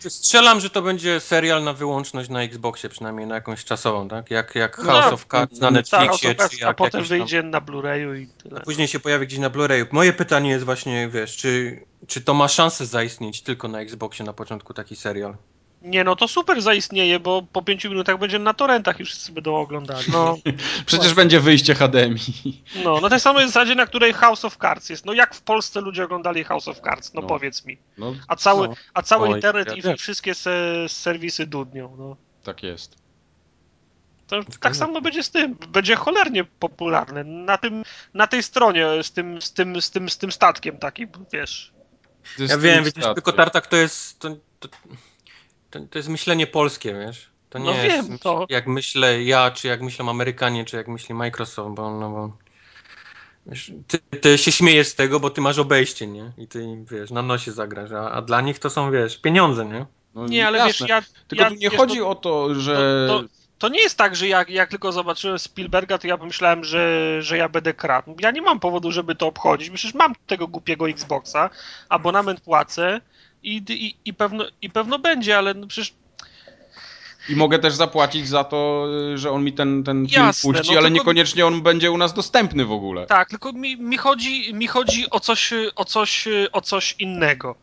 Strzelam, 0.10 0.60
że 0.60 0.70
to 0.70 0.82
będzie 0.82 1.20
serial 1.20 1.63
na 1.63 1.74
wyłączność 1.74 2.30
na 2.30 2.41
Xboxie, 2.41 2.89
przynajmniej 2.89 3.28
na 3.28 3.36
jakąś 3.36 3.65
czasową, 3.65 4.08
tak? 4.08 4.32
Jak, 4.32 4.56
jak 4.56 4.78
No 4.78 4.84
House 4.84 5.04
tak, 5.04 5.13
of 5.13 5.26
Cards 5.32 5.60
na 5.60 5.67
Tak, 5.67 5.74
Netflixie, 5.74 6.30
a, 6.30 6.50
czy 6.50 6.65
a 6.65 6.67
jak 6.67 6.78
potem 6.78 7.00
jakiś 7.00 7.10
tam... 7.10 7.17
wyjdzie 7.17 7.44
na 7.44 7.62
Blu-rayu 7.62 8.20
i 8.20 8.28
tyle. 8.28 8.62
Później 8.62 8.88
się 8.88 9.00
pojawi 9.00 9.28
gdzieś 9.28 9.39
na 9.39 9.50
Blu-rayu. 9.50 9.86
Moje 9.91 10.13
pytanie 10.13 10.50
jest 10.50 10.65
właśnie, 10.65 11.10
wiesz, 11.10 11.38
czy, 11.38 11.84
czy 12.08 12.22
to 12.22 12.34
ma 12.34 12.48
szansę 12.48 12.86
zaistnieć 12.86 13.41
tylko 13.41 13.67
na 13.67 13.82
Xboxie 13.82 14.26
na 14.26 14.34
początku 14.34 14.74
taki 14.74 14.96
serial? 14.96 15.36
Nie 15.82 16.04
no, 16.04 16.15
to 16.15 16.28
super 16.28 16.62
zaistnieje, 16.62 17.20
bo 17.20 17.41
po 17.41 17.62
pięciu 17.62 17.89
minutach 17.89 18.20
będzie 18.20 18.39
na 18.39 18.54
torrentach 18.54 19.00
i 19.00 19.06
wszyscy 19.06 19.32
będą 19.32 19.56
oglądali. 19.56 20.06
No, 20.12 20.38
Przecież 20.86 21.13
będzie 21.13 21.39
wyjście 21.39 21.76
HDMI. 21.76 22.63
No, 22.84 23.02
na 23.02 23.10
tej 23.10 23.20
samej 23.20 23.48
zasadzie, 23.48 23.76
na 23.76 23.86
której 23.86 24.13
House 24.13 24.46
of 24.46 24.58
Cards 24.58 24.89
jest. 24.89 25.06
No 25.06 25.13
jak 25.13 25.36
w 25.36 25.41
Polsce 25.41 25.82
ludzie 25.82 26.04
oglądali 26.04 26.44
House 26.44 26.67
of 26.67 26.80
Cards? 26.80 27.13
No, 27.13 27.22
No. 27.22 27.28
powiedz 27.28 27.65
mi. 27.65 27.78
No, 27.98 28.15
A 28.28 28.36
cały, 28.36 28.67
No. 28.67 28.74
a 28.94 29.02
cały 29.02 29.28
Oj, 29.30 29.36
internet 29.36 29.67
ja 29.67 29.74
i 29.74 29.82
wiem. 29.82 29.98
wszystkie 29.98 30.36
se, 30.36 30.86
serwisy 30.88 31.46
dudnią. 31.48 31.96
No. 32.00 32.15
tak 32.44 32.63
jest. 32.63 32.96
To 34.28 34.39
tak 34.60 34.76
samo 34.76 35.02
będzie 35.02 35.24
z 35.24 35.30
tym. 35.32 35.56
Będzie 35.70 35.96
cholernie 35.96 36.44
popularny. 36.44 37.24
Na, 37.24 37.58
tym, 37.58 37.84
na 38.13 38.28
tej 38.28 38.44
stronie 38.44 38.86
z 39.04 39.12
tym, 39.12 39.41
z, 39.41 39.54
tym, 39.54 39.82
z, 39.82 39.91
tym, 39.91 40.10
z 40.10 40.17
tym 40.17 40.32
statkiem 40.32 40.78
takim, 40.78 41.08
wiesz. 41.34 41.72
Ja 42.38 42.58
wiem, 42.58 42.84
widzisz, 42.84 43.04
tylko 43.15 43.32
Tartak 43.34 43.67
to 43.67 43.76
jest. 43.76 44.20
To, 44.20 44.36
to, 44.60 44.67
to, 45.72 45.80
to 45.80 46.00
jest 46.00 46.10
myślenie 46.10 46.48
polskie, 46.48 46.94
wiesz? 46.94 47.30
To 47.50 47.60
nie 47.60 47.66
No 47.66 47.72
jest 47.84 48.10
wiem, 48.10 48.20
to- 48.20 48.46
jak 48.50 48.68
myślę 48.68 49.24
ja, 49.24 49.52
czy 49.52 49.68
jak 49.68 49.82
myślą 49.82 50.10
Amerykanie, 50.10 50.66
czy 50.66 50.78
jak 50.78 50.88
myśli 50.88 51.16
Microsoft, 51.16 51.76
bo 51.76 52.00
no 52.00 52.10
bo. 52.10 52.38
Wiesz, 53.46 53.72
ty, 53.88 54.00
ty 54.00 54.38
się 54.38 54.52
śmiejesz 54.52 54.88
z 54.88 54.96
tego, 54.96 55.20
bo 55.20 55.30
ty 55.30 55.42
masz 55.42 55.58
obejście, 55.60 56.08
nie? 56.08 56.32
I 56.38 56.48
ty 56.48 56.84
wiesz, 56.92 57.12
na 57.12 57.22
nosie 57.22 57.52
zagrasz, 57.52 57.92
a, 57.92 58.12
a 58.12 58.22
dla 58.22 58.42
nich 58.42 58.60
to 58.60 58.70
są, 58.70 58.92
wiesz, 58.92 59.18
pieniądze, 59.18 59.66
nie? 59.66 59.86
No, 60.16 60.28
Nie, 60.28 60.48
ale 60.48 60.58
jasne. 60.58 60.72
wiesz, 60.74 60.90
ja. 60.90 61.02
Tylko 61.28 61.44
ja, 61.44 61.50
tu 61.50 61.56
nie 61.56 61.70
wiesz, 61.70 61.80
chodzi 61.80 61.98
to, 61.98 62.10
o 62.10 62.16
to, 62.16 62.56
że... 62.56 63.06
To, 63.08 63.20
to, 63.20 63.26
to 63.60 63.70
nie 63.70 63.82
jest 63.82 63.98
tak, 63.98 64.16
że 64.16 64.28
jak, 64.28 64.50
jak 64.50 64.70
tylko 64.70 64.92
zobaczyłem 64.92 65.40
Spielberga, 65.40 65.98
to 65.98 66.08
ja 66.08 66.18
pomyślałem, 66.18 66.64
że, 66.64 67.18
że 67.22 67.38
ja 67.38 67.50
będę 67.50 67.74
kradł. 67.74 68.16
Ja 68.20 68.32
nie 68.32 68.42
mam 68.42 68.60
powodu, 68.60 68.92
żeby 68.92 69.16
to 69.16 69.28
obchodzić. 69.28 69.70
Przecież 69.70 69.94
mam 69.94 70.14
tego 70.28 70.48
głupiego 70.48 70.90
Xboxa, 70.90 71.50
abonament 71.90 72.42
płacę 72.42 73.02
i, 73.43 73.63
i, 73.69 73.95
i, 74.06 74.13
pewno, 74.13 74.45
i 74.62 74.69
pewno 74.69 74.99
będzie, 74.99 75.38
ale 75.38 75.54
no 75.54 75.67
przecież 75.67 75.93
I 77.30 77.36
mogę 77.36 77.60
też 77.60 77.73
zapłacić 77.73 78.27
za 78.27 78.43
to, 78.43 78.88
że 79.15 79.32
on 79.32 79.43
mi 79.43 79.54
ten, 79.54 79.84
ten 79.84 80.08
film 80.08 80.25
Jasne, 80.25 80.54
puści, 80.54 80.71
no 80.71 80.77
ale 80.80 80.88
tylko- 80.88 81.04
niekoniecznie 81.04 81.45
on 81.45 81.62
będzie 81.62 81.91
u 81.91 81.97
nas 81.97 82.13
dostępny 82.13 82.65
w 82.65 82.71
ogóle. 82.71 83.06
Tak, 83.06 83.30
tylko 83.30 83.54
mi, 83.54 83.77
mi, 83.77 83.97
chodzi, 83.97 84.54
mi 84.54 84.67
chodzi 84.67 85.10
o 85.10 85.19
coś, 85.19 85.54
o, 85.75 85.86
coś, 85.86 86.27
o 86.51 86.62
coś 86.62 86.95
innego. 86.99 87.56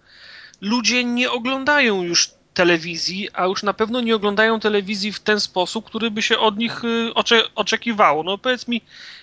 Ludzie 0.60 1.04
nie 1.04 1.30
oglądają 1.30 2.02
już 2.02 2.30
telewizji, 2.54 3.28
a 3.32 3.46
już 3.46 3.62
na 3.62 3.72
pewno 3.72 4.00
nie 4.00 4.16
oglądają 4.16 4.60
telewizji 4.60 5.12
w 5.12 5.20
ten 5.20 5.40
sposób, 5.40 5.84
który 5.84 6.10
by 6.10 6.22
się 6.22 6.38
od 6.38 6.58
nich 6.58 6.84
y, 6.84 7.14
ocze, 7.14 7.54
oczekiwało. 7.54 8.22
No 8.22 8.38
powiedz 8.38 8.68
mi, 8.68 8.80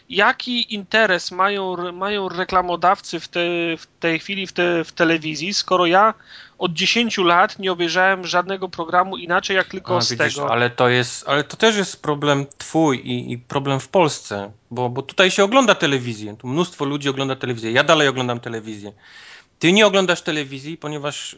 jaki 0.09 0.73
interes 0.73 1.31
mają, 1.31 1.91
mają 1.91 2.29
reklamodawcy 2.29 3.19
w, 3.19 3.27
te, 3.27 3.39
w 3.77 3.87
tej 3.99 4.19
chwili 4.19 4.47
w, 4.47 4.53
te, 4.53 4.83
w 4.83 4.91
telewizji, 4.91 5.53
skoro 5.53 5.85
ja 5.85 6.13
od 6.57 6.73
10 6.73 7.17
lat 7.17 7.59
nie 7.59 7.71
obejrzałem 7.71 8.25
żadnego 8.27 8.69
programu 8.69 9.17
inaczej, 9.17 9.55
jak 9.55 9.67
tylko 9.67 9.97
A, 9.97 10.01
z 10.01 10.11
widzisz, 10.11 10.35
tego. 10.35 10.51
ale 10.51 10.69
to 10.69 10.89
jest, 10.89 11.27
ale 11.27 11.43
to 11.43 11.57
też 11.57 11.75
jest 11.75 12.01
problem 12.01 12.45
twój 12.57 12.97
i, 12.97 13.31
i 13.31 13.37
problem 13.37 13.79
w 13.79 13.87
Polsce, 13.87 14.51
bo, 14.71 14.89
bo 14.89 15.01
tutaj 15.01 15.31
się 15.31 15.43
ogląda 15.43 15.75
telewizję, 15.75 16.35
tu 16.37 16.47
mnóstwo 16.47 16.85
ludzi 16.85 17.09
ogląda 17.09 17.35
telewizję, 17.35 17.71
ja 17.71 17.83
dalej 17.83 18.07
oglądam 18.07 18.39
telewizję. 18.39 18.91
Ty 19.59 19.71
nie 19.71 19.87
oglądasz 19.87 20.21
telewizji, 20.21 20.77
ponieważ 20.77 21.35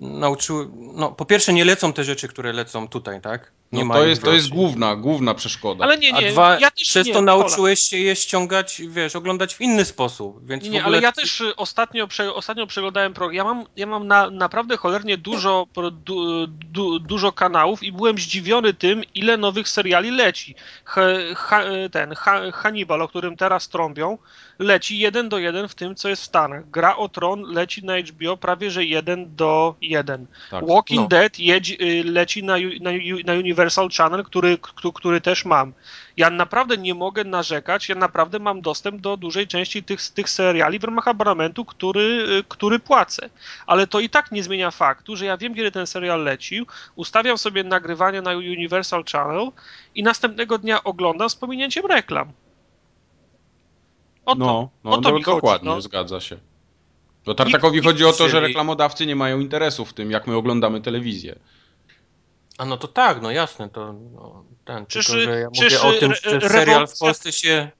nauczyły, 0.00 0.68
no 0.94 1.12
po 1.12 1.24
pierwsze 1.24 1.52
nie 1.52 1.64
lecą 1.64 1.92
te 1.92 2.04
rzeczy, 2.04 2.28
które 2.28 2.52
lecą 2.52 2.88
tutaj, 2.88 3.20
tak? 3.20 3.52
Nie 3.72 3.84
No 3.84 3.94
to 3.94 4.06
jest, 4.06 4.22
to 4.22 4.32
jest 4.32 4.48
główna, 4.48 4.96
główna 4.96 5.34
przeszkoda. 5.34 5.84
Ale 5.84 5.98
nie, 5.98 6.12
nie, 6.12 6.28
A 6.28 6.32
dwa, 6.32 6.58
ja 6.60 6.70
też 6.70 6.88
przez 6.88 7.06
nie, 7.06 7.12
to 7.12 7.22
nauczyłeś 7.22 7.80
się 7.80 7.98
je 7.98 8.16
ściągać, 8.16 8.82
wiesz, 8.88 9.16
oglądać 9.16 9.54
w 9.54 9.60
inny 9.60 9.84
sposób, 9.84 10.46
więc 10.46 10.64
Nie, 10.64 10.68
ogóle... 10.68 10.84
ale 10.84 11.00
ja 11.00 11.12
też 11.12 11.40
y, 11.40 11.56
ostatnio, 11.56 12.06
prze, 12.06 12.34
ostatnio 12.34 12.66
przeglądałem 12.66 13.14
program. 13.14 13.36
Ja 13.36 13.44
mam, 13.44 13.64
ja 13.76 13.86
mam 13.86 14.06
na, 14.06 14.30
naprawdę 14.30 14.76
cholernie 14.76 15.18
dużo, 15.18 15.66
du, 15.92 16.46
du, 16.46 16.98
dużo 16.98 17.32
kanałów 17.32 17.82
i 17.82 17.92
byłem 17.92 18.18
zdziwiony 18.18 18.74
tym, 18.74 19.02
ile 19.14 19.36
nowych 19.36 19.68
seriali 19.68 20.10
leci. 20.10 20.54
Ha, 20.84 21.02
ha, 21.36 21.62
ten 21.92 22.14
ha, 22.14 22.40
Hannibal, 22.52 23.02
o 23.02 23.08
którym 23.08 23.36
teraz 23.36 23.68
trąbią, 23.68 24.18
leci 24.58 24.98
jeden 24.98 25.28
do 25.28 25.38
jeden 25.38 25.68
w 25.68 25.74
tym, 25.74 25.94
co 25.94 26.08
jest 26.08 26.22
w 26.22 26.24
Stanach. 26.24 26.70
Gra 26.70 26.96
o 26.96 27.08
Tron 27.08 27.42
leci 27.42 27.84
na 27.84 27.92
HBO 27.98 28.36
prawie 28.36 28.70
że 28.70 28.84
jeden 28.84 29.36
do 29.36 29.74
jeden. 29.80 30.26
Tak. 30.50 30.66
Walking 30.66 31.00
No. 31.00 31.08
Dead 31.08 31.32
y, 31.38 32.04
leci 32.04 32.42
na, 32.42 32.52
na, 32.80 32.90
Ju- 32.90 33.24
na 33.24 33.34
Universal 33.58 33.88
Channel, 33.90 34.24
który, 34.24 34.58
który 34.94 35.20
też 35.20 35.44
mam. 35.44 35.72
Ja 36.16 36.30
naprawdę 36.30 36.76
nie 36.76 36.94
mogę 36.94 37.24
narzekać, 37.24 37.88
ja 37.88 37.94
naprawdę 37.94 38.38
mam 38.38 38.60
dostęp 38.60 39.00
do 39.00 39.16
dużej 39.16 39.46
części 39.46 39.82
tych, 39.82 40.10
tych 40.10 40.30
seriali 40.30 40.78
w 40.78 40.84
ramach 40.84 41.08
abonamentu, 41.08 41.64
który, 41.64 42.26
który 42.48 42.78
płacę. 42.78 43.30
Ale 43.66 43.86
to 43.86 44.00
i 44.00 44.08
tak 44.08 44.32
nie 44.32 44.42
zmienia 44.42 44.70
faktu, 44.70 45.16
że 45.16 45.24
ja 45.26 45.36
wiem, 45.36 45.54
kiedy 45.54 45.70
ten 45.70 45.86
serial 45.86 46.24
lecił, 46.24 46.66
ustawiam 46.96 47.38
sobie 47.38 47.64
nagrywanie 47.64 48.22
na 48.22 48.30
Universal 48.30 49.04
Channel 49.12 49.50
i 49.94 50.02
następnego 50.02 50.58
dnia 50.58 50.84
oglądam 50.84 51.30
z 51.30 51.36
pominięciem 51.36 51.86
reklam. 51.86 52.32
O 54.26 54.34
to, 54.34 54.38
no, 54.38 54.68
no, 54.84 54.90
o 54.90 54.98
to 54.98 55.10
no, 55.10 55.18
dokładnie, 55.18 55.70
chodzi, 55.70 55.76
no. 55.76 55.80
zgadza 55.80 56.20
się. 56.20 56.36
Bo 57.26 57.34
Tartakowi 57.34 57.80
chodzi 57.80 58.04
o 58.04 58.12
to, 58.12 58.28
że 58.28 58.40
reklamodawcy 58.40 59.06
nie 59.06 59.16
mają 59.16 59.40
interesu 59.40 59.84
w 59.84 59.92
tym, 59.92 60.10
jak 60.10 60.26
my 60.26 60.36
oglądamy 60.36 60.80
telewizję. 60.80 61.38
A 62.58 62.64
no 62.64 62.76
to 62.76 62.88
tak, 62.88 63.22
no 63.22 63.30
jasne, 63.30 63.68
to 63.68 63.92
no, 63.92 64.44
ten, 64.64 64.86
Czyż, 64.86 65.06
tylko, 65.06 65.22
że 65.22 65.40
ja 65.40 65.48
mówię 65.54 65.80
o 65.80 65.94
e, 65.94 65.98
tym, 65.98 66.14
że 66.14 66.30
re, 66.30 66.48
serial 66.48 66.86
w 66.86 66.98
Polsce 66.98 67.32
się 67.32 67.70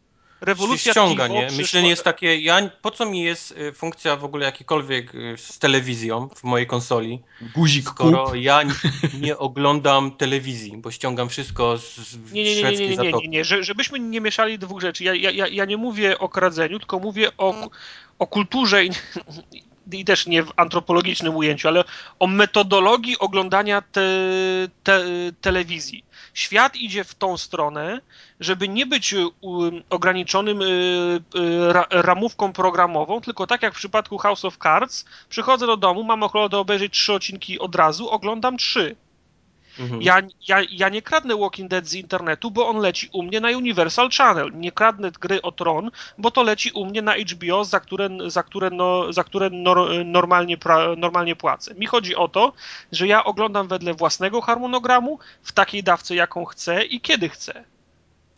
rewolucja 0.41 0.85
się 0.85 0.91
ściąga, 0.91 1.29
nie? 1.29 1.49
Myślenie 1.57 1.89
jest 1.89 2.05
takie, 2.05 2.37
ja, 2.37 2.71
po 2.83 2.91
co 2.91 3.07
mi 3.07 3.23
jest 3.23 3.51
y, 3.53 3.73
funkcja 3.73 4.17
w 4.17 4.25
ogóle 4.25 4.45
jakikolwiek 4.45 5.15
y, 5.15 5.35
z 5.39 5.59
telewizją 5.59 6.29
w 6.35 6.45
mojej 6.45 6.67
konsoli, 6.67 7.23
Guzik 7.55 7.89
skoro 7.89 8.25
kup. 8.25 8.37
ja 8.37 8.63
nie 9.21 9.39
oglądam 9.39 10.17
telewizji, 10.17 10.77
bo 10.77 10.91
ściągam 10.91 11.29
wszystko 11.29 11.79
z 11.79 12.33
nie, 12.33 12.43
nie, 12.43 12.55
nie, 12.55 12.63
nie, 12.63 12.89
nie, 12.89 12.97
nie, 12.97 13.13
nie, 13.13 13.29
nie. 13.29 13.45
Że, 13.45 13.65
żebyśmy 13.65 13.99
nie 13.99 14.21
mieszali 14.21 14.59
dwóch 14.59 14.81
rzeczy. 14.81 15.05
Ja, 15.05 15.15
ja, 15.15 15.47
ja 15.49 15.65
nie 15.65 15.77
mówię 15.77 16.19
o 16.19 16.29
kradzeniu, 16.29 16.79
tylko 16.79 16.99
mówię 16.99 17.31
o, 17.39 17.71
o 18.19 18.27
kulturze 18.27 18.83
i, 19.93 20.05
też 20.05 20.27
nie 20.27 20.43
w 20.43 20.53
antropologicznym 20.57 21.37
ujęciu, 21.37 21.69
ale 21.69 21.85
o 22.19 22.27
metodologii 22.27 23.19
oglądania 23.19 23.83
te, 23.83 24.03
te, 24.83 25.05
telewizji. 25.41 26.05
Świat 26.35 26.77
idzie 26.77 27.05
w 27.05 27.15
tą 27.15 27.37
stronę, 27.37 28.01
żeby 28.41 28.69
nie 28.69 28.87
być 28.87 29.15
ograniczonym 29.91 30.63
y, 30.63 30.65
y, 30.65 32.03
ramówką 32.03 32.53
programową, 32.53 33.21
tylko 33.21 33.47
tak 33.47 33.63
jak 33.63 33.75
w 33.75 33.77
przypadku 33.77 34.19
House 34.19 34.45
of 34.45 34.57
Cards, 34.57 35.05
przychodzę 35.29 35.67
do 35.67 35.77
domu, 35.77 36.05
mam 36.05 36.23
ochotę 36.23 36.59
obejrzeć 36.59 36.93
trzy 36.93 37.13
odcinki 37.13 37.59
od 37.59 37.75
razu, 37.75 38.11
oglądam 38.11 38.57
trzy. 38.57 38.97
Mhm. 39.79 40.03
Ja, 40.03 40.23
ja, 40.49 40.63
ja 40.71 40.89
nie 40.89 41.03
kradnę 41.03 41.37
Walking 41.37 41.71
Dead 41.71 41.87
z 41.87 41.95
internetu, 41.95 42.51
bo 42.51 42.69
on 42.69 42.79
leci 42.79 43.09
u 43.13 43.23
mnie 43.23 43.41
na 43.41 43.49
Universal 43.49 44.11
Channel. 44.11 44.51
Nie 44.55 44.73
kradnę 44.73 45.11
gry 45.11 45.43
o 45.43 45.53
Tron, 45.53 45.91
bo 46.19 46.31
to 46.31 46.43
leci 46.43 46.71
u 46.71 46.87
mnie 46.87 47.03
na 47.03 47.15
HBO, 47.15 47.65
za 47.65 47.81
które, 47.81 48.09
za 48.27 48.43
które, 48.43 48.71
no, 48.71 49.13
za 49.13 49.25
które 49.25 49.51
nor, 49.51 50.05
normalnie, 50.05 50.57
pra, 50.57 50.97
normalnie 50.97 51.37
płacę. 51.37 51.75
Mi 51.75 51.87
chodzi 51.87 52.17
o 52.17 52.29
to, 52.29 52.53
że 52.93 53.07
ja 53.07 53.25
oglądam 53.25 53.69
wedle 53.69 53.95
własnego 53.95 54.41
harmonogramu, 54.41 55.19
w 55.43 55.53
takiej 55.53 55.83
dawce, 55.83 56.15
jaką 56.15 56.45
chcę 56.45 56.85
i 56.85 57.01
kiedy 57.01 57.29
chcę. 57.29 57.65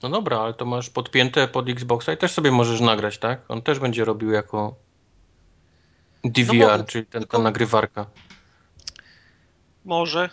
No 0.02 0.08
dobra, 0.08 0.38
ale 0.40 0.54
to 0.54 0.64
masz 0.64 0.90
podpięte 0.90 1.48
pod 1.48 1.68
Xboxa 1.68 2.12
i 2.12 2.16
też 2.16 2.32
sobie 2.32 2.50
możesz 2.50 2.80
nagrać, 2.80 3.18
tak? 3.18 3.40
On 3.48 3.62
też 3.62 3.78
będzie 3.78 4.04
robił 4.04 4.30
jako 4.30 4.74
DVR, 6.24 6.54
no 6.54 6.78
bo, 6.78 6.84
czyli 6.84 7.06
ten, 7.06 7.24
ta 7.24 7.38
nagrywarka. 7.38 8.06
Może. 9.84 10.28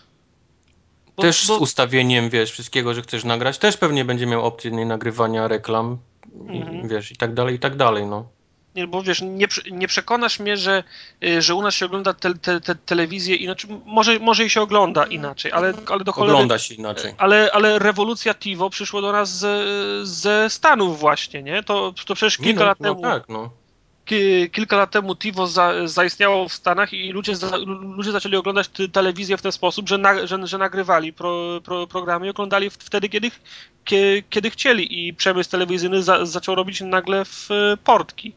Bo, 1.18 1.22
też 1.22 1.46
bo... 1.46 1.58
z 1.58 1.60
ustawieniem, 1.60 2.30
wiesz, 2.30 2.50
wszystkiego, 2.50 2.94
że 2.94 3.02
chcesz 3.02 3.24
nagrać, 3.24 3.58
też 3.58 3.76
pewnie 3.76 4.04
będzie 4.04 4.26
miał 4.26 4.44
opcję 4.44 4.70
nagrywania 4.70 5.48
reklam, 5.48 5.98
mhm. 6.34 6.84
i, 6.84 6.88
wiesz, 6.88 7.12
i 7.12 7.16
tak 7.16 7.34
dalej, 7.34 7.54
i 7.54 7.58
tak 7.58 7.76
dalej, 7.76 8.06
no. 8.06 8.28
Nie, 8.74 8.86
bo 8.86 9.02
wiesz, 9.02 9.22
nie, 9.22 9.46
nie 9.70 9.88
przekonasz 9.88 10.40
mnie, 10.40 10.56
że, 10.56 10.84
y, 11.24 11.42
że 11.42 11.54
u 11.54 11.62
nas 11.62 11.74
się 11.74 11.86
ogląda 11.86 12.14
te, 12.14 12.34
te, 12.34 12.60
te 12.60 12.74
telewizję 12.74 13.36
inaczej. 13.36 13.70
Może, 13.86 14.18
może 14.18 14.44
i 14.44 14.50
się 14.50 14.60
ogląda 14.60 15.04
inaczej, 15.04 15.52
ale, 15.52 15.74
ale 15.86 16.04
do 16.04 16.12
cholery, 16.12 16.32
Ogląda 16.32 16.58
się 16.58 16.74
inaczej. 16.74 17.14
Ale, 17.18 17.50
ale 17.52 17.78
rewolucja 17.78 18.34
TiVo 18.34 18.70
przyszła 18.70 19.00
do 19.00 19.12
nas 19.12 19.38
ze, 19.38 19.64
ze 20.02 20.50
Stanów 20.50 21.00
właśnie, 21.00 21.42
nie? 21.42 21.62
To, 21.62 21.94
to 22.06 22.14
przecież 22.14 22.38
kilka 22.38 22.60
no, 22.60 22.66
lat 22.66 22.80
no 22.80 22.88
temu. 22.88 23.02
Tak, 23.02 23.28
no 23.28 23.50
kilka 24.52 24.76
lat 24.76 24.90
temu 24.90 25.16
TiVo 25.16 25.46
za, 25.46 25.72
zaistniało 25.84 26.48
w 26.48 26.52
Stanach 26.52 26.92
i 26.92 27.10
ludzie, 27.10 27.36
za, 27.36 27.56
ludzie 27.96 28.12
zaczęli 28.12 28.36
oglądać 28.36 28.70
telewizję 28.92 29.36
w 29.36 29.42
ten 29.42 29.52
sposób, 29.52 29.88
że, 29.88 29.98
na, 29.98 30.26
że, 30.26 30.46
że 30.46 30.58
nagrywali 30.58 31.12
pro, 31.12 31.60
pro, 31.64 31.86
programy 31.86 32.26
i 32.26 32.30
oglądali 32.30 32.70
wtedy, 32.70 33.08
kiedy, 33.08 33.30
kiedy 34.30 34.50
chcieli 34.50 35.08
i 35.08 35.14
przemysł 35.14 35.50
telewizyjny 35.50 36.02
za, 36.02 36.26
zaczął 36.26 36.54
robić 36.54 36.80
nagle 36.80 37.24
w 37.24 37.48
portki. 37.84 38.32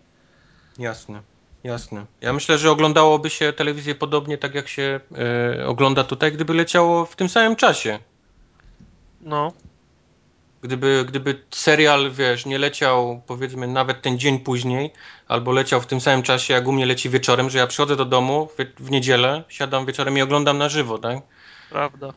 Jasne, 0.80 1.22
jasne. 1.64 2.06
Ja 2.22 2.34
myślę, 2.34 2.58
że 2.58 2.72
oglądałoby 2.72 3.30
się 3.30 3.54
telewizję 3.54 3.96
podobnie 3.96 4.38
tak 4.38 4.56
jak 4.56 4.68
się 4.68 5.00
y, 5.60 5.66
ogląda 5.66 6.04
tutaj, 6.04 6.32
gdyby 6.32 6.54
leciało 6.54 7.06
w 7.06 7.16
tym 7.16 7.30
samym 7.30 7.56
czasie. 7.56 8.00
No. 9.22 9.54
Gdyby, 10.62 11.06
gdyby 11.08 11.44
serial, 11.52 12.12
wiesz, 12.12 12.46
nie 12.46 12.58
leciał 12.60 13.22
powiedzmy 13.28 13.68
nawet 13.68 14.02
ten 14.02 14.20
dzień 14.20 14.40
później, 14.40 14.94
albo 15.28 15.52
leciał 15.52 15.82
w 15.82 15.88
tym 15.88 16.02
samym 16.02 16.24
czasie, 16.24 16.54
jak 16.54 16.68
u 16.68 16.72
mnie 16.72 16.86
leci 16.86 17.10
wieczorem, 17.10 17.50
że 17.50 17.58
ja 17.58 17.68
przychodzę 17.68 17.96
do 17.96 18.06
domu 18.06 18.50
w, 18.58 18.84
w 18.84 18.92
niedzielę, 18.92 19.44
siadam 19.50 19.86
wieczorem 19.86 20.18
i 20.18 20.22
oglądam 20.22 20.58
na 20.58 20.70
żywo, 20.70 20.98
tak? 20.98 21.18
Prawda. 21.70 22.14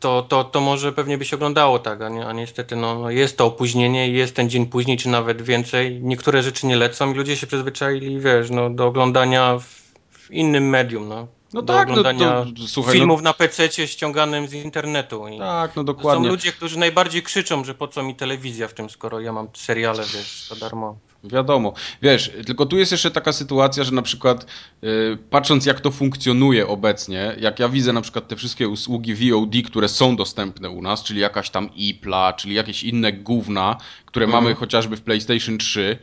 To, 0.00 0.22
to, 0.22 0.44
to 0.44 0.60
może 0.60 0.92
pewnie 0.92 1.18
by 1.18 1.24
się 1.24 1.36
oglądało 1.36 1.78
tak, 1.78 2.02
a, 2.02 2.08
nie, 2.08 2.26
a 2.26 2.32
niestety 2.32 2.76
no, 2.76 2.98
no 2.98 3.10
jest 3.10 3.38
to 3.38 3.46
opóźnienie, 3.46 4.08
jest 4.08 4.36
ten 4.36 4.50
dzień 4.50 4.66
później, 4.66 4.96
czy 4.96 5.08
nawet 5.08 5.42
więcej. 5.42 6.00
Niektóre 6.02 6.42
rzeczy 6.42 6.66
nie 6.66 6.76
lecą 6.76 7.12
i 7.12 7.16
ludzie 7.16 7.36
się 7.36 7.46
przyzwyczaili, 7.46 8.20
wiesz, 8.20 8.50
no, 8.50 8.70
do 8.70 8.86
oglądania 8.86 9.58
w, 9.58 9.64
w 10.10 10.30
innym 10.30 10.68
medium, 10.68 11.08
no. 11.08 11.28
No 11.54 11.62
do 11.62 11.72
tak, 11.72 11.88
no 11.88 11.92
oglądania 11.92 12.46
no, 12.58 12.66
słuchaj, 12.66 12.94
filmów 12.94 13.20
no... 13.20 13.24
na 13.24 13.34
PC 13.34 13.86
ściąganym 13.86 14.48
z 14.48 14.52
internetu. 14.52 15.28
I 15.28 15.38
tak, 15.38 15.76
no 15.76 15.84
dokładnie. 15.84 16.24
Są 16.24 16.30
ludzie, 16.30 16.52
którzy 16.52 16.78
najbardziej 16.78 17.22
krzyczą, 17.22 17.64
że 17.64 17.74
po 17.74 17.88
co 17.88 18.02
mi 18.02 18.14
telewizja 18.14 18.68
w 18.68 18.74
tym, 18.74 18.90
skoro 18.90 19.20
ja 19.20 19.32
mam 19.32 19.48
seriale, 19.54 20.02
wiesz, 20.02 20.48
za 20.48 20.56
darmo. 20.56 20.98
Wiadomo. 21.24 21.72
Wiesz, 22.02 22.32
tylko 22.46 22.66
tu 22.66 22.78
jest 22.78 22.92
jeszcze 22.92 23.10
taka 23.10 23.32
sytuacja, 23.32 23.84
że 23.84 23.92
na 23.92 24.02
przykład 24.02 24.46
yy, 24.82 25.18
patrząc 25.30 25.66
jak 25.66 25.80
to 25.80 25.90
funkcjonuje 25.90 26.68
obecnie, 26.68 27.36
jak 27.40 27.58
ja 27.58 27.68
widzę 27.68 27.92
na 27.92 28.00
przykład 28.00 28.28
te 28.28 28.36
wszystkie 28.36 28.68
usługi 28.68 29.14
VOD, 29.14 29.52
które 29.66 29.88
są 29.88 30.16
dostępne 30.16 30.70
u 30.70 30.82
nas, 30.82 31.02
czyli 31.02 31.20
jakaś 31.20 31.50
tam 31.50 31.70
IPLA, 31.74 32.32
czyli 32.32 32.54
jakieś 32.54 32.82
inne 32.82 33.12
gówna, 33.12 33.76
które 34.06 34.24
mhm. 34.24 34.44
mamy 34.44 34.54
chociażby 34.54 34.96
w 34.96 35.02
PlayStation 35.02 35.58
3, 35.58 35.98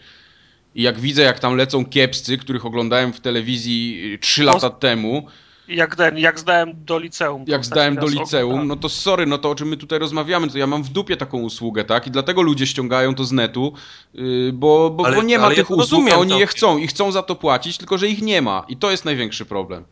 i 0.76 0.82
jak 0.82 1.00
widzę, 1.00 1.22
jak 1.22 1.40
tam 1.40 1.56
lecą 1.56 1.86
kiepscy, 1.86 2.38
których 2.38 2.66
oglądałem 2.66 3.14
w 3.14 3.20
telewizji 3.20 4.18
3 4.22 4.44
lata 4.44 4.70
temu. 4.70 5.28
Jak, 5.68 5.96
ten, 5.96 6.18
jak 6.18 6.40
zdałem 6.40 6.86
do 6.86 7.00
liceum. 7.00 7.46
Jak 7.48 7.66
zdałem 7.66 7.96
do 7.96 8.08
liceum, 8.08 8.68
no 8.68 8.76
to 8.76 8.90
sorry, 8.90 9.26
no 9.26 9.38
to 9.38 9.50
o 9.50 9.56
czym 9.56 9.68
my 9.68 9.78
tutaj 9.78 10.00
rozmawiamy, 10.00 10.50
to 10.50 10.58
ja 10.58 10.68
mam 10.68 10.84
w 10.84 10.90
dupie 10.90 11.18
taką 11.18 11.42
usługę, 11.42 11.84
tak? 11.84 12.08
I 12.08 12.12
dlatego 12.12 12.42
ludzie 12.42 12.68
ściągają 12.68 13.16
to 13.16 13.24
z 13.24 13.32
netu, 13.32 13.74
yy, 14.14 14.52
bo, 14.54 14.90
bo, 14.90 15.06
ale, 15.06 15.16
bo 15.16 15.24
nie 15.24 15.40
ma 15.40 15.50
tych 15.50 15.70
ja 15.70 15.76
usług, 15.76 16.12
a 16.12 16.18
oni 16.18 16.40
je 16.40 16.48
chcą 16.48 16.78
i 16.78 16.88
chcą 16.88 17.12
za 17.12 17.24
to 17.24 17.36
płacić, 17.36 17.78
tylko 17.78 17.98
że 17.98 18.08
ich 18.08 18.22
nie 18.22 18.42
ma. 18.42 18.66
I 18.68 18.78
to 18.78 18.92
jest 18.92 19.06
największy 19.06 19.46
problem. 19.46 19.86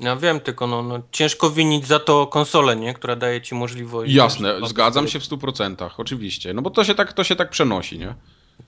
Ja 0.00 0.16
wiem, 0.16 0.40
tylko 0.40 0.66
no, 0.66 0.82
no, 0.82 1.00
ciężko 1.12 1.50
winić 1.50 1.86
za 1.86 1.98
to 1.98 2.26
konsolę, 2.26 2.76
nie? 2.76 2.94
która 2.94 3.16
daje 3.16 3.40
ci 3.40 3.54
możliwość. 3.54 4.12
Jasne, 4.12 4.54
zgadzam 4.66 5.08
się 5.08 5.20
w 5.20 5.22
100%, 5.22 5.90
oczywiście. 5.98 6.54
No 6.54 6.62
bo 6.62 6.70
to 6.70 6.84
się 6.84 6.94
tak, 6.94 7.12
to 7.12 7.24
się 7.24 7.36
tak 7.36 7.50
przenosi, 7.50 7.98
nie? 7.98 8.14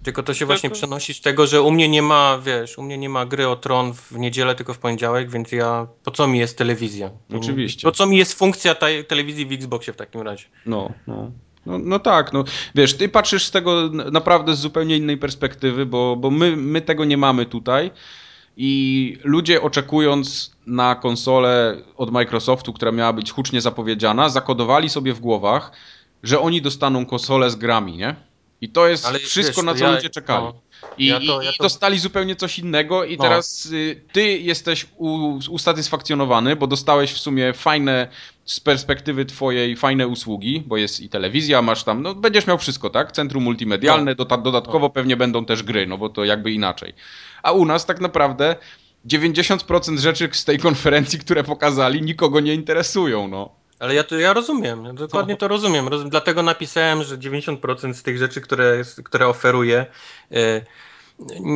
Tylko 0.02 0.22
to 0.22 0.34
się 0.34 0.46
właśnie 0.46 0.70
przenosi 0.70 1.14
z 1.14 1.20
tego, 1.20 1.46
że 1.46 1.62
u 1.62 1.70
mnie 1.70 1.88
nie 1.88 2.02
ma, 2.02 2.38
wiesz, 2.44 2.78
u 2.78 2.82
mnie 2.82 2.98
nie 2.98 3.08
ma 3.08 3.26
gry 3.26 3.48
o 3.48 3.56
tron 3.56 3.92
w 3.94 4.12
niedzielę, 4.12 4.54
tylko 4.54 4.74
w 4.74 4.78
poniedziałek, 4.78 5.30
więc 5.30 5.52
ja, 5.52 5.86
po 6.04 6.10
co 6.10 6.26
mi 6.26 6.38
jest 6.38 6.58
telewizja? 6.58 7.10
Oczywiście. 7.34 7.84
Po 7.84 7.92
co 7.92 8.06
mi 8.06 8.16
jest 8.16 8.34
funkcja 8.34 8.74
tej 8.74 9.04
telewizji 9.04 9.46
w 9.46 9.52
Xboxie 9.52 9.92
w 9.92 9.96
takim 9.96 10.20
razie? 10.20 10.44
No, 10.66 10.92
no. 11.06 11.30
No, 11.66 11.78
no, 11.78 11.98
tak, 11.98 12.32
no 12.32 12.44
wiesz, 12.74 12.96
ty 12.96 13.08
patrzysz 13.08 13.44
z 13.44 13.50
tego 13.50 13.88
naprawdę 14.12 14.56
z 14.56 14.58
zupełnie 14.58 14.96
innej 14.96 15.18
perspektywy, 15.18 15.86
bo, 15.86 16.16
bo 16.16 16.30
my, 16.30 16.56
my 16.56 16.80
tego 16.80 17.04
nie 17.04 17.16
mamy 17.16 17.46
tutaj 17.46 17.90
i 18.56 19.18
ludzie 19.24 19.62
oczekując 19.62 20.56
na 20.66 20.94
konsolę 20.94 21.76
od 21.96 22.10
Microsoftu, 22.10 22.72
która 22.72 22.92
miała 22.92 23.12
być 23.12 23.32
hucznie 23.32 23.60
zapowiedziana, 23.60 24.28
zakodowali 24.28 24.88
sobie 24.88 25.14
w 25.14 25.20
głowach, 25.20 25.72
że 26.22 26.40
oni 26.40 26.62
dostaną 26.62 27.06
konsolę 27.06 27.50
z 27.50 27.56
grami, 27.56 27.96
nie? 27.96 28.29
I 28.60 28.68
to 28.68 28.88
jest 28.88 29.06
Ale 29.06 29.18
wszystko, 29.18 29.62
wiesz, 29.62 29.66
na 29.66 29.74
co 29.74 29.84
ja, 29.84 29.90
ludzie 29.90 30.10
czekali. 30.10 30.44
No, 30.44 30.54
I, 30.98 31.06
ja 31.06 31.20
to, 31.20 31.42
ja 31.42 31.50
to... 31.50 31.56
I, 31.56 31.58
dostali 31.62 31.98
zupełnie 31.98 32.36
coś 32.36 32.58
innego 32.58 33.04
i 33.04 33.16
no. 33.16 33.22
teraz 33.22 33.66
y, 33.66 34.02
ty 34.12 34.38
jesteś 34.38 34.86
u, 34.96 35.38
usatysfakcjonowany, 35.50 36.56
bo 36.56 36.66
dostałeś 36.66 37.12
w 37.12 37.18
sumie 37.18 37.52
fajne 37.52 38.08
z 38.44 38.60
perspektywy 38.60 39.24
twojej 39.24 39.76
fajne 39.76 40.08
usługi, 40.08 40.62
bo 40.66 40.76
jest 40.76 41.00
i 41.00 41.08
telewizja, 41.08 41.62
masz 41.62 41.84
tam, 41.84 42.02
no 42.02 42.14
będziesz 42.14 42.46
miał 42.46 42.58
wszystko, 42.58 42.90
tak? 42.90 43.12
Centrum 43.12 43.44
multimedialne, 43.44 44.14
no. 44.18 44.24
dodatkowo 44.24 44.86
no. 44.86 44.90
pewnie 44.90 45.16
będą 45.16 45.44
też 45.44 45.62
gry, 45.62 45.86
no 45.86 45.98
bo 45.98 46.08
to 46.08 46.24
jakby 46.24 46.52
inaczej. 46.52 46.92
A 47.42 47.52
u 47.52 47.64
nas 47.64 47.86
tak 47.86 48.00
naprawdę 48.00 48.56
90% 49.06 49.98
rzeczy 49.98 50.28
z 50.32 50.44
tej 50.44 50.58
konferencji, 50.58 51.18
które 51.18 51.44
pokazali, 51.44 52.02
nikogo 52.02 52.40
nie 52.40 52.54
interesują, 52.54 53.28
no. 53.28 53.60
Ale 53.80 53.94
ja 53.94 54.04
to 54.04 54.18
ja 54.18 54.32
rozumiem, 54.32 54.84
ja 54.84 54.92
dokładnie 54.92 55.36
to 55.36 55.48
rozumiem. 55.48 55.88
Roz, 55.88 56.02
dlatego 56.08 56.42
napisałem, 56.42 57.02
że 57.02 57.18
90% 57.18 57.94
z 57.94 58.02
tych 58.02 58.18
rzeczy, 58.18 58.40
które, 58.40 58.82
które 59.04 59.28
oferuję, 59.28 59.86
yy, 60.30 60.64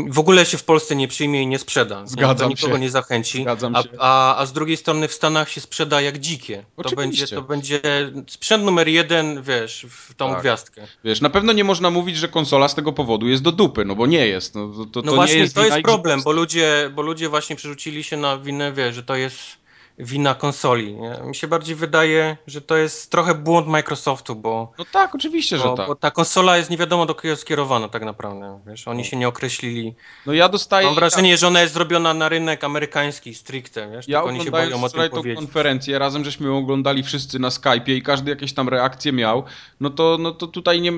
w 0.08 0.18
ogóle 0.18 0.46
się 0.46 0.58
w 0.58 0.64
Polsce 0.64 0.96
nie 0.96 1.08
przyjmie 1.08 1.42
i 1.42 1.46
nie 1.46 1.58
sprzeda. 1.58 2.06
Zgadzam 2.06 2.48
nie, 2.48 2.54
nikogo 2.54 2.74
się. 2.74 2.80
nie 2.80 2.90
zachęci. 2.90 3.42
Zgadzam 3.42 3.76
a, 3.76 3.82
się. 3.82 3.88
a, 3.98 4.36
a 4.36 4.46
z 4.46 4.52
drugiej 4.52 4.76
strony 4.76 5.08
w 5.08 5.12
Stanach 5.12 5.50
się 5.50 5.60
sprzeda 5.60 6.00
jak 6.00 6.18
dzikie. 6.18 6.64
To 6.82 6.96
będzie, 6.96 7.26
to 7.26 7.42
będzie 7.42 7.80
sprzęt 8.26 8.64
numer 8.64 8.88
jeden, 8.88 9.42
wiesz, 9.42 9.86
w 9.90 10.14
tą 10.14 10.30
Tak. 10.30 10.40
gwiazdkę. 10.40 10.86
Wiesz, 11.04 11.20
na 11.20 11.30
pewno 11.30 11.52
nie 11.52 11.64
można 11.64 11.90
mówić, 11.90 12.16
że 12.16 12.28
konsola 12.28 12.68
z 12.68 12.74
tego 12.74 12.92
powodu 12.92 13.28
jest 13.28 13.42
do 13.42 13.52
dupy, 13.52 13.84
no 13.84 13.94
bo 13.94 14.06
nie 14.06 14.26
jest. 14.26 14.54
No, 14.54 14.68
to, 14.68 14.84
to, 14.84 15.00
No 15.02 15.10
to 15.10 15.14
właśnie, 15.14 15.36
nie 15.36 15.42
jest 15.42 15.54
to 15.54 15.64
jest 15.64 15.82
problem, 15.82 16.22
bo 16.22 16.32
ludzie, 16.32 16.90
bo 16.94 17.02
ludzie 17.02 17.28
właśnie 17.28 17.56
przerzucili 17.56 18.04
się 18.04 18.16
na 18.16 18.38
winę, 18.38 18.72
wiesz, 18.72 18.94
że 18.94 19.02
to 19.02 19.16
jest 19.16 19.63
wina 19.98 20.34
konsoli. 20.34 20.94
Nie? 20.94 21.16
Mi 21.24 21.34
się 21.34 21.48
bardziej 21.48 21.76
wydaje, 21.76 22.36
że 22.46 22.60
to 22.60 22.76
jest 22.76 23.10
trochę 23.10 23.34
błąd 23.34 23.66
Microsoftu, 23.66 24.34
bo, 24.36 24.72
No 24.78 24.84
tak, 24.92 25.14
oczywiście, 25.14 25.58
że 25.58 25.64
bo, 25.64 25.76
tak. 25.76 25.86
bo 25.86 25.94
ta 25.94 26.10
konsola 26.10 26.56
jest 26.56 26.70
nie 26.70 26.76
wiadomo 26.76 27.06
do 27.06 27.14
kogo 27.14 27.36
skierowana 27.36 27.88
tak 27.88 28.04
naprawdę. 28.04 28.60
Wiesz, 28.66 28.88
oni 28.88 29.04
się 29.04 29.16
nie 29.16 29.28
określili. 29.28 29.94
No 30.26 30.32
ja 30.32 30.48
dostaję... 30.48 30.86
Mam 30.86 30.94
wrażenie, 30.94 31.36
że 31.36 31.46
ona 31.46 31.60
jest 31.60 31.74
zrobiona 31.74 32.14
na 32.14 32.28
rynek 32.28 32.64
amerykański 32.64 33.34
stricte, 33.34 33.90
wiesz, 33.90 34.08
Ja 34.08 34.24
oni 34.24 34.44
się 34.44 34.50
boją 34.50 34.84
o 34.84 34.88
tym 34.88 35.00
tą 35.02 35.08
powiedzieć. 35.10 35.38
konferencję, 35.38 35.98
razem 35.98 36.24
żeśmy 36.24 36.46
ją 36.46 36.58
oglądali 36.58 37.02
wszyscy 37.02 37.38
na 37.38 37.48
Skype'ie 37.48 37.90
i 37.90 38.02
każdy 38.02 38.30
jakieś 38.30 38.52
tam 38.52 38.68
reakcje 38.68 39.12
miał, 39.12 39.44
no 39.80 39.90
to, 39.90 40.16
no 40.20 40.32
to 40.32 40.46
tutaj 40.46 40.80
nie, 40.80 40.92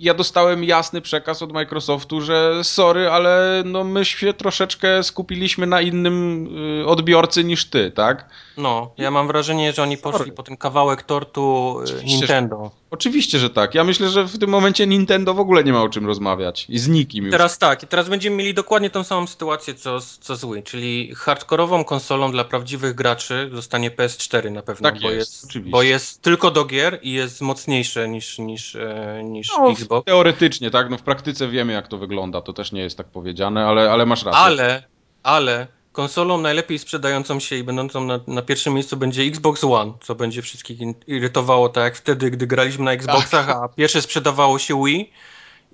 ja 0.00 0.14
dostałem 0.14 0.64
jasny 0.64 1.00
przekaz 1.00 1.42
od 1.42 1.52
Microsoftu, 1.52 2.20
że 2.20 2.64
sorry, 2.64 3.10
ale 3.10 3.62
no 3.66 3.84
my 3.84 4.04
się 4.04 4.34
troszeczkę 4.34 5.02
skupiliśmy 5.02 5.66
na 5.66 5.80
innym 5.80 6.48
y, 6.82 6.86
odbiorcy 6.86 7.44
niż 7.44 7.64
ty, 7.64 7.90
tak? 7.90 8.28
No, 8.56 8.92
ja 8.98 9.10
mam 9.10 9.26
wrażenie, 9.26 9.72
że 9.72 9.82
oni 9.82 9.96
poszli 9.98 10.32
po 10.32 10.42
ten 10.42 10.56
kawałek 10.56 11.02
tortu 11.02 11.76
y, 11.80 11.82
Oczywiście, 11.82 12.08
że- 12.08 12.16
Nintendo. 12.16 12.70
Oczywiście, 12.90 13.38
że 13.38 13.50
tak. 13.50 13.74
Ja 13.74 13.84
myślę, 13.84 14.08
że 14.08 14.24
w 14.24 14.38
tym 14.38 14.50
momencie 14.50 14.86
Nintendo 14.86 15.34
w 15.34 15.40
ogóle 15.40 15.64
nie 15.64 15.72
ma 15.72 15.82
o 15.82 15.88
czym 15.88 16.06
rozmawiać. 16.06 16.66
I 16.68 16.78
z 16.78 16.88
nikim 16.88 17.24
już. 17.24 17.32
Teraz 17.32 17.58
tak, 17.58 17.82
i 17.82 17.86
teraz 17.86 18.08
będziemy 18.08 18.36
mieli 18.36 18.54
dokładnie 18.54 18.90
tą 18.90 19.04
samą 19.04 19.26
sytuację 19.26 19.74
co, 19.74 20.00
z- 20.00 20.18
co 20.18 20.36
z 20.36 20.44
Wii, 20.44 20.62
czyli 20.62 21.12
hardkorową 21.16 21.84
konsolą 21.84 22.32
dla 22.32 22.44
prawdziwych 22.44 22.94
graczy 22.94 23.50
zostanie 23.52 23.90
PS4 23.90 24.50
na 24.52 24.62
pewno, 24.62 24.90
Tak 24.90 25.00
bo, 25.00 25.10
jest, 25.10 25.32
jest, 25.32 25.44
oczywiście. 25.44 25.70
bo 25.72 25.82
jest 25.82 26.22
tylko 26.22 26.50
do 26.50 26.64
gier 26.64 26.98
i 27.02 27.12
jest 27.12 27.40
mocniejsze 27.40 28.08
niż, 28.08 28.38
niż, 28.38 28.74
e, 28.76 29.20
niż 29.24 29.50
No, 29.58 29.70
Xbox. 29.70 30.04
Teoretycznie, 30.06 30.70
tak? 30.70 30.90
No 30.90 30.98
w 30.98 31.02
praktyce 31.02 31.48
wiemy, 31.48 31.72
jak 31.72 31.88
to 31.88 31.98
wygląda. 31.98 32.40
To 32.40 32.52
też 32.52 32.72
nie 32.72 32.80
jest 32.82 32.96
tak 32.96 33.06
powiedziane, 33.06 33.64
ale, 33.66 33.90
ale 33.92 34.06
masz 34.06 34.24
rację. 34.24 34.40
Ale, 34.40 34.82
ale 35.22 35.66
konsolą 35.92 36.38
najlepiej 36.38 36.78
sprzedającą 36.78 37.40
się 37.40 37.56
i 37.56 37.64
będącą 37.64 38.04
na, 38.04 38.20
na 38.26 38.42
pierwszym 38.42 38.74
miejscu 38.74 38.96
będzie 38.96 39.22
Xbox 39.22 39.64
One, 39.64 39.92
co 40.00 40.14
będzie 40.14 40.42
wszystkich 40.42 40.78
irytowało, 41.06 41.68
tak 41.68 41.84
jak 41.84 41.96
wtedy, 41.96 42.30
gdy 42.30 42.46
graliśmy 42.46 42.84
na 42.84 42.92
Xboxach, 42.92 43.46
Tak. 43.46 43.56
a 43.56 43.68
pierwsze 43.68 44.02
sprzedawało 44.02 44.58
się 44.58 44.84
Wii. 44.84 45.12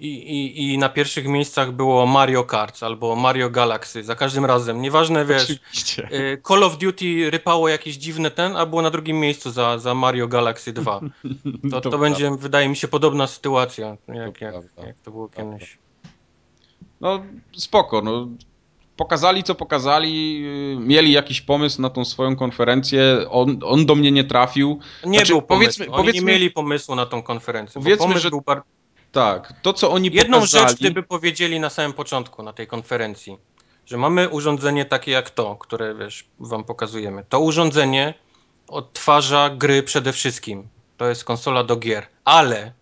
I, 0.01 0.09
i, 0.09 0.73
I 0.73 0.79
na 0.79 0.89
pierwszych 0.89 1.27
miejscach 1.27 1.73
było 1.73 2.07
Mario 2.07 2.45
Kart 2.45 2.83
albo 2.83 3.17
Mario 3.17 3.51
Galaxy, 3.51 4.05
za 4.05 4.15
każdym 4.15 4.45
razem. 4.45 4.83
Nieważne, 4.83 5.25
wiesz, 5.25 5.43
Oczywiście. 5.43 6.09
y, 6.13 6.43
Call 6.49 6.65
of 6.65 6.79
Duty 6.79 7.31
rypało 7.31 7.69
jakieś 7.69 7.97
dziwne 7.97 8.31
ten, 8.31 8.57
a 8.57 8.67
było 8.67 8.83
na 8.83 8.91
drugim 8.91 9.21
miejscu 9.21 9.51
za, 9.51 9.79
za 9.79 9.95
Mario 9.95 10.29
Galaxy 10.29 10.73
2. 10.73 11.01
To, 11.71 11.81
to, 11.81 11.99
będzie, 11.99 12.31
wydaje 12.31 12.69
mi 12.69 12.77
się, 12.77 12.89
podobna 12.89 13.27
sytuacja, 13.27 13.97
jak, 14.09 14.41
jak, 14.41 14.53
prawda. 14.53 14.87
jak 14.87 14.97
to 15.05 15.11
było 15.11 15.29
kiedyś. 15.29 15.79
No 17.01 17.23
spoko, 17.57 18.03
no. 18.03 18.29
Pokazali 18.99 19.43
co 19.43 19.55
pokazali, 19.55 20.41
yy, 20.41 20.77
mieli 20.81 21.13
jakiś 21.13 21.41
pomysł 21.41 21.83
na 21.83 21.91
tą 21.91 22.05
swoją 22.05 22.37
konferencję, 22.37 23.27
on, 23.31 23.59
on 23.65 23.87
do 23.87 23.95
mnie 23.95 24.13
nie 24.13 24.25
trafił. 24.25 24.79
Nie 25.07 25.19
Znaczy, 25.19 25.33
był 25.33 25.43
pomysłu. 25.43 25.65
powiedzmy- 25.65 25.87
Oni 25.87 25.97
powiedzmy- 25.97 26.21
nie 26.21 26.33
mieli 26.33 26.51
pomysłu 26.51 26.95
na 26.95 27.07
tą 27.07 27.23
konferencję. 27.23 27.83
Powiedzmy, 27.83 28.07
pomysł 28.07 28.21
że- 28.23 28.31
był 28.31 28.41
bar... 28.41 28.63
Tak, 29.13 29.53
to 29.63 29.73
co 29.73 29.91
oni 29.91 30.11
Jedną 30.13 30.37
pokazali... 30.37 30.69
rzecz 30.69 30.79
gdyby 30.79 31.03
powiedzieli 31.03 31.61
na 31.61 31.71
samym 31.71 31.93
początku 31.93 32.43
na 32.43 32.53
tej 32.53 32.67
konferencji, 32.67 33.39
że 33.87 33.97
mamy 33.97 34.29
urządzenie 34.29 34.85
takie 34.85 35.11
jak 35.13 35.31
to, 35.31 35.57
które 35.57 35.95
wiesz, 35.95 36.25
wam 36.41 36.65
pokazujemy. 36.65 37.25
To 37.29 37.41
urządzenie 37.41 38.15
odtwarza 38.69 39.51
gry 39.51 39.83
przede 39.83 40.13
wszystkim. 40.13 40.69
To 40.97 41.07
jest 41.09 41.25
konsola 41.25 41.65
do 41.65 41.77
gier. 41.77 42.07
Ale 42.25 42.73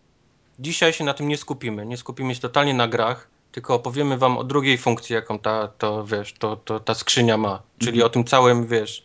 dzisiaj 0.58 0.92
się 0.92 1.04
na 1.04 1.14
tym 1.14 1.28
nie 1.28 1.36
skupimy. 1.36 1.86
Nie 1.86 1.96
skupimy 1.96 2.34
się 2.34 2.40
totalnie 2.40 2.74
na 2.74 2.88
grach, 2.88 3.28
tylko 3.56 3.74
opowiemy 3.74 4.18
wam 4.18 4.38
o 4.38 4.44
drugiej 4.44 4.78
funkcji, 4.78 5.14
jaką 5.14 5.38
ta, 5.38 5.68
to, 5.68 6.04
wiesz, 6.04 6.32
to, 6.32 6.56
to, 6.56 6.80
ta 6.80 6.94
skrzynia 6.94 7.36
ma. 7.36 7.62
Czyli 7.78 7.92
Mhm. 7.92 8.06
o 8.06 8.08
tym 8.10 8.24
całym, 8.24 8.66
wiesz, 8.66 9.02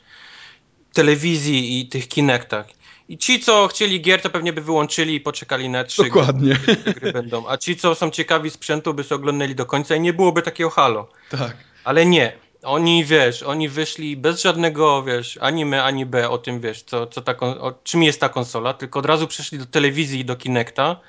telewizji 0.93 1.79
i 1.79 1.89
tych 1.89 2.07
Kinectach. 2.07 2.65
I 3.09 3.17
ci, 3.17 3.39
co 3.39 3.67
chcieli 3.67 4.01
gier, 4.01 4.21
to 4.21 4.29
pewnie 4.29 4.53
by 4.53 4.61
wyłączyli 4.61 5.15
i 5.15 5.21
poczekali 5.21 5.69
na 5.69 5.83
trzy 5.83 6.03
Dokładnie. 6.03 6.55
te 6.85 6.93
gry 6.93 7.13
będą. 7.13 7.47
A 7.47 7.57
ci, 7.57 7.75
co 7.75 7.95
są 7.95 8.09
ciekawi 8.11 8.49
sprzętu, 8.49 8.93
by 8.93 9.03
sobie 9.03 9.15
oglądali 9.15 9.55
do 9.55 9.65
końca 9.65 9.95
i 9.95 10.01
nie 10.01 10.13
byłoby 10.13 10.41
takiego 10.41 10.69
halo. 10.69 11.09
Tak. 11.29 11.57
Ale 11.83 12.05
nie. 12.05 12.33
Oni, 12.63 13.05
wiesz, 13.05 13.43
oni 13.43 13.69
wyszli 13.69 14.17
bez 14.17 14.41
żadnego, 14.41 15.03
wiesz, 15.03 15.37
ani 15.41 15.61
M, 15.61 15.73
ani 15.73 16.05
B 16.05 16.29
o 16.29 16.37
tym, 16.37 16.59
wiesz, 16.61 16.83
co, 16.83 17.07
co 17.07 17.21
ta, 17.21 17.37
o 17.39 17.73
czym 17.83 18.03
jest 18.03 18.19
ta 18.19 18.29
konsola, 18.29 18.73
tylko 18.73 18.99
od 18.99 19.05
razu 19.05 19.27
przeszli 19.27 19.57
do 19.57 19.65
telewizji 19.65 20.19
i 20.19 20.25
do 20.25 20.35
Kinecta, 20.35 20.99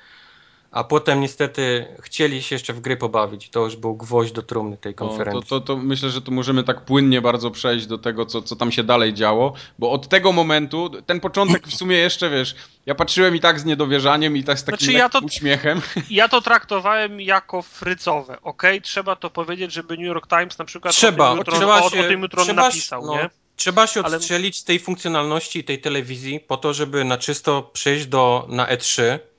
a 0.73 0.83
potem 0.83 1.21
niestety 1.21 1.85
chcieli 2.01 2.41
się 2.43 2.55
jeszcze 2.55 2.73
w 2.73 2.79
gry 2.81 2.97
pobawić. 2.97 3.49
To 3.49 3.59
już 3.59 3.75
był 3.75 3.95
gwoźdź 3.95 4.31
do 4.31 4.41
trumny 4.41 4.77
tej 4.77 4.91
No, 4.91 4.97
to, 4.97 5.07
konferencji. 5.09 5.49
to, 5.49 5.61
to 5.61 5.77
myślę, 5.77 6.09
że 6.09 6.21
tu 6.21 6.31
możemy 6.31 6.63
tak 6.63 6.81
płynnie 6.85 7.21
bardzo 7.21 7.51
przejść 7.51 7.85
do 7.85 7.97
tego, 7.97 8.25
co, 8.25 8.41
co 8.41 8.55
tam 8.55 8.71
się 8.71 8.83
dalej 8.83 9.13
działo, 9.13 9.53
bo 9.79 9.91
od 9.91 10.07
tego 10.07 10.31
momentu, 10.31 10.89
ten 11.05 11.19
początek 11.19 11.67
w 11.67 11.75
sumie 11.75 11.97
jeszcze, 11.97 12.29
wiesz, 12.29 12.55
ja 12.85 12.95
patrzyłem 12.95 13.35
i 13.35 13.39
tak 13.39 13.59
z 13.59 13.65
niedowierzaniem 13.65 14.37
i 14.37 14.43
tak 14.43 14.59
z 14.59 14.63
takim 14.63 14.79
Znaczy, 14.79 14.93
ja 14.93 15.09
to- 15.09 15.19
uśmiechem. 15.19 15.81
Ja 16.09 16.29
to 16.29 16.41
traktowałem 16.41 17.21
jako 17.21 17.61
frycowe, 17.61 18.41
okej? 18.41 18.81
Trzeba 18.81 19.15
to 19.15 19.29
powiedzieć, 19.29 19.73
żeby 19.73 19.97
New 19.97 20.05
York 20.05 20.27
Times 20.27 20.57
na 20.57 20.65
przykład 20.65 20.93
Trzeba, 20.95 21.25
o 21.29 21.29
tym 21.29 21.37
jutro, 21.37 21.57
trzeba 21.57 21.81
o, 21.81 21.89
się, 21.89 21.99
o 21.99 22.03
tym 22.03 22.21
jutro 22.21 22.43
trzeba, 22.43 22.61
napisał, 22.63 23.05
no, 23.05 23.13
nie? 23.13 23.29
Trzeba 23.55 23.87
się 23.87 24.03
odstrzelić 24.03 24.57
z 24.57 24.63
tej 24.63 24.79
funkcjonalności 24.79 25.63
tej 25.63 25.81
telewizji 25.81 26.39
po 26.39 26.57
to, 26.57 26.73
żeby 26.73 27.03
na 27.03 27.17
czysto 27.17 27.61
przejść 27.73 28.05
do, 28.05 28.45
na 28.49 28.67
E3, 28.67 29.01
No. 29.11 29.32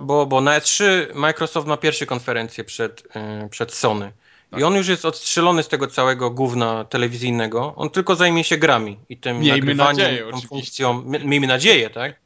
Bo, 0.00 0.26
bo 0.26 0.40
na 0.40 0.58
E3 0.60 0.84
Microsoft 1.14 1.66
ma 1.68 1.76
pierwsze 1.76 2.06
konferencję 2.06 2.64
przed, 2.64 3.02
yy, 3.42 3.48
przed 3.48 3.74
Sony. 3.74 4.12
Tak. 4.50 4.60
I 4.60 4.64
on 4.64 4.74
już 4.74 4.88
jest 4.88 5.04
odstrzelony 5.04 5.62
z 5.62 5.68
tego 5.68 5.86
całego 5.86 6.30
gówna 6.30 6.84
telewizyjnego. 6.84 7.72
On 7.76 7.90
tylko 7.90 8.16
zajmie 8.16 8.44
się 8.44 8.56
grami 8.56 8.98
i 9.08 9.16
tym 9.16 9.40
Miejmy 9.40 9.58
nagrywaniem, 9.58 9.96
nadzieję, 9.96 10.18
tą 10.20 10.26
oczywiście. 10.28 10.48
funkcją. 10.48 11.02
My- 11.04 11.18
Miejmy 11.18 11.46
nadzieję, 11.46 11.90
tak? 11.90 12.20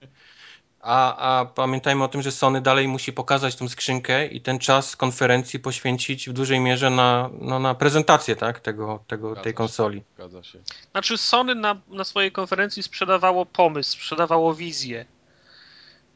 A, 0.80 1.16
a 1.40 1.44
pamiętajmy 1.44 2.04
o 2.04 2.08
tym, 2.08 2.22
że 2.22 2.32
Sony 2.32 2.60
dalej 2.60 2.88
musi 2.88 3.12
pokazać 3.12 3.56
tą 3.56 3.68
skrzynkę 3.68 4.26
i 4.26 4.40
ten 4.40 4.58
czas 4.58 4.96
konferencji 4.96 5.58
poświęcić 5.60 6.28
w 6.28 6.32
dużej 6.32 6.60
mierze 6.60 6.90
na, 6.90 7.30
no, 7.40 7.58
na 7.58 7.74
prezentację 7.74 8.36
tak? 8.36 8.60
tego, 8.60 9.04
tego, 9.06 9.28
Zgadza 9.28 9.42
tej 9.42 9.50
się. 9.52 9.54
konsoli. 9.56 10.02
Zgadza 10.14 10.42
się. 10.42 10.58
Znaczy 10.90 11.18
Sony 11.18 11.54
na, 11.54 11.80
na 11.88 12.04
swojej 12.04 12.32
konferencji 12.32 12.82
sprzedawało 12.82 13.46
pomysł, 13.46 13.92
sprzedawało 13.92 14.54
wizję. 14.54 15.04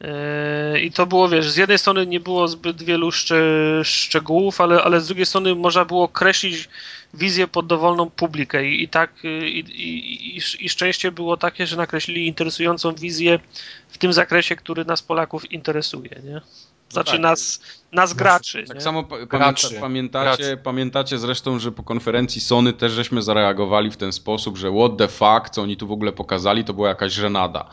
Yy, 0.01 0.79
I 0.79 0.91
to 0.91 1.05
było, 1.05 1.29
wiesz, 1.29 1.51
z 1.51 1.57
jednej 1.57 1.77
strony 1.77 2.07
nie 2.07 2.19
było 2.19 2.47
zbyt 2.47 2.83
wielu 2.83 3.11
szcze, 3.11 3.35
szczegółów, 3.83 4.61
ale, 4.61 4.83
ale 4.83 5.01
z 5.01 5.07
drugiej 5.07 5.25
strony 5.25 5.55
można 5.55 5.85
było 5.85 6.07
kreślić 6.07 6.69
wizję 7.13 7.47
pod 7.47 7.67
dowolną 7.67 8.09
publikę 8.09 8.65
i, 8.65 8.83
i 8.83 8.87
tak 8.89 9.23
yy, 9.23 9.49
i, 9.49 9.59
i, 9.59 10.37
i, 10.37 10.65
i 10.65 10.69
szczęście 10.69 11.11
było 11.11 11.37
takie, 11.37 11.67
że 11.67 11.77
nakreślili 11.77 12.27
interesującą 12.27 12.95
wizję 12.95 13.39
w 13.87 13.97
tym 13.97 14.13
zakresie, 14.13 14.55
który 14.55 14.85
nas 14.85 15.01
Polaków 15.01 15.51
interesuje, 15.51 16.21
nie? 16.23 16.41
Znaczy 16.89 17.11
tak. 17.11 17.21
nas, 17.21 17.61
nas 17.91 18.13
graczy, 18.13 18.63
Tak 18.67 18.75
nie? 18.75 18.81
samo 18.81 19.03
Graczy. 19.03 19.67
pamięta, 19.67 19.81
pamiętacie, 19.81 20.43
Graczy. 20.43 20.63
pamiętacie 20.63 21.17
zresztą, 21.17 21.59
że 21.59 21.71
po 21.71 21.83
konferencji 21.83 22.41
Sony 22.41 22.73
też 22.73 22.91
żeśmy 22.91 23.21
zareagowali 23.21 23.91
w 23.91 23.97
ten 23.97 24.11
sposób, 24.11 24.57
że 24.57 24.71
what 24.71 24.97
the 24.97 25.07
fuck, 25.07 25.49
co 25.51 25.61
oni 25.61 25.77
tu 25.77 25.87
w 25.87 25.91
ogóle 25.91 26.11
pokazali, 26.11 26.63
to 26.63 26.73
była 26.73 26.89
jakaś 26.89 27.13
żenada. 27.13 27.69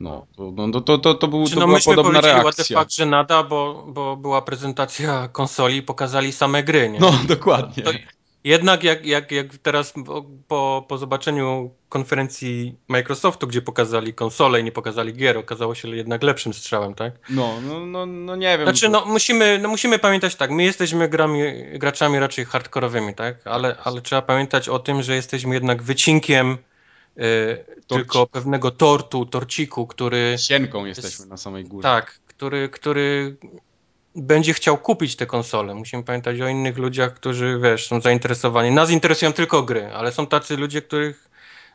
No, 0.00 0.26
to, 0.36 0.52
no, 0.56 0.80
to, 0.80 0.98
to, 0.98 1.14
to, 1.14 1.28
był, 1.28 1.44
Czy 1.46 1.54
to 1.54 1.60
no 1.60 1.66
była 1.66 1.78
myśmy 1.78 1.94
podobna 1.94 2.20
powiedzieli 2.20 2.40
what 2.40 2.56
reakcja. 2.58 2.80
fuck, 2.80 2.92
że 2.92 3.06
nada, 3.06 3.42
bo, 3.42 3.84
bo 3.88 4.16
była 4.16 4.42
prezentacja 4.42 5.28
konsoli 5.28 5.76
i 5.76 5.82
pokazali 5.82 6.32
same 6.32 6.62
gry, 6.62 6.90
nie? 6.90 7.00
No, 7.00 7.12
dokładnie. 7.28 7.82
To 7.82 7.90
jednak 8.44 8.84
jak, 8.84 9.06
jak, 9.06 9.32
jak 9.32 9.58
teraz 9.58 9.94
po- 10.48 10.84
po, 10.88 10.98
zobaczeniu 10.98 11.70
konferencji 11.88 12.74
Microsoftu, 12.88 13.46
gdzie 13.46 13.62
pokazali 13.62 14.14
konsolę 14.14 14.60
i 14.60 14.64
nie 14.64 14.72
pokazali 14.72 15.12
gier, 15.14 15.38
okazało 15.38 15.74
się 15.74 15.88
jednak 15.96 16.22
lepszym 16.22 16.54
strzałem, 16.54 16.94
tak? 16.94 17.12
No, 17.30 17.60
no, 17.68 17.86
no, 17.86 18.06
no 18.06 18.36
nie 18.36 18.58
wiem. 18.58 18.66
Znaczy, 18.66 18.88
no 18.88 19.04
musimy, 19.06 19.58
no 19.62 19.68
musimy 19.68 19.98
pamiętać 19.98 20.34
tak, 20.36 20.50
my 20.50 20.62
jesteśmy 20.62 21.08
grami, 21.08 21.42
graczami 21.72 22.18
raczej 22.18 22.44
hardkorowymi, 22.44 23.14
tak? 23.14 23.46
Ale, 23.46 23.76
ale 23.84 24.00
trzeba 24.00 24.22
pamiętać 24.22 24.68
o 24.68 24.78
tym, 24.78 25.02
że 25.02 25.14
jesteśmy 25.14 25.54
jednak 25.54 25.82
wycinkiem 25.82 26.58
tylko 27.86 28.26
pewnego 28.26 28.70
tortu, 28.70 29.26
torciku, 29.26 29.86
który 29.86 30.36
Sienką 30.38 30.84
jesteśmy 30.84 31.26
na 31.26 31.36
samej 31.36 31.64
górze. 31.64 31.82
tak, 31.82 32.20
który, 32.26 32.68
który 32.68 33.36
będzie 34.16 34.54
chciał 34.54 34.78
kupić 34.78 35.16
te 35.16 35.26
konsole. 35.26 35.74
Musimy 35.74 36.02
pamiętać 36.02 36.40
o 36.40 36.48
innych 36.48 36.78
ludziach, 36.78 37.14
którzy, 37.14 37.58
wiesz, 37.62 37.86
są 37.86 38.00
zainteresowani. 38.00 38.70
Nas 38.70 38.90
interesują 38.90 39.32
tylko 39.32 39.62
gry, 39.62 39.86
ale 39.94 40.12
są 40.12 40.26
tacy 40.26 40.56
ludzie, 40.56 40.82
których 40.82 41.30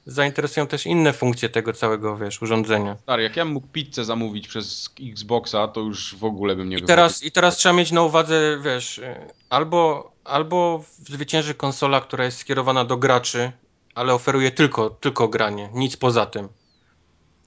zainteresują 0.06 0.68
też 0.68 0.86
inne 0.86 1.14
funkcje 1.14 1.50
tego 1.50 1.74
całego, 1.74 2.18
wiesz, 2.18 2.42
urządzenia. 2.42 2.96
Stary, 2.96 3.24
jak 3.24 3.36
ja 3.36 3.46
bym 3.46 3.54
mógł 3.54 3.68
pizzę 3.68 4.06
zamówić 4.06 4.48
przez 4.48 4.90
Xboxa, 5.02 5.68
to 5.68 5.82
już 5.82 6.16
w 6.16 6.24
ogóle 6.24 6.56
bym 6.56 6.70
nie 6.70 6.78
I 6.78 6.82
teraz, 6.82 7.24
I 7.24 7.32
teraz 7.32 7.58
trzeba 7.58 7.76
mieć 7.76 7.92
na 7.92 8.02
uwadze, 8.02 8.60
wiesz, 8.64 9.02
albo, 9.50 10.12
albo 10.24 10.84
zwycięży 11.06 11.54
konsola, 11.54 12.02
która 12.02 12.26
jest 12.26 12.38
skierowana 12.38 12.86
do 12.86 12.98
graczy, 12.98 13.52
ale 13.96 14.14
oferuje 14.14 14.52
tylko, 14.52 14.89
tylko 14.89 15.28
granie, 15.28 15.70
nic 15.74 15.98
poza 15.98 16.26
tym. 16.26 16.50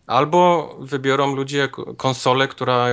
Albo 0.07 0.75
wybiorą 0.81 1.37
ludzie 1.37 1.69
konsolę, 1.97 2.49
która 2.49 2.87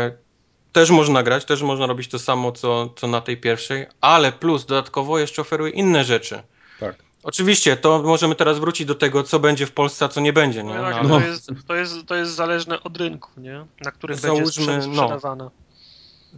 też 0.72 0.89
można 0.89 1.24
grać, 1.24 1.45
też 1.45 1.62
można 1.62 1.86
robić 1.86 2.08
to 2.08 2.20
samo, 2.20 2.51
co, 2.51 2.89
co 2.95 3.08
na 3.08 3.22
tej 3.22 3.38
pierwszej, 3.38 3.86
ale 4.01 4.32
plus 4.32 4.66
dodatkowo 4.66 5.20
jeszcze 5.20 5.41
oferuje 5.41 5.72
inne 5.72 6.03
rzeczy. 6.03 6.43
Tak. 6.80 6.95
Oczywiście, 7.24 7.78
to 7.78 8.03
możemy 8.03 8.36
teraz 8.36 8.60
wrócić 8.60 8.88
do 8.88 8.95
tego, 8.95 9.24
co 9.24 9.39
będzie 9.39 9.66
w 9.66 9.72
Polsce, 9.72 10.06
a 10.06 10.08
co 10.08 10.22
nie 10.22 10.34
będzie. 10.34 10.64
Nie? 10.64 10.74
No, 10.74 10.82
tak, 10.82 11.03
no. 11.03 11.20
To, 11.20 11.26
jest, 11.26 11.51
to, 11.68 11.76
jest, 11.76 12.06
to 12.06 12.16
jest 12.16 12.32
zależne 12.32 12.84
od 12.84 12.97
rynku, 12.97 13.32
nie? 13.38 13.66
na 13.86 13.91
którym 13.91 14.18
Załóżmy, 14.18 14.66
będzie 14.66 14.88
sprzedawana. 14.88 15.43
No, 15.43 15.51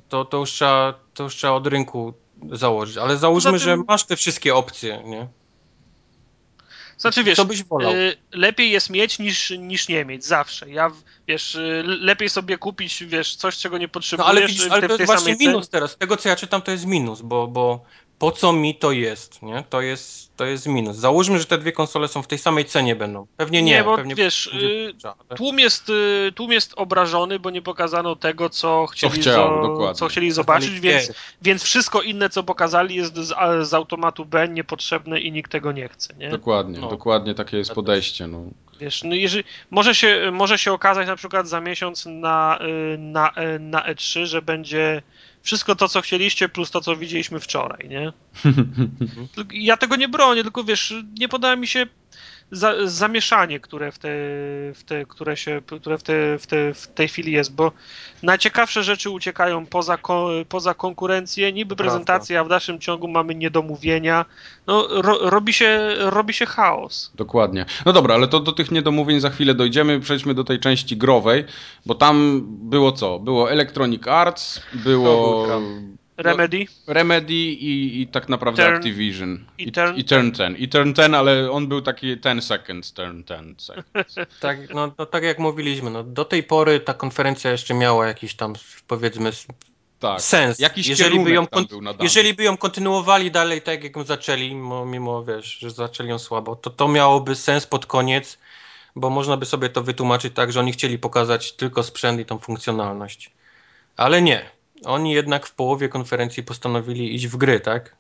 to, 0.10 0.26
to, 0.26 0.38
już 0.38 0.52
trzeba, 0.52 0.94
to 1.14 1.24
już 1.24 1.36
trzeba 1.36 1.54
od 1.54 1.68
rynku 1.68 2.14
założyć, 2.52 2.98
ale 2.98 3.18
załóżmy, 3.18 3.52
tym... 3.52 3.60
że 3.60 3.78
masz 3.78 4.04
te 4.04 4.16
wszystkie 4.16 4.56
opcje, 4.56 5.04
nie? 5.06 5.28
Znaczy 6.98 7.24
wiesz? 7.24 7.40
Y, 7.40 8.18
lepiej 8.32 8.72
jest 8.72 8.90
mieć 8.90 9.20
niż, 9.20 9.50
niż 9.50 9.88
nie 9.88 10.06
mieć, 10.06 10.26
zawsze. 10.26 10.70
Ja, 10.70 10.92
wiesz, 11.28 11.56
y, 11.56 11.84
lepiej 11.86 12.30
sobie 12.30 12.58
kupić, 12.58 13.04
wiesz, 13.04 13.36
coś, 13.36 13.58
czego 13.58 13.78
nie 13.78 13.88
potrzebujesz. 13.88 14.26
No 14.26 14.30
ale, 14.30 14.48
widzisz, 14.48 14.68
ale 14.70 14.88
to 14.88 14.94
jest 14.94 15.06
właśnie 15.06 15.36
minus 15.36 15.70
teraz. 15.70 15.92
Z 15.92 15.98
tego, 15.98 16.18
co 16.18 16.30
ja 16.30 16.36
czytam, 16.36 16.62
to 16.62 16.72
jest 16.72 16.86
minus, 16.86 17.22
bo, 17.22 17.48
bo 17.48 17.86
po 18.20 18.32
co 18.32 18.54
mi 18.54 18.76
to 18.76 18.92
jest, 18.92 19.42
nie? 19.42 19.64
To 19.70 19.82
jest, 19.82 20.36
to 20.36 20.46
jest 20.46 20.68
minus. 20.68 20.96
Załóżmy, 20.96 21.40
że 21.40 21.46
te 21.46 21.58
dwie 21.58 21.72
konsole 21.72 22.08
są 22.08 22.22
w 22.22 22.28
tej 22.28 22.38
samej 22.38 22.66
cenie 22.66 22.96
będą. 22.96 23.28
Pewnie 23.38 23.62
nie. 23.62 23.72
Nie, 23.72 23.84
bo 23.84 23.96
pewnie 23.96 24.16
wiesz, 24.16 24.48
y, 24.48 24.94
tłum, 25.36 25.60
jest, 25.60 25.90
y, 25.90 26.32
tłum 26.36 26.52
jest 26.52 26.74
obrażony, 26.76 27.40
bo 27.40 27.50
nie 27.50 27.62
pokazano 27.62 28.16
tego, 28.16 28.50
co 28.50 28.88
chcieli, 28.88 29.14
co, 29.14 29.20
chciał, 29.20 29.94
co 29.94 30.08
chcieli 30.08 30.32
zobaczyć, 30.32 30.80
więc, 30.80 31.12
więc 31.42 31.64
wszystko 31.64 32.02
inne, 32.02 32.30
co 32.30 32.44
pokazali 32.44 32.96
jest 32.96 33.18
z, 33.18 33.34
z, 33.68 33.74
automatu 33.74 34.26
B 34.26 34.48
niepotrzebne 34.48 35.20
i 35.20 35.32
nikt 35.32 35.52
tego 35.52 35.72
nie 35.72 35.90
chce, 35.90 36.14
nie? 36.16 36.30
Dokładnie, 36.30 36.80
no. 36.80 36.90
dokładnie 36.90 37.36
takie 37.36 37.58
jest 37.58 37.72
podejście, 37.72 38.28
no. 38.28 38.44
Wiesz, 38.80 39.04
no 39.04 39.16
jeżeli, 39.16 39.44
może, 39.70 39.96
się, 39.96 40.30
może 40.32 40.58
się 40.58 40.74
okazać 40.74 41.08
na 41.08 41.16
przykład 41.16 41.48
za 41.48 41.62
miesiąc 41.62 42.06
na, 42.06 42.60
y, 42.94 42.98
na, 42.98 43.34
na 43.60 43.94
E3, 43.94 44.26
że 44.26 44.42
będzie 44.42 45.02
wszystko 45.42 45.76
to, 45.76 45.88
co 45.88 46.02
chcieliście, 46.02 46.50
plus 46.50 46.72
to, 46.72 46.82
co 46.82 46.96
widzieliśmy 46.96 47.40
wczoraj, 47.40 47.90
nie? 47.90 48.14
ja 49.68 49.78
tego 49.78 49.96
nie 49.96 50.08
bronię, 50.08 50.44
tylko 50.44 50.64
wiesz, 50.64 50.94
nie 51.20 51.30
podoba 51.30 51.56
mi 51.56 51.68
się 51.68 51.88
za, 52.52 52.74
zamieszanie, 52.86 53.60
które 53.60 53.92
w, 53.92 54.00
te, 54.00 54.10
w 54.74 54.84
te, 54.86 55.06
które 55.06 55.38
się, 55.38 55.62
które 55.82 55.98
w, 55.98 56.04
te, 56.04 56.40
w, 56.40 56.48
te, 56.48 56.74
w 56.74 56.88
tej 56.88 57.08
chwili 57.08 57.32
jest, 57.32 57.56
bo 57.56 57.72
najciekawsze 58.24 58.84
rzeczy 58.84 59.10
uciekają 59.10 59.66
poza, 59.66 59.98
poza 60.50 60.74
konkurencję, 60.74 61.54
niby 61.54 61.76
prezentacja, 61.76 62.42
a 62.42 62.44
w 62.44 62.50
dalszym 62.50 62.80
ciągu 62.80 63.08
mamy 63.08 63.36
niedomówienia. 63.36 64.26
No, 64.68 64.88
ro, 64.90 65.18
robi, 65.22 65.54
się, 65.54 65.96
robi 65.98 66.34
się 66.34 66.46
chaos. 66.46 67.12
Dokładnie. 67.16 67.66
No 67.86 67.94
dobra, 67.94 68.16
ale 68.16 68.28
to 68.28 68.40
do 68.40 68.52
tych 68.52 68.72
niedomówień 68.72 69.20
za 69.20 69.30
chwilę 69.30 69.54
dojdziemy. 69.54 70.00
Przejdźmy 70.00 70.34
do 70.34 70.44
tej 70.44 70.60
części 70.60 70.98
growej, 70.98 71.46
bo 71.86 71.96
tam 71.96 72.42
było 72.46 72.92
co? 72.92 73.20
Było 73.20 73.52
Electronic 73.52 74.08
Arts, 74.08 74.62
było 74.74 75.48
Remedy. 76.18 76.66
No, 76.88 76.94
Remedy 76.94 77.34
i, 77.34 78.02
i 78.02 78.08
tak 78.08 78.30
naprawdę 78.30 78.64
turn, 78.64 78.76
Activision. 78.76 79.46
I, 79.58 79.72
turn, 79.72 79.98
I 79.98 80.04
Turn 80.04 80.32
10. 80.32 80.60
I 80.60 80.70
Turn 80.70 80.94
10, 80.94 81.16
ale 81.16 81.52
on 81.52 81.68
był 81.68 81.82
taki 81.82 82.18
10 82.18 82.44
seconds, 82.44 82.94
Turn 82.94 83.24
10 83.24 83.62
seconds. 83.62 84.16
tak, 84.40 84.74
no, 84.74 84.92
no, 84.98 85.06
tak 85.06 85.24
jak 85.24 85.40
mówiliśmy, 85.40 85.90
no, 85.90 86.04
do 86.04 86.26
tej 86.26 86.44
pory 86.44 86.80
ta 86.80 86.94
konferencja 86.94 87.52
jeszcze 87.52 87.74
miała 87.74 88.08
jakiś 88.08 88.36
tam, 88.36 88.54
powiedzmy, 88.88 89.32
tak. 90.00 90.22
sens. 90.22 90.60
Jakiś 90.60 90.88
jeżeli 90.88 91.20
by, 91.20 91.32
ją, 91.32 91.48
jeżeli 92.00 92.34
by 92.34 92.44
ją 92.44 92.58
kontynuowali 92.58 93.32
dalej 93.32 93.62
tak, 93.62 93.84
jak 93.84 93.96
ją 93.96 94.04
zaczęli, 94.04 94.56
mimo, 94.56 94.86
mimo, 94.86 95.24
wiesz, 95.24 95.58
że 95.60 95.72
zaczęli 95.72 96.10
ją 96.10 96.20
słabo, 96.20 96.56
to 96.56 96.70
to 96.70 96.88
miałoby 96.88 97.36
sens 97.36 97.66
pod 97.66 97.86
koniec, 97.86 98.38
bo 98.96 99.10
można 99.10 99.38
by 99.38 99.46
sobie 99.46 99.70
to 99.70 99.84
wytłumaczyć 99.84 100.34
tak, 100.34 100.52
że 100.52 100.60
oni 100.60 100.72
chcieli 100.72 101.00
pokazać 101.00 101.52
tylko 101.52 101.84
sprzęt 101.84 102.20
i 102.20 102.26
tą 102.26 102.40
funkcjonalność. 102.40 103.32
Ale 103.98 104.22
nie. 104.22 104.57
Oni 104.86 105.14
jednak 105.14 105.48
w 105.48 105.52
połowie 105.52 105.90
konferencji 105.90 106.44
postanowili 106.44 107.16
iść 107.16 107.28
w 107.28 107.38
gry, 107.38 107.60
tak? 107.60 107.96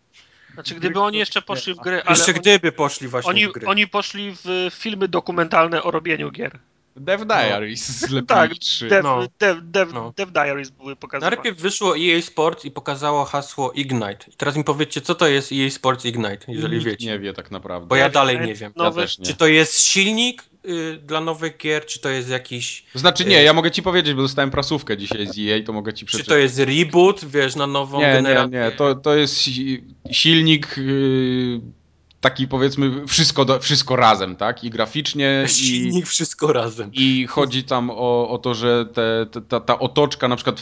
Znaczy, 0.53 0.75
gdyby 0.75 0.99
oni 0.99 1.17
jeszcze 1.17 1.41
poszli 1.41 1.73
w 1.73 1.78
gry. 1.78 2.01
Ale 2.03 2.17
jeszcze 2.17 2.32
oni, 2.32 2.41
gdyby 2.41 2.71
poszli 2.71 3.07
właśnie 3.07 3.30
oni, 3.30 3.47
w 3.47 3.51
gry. 3.51 3.67
Oni 3.67 3.88
poszli 3.88 4.36
w 4.43 4.71
filmy 4.71 5.07
dokumentalne 5.07 5.84
o 5.84 5.91
robieniu 5.91 6.32
gier. 6.32 6.59
Dev 7.00 7.26
Diaries 7.26 8.12
no. 8.12 8.22
Tak, 8.28 8.52
Dev, 8.89 9.04
no. 9.04 9.28
Dev, 9.39 9.62
Dev, 9.64 9.93
no. 9.93 10.14
Dev 10.18 10.32
Diaries 10.32 10.70
były 10.70 10.95
pokazane. 10.95 11.36
Najpierw 11.36 11.58
wyszło 11.58 11.98
EA 11.98 12.22
Sports 12.22 12.66
i 12.66 12.72
pokazało 12.72 13.26
hasło 13.26 13.72
Ignite. 13.72 14.26
I 14.34 14.36
teraz 14.38 14.58
mi 14.58 14.64
powiedzcie, 14.64 15.02
co 15.02 15.16
to 15.16 15.28
jest 15.28 15.52
EA 15.52 15.70
Sports 15.70 16.06
Ignite, 16.06 16.45
jeżeli 16.48 16.78
Nikt 16.78 16.86
wiecie. 16.86 17.06
nie 17.06 17.20
wie 17.20 17.34
tak 17.34 17.52
naprawdę. 17.52 17.88
Bo 17.88 17.95
ja 17.95 18.10
dalej 18.10 18.39
nie 18.39 18.56
wiem. 18.56 18.74
Ja 18.76 18.91
też 18.91 19.20
nie. 19.20 19.26
Czy 19.26 19.34
to 19.34 19.48
jest 19.48 19.80
silnik 19.80 20.43
y, 20.66 20.98
dla 21.04 21.22
nowych 21.22 21.58
gier, 21.58 21.86
czy 21.86 22.00
to 22.00 22.10
jest 22.10 22.30
jakiś... 22.30 22.86
Znaczy 22.95 23.26
nie, 23.26 23.39
y, 23.39 23.43
ja 23.43 23.54
mogę 23.54 23.72
ci 23.72 23.82
powiedzieć, 23.82 24.14
bo 24.14 24.22
dostałem 24.22 24.52
prasówkę 24.52 24.98
dzisiaj 24.98 25.28
z 25.28 25.39
EA, 25.39 25.64
to 25.66 25.74
mogę 25.74 25.93
ci 25.93 26.06
przeczytać. 26.06 26.26
Czy 26.26 26.32
to 26.32 26.38
jest 26.38 26.60
reboot, 26.60 27.26
wiesz, 27.26 27.56
na 27.56 27.68
nową 27.68 28.00
nie, 28.00 28.14
generację? 28.14 28.60
Nie, 28.60 28.66
nie, 28.66 28.72
to, 28.72 28.95
to 28.95 29.16
jest 29.16 29.36
silnik... 30.12 30.78
Y, 30.78 31.76
taki 32.22 32.47
powiedzmy 32.47 33.07
wszystko, 33.07 33.59
wszystko 33.59 33.95
razem, 33.95 34.36
tak? 34.36 34.63
I 34.63 34.70
graficznie. 34.70 35.43
Silnik 35.47 36.03
i, 36.03 36.07
wszystko 36.07 36.53
razem. 36.53 36.89
I 36.93 37.28
chodzi 37.28 37.63
tam 37.63 37.89
o, 37.89 38.30
o 38.30 38.38
to, 38.38 38.53
że 38.53 38.86
te, 38.86 39.26
te, 39.32 39.41
ta, 39.41 39.59
ta 39.59 39.80
otoczka, 39.80 40.28
na 40.28 40.36
przykład 40.36 40.61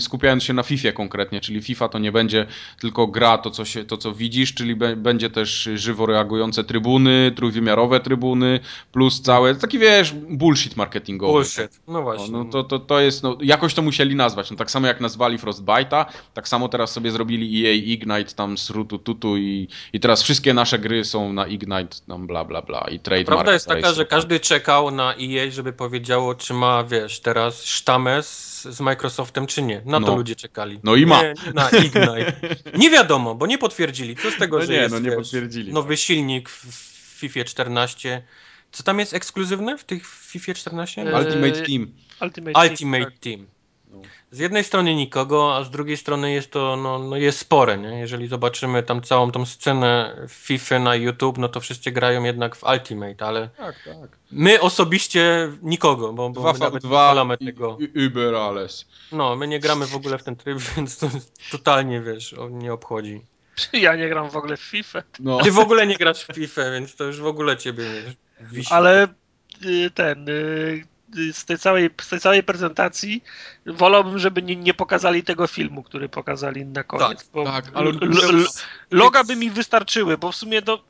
skupiając 0.00 0.44
się 0.44 0.52
na 0.52 0.62
FIFA 0.62 0.92
konkretnie, 0.92 1.40
czyli 1.40 1.62
FIFA 1.62 1.88
to 1.88 1.98
nie 1.98 2.12
będzie 2.12 2.46
tylko 2.80 3.06
gra, 3.06 3.38
to 3.38 3.50
co, 3.50 3.64
się, 3.64 3.84
to, 3.84 3.96
co 3.96 4.12
widzisz, 4.12 4.54
czyli 4.54 4.76
be, 4.76 4.96
będzie 4.96 5.30
też 5.30 5.68
żywo 5.74 6.06
reagujące 6.06 6.64
trybuny, 6.64 7.32
trójwymiarowe 7.36 8.00
trybuny, 8.00 8.60
plus 8.92 9.20
całe, 9.20 9.54
taki 9.54 9.78
wiesz, 9.78 10.12
bullshit 10.12 10.76
marketingowy. 10.76 11.32
Bullshit, 11.32 11.80
no 11.88 12.02
właśnie. 12.02 12.32
No, 12.32 12.44
no 12.44 12.50
to, 12.50 12.64
to, 12.64 12.78
to 12.78 13.00
jest, 13.00 13.22
no, 13.22 13.38
jakoś 13.42 13.74
to 13.74 13.82
musieli 13.82 14.16
nazwać, 14.16 14.50
no 14.50 14.56
tak 14.56 14.70
samo 14.70 14.86
jak 14.86 15.00
nazwali 15.00 15.38
Frostbite'a, 15.38 16.04
tak 16.34 16.48
samo 16.48 16.68
teraz 16.68 16.92
sobie 16.92 17.10
zrobili 17.10 17.66
EA 17.66 17.72
Ignite 17.72 18.34
tam 18.34 18.58
z 18.58 18.70
Rutu 18.70 18.98
Tutu 18.98 19.36
i, 19.36 19.68
i 19.92 20.00
teraz 20.00 20.22
wszystkie 20.22 20.54
nasze 20.54 20.78
gry 20.78 20.95
są 21.04 21.32
na 21.32 21.46
Ignite, 21.46 21.96
tam 22.08 22.26
bla 22.26 22.44
bla 22.44 22.62
bla 22.62 22.86
i 22.90 23.00
trademark. 23.00 23.26
Prawda 23.26 23.52
jest 23.52 23.66
taka, 23.66 23.92
że 23.92 24.06
każdy 24.06 24.40
czekał 24.40 24.90
na 24.90 25.14
EA, 25.14 25.50
żeby 25.50 25.72
powiedziało, 25.72 26.34
czy 26.34 26.54
ma, 26.54 26.84
wiesz, 26.84 27.20
teraz 27.20 27.64
sztamę 27.64 28.22
z, 28.22 28.62
z 28.64 28.80
Microsoftem, 28.80 29.46
czy 29.46 29.62
nie. 29.62 29.82
Na 29.84 30.00
no. 30.00 30.06
to 30.06 30.16
ludzie 30.16 30.36
czekali. 30.36 30.80
No 30.84 30.94
i 30.94 31.06
ma. 31.06 31.22
Nie, 31.22 31.34
nie 31.46 31.52
na 31.52 31.70
Ignite. 31.70 32.32
nie 32.78 32.90
wiadomo, 32.90 33.34
bo 33.34 33.46
nie 33.46 33.58
potwierdzili. 33.58 34.16
Co 34.16 34.30
z 34.30 34.36
tego, 34.36 34.58
no 34.58 34.64
że 34.64 34.72
nie, 34.72 34.78
jest 34.78 34.94
no 34.94 34.98
nie 34.98 35.10
wiesz, 35.10 35.16
potwierdzili, 35.18 35.72
nowy 35.72 35.94
tak. 35.94 35.98
silnik 35.98 36.48
w 36.48 36.64
FIFA 37.18 37.44
14. 37.44 38.22
Co 38.72 38.82
tam 38.82 38.98
jest 38.98 39.14
ekskluzywne 39.14 39.78
w 39.78 39.84
tych 39.84 40.06
FIFA 40.06 40.54
14? 40.54 41.04
Ultimate 41.04 41.62
Team. 41.62 41.92
Ultimate, 42.22 42.70
Ultimate 42.70 43.10
Team. 43.10 43.20
Team. 43.20 43.55
Z 44.30 44.38
jednej 44.38 44.64
strony 44.64 44.94
nikogo, 44.94 45.56
a 45.56 45.64
z 45.64 45.70
drugiej 45.70 45.96
strony 45.96 46.32
jest 46.32 46.50
to 46.50 46.76
no, 46.76 46.98
no 46.98 47.16
jest 47.16 47.38
spore. 47.38 47.78
Nie? 47.78 47.88
Jeżeli 47.88 48.28
zobaczymy 48.28 48.82
tam 48.82 49.02
całą 49.02 49.30
tą 49.32 49.46
scenę 49.46 50.16
FIFA 50.28 50.78
na 50.78 50.94
YouTube, 50.94 51.38
no 51.38 51.48
to 51.48 51.60
wszyscy 51.60 51.92
grają 51.92 52.24
jednak 52.24 52.56
w 52.56 52.62
Ultimate, 52.62 53.26
ale 53.26 53.48
tak, 53.48 53.76
tak. 53.84 54.18
my 54.32 54.60
osobiście 54.60 55.52
nikogo, 55.62 56.12
bo, 56.12 56.30
bo 56.30 56.40
2 56.40 56.52
my 56.52 56.58
nawet 56.58 57.40
nie 57.40 57.46
tego. 57.46 57.78
Uber 58.06 58.34
alles. 58.34 58.86
No, 59.12 59.36
my 59.36 59.48
nie 59.48 59.60
gramy 59.60 59.86
w 59.86 59.96
ogóle 59.96 60.18
w 60.18 60.22
ten 60.22 60.36
tryb, 60.36 60.58
więc 60.76 60.98
to 60.98 61.08
totalnie, 61.50 62.00
wiesz, 62.00 62.34
nie 62.50 62.72
obchodzi. 62.72 63.20
Ja 63.72 63.96
nie 63.96 64.08
gram 64.08 64.30
w 64.30 64.36
ogóle 64.36 64.56
w 64.56 64.60
FIFA. 64.60 65.02
No. 65.20 65.40
Ty 65.42 65.52
w 65.52 65.58
ogóle 65.58 65.86
nie 65.86 65.96
grasz 65.96 66.24
w 66.24 66.34
FIFA, 66.34 66.70
więc 66.70 66.96
to 66.96 67.04
już 67.04 67.20
w 67.20 67.26
ogóle 67.26 67.56
ciebie 67.56 67.84
wisi. 68.40 68.74
Ale 68.74 69.08
y, 69.64 69.90
ten 69.90 70.28
y, 70.28 70.84
z 71.32 71.44
tej 71.44 71.58
całej, 71.58 71.90
z 72.00 72.08
tej 72.08 72.20
całej 72.20 72.42
prezentacji 72.42 73.24
wolałbym, 73.66 74.18
żeby 74.18 74.42
nie, 74.42 74.56
nie 74.56 74.74
pokazali 74.74 75.22
tego 75.22 75.46
filmu, 75.46 75.82
który 75.82 76.08
pokazali 76.08 76.64
na 76.64 76.84
koniec. 76.84 77.28
Tak, 77.28 77.44
tak 77.44 77.64
ale 77.74 77.92
loga 78.90 79.24
by 79.24 79.36
mi 79.36 79.50
wystarczyły, 79.50 80.18
bo 80.18 80.32
w 80.32 80.36
sumie 80.36 80.62
to 80.62 80.84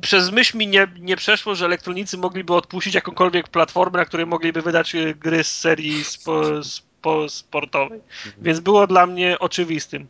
przez 0.00 0.30
myśl 0.30 0.58
mi 0.58 0.66
nie, 0.66 0.88
nie 0.98 1.16
przeszło, 1.16 1.54
że 1.54 1.64
elektronicy 1.64 2.18
mogliby 2.18 2.54
odpuścić 2.54 2.94
jakąkolwiek 2.94 3.48
platformę, 3.48 3.98
na 3.98 4.04
której 4.04 4.26
mogliby 4.26 4.62
wydać 4.62 4.96
gry 5.16 5.44
z 5.44 5.58
serii 5.58 6.04
spo, 6.04 6.64
spo, 6.64 7.28
sportowej. 7.28 8.00
Mhm. 8.26 8.44
Więc 8.44 8.60
było 8.60 8.86
dla 8.86 9.06
mnie 9.06 9.38
oczywistym 9.38 10.06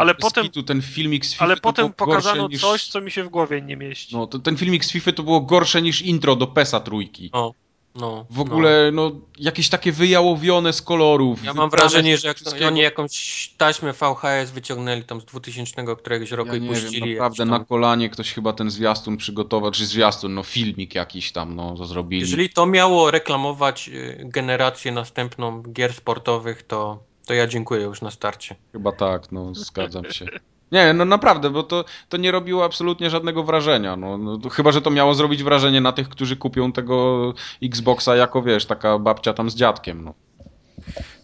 ale 0.00 0.14
potem, 0.14 0.44
Kitu, 0.44 0.62
ten 0.62 0.82
filmik 0.82 1.26
z 1.26 1.32
FIFA 1.32 1.44
ale 1.44 1.56
potem 1.56 1.92
pokazano 1.92 2.48
niż... 2.48 2.60
coś, 2.60 2.86
co 2.86 3.00
mi 3.00 3.10
się 3.10 3.24
w 3.24 3.28
głowie 3.28 3.62
nie 3.62 3.76
mieści. 3.76 4.16
No, 4.16 4.26
to, 4.26 4.38
ten 4.38 4.56
filmik 4.56 4.84
z 4.84 4.92
FIFA 4.92 5.12
to 5.12 5.22
było 5.22 5.40
gorsze 5.40 5.82
niż 5.82 6.02
intro 6.02 6.36
do 6.36 6.46
PESA 6.46 6.80
trójki. 6.80 7.30
O. 7.32 7.54
No, 7.94 8.26
W 8.30 8.40
ogóle, 8.40 8.90
no, 8.92 9.12
jakieś 9.38 9.68
takie 9.68 9.92
wyjałowione 9.92 10.72
z 10.72 10.82
kolorów. 10.82 11.44
Ja 11.44 11.54
mam 11.54 11.70
wrażenie, 11.70 12.18
że 12.18 12.28
jak 12.28 12.36
wszystkiego. 12.36 12.66
oni 12.66 12.80
jakąś 12.80 13.48
taśmę 13.56 13.92
VHS 13.92 14.50
wyciągnęli 14.50 15.04
tam 15.04 15.20
z 15.20 15.24
2000 15.24 15.96
któregoś 15.96 16.30
roku 16.30 16.50
Ja 16.50 16.56
i 16.56 16.60
nie 16.60 16.68
puścili. 16.68 17.00
wiem, 17.00 17.10
naprawdę 17.10 17.44
na 17.44 17.64
kolanie 17.64 18.10
ktoś 18.10 18.32
chyba 18.32 18.52
ten 18.52 18.70
zwiastun 18.70 19.16
przygotował, 19.16 19.70
czy 19.70 19.86
zwiastun, 19.86 20.34
no 20.34 20.42
filmik 20.42 20.94
jakiś 20.94 21.32
tam, 21.32 21.56
no, 21.56 21.74
to 21.76 21.86
zrobili. 21.86 22.20
Jeżeli 22.20 22.50
to 22.50 22.66
miało 22.66 23.10
reklamować 23.10 23.88
y, 23.88 24.22
generację 24.24 24.92
następną 24.92 25.62
gier 25.62 25.92
sportowych, 25.94 26.62
to, 26.62 27.02
to 27.30 27.34
ja 27.34 27.46
dziękuję 27.46 27.82
już 27.82 28.02
na 28.02 28.10
starcie. 28.10 28.54
Chyba 28.72 28.92
tak, 28.92 29.32
no, 29.32 29.54
zgadzam 29.54 30.04
się. 30.04 30.26
Nie, 30.72 30.92
no 30.92 31.04
naprawdę, 31.04 31.50
bo 31.50 31.62
to, 31.62 31.84
to 32.08 32.16
nie 32.16 32.30
robiło 32.30 32.64
absolutnie 32.64 33.10
żadnego 33.10 33.44
wrażenia. 33.44 33.96
No, 33.96 34.18
no, 34.18 34.38
to 34.38 34.48
chyba, 34.48 34.72
że 34.72 34.82
to 34.82 34.90
miało 34.90 35.14
zrobić 35.14 35.42
wrażenie 35.42 35.80
na 35.80 35.92
tych, 35.92 36.08
którzy 36.08 36.36
kupią 36.36 36.72
tego 36.72 37.34
Xboxa 37.62 38.16
jako, 38.16 38.42
wiesz, 38.42 38.66
taka 38.66 38.98
babcia 38.98 39.32
tam 39.32 39.50
z 39.50 39.54
dziadkiem. 39.54 40.04
No. 40.04 40.14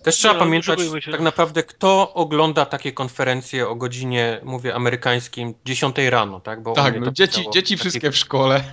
Też 0.03 0.17
trzeba 0.17 0.35
no, 0.35 0.41
pamiętać 0.41 0.79
tak 1.11 1.21
naprawdę, 1.21 1.63
kto 1.63 2.15
ogląda 2.15 2.67
takie 2.67 2.93
konferencje 2.93 3.69
o 3.69 3.75
godzinie, 3.75 4.41
mówię, 4.45 4.75
amerykańskim, 4.75 5.55
10 5.65 5.97
rano, 6.11 6.41
tak? 6.41 6.63
Bo 6.63 6.73
Tak, 6.73 7.01
no 7.01 7.11
dzieci, 7.11 7.37
pisało 7.37 7.53
dzieci 7.53 7.75
taki- 7.75 7.81
wszystkie 7.81 8.11
w 8.11 8.17
szkole. 8.17 8.65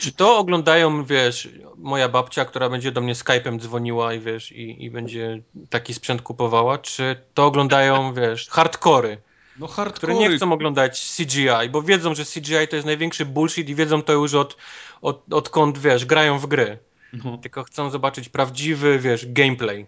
Czy 0.00 0.12
to 0.12 0.38
oglądają, 0.38 1.04
wiesz, 1.04 1.48
moja 1.76 2.08
babcia, 2.08 2.44
która 2.44 2.68
będzie 2.68 2.92
do 2.92 3.00
mnie 3.00 3.14
Skype'em 3.14 3.60
dzwoniła 3.60 4.14
i 4.14 4.20
wiesz, 4.20 4.52
i, 4.52 4.84
i 4.84 4.90
będzie 4.90 5.42
taki 5.70 5.94
sprzęt 5.94 6.22
kupowała, 6.22 6.78
czy 6.78 7.16
to 7.34 7.46
oglądają, 7.46 8.12
wiesz, 8.20 8.48
hardkory, 8.48 9.18
No 9.58 9.68
które 9.68 10.14
nie 10.14 10.36
chcą 10.36 10.52
oglądać 10.52 11.12
CGI, 11.16 11.68
bo 11.70 11.82
wiedzą, 11.82 12.14
że 12.14 12.24
CGI 12.24 12.68
to 12.70 12.76
jest 12.76 12.86
największy 12.86 13.26
bullshit 13.26 13.68
i 13.68 13.74
wiedzą 13.74 14.02
to 14.02 14.12
już 14.12 14.34
od, 14.34 14.56
od, 15.02 15.32
odkąd, 15.32 15.78
wiesz, 15.78 16.04
grają 16.04 16.38
w 16.38 16.46
gry. 16.46 16.78
No. 17.12 17.38
Tylko 17.38 17.64
chcą 17.64 17.90
zobaczyć 17.90 18.28
prawdziwy, 18.28 18.98
wiesz, 18.98 19.26
gameplay. 19.32 19.86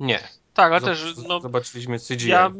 Nie. 0.00 0.20
Tak, 0.54 0.72
ale 0.72 0.80
Zob- 0.80 0.84
też, 0.84 1.04
no, 1.28 1.40
Zobaczyliśmy 1.40 1.98
CGI. 1.98 2.28
ja 2.28 2.52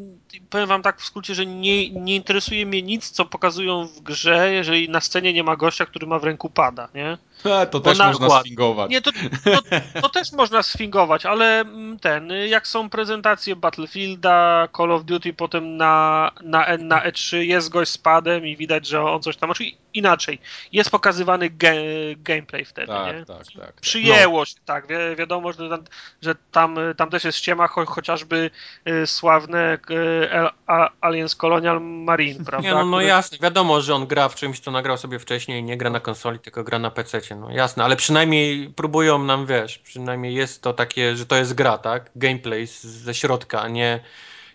powiem 0.51 0.69
wam 0.69 0.83
tak 0.83 1.01
w 1.01 1.05
skrócie, 1.05 1.35
że 1.35 1.47
nie, 1.47 1.91
nie 1.91 2.17
interesuje 2.17 2.67
mnie 2.67 2.83
nic, 2.83 3.11
co 3.11 3.25
pokazują 3.25 3.87
w 3.87 4.01
grze, 4.01 4.53
jeżeli 4.53 4.89
na 4.89 5.01
scenie 5.01 5.33
nie 5.33 5.45
ma 5.45 5.57
gościa, 5.57 5.87
który 5.87 6.07
ma 6.07 6.19
w 6.19 6.25
ręku 6.25 6.51
pada, 6.51 6.89
nie? 6.95 7.19
E, 7.45 7.67
to 7.67 7.81
też 7.81 7.99
na- 7.99 8.07
można 8.13 8.41
sfingować. 8.41 8.91
Nie, 8.91 9.03
to, 9.03 9.11
to, 9.45 10.01
to 10.01 10.09
też 10.09 10.33
można 10.33 10.63
sfingować, 10.63 11.27
ale 11.27 11.65
ten, 12.01 12.33
jak 12.49 12.67
są 12.67 12.91
prezentacje 12.91 13.57
Battlefielda, 13.57 14.69
Call 14.77 14.93
of 14.93 15.05
Duty, 15.05 15.33
potem 15.33 15.77
na, 15.77 16.31
na, 16.43 16.67
na 16.79 17.01
E3 17.11 17.37
jest 17.37 17.69
gość 17.69 17.91
z 17.91 17.99
padem 17.99 18.47
i 18.47 18.57
widać, 18.57 18.87
że 18.87 19.03
on 19.03 19.23
coś 19.23 19.37
tam, 19.37 19.49
znaczy 19.49 19.65
inaczej, 19.95 20.39
jest 20.73 20.91
pokazywany 20.91 21.51
ge, 21.51 21.75
gameplay 22.17 22.65
wtedy, 22.65 22.93
nie? 22.93 23.25
Tak, 23.25 23.39
tak, 23.39 23.47
tak. 23.47 23.67
tak. 23.67 23.81
Przyjęło 23.81 24.45
się, 24.45 24.55
tak. 24.65 24.87
Wi 24.87 24.95
wiadomo, 25.17 25.53
że 25.53 25.69
tam, 25.69 25.85
że 26.23 26.35
tam, 26.53 26.77
tam 26.97 27.11
też 27.11 27.25
jest 27.25 27.39
ściema, 27.39 27.69
cho 27.69 27.87
chociażby 27.87 28.51
y, 28.89 29.07
sławne 29.07 29.79
y, 29.91 30.29
A- 30.67 30.91
Aliens 31.01 31.37
Colonial 31.37 31.81
Marine, 31.81 32.45
prawda? 32.45 32.69
Nie, 32.69 32.75
no, 32.75 32.85
no 32.85 33.01
jasne, 33.01 33.39
wiadomo, 33.39 33.81
że 33.81 33.95
on 33.95 34.07
gra 34.07 34.29
w 34.29 34.35
czymś, 34.35 34.61
co 34.61 34.71
nagrał 34.71 34.97
sobie 34.97 35.19
wcześniej, 35.19 35.63
nie 35.63 35.77
gra 35.77 35.91
na 35.91 36.01
konsoli, 36.01 36.39
tylko 36.39 36.65
gra 36.65 36.79
na 36.79 36.91
PC, 36.91 37.21
no 37.37 37.51
jasne, 37.51 37.85
ale 37.85 37.97
przynajmniej 37.97 38.71
próbują 38.71 39.19
nam, 39.19 39.47
wiesz, 39.47 39.79
przynajmniej 39.79 40.35
jest 40.35 40.63
to 40.63 40.73
takie, 40.73 41.17
że 41.17 41.27
to 41.27 41.37
jest 41.37 41.55
gra, 41.55 41.79
tak? 41.79 42.11
Gameplay 42.17 42.67
z, 42.67 42.85
ze 42.85 43.15
środka, 43.15 43.63
a 43.63 43.69
nie, 43.69 44.01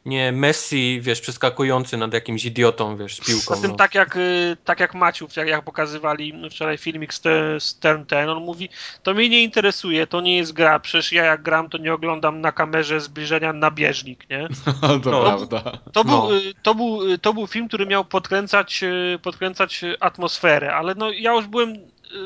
nie 0.06 0.32
Messi, 0.32 1.00
wiesz, 1.02 1.22
przeskakujący 1.22 1.98
nad 1.98 2.14
jakimś 2.14 2.46
idiotą, 2.46 2.98
wiesz, 2.98 3.16
z 3.16 3.26
piłką. 3.26 3.46
Poza 3.48 3.62
tym 3.62 3.72
no. 3.72 3.78
tak 3.78 3.96
jak, 3.96 4.16
y, 4.16 4.58
tak 4.66 4.80
jak 4.80 4.94
Maciów, 4.96 5.36
jak, 5.36 5.48
jak 5.48 5.64
pokazywali 5.64 6.34
wczoraj 6.52 6.78
filmik 6.78 7.14
z, 7.14 7.22
te, 7.22 7.60
z 7.60 7.80
Turn 7.80 8.04
10, 8.10 8.30
on 8.30 8.44
mówi, 8.44 8.70
to 9.04 9.14
mnie 9.14 9.30
nie 9.30 9.44
interesuje, 9.44 10.08
to 10.08 10.22
nie 10.22 10.38
jest 10.38 10.54
gra, 10.54 10.80
przecież 10.80 11.12
ja 11.12 11.26
jak 11.26 11.42
gram, 11.42 11.70
to 11.70 11.78
nie 11.78 11.94
oglądam 11.94 12.42
na 12.42 12.52
kamerze 12.52 13.00
zbliżenia 13.00 13.54
na 13.54 13.72
bieżnik, 13.72 14.30
nie? 14.30 14.48
to 15.04 15.12
No. 15.12 15.22
prawda. 15.22 15.64
To 15.94 16.04
był, 16.04 16.18
No. 16.18 16.38
y, 16.38 16.54
to, 16.64 16.76
był, 16.76 17.12
y, 17.12 17.18
to 17.18 17.34
był 17.34 17.48
film, 17.48 17.68
który 17.68 17.86
miał 17.86 18.06
podkręcać, 18.06 18.82
podkręcać 19.22 19.82
atmosferę, 20.00 20.76
ale 20.76 20.96
no 20.96 21.12
ja 21.12 21.34
już 21.34 21.48
byłem 21.48 21.78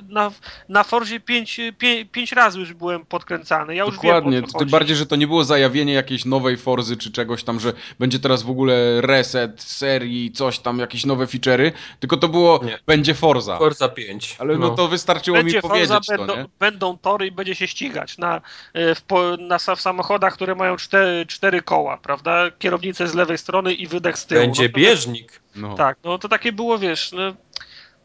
na, 0.09 0.31
na 0.69 0.83
Forzie 0.83 1.19
pięć, 1.19 1.61
pię, 1.77 2.05
pięć 2.05 2.31
razy 2.31 2.59
już 2.59 2.73
byłem 2.73 3.05
podkręcany, 3.05 3.75
ja 3.75 3.83
już 3.83 3.95
Dokładnie, 3.95 4.31
wiem 4.31 4.43
o 4.43 4.47
co 4.47 4.59
tym 4.59 4.69
bardziej, 4.69 4.95
że 4.95 5.05
to 5.05 5.15
nie 5.15 5.27
było 5.27 5.43
zajawienie 5.43 5.93
jakiejś 5.93 6.25
nowej 6.25 6.57
Forzy 6.57 6.97
czy 6.97 7.11
czegoś 7.11 7.43
tam, 7.43 7.59
że 7.59 7.73
będzie 7.99 8.19
teraz 8.19 8.43
w 8.43 8.49
ogóle 8.49 9.01
reset 9.01 9.63
serii, 9.63 10.31
coś 10.31 10.59
tam, 10.59 10.79
jakieś 10.79 11.05
nowe 11.05 11.25
feature'y, 11.25 11.71
tylko 11.99 12.17
to 12.17 12.27
było, 12.27 12.59
Nie. 12.63 12.79
będzie 12.85 13.13
Forza. 13.13 13.57
Forza 13.57 13.89
5. 13.89 14.35
Ale 14.39 14.57
no, 14.57 14.69
to 14.69 14.87
wystarczyło 14.87 15.37
Będzie 15.37 15.57
mi 15.57 15.61
powiedzieć 15.61 15.89
Forza, 15.89 16.17
to, 16.17 16.17
będą, 16.17 16.37
nie? 16.37 16.45
będą 16.59 16.97
tory 16.97 17.27
i 17.27 17.31
będzie 17.31 17.55
się 17.55 17.67
ścigać 17.67 18.17
na, 18.17 18.37
y, 18.37 18.95
w, 18.95 19.03
na 19.39 19.57
w 19.75 19.81
samochodach, 19.81 20.33
które 20.33 20.55
mają 20.55 20.77
cztery, 20.77 21.25
cztery 21.25 21.61
koła, 21.61 21.97
prawda? 21.97 22.51
Kierownicę 22.59 23.07
z 23.07 23.13
lewej 23.13 23.37
strony 23.37 23.73
i 23.73 23.87
wydech 23.87 24.17
z 24.17 24.25
tyłu. 24.25 24.41
Będzie 24.41 24.63
no 24.63 24.69
to, 24.69 24.79
bieżnik. 24.79 25.41
No. 25.55 25.75
Tak, 25.75 25.97
no 26.03 26.17
to 26.17 26.29
takie 26.29 26.51
było, 26.51 26.77
wiesz, 26.77 27.11
no, 27.11 27.33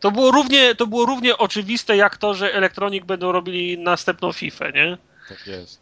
to 0.01 0.11
było 0.11 0.31
równie, 0.31 0.75
to 0.75 0.87
było 0.87 1.07
równie 1.07 1.39
oczywiste 1.39 1.97
jak 1.97 2.17
to, 2.17 2.35
że 2.35 2.55
Electronic 2.55 3.05
będą 3.05 3.33
robili 3.33 3.79
następną 3.79 4.33
FIFA, 4.33 4.71
nie? 4.71 4.99
Tak 5.29 5.47
jest. 5.47 5.81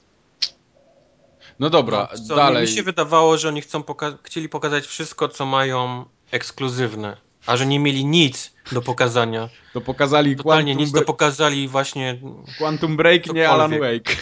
No 1.58 1.70
dobra, 1.70 2.08
No, 2.12 2.18
co, 2.28 2.36
dalej. 2.36 2.62
Mi 2.66 2.72
się 2.72 2.82
wydawało, 2.82 3.38
że 3.38 3.48
oni 3.48 3.60
chcą 3.60 3.80
poka- 3.82 4.18
chcieli 4.22 4.48
pokazać 4.48 4.86
wszystko, 4.86 5.28
co 5.28 5.46
mają 5.46 6.04
ekskluzywne, 6.30 7.16
a 7.46 7.56
że 7.56 7.66
nie 7.66 7.78
mieli 7.80 8.04
nic 8.04 8.52
do 8.72 8.82
pokazania. 8.82 9.48
To 9.72 9.80
pokazali 9.80 10.36
Totalnie 10.36 10.64
Quantum, 10.72 10.84
nic 10.84 10.92
do 10.92 11.00
Bre- 11.00 11.04
pokazali 11.04 11.68
właśnie 11.68 12.18
Quantum 12.58 12.96
Break, 12.96 13.32
nie 13.34 13.48
Alan. 13.48 13.70
Wake. 13.80 14.16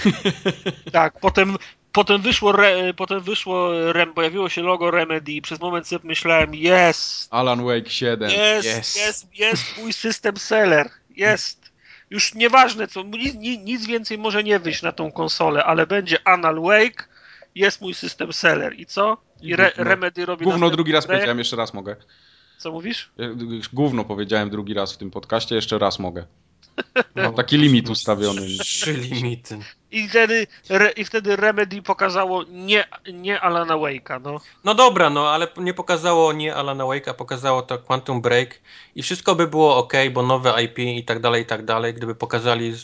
Tak, 0.93 1.21
potem, 1.21 1.57
potem 1.93 2.23
wyszło, 2.23 2.51
re, 2.51 2.95
potem 2.95 3.21
wyszło, 3.21 3.93
rem, 3.93 4.15
pojawiło 4.15 4.49
się 4.49 4.63
logo 4.63 4.91
Remedy 4.91 5.33
i 5.33 5.43
przez 5.43 5.61
moment 5.61 5.89
sobie 5.89 6.09
myślałem, 6.09 6.55
jest, 6.55 7.35
Alan 7.35 7.65
Wake 7.65 7.89
7. 7.91 8.31
jest, 8.31 8.69
Yes. 8.69 8.97
jest, 8.97 9.39
jest 9.39 9.79
mój 9.79 9.93
system 9.93 10.37
seller, 10.37 10.91
jest. 11.11 11.73
Już 12.11 12.35
nieważne 12.35 12.89
co, 12.89 13.03
nic, 13.03 13.59
nic, 13.65 13.87
więcej 13.87 14.19
może 14.19 14.45
nie 14.45 14.59
wyjść 14.59 14.83
na 14.83 14.93
tą 14.93 15.13
konsolę, 15.13 15.65
ale 15.65 15.87
będzie 15.87 16.19
Anal 16.25 16.61
Wake, 16.61 17.09
jest 17.55 17.81
mój 17.81 17.95
system 17.95 18.33
seller 18.33 18.81
i 18.81 18.87
co? 18.87 19.17
I 19.43 19.53
re. 19.55 19.73
Remedy 19.77 20.27
robi 20.27 20.45
Gówno 20.45 20.71
drugi 20.71 20.93
raz 20.93 21.07
powiedziałem, 21.07 21.39
jeszcze 21.39 21.57
raz 21.57 21.75
mogę. 21.75 21.97
Co 22.59 22.73
mówisz? 22.73 23.11
Gówno 23.73 24.05
powiedziałem 24.05 24.51
drugi 24.51 24.75
raz 24.75 24.93
w 24.93 24.97
tym 24.97 25.11
podcaście, 25.11 25.55
jeszcze 25.55 25.79
raz 25.79 25.99
mogę. 25.99 26.27
No, 27.15 27.23
Mam 27.23 27.35
taki 27.35 27.59
limit 27.59 27.91
ustawiony. 27.91 28.41
Trzy 28.59 28.93
limity. 28.93 29.59
I 29.91 30.09
wtedy, 30.09 30.47
re, 30.69 30.91
i 30.91 31.05
wtedy 31.05 31.37
Remedy 31.37 31.83
pokazało 31.83 32.45
nie, 32.49 32.85
nie 33.13 33.41
Alana 33.41 33.75
Wake'a, 33.75 34.21
no. 34.23 34.41
No 34.65 34.75
dobra, 34.75 35.11
no 35.11 35.31
ale 35.31 35.49
nie 35.57 35.75
pokazało 35.75 36.33
nie 36.33 36.55
Alana 36.55 36.85
Wake'a, 36.85 37.15
pokazało 37.15 37.63
to 37.63 37.79
Quantum 37.79 38.21
Break 38.21 38.61
i 38.95 39.03
wszystko 39.03 39.35
by 39.35 39.47
było 39.47 39.77
ok, 39.77 39.93
bo 40.13 40.23
nowe 40.23 40.63
IP 40.63 40.79
i 40.79 41.05
tak 41.05 41.21
dalej, 41.21 41.43
i 41.43 41.47
tak 41.47 41.65
dalej, 41.65 41.95
gdyby 41.95 42.15
pokazali 42.15 42.75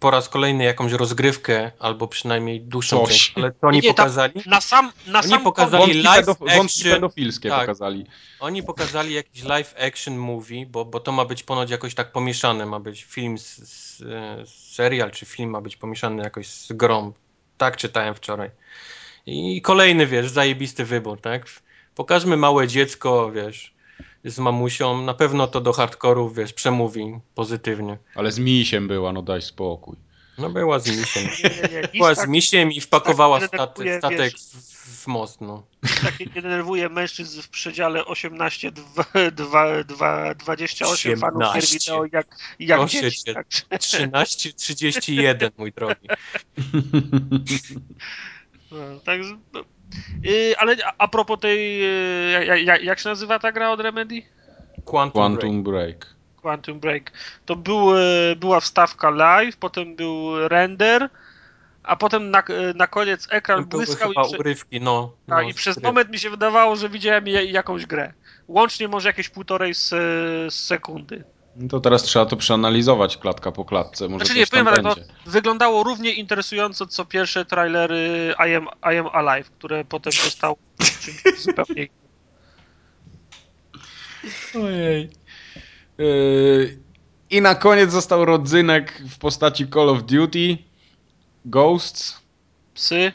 po 0.00 0.10
raz 0.10 0.28
kolejny 0.28 0.64
jakąś 0.64 0.92
rozgrywkę, 0.92 1.70
albo 1.78 2.08
przynajmniej 2.08 2.60
dłuższą 2.60 3.00
Coś. 3.00 3.08
część, 3.08 3.32
ale 3.36 3.52
to 3.52 3.66
oni 3.66 3.80
Nie, 3.80 3.88
pokazali. 3.88 4.32
Na 4.46 4.60
sam, 4.60 4.92
na 5.06 5.18
Oni 5.18 5.28
sam 5.28 5.42
pokazali 5.42 6.02
live 6.02 6.26
pedof- 6.26 6.62
action. 6.64 6.92
pedofilskie 6.92 7.48
Tak. 7.48 7.60
pokazali. 7.60 8.06
Oni 8.40 8.62
pokazali 8.62 9.14
jakiś 9.14 9.42
live 9.42 9.74
action 9.86 10.16
movie, 10.16 10.66
bo, 10.66 10.84
bo 10.84 11.00
to 11.00 11.12
ma 11.12 11.24
być 11.24 11.42
ponoć 11.42 11.70
jakoś 11.70 11.94
tak 11.94 12.12
pomieszane, 12.12 12.66
ma 12.66 12.80
być 12.80 13.04
film, 13.04 13.38
z, 13.38 13.56
z, 13.56 14.02
serial 14.74 15.10
czy 15.10 15.26
film 15.26 15.50
ma 15.50 15.60
być 15.60 15.76
pomieszany 15.76 16.22
jakoś 16.22 16.46
z 16.46 16.72
grą. 16.72 17.12
Tak 17.58 17.76
czytałem 17.76 18.14
wczoraj. 18.14 18.50
I 19.26 19.62
kolejny, 19.62 20.06
wiesz, 20.06 20.28
zajebisty 20.30 20.84
wybór, 20.84 21.20
tak? 21.20 21.46
Pokażmy 21.94 22.36
małe 22.36 22.68
dziecko, 22.68 23.32
wiesz, 23.32 23.74
z 24.24 24.38
mamusią, 24.38 25.02
na 25.02 25.14
pewno 25.14 25.46
to 25.46 25.60
do 25.60 25.72
hardkorów, 25.72 26.36
wiesz, 26.36 26.52
przemówi 26.52 27.18
pozytywnie. 27.34 27.98
Ale 28.14 28.32
z 28.32 28.38
misiem 28.38 28.88
była, 28.88 29.12
no 29.12 29.22
daj 29.22 29.42
spokój. 29.42 29.96
No 30.38 30.50
była 30.50 30.78
z 30.78 30.98
misiem. 30.98 31.22
Nie, 31.24 31.50
nie, 31.50 31.68
nie, 31.82 31.88
Była 31.88 32.14
z 32.14 32.28
misiem 32.28 32.72
i 32.72 32.80
wpakowała 32.80 33.40
tak 33.40 33.48
statek, 33.48 33.98
statek 33.98 34.18
wiesz. 34.18 34.34
w, 34.34 35.02
w 35.02 35.06
most, 35.06 35.40
no. 35.40 35.62
tak 36.02 36.20
nie 36.20 36.26
denerwuje 36.26 36.88
mężczyzn 36.88 37.42
w 37.42 37.48
przedziale 37.48 38.04
18, 38.04 38.72
2, 38.72 39.04
2, 39.32 39.84
2, 39.84 40.34
28 40.34 41.18
fanów 41.18 41.40
gier 41.40 41.48
18. 41.48 41.78
wideo 41.78 42.04
jak, 42.12 42.36
jak 42.58 42.78
Proszę 42.78 43.00
dzieci. 43.00 43.24
cię. 43.24 43.34
Tak. 43.34 43.46
13.31, 43.48 45.50
mój 45.58 45.72
drogi. 45.72 46.08
No, 48.70 49.00
tak, 49.04 49.20
no. 49.52 49.64
Ale 50.58 50.76
a, 50.84 50.92
a 50.98 51.08
propos 51.08 51.40
tej, 51.40 51.80
yy, 51.80 52.62
jak, 52.82 52.98
się 52.98 53.08
nazywa 53.08 53.38
ta 53.38 53.52
gra 53.52 53.70
od 53.70 53.80
Remedy? 53.80 54.22
Quantum, 54.84 55.34
Break. 55.34 55.40
Quantum 55.40 55.62
Break. 55.62 56.06
Quantum 56.36 56.80
Break. 56.80 57.12
To 57.46 57.56
był, 57.56 57.96
e, 57.98 58.36
była 58.36 58.60
wstawka 58.60 59.10
live, 59.10 59.56
potem 59.56 59.96
był 59.96 60.48
render, 60.48 61.08
a 61.82 61.96
potem 61.96 62.30
na, 62.30 62.42
na 62.74 62.86
koniec 62.86 63.28
ekran 63.30 63.64
Były 63.64 63.84
błyskał 63.84 64.08
chyba 64.08 64.22
i, 64.22 64.28
prze, 64.28 64.38
urywki, 64.38 64.80
no. 64.80 65.12
a, 65.28 65.30
no 65.30 65.40
i 65.40 65.54
przez 65.54 65.76
z- 65.76 65.82
moment 65.82 66.10
mi 66.10 66.18
się 66.18 66.30
wydawało, 66.30 66.76
że 66.76 66.88
widziałem 66.88 67.26
jakąś 67.26 67.86
grę. 67.86 68.12
Łącznie 68.48 68.88
może 68.88 69.08
jakieś 69.08 69.28
półtorej 69.28 69.70
s, 69.70 69.94
sekundy. 70.50 71.24
No 71.58 71.68
to 71.68 71.80
teraz 71.80 72.02
trzeba 72.02 72.26
to 72.26 72.36
przeanalizować 72.36 73.16
klatka 73.16 73.52
po 73.52 73.64
klatce. 73.64 74.08
Może 74.08 74.24
Znaczy 74.24 74.40
nie, 74.40 74.46
powiem 74.46 74.66
tak, 74.66 74.82
no, 74.82 74.94
będzie. 74.94 75.12
wyglądało 75.26 75.82
równie 75.82 76.12
interesująco 76.12 76.86
co 76.86 77.04
pierwsze 77.04 77.44
trailery 77.44 78.34
I 78.48 78.54
am, 78.54 78.68
I 78.94 78.96
am 78.96 79.06
Alive, 79.12 79.50
które 79.50 79.84
potem 79.84 80.12
zostały 80.12 80.54
czymś 81.00 81.40
zupełnie. 81.44 81.88
Ojej. 84.64 85.10
Yy, 85.98 86.78
I 87.30 87.40
na 87.40 87.54
koniec 87.54 87.92
został 87.92 88.24
rodzynek 88.24 89.02
w 89.10 89.18
postaci 89.18 89.68
Call 89.68 89.88
of 89.88 90.02
Duty, 90.02 90.58
Ghosts, 91.44 92.22
Psy. 92.74 93.12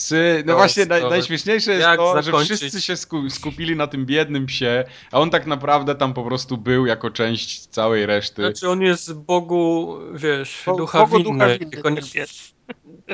Psy. 0.00 0.42
No 0.46 0.52
To 0.52 0.56
właśnie 0.58 0.80
jest 0.80 0.90
naj, 0.90 1.02
najśmieszniejsze 1.10 1.72
jest 1.72 1.86
to, 1.96 2.22
zakończyć? 2.22 2.48
że 2.48 2.56
wszyscy 2.56 2.82
się 2.82 2.96
sku, 2.96 3.30
skupili 3.30 3.76
na 3.76 3.86
tym 3.86 4.06
biednym 4.06 4.46
psie, 4.46 4.84
a 5.12 5.20
on 5.20 5.30
tak 5.30 5.46
naprawdę 5.46 5.94
tam 5.94 6.14
po 6.14 6.24
prostu 6.24 6.56
był 6.56 6.86
jako 6.86 7.10
część 7.10 7.66
całej 7.66 8.06
reszty. 8.06 8.42
Znaczy 8.42 8.68
on 8.68 8.82
jest 8.82 9.12
Bogu, 9.14 9.98
wiesz, 10.14 10.62
Bo- 10.66 10.76
ducha 10.76 10.98
Bogu 11.06 11.16
winny. 11.16 11.32
ducha 11.32 11.48
winny 11.58 11.70
tylko, 11.70 11.90
ni- 11.90 12.02
pies. 12.14 12.54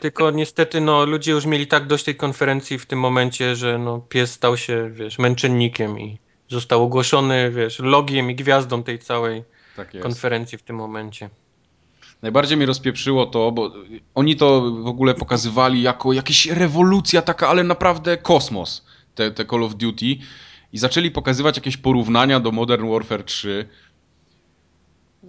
tylko 0.01 0.31
niestety 0.31 0.81
no, 0.81 1.05
ludzie 1.07 1.33
już 1.33 1.47
mieli 1.47 1.67
tak 1.67 1.87
dość 1.87 2.05
tej 2.05 2.17
konferencji 2.17 2.79
w 2.79 2.87
tym 2.87 2.99
momencie, 2.99 3.57
że 3.57 3.79
no, 3.79 3.99
pies 4.09 4.33
stał 4.33 4.57
się, 4.57 4.91
wiesz, 4.93 5.19
męczennikiem 5.19 6.01
i 6.01 6.19
został 6.49 6.83
ogłoszony, 6.83 7.51
wiesz, 7.51 7.79
logiem 7.79 8.31
i 8.31 8.35
gwiazdą 8.35 8.83
tej 8.83 8.99
całej 8.99 9.45
tak 9.77 10.01
konferencji 10.01 10.59
w 10.59 10.63
tym 10.63 10.77
momencie. 10.77 11.31
Najbardziej 12.23 12.57
mnie 12.57 12.67
rozpieprzyło 12.67 13.27
to, 13.27 13.53
bo 13.53 13.73
oni 14.15 14.37
to 14.37 14.61
w 14.61 14.87
ogóle 14.87 15.15
pokazywali 15.15 15.83
jako 15.83 16.13
jakaś 16.13 16.47
rewolucja 16.47 17.23
taka, 17.23 17.49
ale 17.49 17.65
naprawdę 17.65 18.17
kosmos, 18.17 18.85
te, 19.15 19.31
te 19.31 19.45
Call 19.45 19.65
of 19.65 19.75
Duty. 19.75 20.17
I 20.73 20.79
zaczęli 20.79 21.11
pokazywać 21.11 21.57
jakieś 21.57 21.77
porównania 21.77 22.41
do 22.41 22.53
Modern 22.53 22.91
Warfare 22.91 23.25
3. 23.25 23.69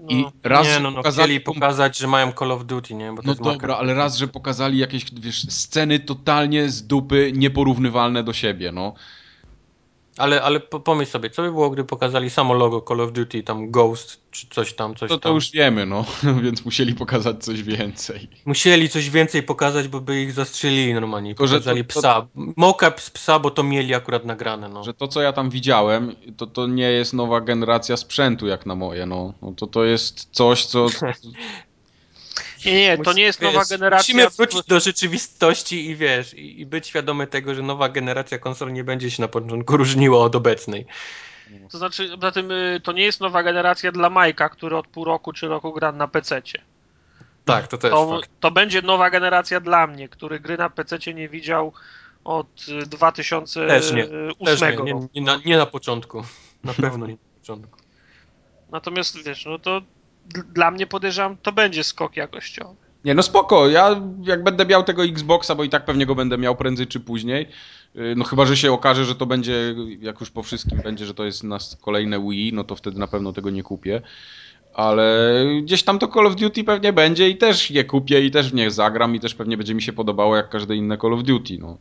I 0.09 0.15
No. 0.15 0.31
raz 0.43 0.67
nie, 0.67 0.79
no, 0.79 0.91
no 0.91 0.97
pokazali 0.97 1.39
chcieli 1.39 1.41
pokazać, 1.41 1.97
że 1.97 2.07
mają 2.07 2.31
Call 2.31 2.51
of 2.51 2.65
Duty, 2.65 2.93
nie? 2.93 3.09
Bo 3.11 3.15
to 3.17 3.23
No 3.25 3.31
jest 3.31 3.41
dobra, 3.43 3.77
ale 3.77 3.93
raz, 3.93 4.17
że 4.17 4.27
pokazali 4.27 4.77
jakieś, 4.77 5.05
wiesz, 5.13 5.45
sceny 5.49 5.99
totalnie 5.99 6.69
z 6.69 6.87
dupy, 6.87 7.31
nieporównywalne 7.35 8.23
do 8.23 8.33
siebie, 8.33 8.71
no. 8.71 8.93
Ale, 10.17 10.41
ale 10.41 10.59
po- 10.59 10.79
pomyśl 10.79 11.11
sobie, 11.11 11.29
co 11.29 11.41
by 11.41 11.51
było, 11.51 11.69
gdy 11.69 11.83
pokazali 11.83 12.29
samo 12.29 12.53
logo 12.53 12.81
Call 12.87 13.01
of 13.01 13.11
Duty, 13.11 13.43
tam 13.43 13.71
Ghost, 13.71 14.21
czy 14.31 14.47
coś 14.47 14.73
tam, 14.73 14.95
coś 14.95 15.09
To, 15.09 15.17
to 15.17 15.19
tam. 15.29 15.35
już 15.35 15.51
wiemy, 15.51 15.85
no, 15.85 16.05
więc 16.43 16.65
musieli 16.65 16.95
pokazać 16.95 17.43
coś 17.43 17.63
więcej. 17.63 18.27
Musieli 18.45 18.89
coś 18.89 19.09
więcej 19.09 19.43
pokazać, 19.43 19.87
bo 19.87 20.01
by 20.01 20.21
ich 20.21 20.31
zastrzelili 20.31 20.93
normalnie. 20.93 21.29
Tylko, 21.35 21.43
Pokazali 21.43 21.85
to- 21.85 21.93
to- 21.93 21.99
psa. 21.99 22.27
Mocap 22.35 23.01
z 23.01 23.09
psa, 23.09 23.39
bo 23.39 23.51
to 23.51 23.63
mieli 23.63 23.93
akurat 23.95 24.25
nagrane, 24.25 24.69
no. 24.69 24.83
Że 24.83 24.93
to, 24.93 25.07
co 25.07 25.21
ja 25.21 25.33
tam 25.33 25.49
widziałem, 25.49 26.15
to, 26.37 26.47
to 26.47 26.67
nie 26.67 26.91
jest 26.91 27.13
nowa 27.13 27.41
generacja 27.41 27.97
sprzętu, 27.97 28.47
jak 28.47 28.65
na 28.65 28.75
moje, 28.75 29.05
no. 29.05 29.33
no 29.41 29.51
to 29.57 29.67
to 29.67 29.83
jest 29.83 30.27
coś, 30.31 30.65
co... 30.65 30.85
Nie, 32.65 32.73
nie, 32.73 32.97
to 32.97 33.13
nie 33.13 33.23
jest 33.23 33.41
nowa 33.41 33.59
Wiesz, 33.59 33.69
generacja. 33.69 34.15
Musimy 34.15 34.29
wrócić 34.29 34.65
do 34.67 34.79
rzeczywistości 34.79 35.89
i 35.89 35.95
wiesz, 35.95 36.33
i, 36.33 36.61
i 36.61 36.65
być 36.65 36.87
świadomy 36.87 37.27
tego, 37.27 37.55
że 37.55 37.61
nowa 37.61 37.89
generacja 37.89 38.39
konsol 38.39 38.73
nie 38.73 38.83
będzie 38.83 39.11
się 39.11 39.21
na 39.21 39.27
początku 39.27 39.77
różniła 39.77 40.19
od 40.19 40.35
obecnej. 40.35 40.85
To 41.71 41.77
znaczy, 41.77 42.09
poza 42.15 42.31
tym 42.31 42.51
y, 42.51 42.81
to 42.83 42.91
nie 42.91 43.03
jest 43.03 43.19
nowa 43.21 43.43
generacja 43.43 43.91
dla 43.91 44.09
Majka, 44.09 44.49
który 44.49 44.77
od 44.77 44.87
pół 44.87 45.05
roku 45.05 45.33
czy 45.33 45.47
roku 45.47 45.73
gra 45.73 45.91
na 45.91 46.07
PC-cie. 46.07 46.61
Tak, 47.45 47.67
to 47.67 47.77
też 47.77 47.91
To, 47.91 48.09
fakt. 48.09 48.29
to 48.39 48.51
będzie 48.51 48.81
nowa 48.81 49.09
generacja 49.09 49.59
dla 49.59 49.87
mnie, 49.87 50.09
który 50.09 50.39
gry 50.39 50.57
na 50.57 50.69
PC-cie 50.69 51.13
nie 51.13 51.29
widział 51.29 51.73
od 52.23 52.65
y, 52.83 52.85
2008 52.85 53.67
Też 53.67 53.91
nie, 53.91 54.07
Też 54.45 54.61
nie, 54.61 54.71
roku. 54.71 54.83
nie, 54.83 55.07
nie, 55.15 55.21
na, 55.21 55.39
nie 55.45 55.57
na 55.57 55.65
początku. 55.65 56.23
Na 56.63 56.73
pewno 56.73 57.07
nie 57.07 57.13
na 57.13 57.39
początku. 57.39 57.79
Natomiast 58.71 59.23
wiesz, 59.23 59.45
no 59.45 59.59
to 59.59 59.81
dla 60.53 60.71
mnie 60.71 60.87
podejrzewam, 60.87 61.37
to 61.37 61.51
będzie 61.51 61.83
skok 61.83 62.17
jakościowy. 62.17 62.75
Nie, 63.05 63.13
no 63.13 63.23
spoko, 63.23 63.67
ja 63.67 64.01
jak 64.23 64.43
będę 64.43 64.65
miał 64.65 64.83
tego 64.83 65.03
Xboxa, 65.03 65.55
bo 65.55 65.63
i 65.63 65.69
tak 65.69 65.85
pewnie 65.85 66.05
go 66.05 66.15
będę 66.15 66.37
miał 66.37 66.55
prędzej 66.55 66.87
czy 66.87 66.99
później, 66.99 67.47
yy, 67.95 68.15
no 68.15 68.23
chyba, 68.23 68.45
że 68.45 68.57
się 68.57 68.71
okaże, 68.71 69.05
że 69.05 69.15
to 69.15 69.25
będzie, 69.25 69.75
jak 70.01 70.19
już 70.19 70.31
po 70.31 70.43
wszystkim 70.43 70.81
będzie, 70.83 71.05
że 71.05 71.13
to 71.13 71.25
jest 71.25 71.43
nas 71.43 71.77
kolejne 71.81 72.19
Wii, 72.29 72.53
no 72.53 72.63
to 72.63 72.75
wtedy 72.75 72.99
na 72.99 73.07
pewno 73.07 73.33
tego 73.33 73.49
nie 73.49 73.63
kupię. 73.63 74.01
Ale 74.73 75.45
gdzieś 75.61 75.83
tam 75.83 75.99
to 75.99 76.07
Call 76.07 76.27
of 76.27 76.35
Duty 76.35 76.63
pewnie 76.63 76.93
będzie 76.93 77.29
i 77.29 77.37
też 77.37 77.71
je 77.71 77.83
kupię 77.83 78.25
i 78.25 78.31
też 78.31 78.51
w 78.51 78.53
nie 78.53 78.71
zagram 78.71 79.15
i 79.15 79.19
też 79.19 79.35
pewnie 79.35 79.57
będzie 79.57 79.75
mi 79.75 79.81
się 79.81 79.93
podobało 79.93 80.35
jak 80.35 80.49
każde 80.49 80.75
inne 80.75 80.97
Call 80.97 81.13
of 81.13 81.23
Duty, 81.23 81.57
no. 81.59 81.77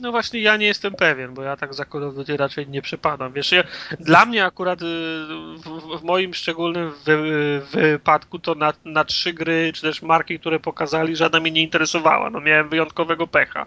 No 0.00 0.10
właśnie 0.10 0.40
ja 0.40 0.56
nie 0.56 0.66
jestem 0.66 0.94
pewien, 0.94 1.34
bo 1.34 1.42
ja 1.42 1.56
tak 1.56 1.74
za 1.74 1.84
Call 1.84 2.04
of 2.04 2.14
Duty 2.14 2.36
raczej 2.36 2.68
nie 2.68 2.82
przepadam. 2.82 3.32
Wiesz, 3.32 3.52
ja, 3.52 3.64
dla 4.00 4.26
mnie 4.26 4.44
akurat 4.44 4.82
y, 4.82 4.84
w, 4.84 5.98
w 6.00 6.02
moim 6.02 6.34
szczególnym 6.34 6.92
wy, 7.04 7.62
wypadku 7.72 8.38
to 8.38 8.54
na, 8.54 8.72
na 8.84 9.04
trzy 9.04 9.32
gry, 9.32 9.72
czy 9.74 9.82
też 9.82 10.02
marki, 10.02 10.38
które 10.38 10.60
pokazali, 10.60 11.16
żadna 11.16 11.40
mnie 11.40 11.50
nie 11.50 11.62
interesowała. 11.62 12.30
No 12.30 12.40
miałem 12.40 12.68
wyjątkowego 12.68 13.26
pecha. 13.26 13.66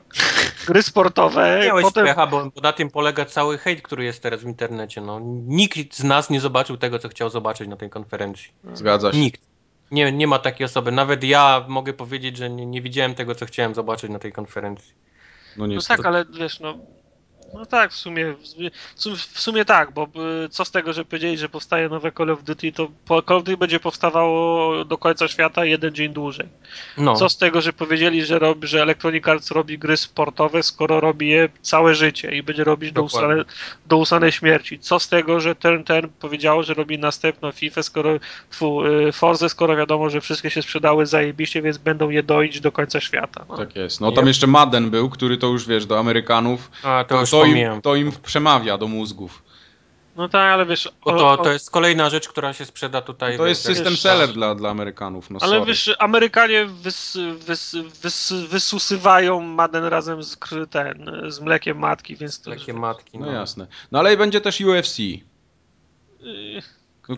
Gry 0.67 0.83
sportowe, 0.83 1.59
Miałeś 1.65 1.83
potem... 1.83 2.05
pecha, 2.05 2.27
bo, 2.27 2.51
bo 2.55 2.61
na 2.61 2.73
tym 2.73 2.89
polega 2.89 3.25
cały 3.25 3.57
hejt, 3.57 3.81
który 3.81 4.03
jest 4.03 4.23
teraz 4.23 4.41
w 4.41 4.47
internecie. 4.47 5.01
No. 5.01 5.19
Nikt 5.47 5.95
z 5.95 6.03
nas 6.03 6.29
nie 6.29 6.39
zobaczył 6.39 6.77
tego, 6.77 6.99
co 6.99 7.09
chciał 7.09 7.29
zobaczyć 7.29 7.67
na 7.67 7.77
tej 7.77 7.89
konferencji. 7.89 8.51
Zgadza 8.73 9.11
się. 9.11 9.17
Nikt. 9.17 9.41
Nie, 9.91 10.11
nie 10.11 10.27
ma 10.27 10.39
takiej 10.39 10.65
osoby. 10.65 10.91
Nawet 10.91 11.23
ja 11.23 11.65
mogę 11.67 11.93
powiedzieć, 11.93 12.37
że 12.37 12.49
nie, 12.49 12.65
nie 12.65 12.81
widziałem 12.81 13.15
tego, 13.15 13.35
co 13.35 13.45
chciałem 13.45 13.75
zobaczyć 13.75 14.09
na 14.09 14.19
tej 14.19 14.31
konferencji. 14.31 14.93
No 15.55 15.63
No 15.63 15.67
niestety. 15.67 15.97
tak, 15.97 16.05
ale 16.05 16.25
wiesz, 16.25 16.59
no. 16.59 16.79
No 17.53 17.65
tak, 17.65 17.91
w 17.91 17.95
sumie, 17.95 18.35
w 19.33 19.39
sumie, 19.41 19.65
tak, 19.65 19.91
bo 19.91 20.07
y, 20.45 20.49
co 20.49 20.65
z 20.65 20.71
tego, 20.71 20.93
że 20.93 21.05
powiedzieli, 21.05 21.37
że 21.37 21.49
powstaje 21.49 21.89
nowe 21.89 22.11
Call 22.11 22.29
of 22.29 22.43
Duty, 22.43 22.71
to 22.71 22.87
Call 23.07 23.37
of 23.37 23.43
Duty 23.43 23.57
będzie 23.57 23.79
powstawało 23.79 24.85
do 24.85 24.97
końca 24.97 25.27
świata 25.27 25.65
jeden 25.65 25.93
dzień 25.93 26.13
dłużej. 26.13 26.47
No. 26.97 27.15
Co 27.15 27.29
z 27.29 27.37
tego, 27.37 27.61
że 27.61 27.73
powiedzieli, 27.73 28.25
że, 28.25 28.39
robi, 28.39 28.67
że 28.67 28.81
Electronic 28.81 29.27
Arts 29.27 29.51
robi 29.51 29.77
gry 29.77 29.97
sportowe, 29.97 30.63
skoro 30.63 30.99
robi 30.99 31.29
je 31.29 31.49
całe 31.61 31.95
życie 31.95 32.31
i 32.31 32.43
będzie 32.43 32.63
robić 32.63 32.91
do, 32.91 33.03
usane, 33.03 33.43
do 33.85 33.97
usanej 33.97 34.31
śmierci? 34.31 34.79
Co 34.79 34.99
z 34.99 35.09
tego, 35.09 35.39
że 35.39 35.55
ten, 35.55 35.83
ten 35.83 36.09
powiedział, 36.19 36.63
że 36.63 36.73
robi 36.73 36.99
następną 36.99 37.51
FIFA, 37.51 37.83
skoro 37.83 38.19
tfu, 38.49 38.85
y, 38.85 39.11
Forze, 39.11 39.49
skoro 39.49 39.75
wiadomo, 39.75 40.09
że 40.09 40.21
wszystkie 40.21 40.49
się 40.49 40.61
sprzedały 40.61 41.05
zajebiście, 41.05 41.61
więc 41.61 41.77
będą 41.77 42.09
je 42.09 42.23
doić 42.23 42.59
do 42.61 42.71
końca 42.71 42.99
świata. 42.99 43.45
No. 43.49 43.57
Tak 43.57 43.75
jest. 43.75 44.01
No 44.01 44.11
tam 44.11 44.27
jeszcze 44.27 44.47
Madden 44.47 44.89
był, 44.89 45.09
który 45.09 45.37
to 45.37 45.47
już 45.47 45.67
wiesz, 45.67 45.85
do 45.85 45.99
Amerykanów, 45.99 46.71
A, 46.83 47.05
to 47.07 47.19
już 47.19 47.29
to 47.39 47.45
im, 47.45 47.81
to 47.81 47.95
im 47.95 48.11
przemawia 48.23 48.77
do 48.77 48.87
mózgów. 48.87 49.43
No 50.15 50.29
tak, 50.29 50.53
ale 50.53 50.65
wiesz. 50.65 50.87
O- 51.01 51.11
to, 51.17 51.37
to 51.43 51.51
jest 51.51 51.71
kolejna 51.71 52.09
rzecz, 52.09 52.29
która 52.29 52.53
się 52.53 52.65
sprzeda 52.65 53.01
tutaj. 53.01 53.37
To 53.37 53.47
jest 53.47 53.61
system 53.61 53.93
wiesz, 53.93 54.01
seller 54.01 54.33
dla, 54.33 54.55
dla 54.55 54.69
Amerykanów, 54.69 55.29
no 55.29 55.39
Ale 55.41 55.51
sorry. 55.51 55.65
wiesz, 55.65 55.95
Amerykanie 55.99 56.65
wys, 56.65 57.17
wys, 57.37 57.75
wys, 58.01 58.33
wysusywają 58.49 59.39
Madden 59.41 59.83
razem 59.85 60.23
z, 60.23 60.37
ten, 60.69 61.11
z 61.27 61.39
mlekiem 61.39 61.79
matki, 61.79 62.15
więc 62.15 62.41
to. 62.41 62.51
Takie 62.51 62.73
matki. 62.73 63.19
No 63.19 63.25
No. 63.25 63.31
jasne. 63.31 63.67
No 63.91 63.99
ale 63.99 64.17
będzie 64.17 64.41
też 64.41 64.61
UFC, 64.61 64.99
Yy, 64.99 65.21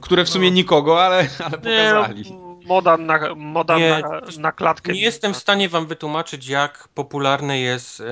które 0.01 0.25
w 0.25 0.29
sumie 0.29 0.49
No. 0.49 0.55
nikogo, 0.55 1.05
ale, 1.05 1.27
ale 1.43 1.57
Nie, 1.65 1.91
no, 1.93 2.01
pokazali. 2.01 2.23
Moda 2.71 2.97
na, 2.97 3.35
moda 3.35 3.77
Nie, 3.77 3.89
na, 3.89 4.21
na 4.39 4.51
klatkę. 4.51 4.93
Nie 4.93 5.01
jestem 5.01 5.33
w 5.33 5.37
stanie 5.37 5.69
wam 5.69 5.85
wytłumaczyć, 5.87 6.47
jak 6.47 6.87
popularna 6.87 7.55
jest 7.55 8.01
e, 8.01 8.03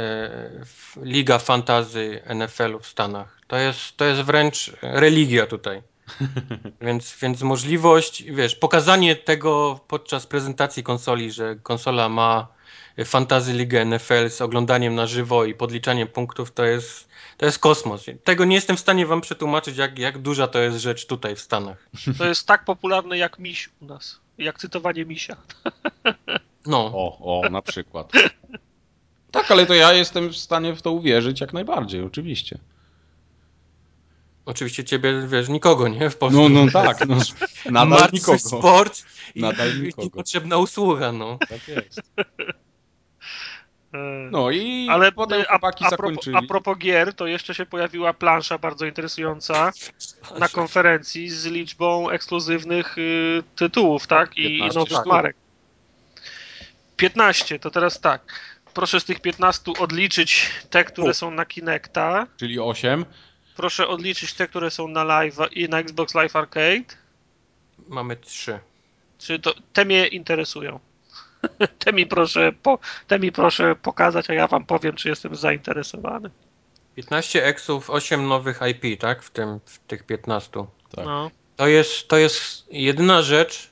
Liga 1.01 1.39
Fantazy 1.39 2.21
NFL-u 2.35 2.79
w 2.79 2.87
Stanach. 2.87 3.39
To 3.47 3.57
jest, 3.57 3.97
to 3.97 4.05
jest 4.05 4.21
wręcz 4.21 4.71
religia 4.81 5.45
tutaj. 5.47 5.81
Więc, 6.81 7.17
więc 7.21 7.41
możliwość, 7.41 8.23
wiesz, 8.23 8.55
pokazanie 8.55 9.15
tego 9.15 9.79
podczas 9.87 10.27
prezentacji 10.27 10.83
konsoli, 10.83 11.31
że 11.31 11.55
konsola 11.63 12.09
ma 12.09 12.47
Fantasy 13.05 13.53
Ligę 13.53 13.85
NFL 13.85 14.29
z 14.29 14.41
oglądaniem 14.41 14.95
na 14.95 15.07
żywo 15.07 15.45
i 15.45 15.53
podliczaniem 15.53 16.07
punktów, 16.07 16.51
to 16.51 16.65
jest, 16.65 17.09
to 17.37 17.45
jest 17.45 17.59
kosmos. 17.59 18.05
Tego 18.23 18.45
nie 18.45 18.55
jestem 18.55 18.77
w 18.77 18.79
stanie 18.79 19.05
wam 19.05 19.21
przetłumaczyć, 19.21 19.77
jak, 19.77 19.99
jak 19.99 20.17
duża 20.17 20.47
to 20.47 20.59
jest 20.59 20.77
rzecz 20.77 21.05
tutaj 21.05 21.35
w 21.35 21.39
Stanach. 21.39 21.89
To 22.17 22.25
jest 22.25 22.47
tak 22.47 22.65
popularne 22.65 23.17
jak 23.17 23.39
miś 23.39 23.69
u 23.81 23.85
nas. 23.85 24.19
Jak 24.39 24.57
cytowanie 24.59 25.05
misia. 25.05 25.35
No, 26.65 26.85
O, 26.85 27.41
o, 27.41 27.49
na 27.49 27.61
przykład. 27.61 28.11
Tak, 29.31 29.51
ale 29.51 29.65
to 29.65 29.73
ja 29.73 29.93
jestem 29.93 30.29
w 30.29 30.37
stanie 30.37 30.75
w 30.75 30.81
to 30.81 30.91
uwierzyć 30.91 31.41
jak 31.41 31.53
najbardziej, 31.53 32.01
oczywiście. 32.03 32.57
oczywiście 34.45 34.83
ciebie, 34.83 35.27
wiesz, 35.27 35.49
nikogo, 35.49 35.87
nie? 35.87 36.09
W 36.09 36.17
Polsce. 36.17 36.39
No, 36.41 36.49
no 36.49 36.71
tak, 36.71 37.07
no. 37.07 37.17
Nadal 37.65 37.87
Martwy 37.87 38.15
nikogo. 38.15 38.39
sport 38.39 39.03
i, 39.35 39.41
Nadal 39.41 39.77
i 39.77 39.81
nikogo. 39.81 40.03
niepotrzebna 40.03 40.57
usługa, 40.57 41.11
no. 41.11 41.37
Tak 41.49 41.67
jest. 41.67 42.01
Yy. 43.93 43.99
No 44.31 44.51
i 44.51 44.87
Ale 44.91 45.11
potem 45.11 45.41
y, 45.41 45.47
a, 45.49 45.51
chłopaki 45.51 45.85
a, 45.85 45.87
propos, 45.87 46.09
zakończyli. 46.09 46.35
a 46.37 46.41
propos 46.41 46.77
gier, 46.77 47.13
to 47.13 47.27
jeszcze 47.27 47.55
się 47.55 47.65
pojawiła 47.65 48.13
plansza 48.13 48.57
bardzo 48.57 48.85
interesująca 48.85 49.71
na 50.39 50.47
konferencji 50.47 51.29
z 51.29 51.45
liczbą 51.45 52.09
ekskluzywnych 52.09 52.97
y, 52.97 53.43
tytułów, 53.55 54.07
tak? 54.07 54.37
I, 54.37 54.41
i 54.41 54.59
15 54.59 54.79
nowych 54.79 54.97
sztuk. 54.97 55.05
marek. 55.05 55.35
15, 56.97 57.59
to 57.59 57.71
teraz 57.71 57.99
tak. 57.99 58.21
Proszę 58.73 58.99
z 58.99 59.05
tych 59.05 59.19
15 59.19 59.71
odliczyć 59.79 60.49
te, 60.69 60.83
które 60.83 61.11
U. 61.11 61.13
są 61.13 61.31
na 61.31 61.45
Kinecta. 61.45 62.27
Czyli 62.37 62.59
8. 62.59 63.05
proszę 63.55 63.87
odliczyć 63.87 64.33
te, 64.33 64.47
które 64.47 64.71
są 64.71 64.87
na 64.87 65.03
live 65.03 65.37
i 65.51 65.69
na 65.69 65.79
Xbox 65.79 66.15
Live 66.15 66.35
Arcade. 66.35 66.95
Mamy 67.87 68.15
trzy. 68.15 68.59
Czy 69.17 69.39
to, 69.39 69.53
te 69.73 69.85
mnie 69.85 70.07
interesują. 70.07 70.79
Te 71.79 71.93
mi, 71.93 72.05
proszę 72.05 72.51
po, 72.63 72.79
te 73.07 73.19
mi 73.19 73.31
proszę 73.31 73.75
pokazać, 73.75 74.29
a 74.29 74.33
ja 74.33 74.47
wam 74.47 74.65
powiem, 74.65 74.95
czy 74.95 75.09
jestem 75.09 75.35
zainteresowany. 75.35 76.29
15 76.95 77.45
eksów, 77.45 77.89
8 77.89 78.27
nowych 78.27 78.59
IP, 78.71 78.99
tak? 78.99 79.23
W, 79.23 79.29
tym, 79.29 79.59
w 79.65 79.79
tych 79.79 80.03
15. 80.03 80.65
Tak. 80.95 81.05
No. 81.05 81.31
To 81.55 81.67
jest, 81.67 82.07
to 82.07 82.17
jest 82.17 82.67
jedyna 82.71 83.21
rzecz, 83.21 83.71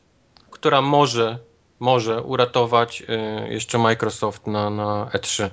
która 0.51 0.81
może, 0.81 1.39
może 1.79 2.21
uratować 2.21 3.01
y, 3.01 3.53
jeszcze 3.53 3.77
Microsoft 3.77 4.47
na, 4.47 4.69
na 4.69 5.09
E 5.13 5.17
E3. 5.17 5.49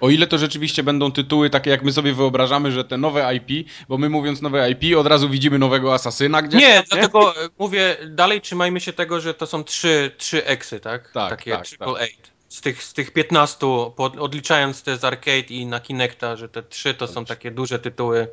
O 0.00 0.10
ile 0.10 0.26
to 0.26 0.38
rzeczywiście 0.38 0.82
będą 0.82 1.12
tytuły 1.12 1.50
takie, 1.50 1.70
jak 1.70 1.82
my 1.82 1.92
sobie 1.92 2.12
wyobrażamy, 2.12 2.72
że 2.72 2.84
te 2.84 2.98
nowe 2.98 3.34
IP, 3.34 3.68
bo 3.88 3.98
my 3.98 4.08
mówiąc 4.08 4.42
nowe 4.42 4.70
IP, 4.70 4.96
od 4.96 5.06
razu 5.06 5.28
widzimy 5.28 5.58
nowego 5.58 5.94
Asasyna 5.94 6.42
gdzieś. 6.42 6.60
Nie, 6.60 6.74
tam, 6.74 6.84
dlatego 6.90 7.44
y, 7.44 7.48
mówię, 7.58 7.96
dalej 8.06 8.40
trzymajmy 8.40 8.80
się 8.80 8.92
tego, 8.92 9.20
że 9.20 9.34
to 9.34 9.46
są 9.46 9.64
trzy, 9.64 10.10
trzy 10.18 10.46
eksy, 10.46 10.80
tak? 10.80 11.10
Tak, 11.12 11.30
Takie 11.30 11.50
tak, 11.50 11.66
triple 11.66 12.00
eight. 12.00 12.30
Z 12.48 12.60
tych, 12.60 12.82
z 12.82 12.92
tych 12.92 13.12
15, 13.12 13.66
pod, 13.96 14.18
odliczając 14.18 14.82
te 14.82 14.96
z 14.96 15.04
arcade 15.04 15.46
i 15.50 15.66
na 15.66 15.80
Kinecta, 15.80 16.36
że 16.36 16.48
te 16.48 16.62
trzy 16.62 16.94
to 16.94 17.06
są 17.06 17.24
takie 17.24 17.50
duże 17.50 17.78
tytuły 17.78 18.28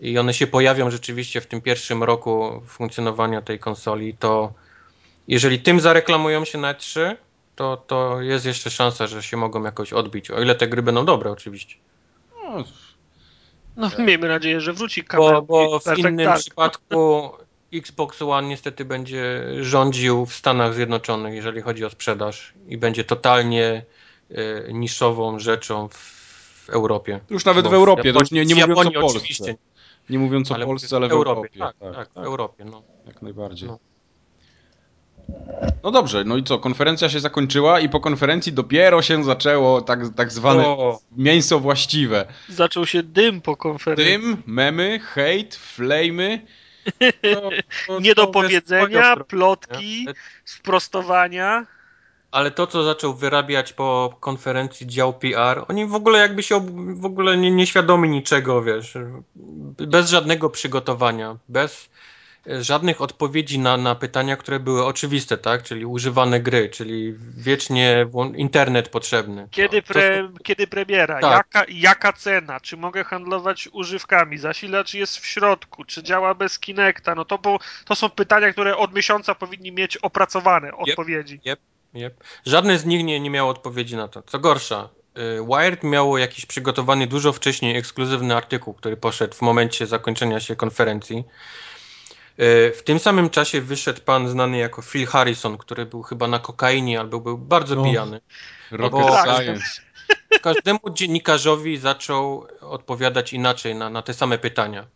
i 0.00 0.18
one 0.18 0.34
się 0.34 0.46
pojawią 0.46 0.90
rzeczywiście 0.90 1.40
w 1.40 1.46
tym 1.46 1.60
pierwszym 1.60 2.02
roku 2.02 2.62
funkcjonowania 2.68 3.42
tej 3.42 3.58
konsoli, 3.58 4.14
to 4.14 4.52
jeżeli 5.28 5.58
tym 5.58 5.80
zareklamują 5.80 6.44
się 6.44 6.58
na 6.58 6.74
3, 6.74 7.16
to, 7.56 7.76
to 7.76 8.20
jest 8.22 8.46
jeszcze 8.46 8.70
szansa, 8.70 9.06
że 9.06 9.22
się 9.22 9.36
mogą 9.36 9.62
jakoś 9.64 9.92
odbić. 9.92 10.30
O 10.30 10.42
ile 10.42 10.54
te 10.54 10.68
gry 10.68 10.82
będą 10.82 11.04
dobre, 11.04 11.30
oczywiście. 11.30 11.74
No, 12.44 12.64
No, 13.76 13.90
miejmy 13.98 14.28
nadzieję, 14.28 14.60
że 14.60 14.72
wróci 14.72 15.02
Bo, 15.02 15.08
kamera. 15.08 15.40
bo 15.40 15.78
w 15.80 15.84
Perfect 15.84 16.08
innym 16.10 16.26
Dark. 16.26 16.40
przypadku 16.40 17.30
Xbox 17.74 18.22
One 18.22 18.48
niestety 18.48 18.84
będzie 18.84 19.42
rządził 19.60 20.26
w 20.26 20.34
Stanach 20.34 20.74
Zjednoczonych, 20.74 21.34
jeżeli 21.34 21.60
chodzi 21.62 21.84
o 21.84 21.90
sprzedaż 21.90 22.52
i 22.68 22.78
będzie 22.78 23.04
totalnie 23.04 23.84
e, 24.30 24.72
niszową 24.72 25.38
rzeczą 25.38 25.88
w, 25.88 25.94
w 25.96 26.70
Europie. 26.70 27.20
Już 27.30 27.44
nawet 27.44 27.64
Bo 27.64 27.70
w 27.70 27.74
Europie, 27.74 28.12
to 28.12 28.20
nie, 28.30 28.44
nie 28.44 28.54
mówiąc 28.54 28.78
o 28.78 28.82
Japonii 28.82 28.94
Polsce. 29.00 29.18
oczywiście, 29.18 29.56
Nie 30.10 30.18
mówiąc 30.18 30.50
o 30.50 30.54
ale 30.54 30.66
Polsce, 30.66 30.96
ale 30.96 31.06
w 31.06 31.10
w 31.10 31.12
Europie. 31.12 31.50
Europie. 31.58 31.58
Tak, 31.58 31.94
tak, 31.94 32.08
w 32.22 32.26
Europie. 32.26 32.64
No. 32.64 32.82
Jak 33.06 33.22
najbardziej. 33.22 33.68
No. 33.68 33.78
No 35.82 35.90
dobrze, 35.90 36.24
no 36.24 36.36
i 36.36 36.42
co? 36.44 36.58
Konferencja 36.58 37.08
się 37.08 37.20
zakończyła 37.20 37.80
i 37.80 37.88
po 37.88 38.00
konferencji 38.00 38.52
dopiero 38.52 39.02
się 39.02 39.24
zaczęło 39.24 39.80
tak, 39.82 40.00
tak 40.16 40.32
zwane 40.32 40.66
O, 40.66 41.00
mięso 41.16 41.60
właściwe. 41.60 42.24
Zaczął 42.48 42.86
się 42.86 43.02
dym 43.02 43.40
po 43.40 43.56
konferencji. 43.56 44.04
Dym, 44.12 44.42
memy, 44.46 44.98
hejt, 44.98 45.58
to- 47.86 48.00
Niedopowiedzenia, 48.00 49.16
plotki, 49.16 50.06
sprostowania. 50.44 51.66
Ale 52.30 52.50
to, 52.50 52.66
co 52.66 52.84
zaczął 52.84 53.14
wyrabiać 53.14 53.72
po 53.72 54.16
konferencji 54.20 54.86
dział 54.86 55.12
PR, 55.14 55.64
oni 55.68 55.86
w 55.86 55.94
ogóle 55.94 56.18
jakby 56.18 56.42
się 56.42 56.56
ob- 56.56 57.00
w 57.00 57.04
ogóle 57.04 57.36
nie, 57.36 57.50
nieświadomi 57.50 58.08
niczego, 58.08 58.62
wiesz, 58.62 58.94
bez 59.78 60.10
żadnego 60.10 60.50
przygotowania, 60.50 61.36
bez 61.48 61.88
żadnych 62.60 63.00
odpowiedzi 63.00 63.58
na, 63.58 63.76
na 63.76 63.94
pytania, 63.94 64.36
które 64.36 64.60
były 64.60 64.84
oczywiste, 64.84 65.38
tak, 65.38 65.62
czyli 65.62 65.86
używane 65.86 66.40
gry, 66.40 66.68
czyli 66.68 67.14
wiecznie 67.36 68.06
internet 68.36 68.88
potrzebny. 68.88 69.48
Kiedy, 69.50 69.82
To- 69.82 69.88
to 69.88 69.94
pre, 69.94 70.28
kiedy 70.44 70.66
premiera? 70.66 71.20
Tak. 71.20 71.32
Jaka, 71.32 71.64
jaka 71.68 72.12
cena? 72.12 72.60
Czy 72.60 72.76
mogę 72.76 73.04
handlować 73.04 73.68
używkami? 73.72 74.38
Zasilacz 74.38 74.94
jest 74.94 75.18
w 75.18 75.26
środku? 75.26 75.84
Czy 75.84 76.02
działa 76.02 76.34
bez 76.34 76.58
Kinecta? 76.58 77.14
No 77.14 77.24
to, 77.24 77.38
bo, 77.38 77.58
to 77.84 77.94
są 77.94 78.10
pytania, 78.10 78.52
które 78.52 78.76
od 78.76 78.94
miesiąca 78.94 79.34
powinni 79.34 79.72
mieć 79.72 79.96
opracowane 79.96 80.72
odpowiedzi. 80.76 81.40
Yep. 81.46 81.60
Żadne 82.46 82.78
z 82.78 82.84
nich 82.84 83.04
nie, 83.04 83.20
nie 83.20 83.30
miało 83.30 83.50
odpowiedzi 83.50 83.96
na 83.96 84.08
to. 84.08 84.22
Co 84.22 84.38
gorsza, 84.38 84.88
y, 85.18 85.44
Wired 85.46 85.82
miało 85.82 86.18
jakiś 86.18 86.46
przygotowany 86.46 87.06
dużo 87.06 87.32
wcześniej 87.32 87.76
ekskluzywny 87.76 88.36
artykuł, 88.36 88.74
który 88.74 88.96
poszedł 88.96 89.34
w 89.34 89.42
momencie 89.42 89.86
zakończenia 89.86 90.40
się 90.40 90.56
konferencji. 90.56 91.24
Y, 92.40 92.72
W 92.76 92.82
tym 92.82 92.98
samym 92.98 93.30
czasie 93.30 93.60
wyszedł 93.60 94.00
pan 94.04 94.28
znany 94.28 94.58
jako 94.58 94.82
Phil 94.82 95.06
Harrison, 95.06 95.58
który 95.58 95.86
był 95.86 96.02
chyba 96.02 96.28
na 96.28 96.38
kokainie 96.38 97.00
albo 97.00 97.20
był 97.20 97.38
bardzo 97.38 97.74
No. 97.74 97.84
pijany. 97.84 98.20
Rocket 98.70 99.00
bo- 99.00 99.16
Science. 99.24 99.64
Każdemu 100.42 100.80
dziennikarzowi 100.92 101.76
zaczął 101.78 102.46
odpowiadać 102.60 103.32
inaczej 103.32 103.74
na, 103.74 103.90
na 103.90 104.02
te 104.02 104.14
same 104.14 104.38
pytania. 104.38 104.86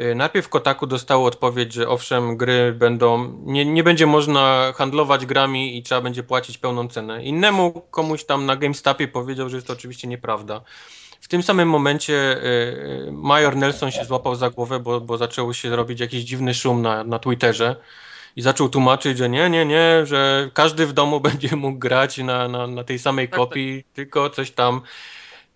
Y, 0.00 0.14
Najpierw 0.14 0.48
Kotaku 0.48 0.86
dostało 0.86 1.26
odpowiedź, 1.26 1.72
że 1.72 1.88
owszem, 1.88 2.36
gry 2.36 2.72
będą. 2.72 3.38
Nie, 3.44 3.64
nie 3.64 3.82
będzie 3.84 4.06
można 4.06 4.72
handlować 4.76 5.26
grami 5.26 5.76
i 5.78 5.82
trzeba 5.82 6.00
będzie 6.00 6.22
płacić 6.22 6.58
pełną 6.58 6.88
cenę. 6.88 7.24
Innemu 7.24 7.82
komuś 7.90 8.24
tam 8.24 8.46
na 8.46 8.56
GameStopie 8.56 9.08
powiedział, 9.08 9.48
że 9.48 9.56
jest 9.56 9.66
to 9.66 9.72
oczywiście 9.72 10.08
nieprawda. 10.08 10.60
W 11.20 11.28
tym 11.28 11.42
samym 11.42 11.68
momencie 11.68 12.14
y, 12.14 13.06
y, 13.08 13.12
Major 13.12 13.56
Nelson 13.56 13.90
się 13.90 14.04
złapał 14.04 14.34
za 14.34 14.50
głowę, 14.50 14.80
bo, 14.80 15.00
bo 15.00 15.18
zaczął 15.18 15.54
się 15.54 15.76
robić 15.76 16.00
jakiś 16.00 16.24
dziwny 16.24 16.54
szum 16.54 16.82
na, 16.82 17.04
na 17.04 17.18
Twitterze 17.18 17.76
i 18.36 18.42
zaczął 18.42 18.68
tłumaczyć, 18.68 19.18
że 19.18 19.28
nie, 19.28 19.50
nie, 19.50 19.64
nie, 19.66 20.06
że 20.06 20.50
każdy 20.54 20.86
w 20.86 20.92
domu 20.92 21.20
będzie 21.30 21.56
mógł 21.56 21.78
grać 21.78 22.18
na, 22.18 22.48
na, 22.48 22.66
na 22.66 22.84
tej 22.84 22.98
samej 22.98 23.28
kopii, 23.28 23.84
tylko 23.94 24.30
coś 24.30 24.50
tam. 24.50 24.80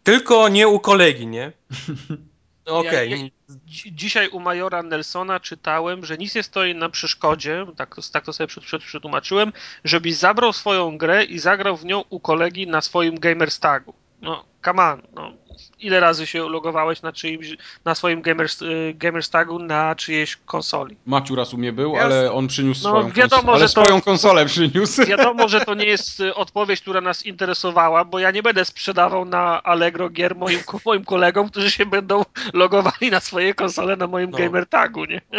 Tylko 0.02 0.48
nie 0.48 0.68
u 0.68 0.80
kolegi, 0.80 1.26
nie? 1.26 1.52
Okej. 2.66 3.10
Ja- 3.10 3.16
ja- 3.16 3.28
Dzi- 3.66 3.92
Dzisiaj 3.94 4.28
u 4.28 4.40
majora 4.40 4.82
Nelsona 4.82 5.40
czytałem, 5.40 6.04
że 6.04 6.18
nic 6.18 6.34
nie 6.34 6.42
stoi 6.42 6.74
na 6.74 6.88
przeszkodzie, 6.88 7.66
tak 7.76 7.94
to, 7.96 8.02
tak 8.12 8.24
to 8.24 8.32
sobie 8.32 8.46
przed, 8.46 8.64
przed, 8.64 8.82
przetłumaczyłem, 8.82 9.52
żebyś 9.84 10.14
zabrał 10.16 10.52
swoją 10.52 10.98
grę 10.98 11.24
i 11.24 11.38
zagrał 11.38 11.76
w 11.76 11.84
nią 11.84 12.04
u 12.10 12.20
kolegi 12.20 12.66
na 12.66 12.80
swoim 12.80 13.18
gamerstagu. 13.20 13.94
No, 14.22 14.44
come 14.64 14.82
on, 14.82 15.02
no. 15.14 15.32
Ile 15.78 16.00
razy 16.00 16.26
się 16.26 16.48
logowałeś 16.48 17.02
na 17.02 17.12
czyimś, 17.12 17.56
na 17.84 17.94
swoim 17.94 18.22
gamers, 18.22 18.62
y, 18.62 18.94
gamerstagu 18.96 19.58
na 19.58 19.94
czyjejś 19.94 20.36
konsoli? 20.36 20.96
Maciu 21.06 21.34
raz 21.34 21.54
u 21.54 21.58
mnie 21.58 21.72
był, 21.72 21.92
Jasne. 21.92 22.04
ale 22.04 22.32
on 22.32 22.48
przyniósł 22.48 22.84
No, 22.84 22.90
swoją 22.90 23.10
wiadomo, 23.10 23.42
konsolę. 23.42 23.58
Że 23.68 23.74
to- 23.74 23.84
swoją 23.84 24.00
konsolę 24.00 24.46
przyniósł. 24.46 25.04
Wiadomo, 25.06 25.48
że 25.48 25.60
to 25.60 25.74
nie 25.74 25.84
jest 25.94 26.20
y, 26.20 26.34
odpowiedź, 26.34 26.80
która 26.80 27.00
nas 27.00 27.26
interesowała, 27.26 28.04
bo 28.04 28.18
ja 28.18 28.30
nie 28.30 28.42
będę 28.42 28.64
sprzedawał 28.64 29.24
na 29.24 29.62
Allegro 29.62 30.10
gier 30.10 30.36
moim, 30.36 30.60
moim 30.86 31.04
kolegom, 31.04 31.48
którzy 31.48 31.70
się 31.70 31.86
będą 31.86 32.22
logowali 32.52 33.10
na 33.10 33.20
swoje 33.20 33.54
konsole 33.54 33.96
na 33.96 34.06
moim 34.06 34.30
No. 34.30 34.38
gamer 34.38 34.66
tagu, 34.66 35.04
nie? 35.04 35.20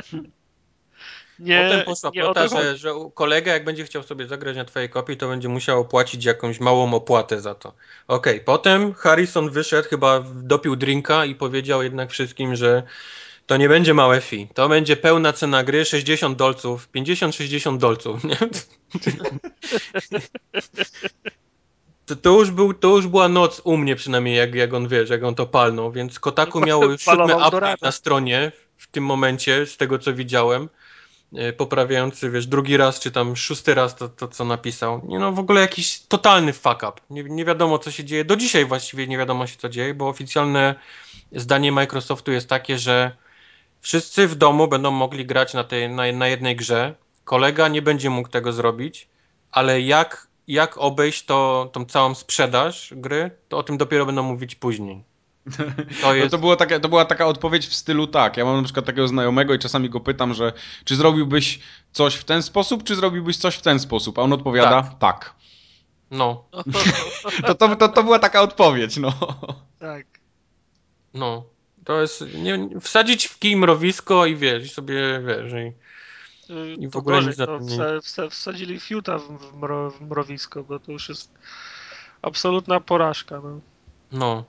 Nie, 1.41 1.69
Potem 1.69 1.85
poszła 1.85 2.11
nie 2.13 2.21
chodzi. 2.21 2.55
że, 2.55 2.77
że 2.77 2.93
kolega 3.13 3.53
jak 3.53 3.63
będzie 3.63 3.83
chciał 3.83 4.03
sobie 4.03 4.27
zagrać 4.27 4.57
na 4.57 4.65
twojej 4.65 4.89
kopii, 4.89 5.17
to 5.17 5.27
będzie 5.27 5.49
musiał 5.49 5.85
płacić 5.85 6.25
jakąś 6.25 6.59
małą 6.59 6.93
opłatę 6.93 7.41
za 7.41 7.55
to. 7.55 7.73
Okej, 8.07 8.39
potem 8.39 8.93
Harrison 8.93 9.49
wyszedł, 9.49 9.89
chyba 9.89 10.23
dopił 10.33 10.75
drinka 10.75 11.25
i 11.25 11.35
powiedział 11.35 11.83
jednak 11.83 12.11
wszystkim, 12.11 12.55
że 12.55 12.83
to 13.45 13.57
nie 13.57 13.69
będzie 13.69 13.93
małe 13.93 14.21
fee. 14.21 14.47
To 14.53 14.69
będzie 14.69 14.95
pełna 14.95 15.33
cena 15.33 15.63
gry 15.63 15.85
60 15.85 16.37
dolców, 16.37 16.89
50-60 16.95 17.77
dolców, 17.77 18.23
nie? 18.23 18.37
To, 22.05 22.15
to, 22.15 22.29
już 22.29 22.51
był, 22.51 22.73
to 22.73 22.87
już 22.87 23.07
była 23.07 23.29
noc 23.29 23.61
u 23.63 23.77
mnie 23.77 23.95
przynajmniej, 23.95 24.35
jak, 24.35 24.55
jak 24.55 24.73
on 24.73 24.87
wiesz, 24.87 25.09
jak 25.09 25.23
on 25.23 25.35
to 25.35 25.45
palnął, 25.45 25.91
więc 25.91 26.19
Kotaku 26.19 26.59
miało 26.59 26.85
już 26.85 27.01
siódmy 27.05 27.35
update 27.35 27.75
na 27.81 27.91
stronie 27.91 28.51
w 28.77 28.87
tym 28.87 29.05
momencie, 29.05 29.65
z 29.65 29.77
tego 29.77 29.99
co 29.99 30.13
widziałem, 30.13 30.69
poprawiający, 31.57 32.29
wiesz, 32.31 32.47
drugi 32.47 32.77
raz 32.77 32.99
czy 32.99 33.11
tam 33.11 33.35
szósty 33.35 33.73
raz 33.73 33.95
to, 33.95 34.09
to 34.09 34.27
co 34.27 34.45
napisał. 34.45 35.01
Nie 35.07 35.19
no, 35.19 35.31
w 35.31 35.39
ogóle 35.39 35.61
jakiś 35.61 35.99
totalny 35.99 36.53
fuck 36.53 36.75
up. 36.75 36.93
Nie, 37.09 37.23
nie 37.23 37.45
wiadomo 37.45 37.79
co 37.79 37.91
się 37.91 38.03
dzieje. 38.03 38.25
Do 38.25 38.35
dzisiaj 38.35 38.65
właściwie 38.65 39.07
nie 39.07 39.17
wiadomo 39.17 39.47
się 39.47 39.57
co 39.57 39.69
dzieje, 39.69 39.93
bo 39.93 40.09
oficjalne 40.09 40.75
zdanie 41.31 41.71
Microsoftu 41.71 42.31
jest 42.31 42.49
takie, 42.49 42.77
że 42.77 43.15
wszyscy 43.81 44.27
w 44.27 44.35
domu 44.35 44.67
będą 44.67 44.91
mogli 44.91 45.25
grać 45.25 45.53
na, 45.53 45.63
tej, 45.63 45.89
na, 45.89 46.11
na 46.11 46.27
jednej 46.27 46.55
grze. 46.55 46.95
Kolega 47.23 47.67
nie 47.67 47.81
będzie 47.81 48.09
mógł 48.09 48.29
tego 48.29 48.53
zrobić, 48.53 49.07
ale 49.51 49.81
jak, 49.81 50.27
jak 50.47 50.77
obejść 50.77 51.25
to, 51.25 51.69
tą 51.73 51.85
całą 51.85 52.15
sprzedaż 52.15 52.93
gry, 52.95 53.31
to 53.49 53.57
o 53.57 53.63
tym 53.63 53.77
dopiero 53.77 54.05
będą 54.05 54.23
mówić 54.23 54.55
później. 54.55 55.10
To 55.57 55.63
No 56.03 56.13
jest... 56.13 56.31
to, 56.31 56.37
było 56.37 56.55
takie, 56.55 56.79
to 56.79 56.89
była 56.89 57.05
taka 57.05 57.25
odpowiedź 57.25 57.67
w 57.67 57.73
stylu 57.73 58.07
tak. 58.07 58.37
Ja 58.37 58.45
mam 58.45 58.57
na 58.57 58.63
przykład 58.63 58.85
takiego 58.85 59.07
znajomego 59.07 59.53
i 59.53 59.59
czasami 59.59 59.89
go 59.89 59.99
pytam, 59.99 60.33
że 60.33 60.53
czy 60.83 60.95
zrobiłbyś 60.95 61.59
coś 61.91 62.15
w 62.15 62.23
ten 62.23 62.43
sposób, 62.43 62.83
czy 62.83 62.95
zrobiłbyś 62.95 63.37
coś 63.37 63.55
w 63.55 63.61
ten 63.61 63.79
sposób? 63.79 64.19
A 64.19 64.21
on 64.21 64.33
odpowiada 64.33 64.83
tak. 64.99 65.35
No, 66.11 66.43
To, 67.47 67.55
to, 67.55 67.75
to, 67.75 67.89
to 67.89 68.03
była 68.03 68.19
taka 68.19 68.41
odpowiedź, 68.41 68.97
no. 68.97 69.13
Tak. 69.79 70.05
no. 71.13 71.43
To 71.85 72.01
jest... 72.01 72.23
Nie, 72.35 72.69
wsadzić 72.81 73.25
w 73.25 73.39
kij 73.39 73.55
mrowisko 73.55 74.25
i 74.25 74.35
wiesz, 74.35 74.65
i 74.65 74.69
sobie, 74.69 75.21
wiesz, 75.27 75.53
i... 75.53 75.73
I 76.83 76.87
w 76.87 76.91
to 76.91 76.99
ogóle 76.99 77.15
gorzej, 77.15 77.33
nie- 77.61 77.67
wsa, 77.67 78.01
wsa, 78.01 78.29
wsadzili 78.29 78.79
fiuta 78.79 79.17
w, 79.17 79.37
w, 79.37 79.57
mro, 79.57 79.91
w 79.91 80.01
mrowisko, 80.01 80.63
bo 80.63 80.79
to 80.79 80.91
już 80.91 81.09
jest 81.09 81.31
absolutna 82.21 82.79
porażka. 82.79 83.41
No. 83.43 83.59
No. 84.11 84.43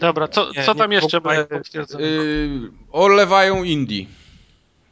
Dobra, 0.00 0.28
co, 0.28 0.48
Nie, 0.56 0.64
co 0.64 0.72
nie, 0.72 0.78
tam 0.78 0.90
w 0.90 0.92
jeszcze 0.92 1.20
potwierdzone? 1.20 2.04
Yy, 2.06 2.70
olewają 2.92 3.64
indie. 3.64 4.06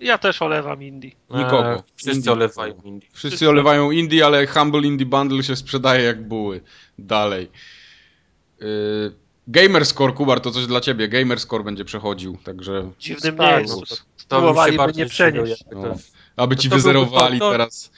Ja 0.01 0.19
też 0.19 0.43
olewam 0.43 0.83
Indie. 0.83 1.11
Nikogo. 1.31 1.73
E, 1.75 1.83
wszyscy 1.97 2.17
Indie 2.17 2.33
olewają 2.33 2.75
indie. 2.85 3.09
Wszyscy 3.13 3.29
Wszyscy. 3.29 3.49
olewają 3.49 3.91
indie, 3.91 4.27
ale 4.27 4.47
Humble 4.47 4.81
Indie 4.81 5.07
Bundle 5.07 5.43
się 5.43 5.57
sprzedaje 5.57 6.03
jak 6.05 6.29
buły. 6.29 6.61
Dalej. 6.99 7.51
Yy, 8.61 8.67
Gamerscore, 9.49 10.13
Kubar, 10.13 10.41
to 10.41 10.51
coś 10.51 10.67
dla 10.67 10.81
ciebie. 10.81 11.09
Gamerscore 11.09 11.65
będzie 11.65 11.85
przechodził, 11.85 12.39
także 12.45 12.91
Dziwnym 12.99 13.37
nie 13.39 13.47
jest. 13.47 13.71
no, 13.75 13.77
plus. 13.77 13.89
To 14.29 14.37
bym 14.37 14.45
Próbowali 14.45 14.73
się 14.73 14.79
by 14.79 14.85
bardziej 14.85 15.05
nie 15.05 15.11
przenieść. 15.11 15.65
No. 15.73 15.83
To, 15.83 15.95
aby 16.37 16.57
To 16.57 16.63
ci 16.63 16.69
to 16.71 16.77
wyzerowali 16.77 17.39
to- 17.39 17.45
to- 17.47 17.53
teraz. 17.53 17.91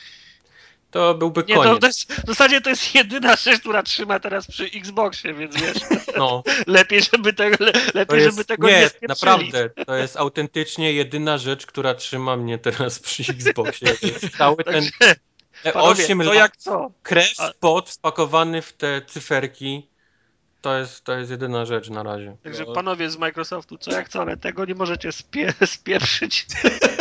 To 0.90 1.14
byłby 1.14 1.44
Nie, 1.48 1.54
to, 1.54 1.62
koniec. 1.62 1.80
to 1.80 1.86
jest, 1.86 2.12
w 2.12 2.26
zasadzie 2.26 2.60
to 2.60 2.70
jest 2.70 2.94
jedyna 2.94 3.36
rzecz, 3.36 3.60
która 3.60 3.82
trzyma 3.82 4.20
teraz 4.20 4.46
przy 4.46 4.64
Xboxie, 4.64 5.34
więc 5.34 5.56
wiesz, 5.56 5.76
No, 6.16 6.42
lepiej, 6.66 7.00
żeby 7.12 7.32
tego, 7.32 7.64
le, 7.64 7.72
to 7.72 7.90
lepiej, 7.94 8.18
jest, 8.20 8.30
żeby 8.30 8.44
tego 8.44 8.68
nie, 8.68 8.72
nie, 8.80 8.88
spieprzyli. 8.88 9.08
naprawdę, 9.08 9.70
to 9.86 9.94
jest 9.94 10.16
autentycznie 10.16 10.92
jedyna 10.92 11.38
rzecz, 11.38 11.66
która 11.66 11.94
trzyma 11.94 12.36
mnie 12.36 12.58
teraz 12.58 12.98
przy 12.98 13.22
Xboxie. 13.32 13.88
To 14.20 14.28
cały 14.38 14.64
ten 14.64 14.74
Także, 14.74 15.14
te 15.62 15.72
panowie, 15.72 16.04
8 16.04 16.18
to 16.18 16.24
lat 16.24 16.34
jak 16.34 16.56
co? 16.56 16.90
krew, 17.02 17.34
pot 17.60 17.90
wpakowany 17.90 18.62
w 18.62 18.72
te 18.72 19.02
cyferki. 19.06 19.88
To 20.60 20.78
jest, 20.78 21.04
to 21.04 21.18
jest 21.18 21.30
jedyna 21.30 21.64
rzecz 21.64 21.90
na 21.90 22.02
razie. 22.02 22.36
Także 22.42 22.64
No. 22.66 22.72
panowie 22.72 23.10
z 23.10 23.18
Microsoftu, 23.18 23.78
co 23.78 23.90
jak 23.92 24.08
co, 24.08 24.20
ale 24.20 24.36
tego 24.36 24.64
nie 24.64 24.74
możecie 24.74 25.12
spie, 25.12 25.54
spieprzyć. 25.66 26.46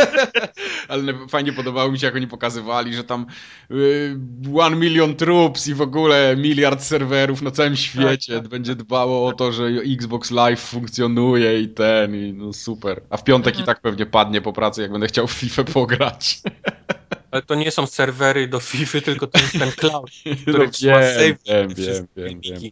Ale 0.87 1.13
fajnie 1.29 1.53
podobało 1.53 1.91
mi 1.91 1.99
się, 1.99 2.05
jak 2.05 2.15
oni 2.15 2.27
pokazywali, 2.27 2.93
że 2.93 3.03
tam 3.03 3.25
y, 3.71 4.17
one 4.59 4.75
million 4.75 5.15
troops 5.15 5.67
i 5.67 5.73
w 5.73 5.81
ogóle 5.81 6.35
miliard 6.37 6.83
serwerów 6.83 7.41
na 7.41 7.51
całym 7.51 7.75
świecie 7.75 8.33
tak, 8.33 8.41
tak. 8.43 8.47
będzie 8.51 8.75
dbało 8.75 9.27
o 9.27 9.33
to, 9.33 9.51
że 9.51 9.65
Xbox 9.67 10.31
Live 10.31 10.59
funkcjonuje 10.61 11.61
i 11.61 11.69
ten, 11.69 12.15
i 12.15 12.33
no 12.33 12.53
super. 12.53 13.01
A 13.09 13.17
w 13.17 13.23
piątek 13.23 13.53
Mhm. 13.53 13.63
i 13.63 13.65
tak 13.65 13.81
pewnie 13.81 14.05
padnie 14.05 14.41
po 14.41 14.53
pracy, 14.53 14.81
jak 14.81 14.91
będę 14.91 15.07
chciał 15.07 15.27
w 15.27 15.31
FIFA 15.31 15.63
pograć. 15.63 16.41
Ale 17.31 17.41
to 17.41 17.55
nie 17.55 17.71
są 17.71 17.87
serwery 17.87 18.47
do 18.47 18.59
FIFA, 18.59 19.01
tylko 19.01 19.27
to 19.27 19.39
jest 19.39 19.59
ten 19.59 19.71
cloud, 19.71 20.09
No, 20.25 20.35
który 20.41 20.69
trzyma 20.69 20.99
wiem, 20.99 21.13
save. 21.13 21.37
wiem, 21.45 21.67
wiem, 21.75 22.07
wiem, 22.15 22.41
wiem. 22.41 22.71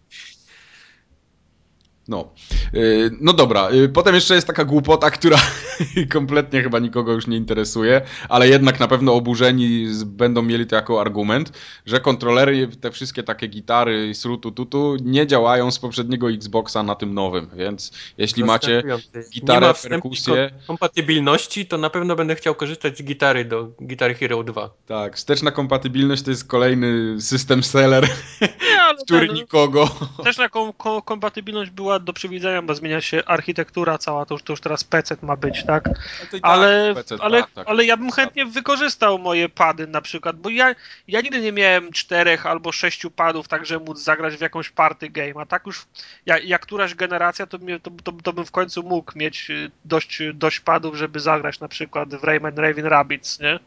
No. 2.08 2.30
Yy, 2.74 3.12
No 3.22 3.34
dobra, 3.34 3.72
yy, 3.72 3.89
potem 3.89 4.16
jeszcze 4.16 4.36
jest 4.36 4.47
taka 4.47 4.66
głupota, 4.66 5.12
która 5.12 5.38
kompletnie 6.14 6.64
chyba 6.64 6.80
nikogo 6.80 7.12
już 7.14 7.28
nie 7.28 7.38
interesuje, 7.38 8.01
ale 8.30 8.47
jednak 8.49 8.80
na 8.80 8.88
pewno 8.88 9.14
oburzeni 9.14 9.88
z- 9.93 10.03
będą 10.03 10.41
mieli 10.41 10.66
to 10.68 10.76
jako 10.76 11.01
argument, 11.01 11.51
że 11.86 11.99
kontrolery, 11.99 12.68
te 12.82 12.91
wszystkie 12.91 13.24
takie 13.24 13.47
gitary 13.47 14.08
i 14.10 14.16
srutu 14.16 14.51
tutu 14.51 14.97
nie 15.03 15.28
działają 15.28 15.72
z 15.72 15.80
poprzedniego 15.80 16.32
Xboxa 16.32 16.84
na 16.84 16.95
tym 16.95 17.14
nowym, 17.14 17.47
więc 17.56 17.91
jeśli 18.18 18.43
macie 18.43 18.84
gitarę, 19.34 19.68
nie 19.68 19.74
perkusję- 19.89 20.49
ko- 20.49 20.56
kompatybilności, 20.68 21.66
to 21.66 21.78
na 21.78 21.89
pewno 21.89 22.16
będę 22.16 22.36
chciał 22.36 22.56
korzystać 22.56 22.97
z 22.97 23.03
gitary 23.03 23.45
do 23.45 23.68
Guitar 23.80 24.16
Hero 24.16 24.43
2. 24.43 24.70
tak, 24.86 25.16
wsteczna 25.16 25.51
kompatybilność 25.51 26.22
to 26.24 26.30
jest 26.32 26.47
kolejny 26.47 27.22
system 27.22 27.64
seller, 27.64 28.08
który 29.04 29.28
ten, 29.28 29.36
nikogo 29.36 29.89
też 30.24 30.36
taką 30.36 30.74
ko- 30.74 31.02
kompatybilność 31.02 31.72
była 31.72 32.00
do 32.00 32.14
przewidzenia, 32.14 32.62
bo 32.62 32.76
zmienia 32.76 33.02
się 33.02 33.26
architektura 33.26 33.98
cała, 33.98 34.26
to 34.26 34.34
już, 34.36 34.43
to 34.43 34.54
już 34.54 34.62
teraz 34.62 34.84
PC 34.84 35.18
ma 35.22 35.36
być, 35.36 35.64
tak? 35.64 35.89
i 36.24 36.28
tak 36.30 36.39
Ale, 36.43 36.93
PC, 36.96 37.16
ale, 37.20 37.41
tak, 37.41 37.52
tak. 37.52 37.68
ale 37.68 37.86
ja 37.86 37.98
bym 37.98 38.12
chętnie 38.12 38.46
wykorzystał 38.46 39.20
moje 39.20 39.50
pady 39.50 39.88
na 39.88 40.02
przykład, 40.02 40.36
bo 40.36 40.50
ja, 40.50 40.76
ja 41.08 41.22
nigdy 41.22 41.41
nie 41.41 41.52
miałem 41.52 41.91
czterech 41.91 42.46
albo 42.46 42.72
sześciu 42.72 43.12
padów, 43.12 43.48
tak 43.48 43.66
że 43.66 43.80
móc 43.80 44.00
zagrać 44.00 44.36
w 44.36 44.41
jakąś 44.41 44.70
party 44.70 45.10
game, 45.10 45.41
a 45.41 45.46
tak 45.46 45.66
już 45.66 45.86
jak, 46.26 46.46
jak 46.46 46.62
któraś 46.62 46.96
generacja, 46.96 47.48
to, 47.48 47.58
mnie, 47.58 47.80
to, 47.80 47.91
to, 48.04 48.12
to 48.12 48.34
bym 48.34 48.46
w 48.46 48.52
końcu 48.52 48.84
mógł 48.84 49.12
mieć 49.16 49.50
y, 49.50 49.72
dość, 49.86 50.20
dość 50.34 50.60
padów, 50.60 50.96
żeby 50.96 51.20
zagrać 51.20 51.60
na 51.60 51.68
przykład 51.68 52.16
w 52.16 52.24
Rayman 52.24 52.56
Raven 52.58 52.86
Rabbids, 52.86 53.39
nie? 53.39 53.60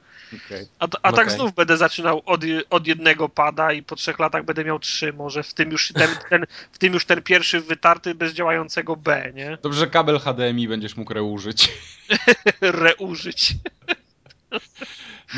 A, 0.79 0.85
a 0.85 1.13
tak 1.13 1.27
Okej. 1.27 1.31
znów 1.31 1.55
będę 1.55 1.77
zaczynał 1.77 2.23
od, 2.27 2.41
od 2.71 2.87
jednego 2.87 3.29
pada 3.29 3.73
i 3.73 3.83
po 3.83 3.97
trzech 3.97 4.19
latach 4.19 4.45
będę 4.45 4.65
miał 4.65 4.79
trzy, 4.79 5.13
może 5.13 5.43
w 5.43 5.55
tym 5.55 5.71
już 5.71 5.93
ten, 5.93 6.11
ten, 6.31 6.47
w 6.73 6.79
tym 6.79 6.93
już 6.93 7.05
ten 7.05 7.23
pierwszy 7.23 7.61
wytarty 7.61 8.15
bez 8.15 8.33
działającego 8.33 8.97
B, 8.97 9.33
nie? 9.35 9.59
Dobrze, 9.63 9.81
że 9.81 9.87
kabel 9.87 10.19
HDMI 10.19 10.69
będziesz 10.69 10.97
mógł 10.97 11.15
reużyć. 11.15 11.73
Reużyć. 12.61 13.55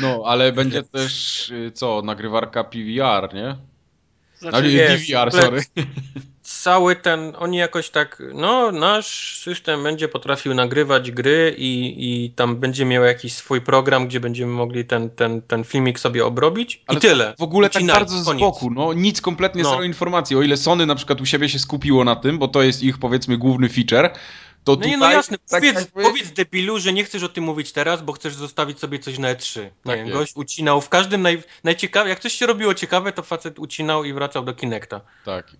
No, 0.01 0.23
ale 0.25 0.51
będzie 0.51 0.83
też, 0.83 1.49
y, 1.49 1.71
co, 1.73 2.01
nagrywarka 2.01 2.63
PVR, 2.63 3.33
nie? 3.33 3.55
Znaczy, 4.37 4.61
No, 4.61 4.67
jest, 4.67 5.07
DVR, 5.07 5.31
sorry. 5.31 5.61
Cały 6.59 6.95
ten, 6.95 7.33
oni 7.39 7.57
jakoś 7.57 7.89
tak, 7.89 8.23
no 8.33 8.71
nasz 8.71 9.39
system 9.39 9.83
będzie 9.83 10.07
potrafił 10.07 10.53
nagrywać 10.53 11.11
gry 11.11 11.55
i, 11.57 11.95
i 12.25 12.29
tam 12.31 12.55
będzie 12.55 12.85
miał 12.85 13.03
jakiś 13.03 13.33
swój 13.33 13.61
program, 13.61 14.07
gdzie 14.07 14.19
będziemy 14.19 14.51
mogli 14.53 14.85
ten, 14.85 15.09
ten, 15.09 15.41
ten 15.41 15.63
filmik 15.63 15.99
sobie 15.99 16.25
obrobić 16.25 16.83
Ale 16.87 16.97
i 16.97 17.01
tyle. 17.01 17.33
W 17.39 17.41
ogóle 17.41 17.69
tak 17.69 17.75
Ucinaj, 17.81 17.95
bardzo 17.95 18.17
z 18.17 18.25
koniec. 18.25 18.41
boku, 18.41 18.69
no 18.71 18.93
nic, 18.93 19.21
kompletnie 19.21 19.63
No. 19.63 19.69
zero 19.69 19.83
informacji. 19.83 20.35
O 20.35 20.41
ile 20.41 20.57
Sony 20.57 20.85
na 20.85 20.95
przykład 20.95 21.21
u 21.21 21.25
siebie 21.25 21.49
się 21.49 21.59
skupiło 21.59 22.03
na 22.03 22.15
tym, 22.15 22.37
bo 22.39 22.47
to 22.47 22.61
jest 22.61 22.83
ich 22.83 22.97
powiedzmy 22.97 23.37
główny 23.37 23.69
feature, 23.69 24.09
to 24.63 24.71
No 24.71 24.75
tutaj... 24.75 24.89
nie, 24.91 24.97
no 24.97 25.11
jasne, 25.11 25.37
tak 25.37 25.47
powiedz, 25.61 25.75
jakby- 25.79 26.03
powiedz 26.03 26.31
debilu, 26.31 26.79
że 26.79 26.93
nie 26.93 27.03
chcesz 27.03 27.23
o 27.23 27.29
tym 27.29 27.43
mówić 27.43 27.71
teraz, 27.71 28.01
bo 28.01 28.13
chcesz 28.13 28.33
zostawić 28.35 28.79
sobie 28.79 28.99
coś 28.99 29.17
na 29.19 29.33
E3. 29.35 29.61
Nie, 29.61 29.71
Tak 29.83 29.99
wiem, 29.99 30.09
gość 30.09 30.31
ucinał 30.35 30.81
w 30.81 30.89
każdym 30.89 31.21
naj, 31.21 31.43
najciekawe, 31.63 32.09
jak 32.09 32.19
coś 32.19 32.33
się 32.33 32.45
robiło 32.45 32.73
ciekawe, 32.73 33.11
to 33.11 33.23
facet 33.23 33.59
ucinał 33.59 34.03
i 34.03 34.13
wracał 34.13 34.43
do 34.45 34.53
Kinecta. 34.53 35.01
Tak. 35.25 35.51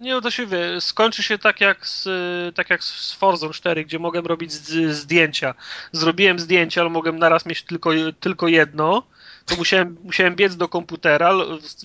Nie, 0.00 0.12
no 0.14 0.20
to 0.20 0.30
się 0.30 0.46
wie, 0.46 0.80
skończy 0.80 1.22
się 1.22 1.38
tak 1.38 1.60
jak 1.60 1.86
z, 1.86 2.08
tak 2.56 2.70
jak 2.70 2.84
z 2.84 3.12
Forzą 3.12 3.50
4, 3.50 3.84
gdzie 3.84 3.98
mogłem 3.98 4.26
robić 4.26 4.52
z, 4.52 4.96
zdjęcia. 4.96 5.54
Zrobiłem 5.92 6.38
zdjęcie, 6.38 6.80
ale 6.80 6.90
mogłem 6.90 7.18
naraz 7.18 7.46
mieć 7.46 7.62
tylko, 7.62 7.90
tylko 8.20 8.48
jedno. 8.48 9.02
To 9.46 9.56
musiałem, 9.56 9.96
musiałem 10.04 10.36
biec 10.36 10.56
do 10.56 10.68
komputera, 10.68 11.30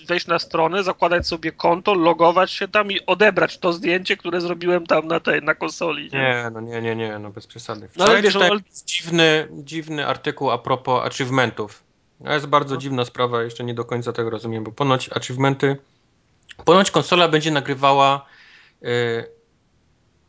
wejść 0.08 0.28
na 0.28 0.40
stronę, 0.40 0.84
zakładać 0.84 1.28
sobie 1.28 1.52
konto, 1.52 1.94
logować 1.94 2.52
się 2.52 2.68
tam 2.68 2.92
i 2.92 3.00
odebrać 3.06 3.58
to 3.58 3.74
zdjęcie, 3.74 4.18
które 4.18 4.42
zrobiłem 4.42 4.88
tam 4.88 5.08
na 5.08 5.20
tej, 5.20 5.42
na 5.42 5.56
konsoli. 5.56 6.04
Nie? 6.14 6.20
Nie, 6.20 6.50
no 6.54 6.62
nie, 6.62 6.82
nie, 6.82 6.96
nie, 6.96 7.20
no 7.20 7.30
bez 7.30 7.48
przesady. 7.48 7.82
No 7.82 7.88
Wczoraj 7.90 8.12
ale 8.14 8.22
wiesz, 8.22 8.34
czytałem 8.34 8.52
ale- 8.52 8.62
dziwny, 8.86 9.48
dziwny 9.52 10.08
artykuł 10.08 10.52
a 10.52 10.58
propos 10.58 11.06
achievementów. 11.06 11.84
To 12.24 12.34
jest 12.34 12.46
bardzo 12.48 12.76
No. 12.76 12.82
dziwna 12.82 13.06
sprawa, 13.06 13.44
jeszcze 13.44 13.64
nie 13.64 13.74
do 13.74 13.86
końca 13.86 14.14
tego 14.14 14.30
rozumiem, 14.30 14.64
bo 14.64 14.72
ponoć 14.72 15.10
achievementy, 15.14 15.78
ponoć 16.66 16.92
konsola 16.92 17.28
będzie 17.28 17.52
nagrywała 17.52 18.26
y, 18.84 18.88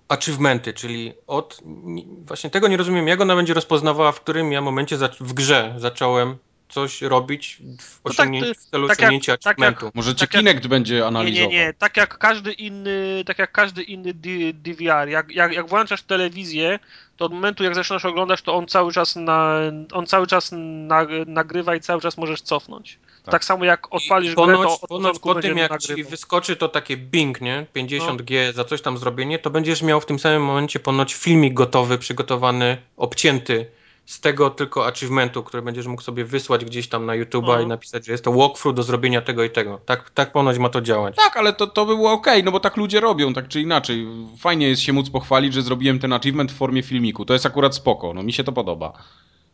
achievementy, 0.08 0.72
czyli 0.74 1.12
od, 1.26 1.60
ni- 1.64 2.06
właśnie 2.26 2.50
tego 2.50 2.68
nie 2.68 2.76
rozumiem, 2.76 3.08
jak 3.08 3.20
ona 3.20 3.36
będzie 3.36 3.54
rozpoznawała, 3.54 4.12
w 4.12 4.20
którym 4.20 4.52
ja 4.52 4.60
momencie 4.60 4.96
za, 4.96 5.08
w 5.20 5.32
grze 5.32 5.74
zacząłem 5.78 6.36
coś 6.68 7.02
robić 7.02 7.62
w, 7.80 8.00
No 8.04 8.14
tak, 8.14 8.28
w 8.58 8.70
celu 8.70 8.88
tak 8.88 8.98
jak- 8.98 8.98
osiągnięcia 8.98 9.36
tak 9.36 9.58
jak- 9.58 9.68
achievementu. 9.68 9.90
Może 9.94 10.14
Tak 10.14 10.34
jak- 10.34 10.44
Kinect 10.44 10.66
będzie 10.66 10.94
Nie, 10.94 11.06
analizował. 11.06 11.50
nie, 11.50 11.56
nie. 11.58 11.72
Tak 11.72 11.96
jak 11.96 12.18
każdy 12.18 12.52
inny, 12.52 13.22
tak 13.26 13.38
jak 13.38 13.52
każdy 13.52 13.82
inny 13.82 14.14
DVR. 14.52 15.08
Jak, 15.08 15.30
jak, 15.30 15.52
jak 15.52 15.68
włączasz 15.68 16.02
telewizję, 16.02 16.78
to 17.16 17.24
od 17.24 17.32
momentu 17.32 17.64
jak 17.64 17.74
zaczynasz 17.74 18.04
oglądać, 18.04 18.42
to 18.42 18.54
on 18.54 18.66
cały 18.66 18.92
czas 18.92 19.16
na, 19.16 19.56
on 19.92 20.06
cały 20.06 20.26
czas 20.26 20.50
na, 20.52 21.06
nagrywa 21.26 21.76
i 21.76 21.80
cały 21.80 22.00
czas 22.00 22.16
możesz 22.18 22.42
cofnąć. 22.42 22.98
Tak, 23.26 23.32
Tak. 23.32 23.44
samo 23.44 23.64
jak 23.64 23.94
odpalisz 23.94 24.32
I 24.32 24.34
ponoć, 24.34 24.58
grę, 24.60 24.76
to 24.80 24.86
ponoć 24.86 25.18
po 25.18 25.34
tym, 25.34 25.58
jak 25.58 25.70
nagrywał. 25.70 25.96
ci 25.96 26.04
wyskoczy 26.04 26.56
to 26.56 26.68
takie 26.68 26.96
Bing, 26.96 27.40
nie? 27.40 27.66
50G 27.76 28.52
za 28.52 28.64
coś 28.64 28.82
tam 28.82 28.98
zrobienie, 28.98 29.38
to 29.38 29.50
będziesz 29.50 29.82
miał 29.82 30.00
w 30.00 30.06
tym 30.06 30.18
samym 30.18 30.42
momencie 30.44 30.80
ponoć 30.80 31.14
filmik 31.14 31.54
gotowy, 31.54 31.98
przygotowany, 31.98 32.76
obcięty 32.96 33.66
z 34.06 34.20
tego 34.20 34.50
tylko 34.50 34.86
achievementu, 34.86 35.42
który 35.42 35.62
będziesz 35.62 35.86
mógł 35.86 36.02
sobie 36.02 36.24
wysłać 36.24 36.64
gdzieś 36.64 36.88
tam 36.88 37.06
na 37.06 37.12
YouTube'a 37.12 37.46
No. 37.46 37.60
i 37.60 37.66
napisać, 37.66 38.06
że 38.06 38.12
jest 38.12 38.24
to 38.24 38.32
walkthrough 38.32 38.76
do 38.76 38.82
zrobienia 38.82 39.22
tego 39.22 39.44
i 39.44 39.50
tego. 39.50 39.80
Tak, 39.86 40.10
tak 40.10 40.32
ponoć 40.32 40.58
ma 40.58 40.68
to 40.68 40.80
działać. 40.80 41.16
Tak, 41.16 41.36
ale 41.36 41.52
to, 41.52 41.66
to 41.66 41.86
by 41.86 41.96
było 41.96 42.12
okej, 42.12 42.44
no 42.44 42.52
bo 42.52 42.60
tak 42.60 42.76
ludzie 42.76 43.00
robią, 43.00 43.34
tak 43.34 43.48
czy 43.48 43.60
inaczej. 43.60 44.06
Fajnie 44.38 44.68
jest 44.68 44.82
się 44.82 44.92
móc 44.92 45.10
pochwalić, 45.10 45.54
że 45.54 45.62
zrobiłem 45.62 45.98
ten 45.98 46.12
achievement 46.12 46.52
w 46.52 46.56
formie 46.56 46.82
filmiku. 46.82 47.24
To 47.24 47.32
jest 47.32 47.46
akurat 47.46 47.74
spoko, 47.74 48.14
no 48.14 48.22
mi 48.22 48.32
się 48.32 48.44
to 48.44 48.52
podoba. 48.52 48.92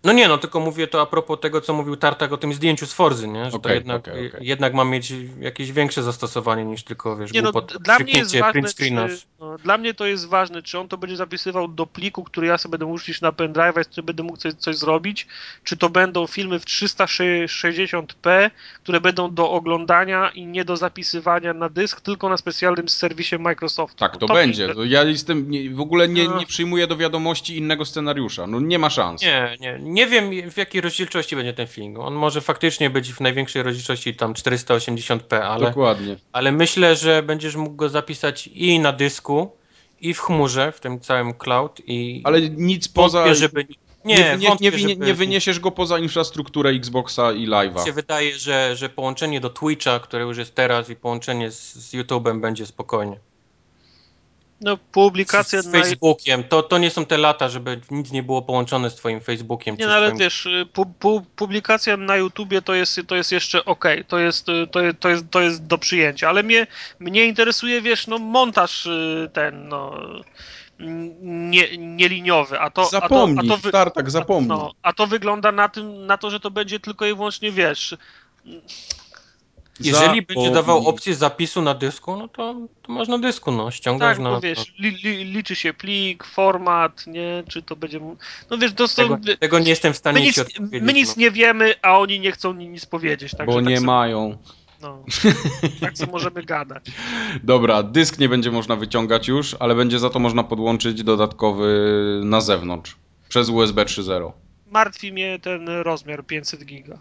No 0.05 0.13
nie, 0.13 0.29
no 0.29 0.39
tylko 0.39 0.61
mówię 0.61 0.87
to 0.87 1.01
a 1.01 1.07
propos 1.07 1.41
tego, 1.41 1.61
co 1.61 1.73
mówił 1.75 1.97
Tartak 1.97 2.33
o 2.33 2.37
tym 2.37 2.55
zdjęciu 2.55 2.87
z 2.87 2.93
Forzy, 2.93 3.29
nie? 3.29 3.45
Że 3.45 3.51
to 3.51 3.57
Okej, 3.57 3.75
jednak, 3.75 4.09
okej, 4.09 4.29
okej. 4.29 4.47
jednak 4.47 4.75
ma 4.75 4.85
mieć 4.85 5.13
jakieś 5.41 5.73
większe 5.73 6.03
zastosowanie 6.03 6.65
niż 6.65 6.85
tylko, 6.85 7.17
wiesz, 7.17 7.33
Nie 7.33 7.43
no, 7.43 7.53
dla 7.81 7.99
mnie 7.99 8.13
jest 8.13 8.37
ważne, 8.39 8.63
czy, 8.73 8.91
no, 8.91 9.59
dla 9.59 9.79
mnie 9.79 9.95
to 9.95 10.07
jest 10.07 10.29
ważne, 10.29 10.63
czy 10.63 10.79
on 10.79 10.89
to 10.89 10.99
będzie 10.99 11.17
zapisywał 11.17 11.69
do 11.69 11.87
pliku, 11.87 12.25
który 12.25 12.47
ja 12.47 12.59
sobie 12.59 12.71
będę 12.71 12.87
mógł 12.87 13.01
na 13.23 13.33
pendrive, 13.33 13.91
czy 13.91 14.03
będę 14.03 14.23
mógł 14.23 14.37
coś, 14.37 14.55
coś 14.55 14.77
zrobić, 14.77 15.27
czy 15.65 15.77
to 15.77 15.91
będą 15.91 16.27
filmy 16.27 16.61
w 16.61 16.65
360p, 16.65 18.51
które 18.83 19.01
będą 19.01 19.35
do 19.35 19.51
oglądania 19.51 20.31
i 20.31 20.47
nie 20.47 20.65
do 20.65 20.77
zapisywania 20.77 21.55
na 21.55 21.69
dysk, 21.69 22.01
tylko 22.01 22.29
na 22.29 22.37
specjalnym 22.37 22.89
serwisie 22.89 23.39
Microsoftu. 23.39 23.99
Tak, 23.99 24.17
to, 24.17 24.27
To 24.27 24.35
będzie. 24.35 24.69
mi- 24.69 24.75
To 24.75 24.85
ja 24.85 25.03
jestem, 25.03 25.51
nie, 25.51 25.71
w 25.71 25.81
ogóle 25.81 26.09
nie, 26.09 26.29
No. 26.29 26.39
nie 26.39 26.47
przyjmuję 26.47 26.87
do 26.87 26.97
wiadomości 26.97 27.57
innego 27.57 27.85
scenariusza. 27.85 28.47
No 28.47 28.61
nie 28.61 28.79
ma 28.79 28.91
szans. 28.91 29.23
Nie, 29.23 29.57
nie. 29.61 29.92
Nie 29.93 30.07
wiem 30.07 30.51
w 30.51 30.57
jakiej 30.57 30.81
rozdzielczości 30.81 31.37
będzie 31.37 31.53
ten 31.53 31.67
film. 31.67 32.01
On 32.01 32.15
może 32.15 32.41
faktycznie 32.41 32.91
być 32.91 33.13
w 33.13 33.21
największej 33.21 33.63
rozdzielczości 33.63 34.15
tam 34.15 34.35
480p, 34.35 35.37
ale, 35.37 35.67
Dokładnie. 35.67 36.17
ale 36.33 36.53
myślę, 36.53 36.97
że 36.97 37.23
będziesz 37.23 37.57
mógł 37.57 37.77
go 37.77 37.89
zapisać 37.89 38.47
i 38.47 38.79
na 38.79 38.93
dysku, 38.93 39.57
i 40.01 40.15
w 40.15 40.21
chmurze, 40.21 40.73
w 40.73 40.81
tym 40.81 41.01
całym 41.01 41.35
cloud 41.35 41.81
i... 41.87 42.21
Ale 42.25 42.41
nic 42.41 42.89
poza... 42.89 43.19
Wątpię, 43.19 43.35
żeby... 43.35 43.67
Nie, 44.05 44.17
Nie, 44.17 44.37
nie, 44.39 44.49
wątpię, 44.49 44.71
nie, 44.71 44.79
żeby- 44.79 45.07
nie 45.07 45.15
wyniesiesz 45.15 45.61
go 45.61 45.71
poza 45.71 45.99
infrastrukturę 45.99 46.71
Xboxa 46.71 47.33
i 47.33 47.41
Mi 47.41 47.49
Live'a. 47.49 47.85
się 47.85 47.93
wydaje, 47.93 48.39
że, 48.39 48.77
że 48.77 48.89
połączenie 48.89 49.41
do 49.41 49.51
Twitcha, 49.51 50.01
które 50.01 50.25
już 50.25 50.39
jest 50.39 50.55
teraz 50.55 50.91
i 50.91 50.97
połączenie 50.97 51.51
z, 51.51 51.75
z 51.75 51.95
YouTube'em 51.95 52.41
będzie 52.41 52.67
spokojnie. 52.67 53.19
No, 54.63 54.77
publikacja 54.77 55.63
z 55.63 55.67
na... 55.67 55.73
Facebookiem. 55.73 56.45
To, 56.45 56.63
to 56.63 56.79
nie 56.79 56.91
są 56.91 57.07
te 57.07 57.19
lata, 57.19 57.49
żeby 57.49 57.81
nic 57.91 58.13
nie 58.13 58.23
było 58.23 58.43
połączone 58.43 58.91
z 58.91 58.95
twoim 58.95 59.21
Facebookiem. 59.21 59.75
Nie, 59.75 59.81
czy 59.83 59.89
no 59.89 59.95
ale 59.95 60.07
z 60.07 60.11
twoim... 60.11 60.21
wiesz, 60.21 60.47
y, 60.47 60.67
pu, 60.73 60.87
pu, 60.87 61.23
publikacja 61.37 61.97
na 61.97 62.17
YouTubie 62.17 62.63
to 62.63 62.75
jest, 62.75 63.01
to 63.07 63.17
jest 63.17 63.33
jeszcze 63.33 63.65
ok, 63.65 63.85
to 64.09 64.19
jest, 64.19 64.49
y, 64.49 64.67
to, 64.67 64.81
jest, 64.81 65.01
to, 65.01 65.09
jest, 65.09 65.25
to 65.31 65.41
jest 65.41 65.67
do 65.67 65.79
przyjęcia, 65.79 66.29
ale 66.29 66.43
mnie, 66.43 66.67
mnie 66.99 67.25
interesuje, 67.25 67.83
wiesz, 67.83 68.07
no 68.07 68.19
montaż 68.19 68.87
y, 68.87 69.31
ten, 69.33 69.69
no 69.69 69.97
nie, 71.23 71.79
nieliniowy, 71.79 72.61
a 72.61 72.71
to, 72.71 72.85
Zapomnij, 72.85 73.39
a 73.39 73.49
to, 73.49 73.55
a 73.55 73.57
to 73.57 73.63
wy- 73.63 73.73
Tartak, 73.73 74.11
zapomnij. 74.11 74.49
no, 74.49 74.73
a 74.83 74.93
to 74.93 75.07
wygląda 75.07 75.53
na 75.53 75.69
tym, 75.69 76.07
na 76.07 76.19
to, 76.19 76.31
że 76.31 76.41
to 76.41 76.51
będzie 76.51 76.81
tylko 76.81 77.07
i 77.07 77.15
wyłącznie, 77.15 77.53
wiesz, 77.53 77.97
Jeżeli 79.85 80.23
będzie 80.23 80.51
dawał 80.51 80.89
opcję 80.89 81.15
zapisu 81.15 81.63
na 81.63 81.75
dysku, 81.75 82.17
no 82.17 82.29
to, 82.29 82.55
to 82.83 82.93
masz 82.93 83.09
na 83.09 83.19
dysku, 83.19 83.53
no, 83.53 83.71
ściągasz 83.71 84.17
tak, 84.17 84.25
na... 84.25 84.31
bo 84.31 84.41
wiesz, 84.41 84.73
li, 84.79 84.91
li, 84.91 85.25
liczy 85.25 85.57
się 85.57 85.75
plik, 85.75 86.25
format, 86.25 87.07
nie, 87.07 87.45
czy 87.49 87.63
to 87.63 87.77
będzie, 87.77 88.01
no 88.51 88.59
wiesz, 88.59 88.73
to 88.73 88.89
są, 88.89 89.03
Tego, 89.03 89.37
tego 89.41 89.59
nie 89.59 89.69
jestem 89.69 89.93
w 89.93 89.97
stanie 89.97 90.19
my 90.21 90.25
nic, 90.27 90.35
ci 90.35 90.41
odpowiedzieć. 90.41 90.83
my 90.83 90.93
nic 90.93 91.17
no. 91.17 91.21
nie 91.21 91.31
wiemy, 91.31 91.75
a 91.83 91.99
oni 91.99 92.21
nie 92.21 92.33
chcą 92.33 92.53
ni- 92.53 92.69
nic 92.69 92.87
powiedzieć, 92.87 93.33
także 93.33 93.47
Bo 93.47 93.55
tak 93.61 93.69
nie 93.69 93.77
sobie- 93.77 93.87
mają. 93.87 94.39
No, 94.83 95.05
tak 95.81 95.93
co 95.95 96.07
możemy 96.07 96.43
gadać. 96.43 96.85
Dobra, 97.43 97.83
dysk 97.83 98.19
nie 98.19 98.29
będzie 98.29 98.51
można 98.51 98.77
wyciągać 98.77 99.29
już, 99.29 99.57
ale 99.61 99.75
będzie 99.75 99.99
za 99.99 100.11
to 100.11 100.19
można 100.19 100.45
podłączyć 100.45 101.03
dodatkowy 101.03 102.21
na 102.25 102.41
zewnątrz. 102.41 102.97
Przez 103.29 103.49
USB 103.49 103.85
3.0. 103.85 104.33
Martwi 104.71 105.13
mnie 105.13 105.39
ten 105.39 105.69
rozmiar 105.69 106.27
500 106.27 106.65
giga. 106.65 106.99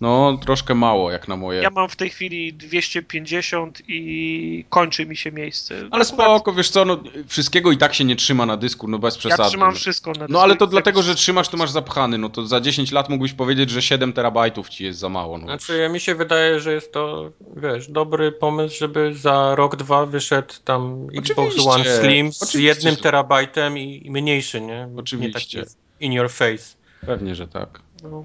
No, 0.00 0.38
troszkę 0.44 0.74
mało 0.74 1.10
jak 1.10 1.28
na 1.28 1.36
moje. 1.36 1.62
Ja 1.62 1.70
mam 1.70 1.88
w 1.88 1.96
tej 1.96 2.10
chwili 2.10 2.52
250 2.52 3.82
i 3.88 4.64
kończy 4.68 5.06
mi 5.06 5.16
się 5.16 5.32
miejsce. 5.32 5.74
Ale 5.74 5.86
Akurat 5.86 6.08
spoko, 6.08 6.52
wiesz 6.52 6.70
co, 6.70 6.84
no, 6.84 6.98
wszystkiego 7.26 7.72
i 7.72 7.76
tak 7.76 7.94
się 7.94 8.04
nie 8.04 8.16
trzyma 8.16 8.46
na 8.46 8.56
dysku, 8.56 8.88
no 8.88 8.98
bez 8.98 9.18
przesady. 9.18 9.42
Ja 9.42 9.48
trzymam 9.48 9.70
no. 9.70 9.76
wszystko 9.76 10.12
na 10.12 10.26
No 10.28 10.42
ale 10.42 10.56
to 10.56 10.66
dysku. 10.66 10.70
dlatego, 10.70 11.02
że 11.02 11.14
trzymasz, 11.14 11.48
to 11.48 11.56
masz 11.56 11.70
zapchany, 11.70 12.18
no 12.18 12.28
to 12.28 12.46
za 12.46 12.60
10 12.60 12.92
lat 12.92 13.08
mógłbyś 13.08 13.32
powiedzieć, 13.32 13.70
że 13.70 13.82
7 13.82 14.12
terabajtów 14.12 14.68
ci 14.68 14.84
jest 14.84 14.98
za 14.98 15.08
mało. 15.08 15.38
No. 15.38 15.44
Znaczy, 15.44 15.78
ja 15.78 15.88
mi 15.88 16.00
się 16.00 16.14
wydaje, 16.14 16.60
że 16.60 16.72
jest 16.72 16.92
to, 16.92 17.30
wiesz, 17.56 17.88
dobry 17.88 18.32
pomysł, 18.32 18.78
żeby 18.78 19.14
za 19.14 19.54
rok, 19.54 19.76
dwa 19.76 20.06
wyszedł 20.06 20.54
tam 20.64 21.06
Xbox 21.18 21.66
One 21.66 21.84
Slim 21.84 22.32
z 22.32 22.54
jednym 22.54 22.96
terabajtem 22.96 23.78
i, 23.78 24.06
i 24.06 24.10
mniejszy, 24.10 24.60
nie? 24.60 24.88
Oczywiście. 24.96 25.58
Nie 25.58 25.64
taki 25.64 25.76
in 26.00 26.12
your 26.12 26.30
face. 26.30 26.76
Pewnie, 27.06 27.34
że 27.34 27.48
tak. 27.48 27.80
No. 28.02 28.24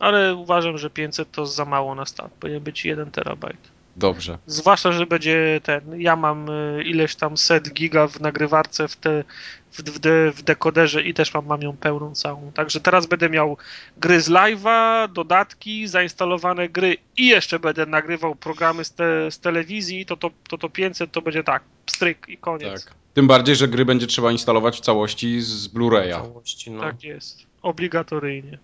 Ale 0.00 0.34
uważam, 0.34 0.78
że 0.78 0.90
500 0.90 1.32
to 1.32 1.46
za 1.46 1.64
mało 1.64 1.94
na 1.94 2.06
start. 2.06 2.32
Powinien 2.32 2.62
być 2.62 2.84
1 2.84 3.10
terabajt. 3.10 3.70
Dobrze. 3.96 4.38
Zwłaszcza, 4.46 4.92
że 4.92 5.06
będzie 5.06 5.60
ten. 5.62 6.00
Ja 6.00 6.16
mam 6.16 6.50
y, 6.50 6.82
ileś 6.84 7.14
tam 7.14 7.36
set 7.36 7.72
giga 7.72 8.06
w 8.06 8.20
nagrywarce 8.20 8.88
w, 8.88 8.96
te, 8.96 9.24
w, 9.72 9.82
w, 9.82 9.98
de, 9.98 10.32
w 10.32 10.42
dekoderze 10.42 11.02
i 11.02 11.14
też 11.14 11.34
mam, 11.34 11.46
mam 11.46 11.62
ją 11.62 11.76
pełną 11.76 12.14
całą. 12.14 12.52
Także 12.52 12.80
teraz 12.80 13.06
będę 13.06 13.30
miał 13.30 13.56
gry 13.96 14.20
z 14.20 14.28
live'a, 14.30 15.08
dodatki, 15.12 15.86
zainstalowane 15.88 16.68
gry 16.68 16.96
i 17.16 17.26
jeszcze 17.26 17.58
będę 17.58 17.86
nagrywał 17.86 18.34
programy 18.34 18.84
z, 18.84 18.92
te, 18.92 19.30
z 19.30 19.38
telewizji. 19.38 20.06
To 20.06 20.16
to, 20.16 20.30
to 20.48 20.58
to 20.58 20.68
500 20.68 21.12
to 21.12 21.22
będzie 21.22 21.44
tak, 21.44 21.62
pstryk 21.86 22.28
i 22.28 22.36
koniec. 22.36 22.84
Tak. 22.84 22.94
Tym 23.14 23.26
bardziej, 23.26 23.56
że 23.56 23.68
gry 23.68 23.84
będzie 23.84 24.06
trzeba 24.06 24.32
instalować 24.32 24.76
w 24.76 24.80
całości 24.80 25.40
z 25.40 25.68
Blu-raya. 25.68 26.10
Całości, 26.10 26.70
no. 26.70 26.80
Tak 26.80 27.04
jest. 27.04 27.46
Obligatoryjnie. 27.62 28.58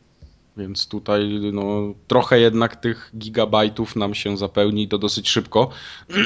Więc 0.56 0.88
tutaj 0.88 1.40
no, 1.52 1.94
trochę 2.06 2.40
jednak 2.40 2.76
tych 2.76 3.10
gigabajtów 3.18 3.96
nam 3.96 4.14
się 4.14 4.36
zapełni 4.36 4.82
i 4.82 4.88
to 4.88 4.98
dosyć 4.98 5.28
szybko. 5.28 5.70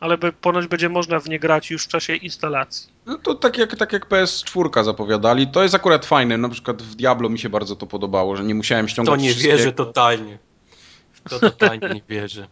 Ale 0.00 0.18
by, 0.18 0.32
ponoć 0.32 0.66
będzie 0.66 0.88
można 0.88 1.20
w 1.20 1.28
nie 1.28 1.38
grać 1.38 1.70
już 1.70 1.84
w 1.84 1.88
czasie 1.88 2.16
instalacji. 2.16 2.90
No 3.06 3.18
to 3.18 3.34
tak 3.34 3.58
jak, 3.58 3.76
tak 3.76 3.92
jak 3.92 4.08
PS4 4.08 4.84
zapowiadali, 4.84 5.46
to 5.46 5.62
jest 5.62 5.74
akurat 5.74 6.06
fajne. 6.06 6.38
Na 6.38 6.48
przykład 6.48 6.82
w 6.82 6.94
Diablo 6.94 7.28
mi 7.28 7.38
się 7.38 7.48
bardzo 7.48 7.76
to 7.76 7.86
podobało, 7.86 8.36
że 8.36 8.44
nie 8.44 8.54
musiałem 8.54 8.88
ściągać 8.88 9.14
To 9.14 9.20
nie 9.20 9.34
wierzę 9.34 9.72
totalnie. 9.72 10.38
W 11.26 11.30
to 11.30 11.40
totalnie 11.40 11.88
nie 11.94 12.02
wierzę. 12.08 12.48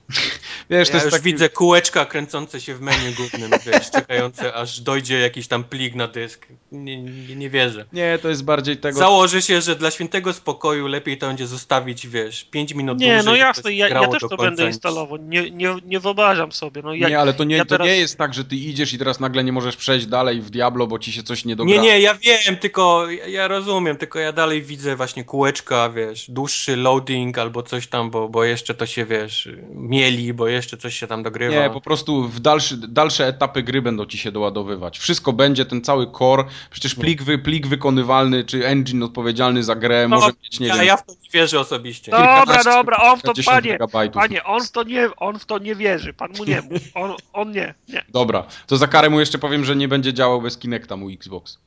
Wiesz, 0.70 0.88
to 0.88 0.96
Ja 0.96 1.02
jest 1.02 1.04
już 1.04 1.10
taki... 1.12 1.24
widzę 1.24 1.48
kółeczka 1.48 2.04
kręcące 2.04 2.60
się 2.60 2.74
w 2.74 2.80
menu 2.80 3.14
głównym, 3.16 3.50
wiesz, 3.66 3.90
czekające 3.90 4.54
aż 4.54 4.80
dojdzie 4.80 5.18
jakiś 5.18 5.48
tam 5.48 5.64
plik 5.64 5.94
na 5.94 6.08
dysk. 6.08 6.46
Nie, 6.72 7.02
nie, 7.02 7.36
nie 7.36 7.50
wierzę. 7.50 7.84
Nie, 7.92 8.18
to 8.22 8.28
jest 8.28 8.44
bardziej 8.44 8.76
tego... 8.76 8.98
Założę 8.98 9.42
się, 9.42 9.60
że 9.60 9.76
dla 9.76 9.90
świętego 9.90 10.32
spokoju 10.32 10.86
lepiej 10.86 11.18
to 11.18 11.26
będzie 11.26 11.46
zostawić, 11.46 12.08
wiesz, 12.08 12.44
5 12.44 12.74
minut 12.74 12.98
Nie, 13.00 13.06
dłużej. 13.14 13.24
no 13.26 13.36
jasne, 13.36 13.72
ja, 13.72 13.88
ja 13.88 14.08
też 14.08 14.22
to 14.30 14.36
będę 14.36 14.66
instalował. 14.66 15.16
Nie, 15.16 15.50
nie, 15.50 15.76
nie 15.84 16.00
wyobrażam 16.00 16.52
sobie. 16.52 16.82
No, 16.82 16.94
ja, 16.94 17.08
Nie, 17.08 17.18
ale 17.18 17.34
to 17.34 17.44
nie, 17.44 17.56
ja 17.56 17.64
to 17.64 17.68
teraz- 17.68 17.86
nie 17.86 17.96
jest 17.96 18.18
tak, 18.18 18.34
że 18.34 18.44
ty 18.44 18.56
idziesz 18.56 18.92
i 18.92 18.98
teraz 18.98 19.20
nagle 19.20 19.44
nie 19.44 19.52
możesz 19.52 19.76
przejść 19.76 20.06
dalej 20.06 20.40
w 20.40 20.50
Diablo, 20.50 20.86
bo 20.86 20.98
ci 20.98 21.12
się 21.12 21.22
coś 21.22 21.44
nie 21.44 21.56
dogra. 21.56 21.74
Nie, 21.74 21.80
nie, 21.80 22.00
ja 22.00 22.14
wiem, 22.14 22.56
tylko 22.56 23.10
ja, 23.10 23.26
ja 23.26 23.48
rozumiem, 23.48 23.96
tylko 23.96 24.18
ja 24.18 24.32
dalej 24.32 24.62
widzę 24.62 24.96
właśnie 24.96 25.24
kółeczka, 25.24 25.90
wiesz, 25.90 26.30
dłuższy 26.30 26.76
loading 26.76 27.38
albo 27.38 27.62
coś 27.62 27.86
tam, 27.86 28.10
bo, 28.10 28.28
bo 28.28 28.44
jeszcze 28.44 28.59
to 28.62 28.86
się, 28.86 29.06
wiesz, 29.06 29.48
mieli, 29.74 30.34
bo 30.34 30.48
jeszcze 30.48 30.76
coś 30.76 30.98
się 30.98 31.06
tam 31.06 31.22
dogrywa. 31.22 31.62
Nie, 31.62 31.70
po 31.70 31.80
prostu 31.80 32.28
w 32.28 32.40
dalszy, 32.40 32.76
dalsze 32.76 33.26
etapy 33.26 33.62
gry 33.62 33.82
będą 33.82 34.06
ci 34.06 34.18
się 34.18 34.32
doładowywać. 34.32 34.98
Wszystko 34.98 35.32
będzie, 35.32 35.64
ten 35.64 35.82
cały 35.82 36.12
core, 36.18 36.44
przecież 36.70 36.94
plik, 36.94 37.22
wy, 37.22 37.38
plik 37.38 37.66
wykonywalny, 37.66 38.44
czy 38.44 38.66
engine 38.66 39.02
odpowiedzialny 39.02 39.64
za 39.64 39.74
grę 39.74 40.06
No, 40.08 40.16
może 40.16 40.32
mieć, 40.42 40.60
nie 40.60 40.66
ja, 40.66 40.74
wiem, 40.74 40.84
ja 40.84 40.96
w 40.96 41.06
to 41.06 41.12
nie 41.12 41.30
wierzę 41.32 41.60
osobiście. 41.60 42.12
Dobra, 42.12 42.64
dobra, 42.64 42.96
on 42.96 43.18
w 43.18 43.22
to, 43.22 43.32
panie, 43.46 43.78
panie, 44.12 44.44
on 44.44 44.64
w 44.64 44.70
to 44.70 44.82
nie, 44.82 45.16
on 45.16 45.38
w 45.38 45.46
to 45.46 45.58
nie 45.58 45.74
wierzy, 45.74 46.12
pan 46.12 46.32
mu 46.38 46.44
nie 46.44 46.60
mów. 46.60 46.82
On, 46.94 47.14
on 47.32 47.50
nie, 47.52 47.74
nie. 47.88 48.04
Dobra, 48.08 48.46
to 48.66 48.76
za 48.76 48.86
karę 48.86 49.10
mu 49.10 49.20
jeszcze 49.20 49.38
powiem, 49.38 49.64
że 49.64 49.76
nie 49.76 49.88
będzie 49.88 50.14
działał 50.14 50.42
bez 50.42 50.58
Kinecta 50.58 50.96
mój 50.96 51.14
Xbox. 51.14 51.58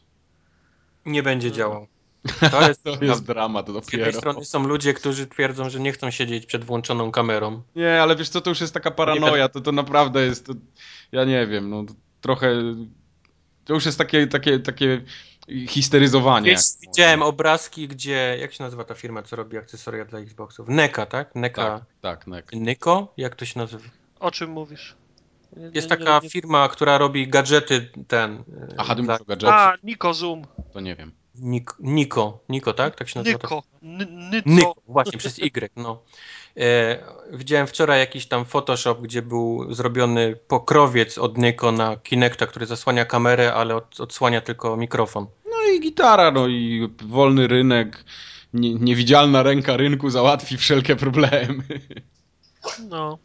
Nie 1.05 1.23
będzie 1.23 1.51
działał. 1.51 1.87
To 2.51 2.67
jest, 2.67 2.83
To 2.83 2.97
jest 3.05 3.25
dramat 3.25 3.65
z 3.65 3.69
jednej 3.69 3.81
dopiero. 3.99 4.17
strony 4.19 4.45
są 4.45 4.67
ludzie, 4.67 4.93
którzy 4.93 5.27
twierdzą, 5.27 5.69
że 5.69 5.79
nie 5.79 5.91
chcą 5.91 6.11
siedzieć 6.11 6.45
przed 6.45 6.63
włączoną 6.63 7.11
kamerą. 7.11 7.61
Nie, 7.75 8.01
ale 8.01 8.15
wiesz 8.15 8.29
co, 8.29 8.41
to 8.41 8.49
już 8.49 8.61
jest 8.61 8.73
taka 8.73 8.91
paranoja, 8.91 9.49
to, 9.49 9.61
to 9.61 9.71
naprawdę 9.71 10.25
jest, 10.25 10.45
to, 10.45 10.53
ja 11.11 11.25
nie 11.25 11.47
wiem, 11.47 11.69
no 11.69 11.83
trochę, 12.21 12.53
to 13.65 13.73
już 13.73 13.85
jest 13.85 13.97
takie, 13.97 14.27
takie, 14.27 14.59
takie 14.59 15.01
histeryzowanie. 15.67 16.49
Wiesz, 16.51 16.61
widziałem 16.81 17.21
obrazki, 17.21 17.87
gdzie, 17.87 18.37
jak 18.41 18.53
się 18.53 18.63
nazywa 18.63 18.83
ta 18.83 18.93
firma, 18.95 19.23
co 19.23 19.35
robi 19.35 19.57
akcesoria 19.57 20.05
dla 20.05 20.19
Xboxów? 20.19 20.67
Neka, 20.69 21.05
tak? 21.05 21.35
Neka. 21.35 21.63
Tak, 21.79 21.83
tak, 22.01 22.27
nek. 22.27 22.51
Nyko? 22.53 23.13
Jak 23.17 23.35
to 23.35 23.45
się 23.45 23.59
nazywa? 23.59 23.83
O 24.19 24.31
czym 24.31 24.49
mówisz? 24.51 24.95
Jest 25.73 25.89
taka 25.89 26.17
nie, 26.17 26.23
nie. 26.23 26.29
firma, 26.29 26.69
która 26.69 26.97
robi 26.97 27.27
gadżety 27.27 27.89
ten. 28.07 28.33
e, 28.33 28.75
Aha, 28.77 28.95
dla- 28.95 29.17
gadżecie, 29.27 29.53
A, 29.53 29.73
Niko 29.83 30.13
Zoom. 30.13 30.41
to 30.73 30.79
nie 30.79 30.95
wiem. 30.95 31.11
Nik- 31.41 31.75
Niko, 31.79 32.39
Niko, 32.49 32.73
tak? 32.73 32.95
Tak 32.95 33.09
się 33.09 33.19
nazywa? 33.19 33.39
ta 33.39 33.47
Nyko. 33.47 33.63
N- 33.83 34.29
Nyco. 34.29 34.49
Nyko, 34.49 34.75
właśnie, 34.87 35.17
przez 35.17 35.39
Y, 35.39 35.69
no. 35.75 36.01
E, 36.57 36.99
widziałem 37.31 37.67
wczoraj 37.67 37.99
jakiś 37.99 38.25
tam 38.25 38.45
Photoshop, 38.45 38.95
gdzie 39.01 39.21
był 39.21 39.73
zrobiony 39.73 40.35
pokrowiec 40.47 41.17
od 41.17 41.37
Nyko 41.37 41.71
na 41.71 41.95
Kinecta, 41.95 42.47
który 42.47 42.65
zasłania 42.65 43.05
kamerę, 43.05 43.53
ale 43.53 43.75
od, 43.75 43.99
odsłania 43.99 44.41
tylko 44.41 44.77
mikrofon. 44.77 45.27
No 45.45 45.71
i 45.75 45.79
gitara, 45.79 46.31
no 46.31 46.47
i 46.47 46.89
wolny 47.05 47.47
rynek, 47.47 48.03
nie, 48.53 48.73
niewidzialna 48.73 49.43
ręka 49.43 49.77
rynku 49.77 50.09
załatwi 50.09 50.57
wszelkie 50.57 50.95
problemy. 50.95 51.63
No. 52.89 53.17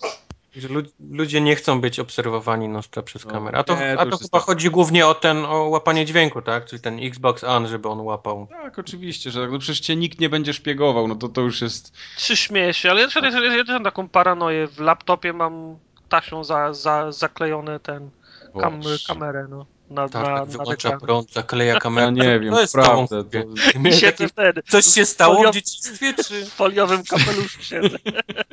Że 0.58 0.68
lu- 0.68 0.82
ludzie 1.10 1.40
nie 1.40 1.56
chcą 1.56 1.80
być 1.80 2.00
obserwowani 2.00 2.68
non 2.68 2.82
przez 3.04 3.24
No, 3.24 3.30
kamerę. 3.30 3.58
A 3.58 3.64
to, 3.64 3.74
nie, 3.74 3.94
to 3.94 4.00
a 4.00 4.04
to 4.04 4.10
jest 4.10 4.22
chyba 4.22 4.38
tak. 4.38 4.46
chodzi 4.46 4.70
głównie 4.70 5.06
o 5.06 5.14
ten, 5.14 5.44
o 5.44 5.62
łapanie 5.68 6.04
dźwięku, 6.04 6.42
tak? 6.42 6.64
Czyli 6.64 6.82
ten 6.82 6.98
Xbox 7.02 7.44
One, 7.44 7.68
żeby 7.68 7.88
on 7.88 8.00
łapał. 8.00 8.46
Tak, 8.50 8.78
oczywiście, 8.78 9.30
że 9.30 9.42
tak, 9.42 9.52
no 9.52 9.58
przecież 9.58 9.80
cię 9.80 9.96
nikt 9.96 10.20
nie 10.20 10.28
będzie 10.28 10.52
szpiegował, 10.52 11.08
no 11.08 11.14
to 11.14 11.28
to 11.28 11.40
już 11.40 11.60
jest... 11.60 11.92
Czy 12.16 12.36
śmieję 12.36 12.74
się, 12.74 12.90
ale 12.90 13.00
ja, 13.00 13.08
ja, 13.22 13.30
ja, 13.30 13.56
ja 13.56 13.64
też 13.64 13.72
mam 13.72 13.84
taką 13.84 14.08
paranoję. 14.08 14.68
W 14.68 14.80
laptopie 14.80 15.32
mam 15.32 15.78
tasią 16.08 16.44
za, 16.44 16.72
za, 16.72 17.12
zaklejone 17.12 17.80
ten 17.80 18.10
kam, 18.60 18.80
kamerę, 19.06 19.46
no. 19.50 19.66
Na, 19.90 20.08
Tak, 20.08 20.22
na, 20.24 20.38
tak 20.38 20.38
na 20.38 20.44
wyłącza 20.44 20.98
prąd, 20.98 21.32
zakleja 21.32 21.80
kamerę. 21.80 22.06
Ja 22.06 22.10
nie 22.10 22.40
wiem, 22.40 22.54
to 22.54 22.60
jest. 22.60 22.72
To... 22.72 23.06
Siedzę 24.00 24.28
wtedy 24.28 24.62
Coś 24.68 24.86
się 24.86 25.06
stało 25.06 25.34
Folio- 25.34 25.50
w 25.50 25.54
dzieciństwie, 25.54 26.14
czy... 26.14 26.46
w 26.46 26.48
foliowym 26.48 27.04
kapeluszu 27.04 27.62
siedzę. 27.62 27.98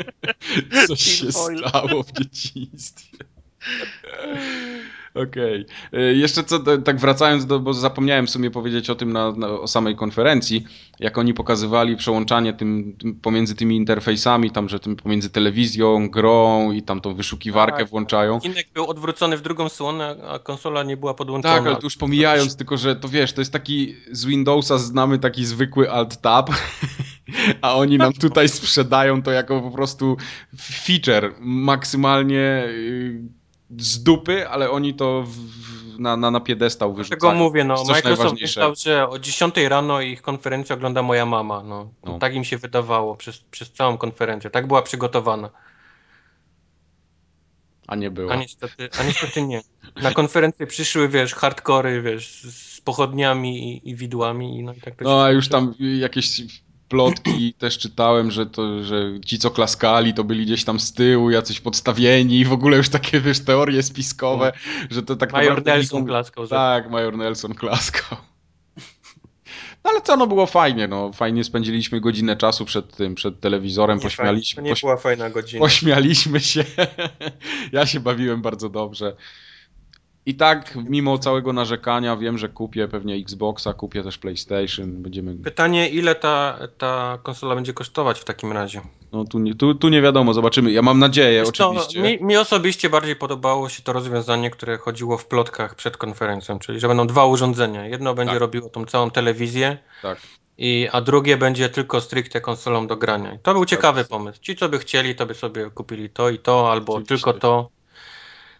Coś 0.88 1.02
się 1.02 1.32
stało 1.32 2.04
w 2.04 2.12
dzieciństwie. 2.12 3.18
Okej. 5.16 5.66
Okay. 5.92 6.16
Jeszcze 6.16 6.44
co, 6.44 6.60
tak 6.60 7.00
wracając 7.00 7.46
do, 7.46 7.60
bo 7.60 7.74
zapomniałem 7.74 8.28
w 8.28 8.30
sumie 8.30 8.52
powiedzieć 8.52 8.90
o 8.90 8.96
tym 8.96 9.14
na, 9.14 9.32
na, 9.32 9.48
o 9.48 9.68
samej 9.68 9.96
konferencji, 9.96 10.66
jak 11.00 11.18
oni 11.18 11.34
pokazywali 11.34 11.98
przełączanie 11.98 12.54
tym, 12.54 12.96
tym, 13.00 13.16
pomiędzy 13.16 13.56
tymi 13.56 13.76
interfejsami, 13.76 14.52
tam, 14.52 14.70
że 14.70 14.80
tym 14.80 14.96
pomiędzy 14.96 15.30
telewizją, 15.30 16.10
grą 16.10 16.72
i 16.72 16.82
tam 16.82 17.02
tą 17.02 17.16
wyszukiwarkę 17.16 17.78
tak, 17.78 17.90
włączają. 17.90 18.40
Kinek 18.40 18.68
był 18.74 18.88
odwrócony 18.88 19.38
w 19.38 19.42
drugą 19.42 19.70
stronę, 19.70 20.16
a 20.30 20.40
konsola 20.40 20.84
nie 20.84 20.98
była 20.98 21.14
podłączona. 21.14 21.56
Tak, 21.56 21.68
ale 21.68 21.76
to 21.76 21.84
już 21.84 21.98
pomijając, 21.98 22.56
tylko 22.56 22.78
że 22.78 22.96
to 22.96 23.10
wiesz, 23.10 23.34
to 23.34 23.42
jest 23.42 23.54
taki 23.54 23.96
z 24.12 24.26
Windowsa 24.26 24.78
znamy 24.78 25.20
taki 25.20 25.46
zwykły 25.46 25.92
Alt-Tab, 25.92 26.54
a 27.62 27.76
oni 27.76 27.98
nam 27.98 28.14
tutaj 28.14 28.50
sprzedają 28.50 29.22
to 29.22 29.32
jako 29.32 29.62
po 29.62 29.72
prostu 29.72 30.18
feature 30.58 31.34
maksymalnie 31.40 32.64
y, 32.68 33.45
z 33.78 34.04
dupy, 34.04 34.50
ale 34.50 34.72
oni 34.72 34.94
to 34.94 35.24
w, 35.24 36.00
na, 36.00 36.18
na, 36.18 36.32
na 36.32 36.40
piedestał 36.40 36.94
wyrzucają. 36.94 37.20
Dlatego 37.20 37.44
mówię, 37.44 37.64
no, 37.64 37.84
Microsoft 37.90 38.42
myślał, 38.42 38.76
że 38.76 39.10
o 39.10 39.20
10 39.20 39.58
rano 39.58 40.02
ich 40.02 40.22
konferencję 40.22 40.76
ogląda 40.76 41.02
moja 41.02 41.26
mama. 41.26 41.64
No. 41.64 41.90
no. 42.04 42.20
Tak 42.20 42.36
im 42.36 42.44
się 42.44 42.58
wydawało 42.58 43.16
przez, 43.16 43.38
przez 43.38 43.72
całą 43.72 43.98
konferencję. 43.98 44.50
Tak 44.50 44.68
była 44.68 44.82
przygotowana. 44.82 45.50
A 47.88 47.96
nie 47.96 48.12
było. 48.12 48.32
A 48.32 48.36
niestety, 48.36 48.90
a 49.00 49.04
niestety 49.04 49.42
nie. 49.42 49.62
Na 50.02 50.12
konferencję 50.12 50.68
przyszły, 50.68 51.10
wiesz, 51.10 51.36
hardkory, 51.36 52.02
wiesz, 52.02 52.42
z 52.44 52.82
pochodniami 52.82 53.74
i, 53.74 53.90
i 53.90 53.96
widłami. 53.96 54.60
I 54.60 54.64
no, 54.64 54.74
i 54.74 54.82
tak 54.82 55.02
no 55.02 55.24
a 55.24 55.32
już 55.32 55.50
tam 55.50 55.74
jakieś 55.80 56.42
plotki 56.96 57.54
też 57.54 57.78
czytałem, 57.78 58.32
że 58.32 58.46
to, 58.46 58.84
że 58.84 59.20
ci 59.26 59.40
co 59.40 59.52
klaskali 59.52 60.14
to 60.14 60.24
byli 60.24 60.46
gdzieś 60.46 60.64
tam 60.64 60.80
z 60.80 60.94
tyłu, 60.94 61.30
jacyś 61.30 61.60
podstawieni 61.60 62.40
i 62.40 62.46
w 62.46 62.54
ogóle 62.54 62.78
już 62.78 62.90
takie 62.90 63.22
wiesz 63.22 63.40
teorie 63.40 63.84
spiskowe, 63.84 64.52
że 64.90 65.04
to 65.04 65.16
tak 65.16 65.32
Major 65.32 65.50
naprawdę... 65.50 65.72
Nelson 65.72 66.00
nikomu... 66.00 66.06
klaskał. 66.06 66.48
Tak, 66.48 66.90
Major 66.90 67.18
Nelson 67.18 67.54
klaskał. 67.54 68.18
No 69.84 69.92
ale 69.92 70.02
co, 70.02 70.18
no 70.18 70.28
było 70.28 70.46
fajnie, 70.46 70.88
no 70.88 71.12
fajnie 71.14 71.44
spędziliśmy 71.44 72.02
godzinę 72.02 72.36
czasu 72.36 72.66
przed 72.66 72.96
tym, 72.96 73.16
przed 73.16 73.40
telewizorem, 73.40 73.98
nie 73.98 74.04
pośmialiśmy. 74.04 74.56
Fajnie, 74.56 74.70
to 74.70 74.76
nie 74.76 74.82
była 74.82 74.98
fajna 74.98 75.30
godzina. 75.30 75.60
Pośmialiśmy 75.60 76.40
się. 76.40 76.66
ja 77.72 77.86
się 77.86 78.00
bawiłem 78.00 78.42
bardzo 78.42 78.70
dobrze. 78.70 79.16
I 80.28 80.36
tak, 80.36 80.76
mimo 80.76 81.18
całego 81.18 81.54
narzekania, 81.54 82.18
wiem, 82.18 82.38
że 82.38 82.50
kupię 82.50 82.88
pewnie 82.88 83.16
Xboxa, 83.16 83.74
kupię 83.74 84.04
też 84.04 84.18
PlayStation. 84.18 85.02
Będziemy... 85.02 85.36
Pytanie, 85.36 85.90
ile 85.90 86.16
ta, 86.16 86.60
ta 86.78 87.18
konsola 87.24 87.56
będzie 87.56 87.74
kosztować 87.74 88.20
w 88.20 88.24
takim 88.24 88.52
razie? 88.52 88.82
No 89.12 89.26
tu 89.26 89.40
nie, 89.40 89.56
tu, 89.56 89.76
tu 89.76 89.90
nie 89.90 90.02
wiadomo, 90.02 90.34
zobaczymy. 90.34 90.72
Ja 90.72 90.82
mam 90.82 91.00
nadzieję, 91.00 91.40
Wiesz 91.40 91.62
oczywiście. 91.62 92.02
mi, 92.02 92.24
mi, 92.24 92.38
osobiście 92.38 92.90
bardziej 92.90 93.16
podobało 93.16 93.70
się 93.70 93.84
to 93.84 93.94
rozwiązanie, 93.94 94.50
które 94.50 94.78
chodziło 94.78 95.18
w 95.18 95.26
plotkach 95.26 95.76
przed 95.76 95.98
konferencją, 95.98 96.60
czyli 96.60 96.80
że 96.80 96.88
będą 96.88 97.08
dwa 97.08 97.26
urządzenia. 97.26 97.88
Jedno 97.88 98.14
będzie 98.14 98.34
tak. 98.34 98.42
robiło 98.42 98.70
tą 98.70 98.86
całą 98.86 99.12
telewizję, 99.12 99.78
tak. 100.02 100.18
I, 100.58 100.88
a 100.92 101.02
drugie 101.02 101.38
będzie 101.38 101.70
tylko 101.70 102.02
stricte 102.02 102.42
konsolą 102.42 102.88
do 102.88 102.98
grania. 102.98 103.38
to 103.44 103.54
był 103.54 103.62
tak. 103.62 103.70
ciekawy 103.70 104.06
pomysł. 104.06 104.40
Ci, 104.42 104.56
co 104.56 104.70
by 104.70 104.80
chcieli, 104.80 105.16
to 105.16 105.26
by 105.26 105.34
sobie 105.34 105.70
kupili 105.70 106.10
to 106.10 106.30
i 106.30 106.40
to, 106.40 106.72
albo 106.72 106.94
oczywiście. 106.94 107.16
tylko 107.16 107.40
to. 107.40 107.75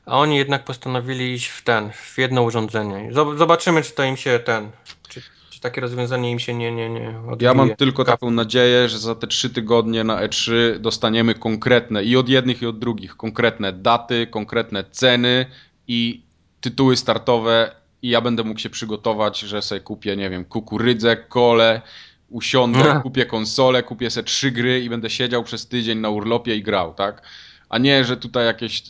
A 0.06 0.20
oni 0.20 0.38
jednak 0.38 0.64
postanowili 0.64 1.34
iść 1.34 1.48
w 1.48 1.64
ten, 1.64 1.92
w 1.92 2.18
jedno 2.18 2.44
urządzenie. 2.44 3.10
Zobaczymy, 3.38 3.82
czy 3.82 3.92
to 3.92 4.04
im 4.04 4.18
się 4.18 4.40
ten, 4.40 4.72
czy, 5.10 5.22
czy 5.50 5.60
takie 5.60 5.82
rozwiązanie 5.82 6.32
im 6.32 6.40
się 6.40 6.54
nie, 6.54 6.72
nie, 6.72 6.90
nie 6.90 7.10
odbije. 7.10 7.50
Ja 7.50 7.54
mam 7.54 7.76
tylko 7.76 8.04
taką 8.04 8.32
nadzieję, 8.32 8.90
że 8.90 9.00
za 9.00 9.16
te 9.16 9.28
trzy 9.28 9.50
tygodnie 9.50 10.04
na 10.04 10.28
E3 10.28 10.52
dostaniemy 10.80 11.34
konkretne 11.34 12.04
i 12.04 12.18
od 12.18 12.30
jednych 12.30 12.62
i 12.62 12.66
od 12.66 12.80
drugich 12.80 13.18
konkretne 13.18 13.74
daty, 13.74 14.28
konkretne 14.28 14.84
ceny 14.84 15.46
i 15.88 16.22
tytuły 16.62 16.98
startowe 16.98 17.76
i 18.02 18.10
ja 18.10 18.22
będę 18.22 18.44
mógł 18.44 18.60
się 18.60 18.70
przygotować, 18.70 19.40
że 19.40 19.62
sobie 19.62 19.82
kupię, 19.82 20.18
nie 20.18 20.30
wiem, 20.30 20.46
kukurydzę, 20.46 21.18
kole, 21.18 21.82
usiądę, 22.30 23.00
kupię 23.04 23.26
konsolę, 23.26 23.84
kupię 23.84 24.10
sobie 24.10 24.26
trzy 24.26 24.52
gry 24.52 24.82
i 24.82 24.90
będę 24.90 25.10
siedział 25.10 25.44
przez 25.44 25.68
tydzień 25.68 26.00
na 26.00 26.10
urlopie 26.10 26.56
i 26.56 26.64
grał, 26.64 26.94
tak? 26.94 27.22
A 27.70 27.78
nie, 27.78 28.04
że 28.04 28.18
tutaj 28.18 28.46
jakieś, 28.46 28.84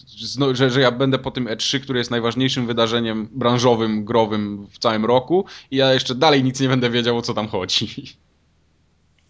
że, 0.54 0.70
że 0.70 0.82
ja 0.82 0.92
będę 0.92 1.20
po 1.20 1.32
tym 1.32 1.46
E3, 1.46 1.80
które 1.80 2.00
jest 2.00 2.12
najważniejszym 2.12 2.68
wydarzeniem 2.68 3.28
branżowym, 3.32 4.06
growym 4.06 4.68
w 4.72 4.80
całym 4.80 5.06
roku 5.06 5.46
i 5.72 5.76
ja 5.76 5.94
jeszcze 5.94 6.16
dalej 6.16 6.44
nic 6.44 6.60
nie 6.60 6.70
będę 6.70 6.90
wiedział, 6.90 7.18
o 7.18 7.22
co 7.22 7.34
tam 7.34 7.48
chodzi. 7.48 8.18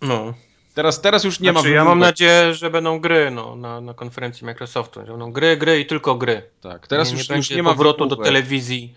No. 0.02 0.34
Teraz, 0.74 1.02
teraz 1.02 1.24
już 1.24 1.40
nie 1.40 1.52
znaczy, 1.52 1.70
ma 1.70 1.76
Ja 1.76 1.86
mam 1.86 2.00
nadzieję, 2.00 2.54
że 2.54 2.70
będą 2.70 3.00
gry 3.00 3.32
no, 3.32 3.56
na, 3.56 3.82
na 3.82 3.94
konferencji 3.94 4.46
Microsoftu, 4.46 5.00
że 5.00 5.12
będą 5.12 5.32
gry, 5.32 5.58
gry 5.58 5.80
i 5.80 5.86
tylko 5.86 6.16
gry. 6.16 6.50
Tak, 6.62 6.88
teraz 6.88 7.12
nie, 7.12 7.18
już, 7.18 7.30
nie, 7.30 7.36
już 7.36 7.50
nie 7.50 7.64
ma 7.64 7.70
powrotu 7.70 8.06
do 8.06 8.16
telewizji 8.16 8.94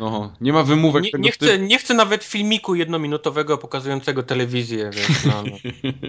no, 0.00 0.32
nie 0.40 0.52
ma 0.52 0.62
wymówek 0.62 1.04
nie, 1.04 1.10
tego 1.10 1.24
nie, 1.24 1.32
chcę, 1.32 1.58
nie 1.58 1.78
chcę 1.78 1.94
nawet 1.94 2.24
filmiku 2.24 2.74
jednominutowego 2.74 3.58
pokazującego 3.58 4.22
telewizję. 4.22 4.90
Wiesz, 4.92 5.24
no, 5.24 5.44
no. 5.46 5.56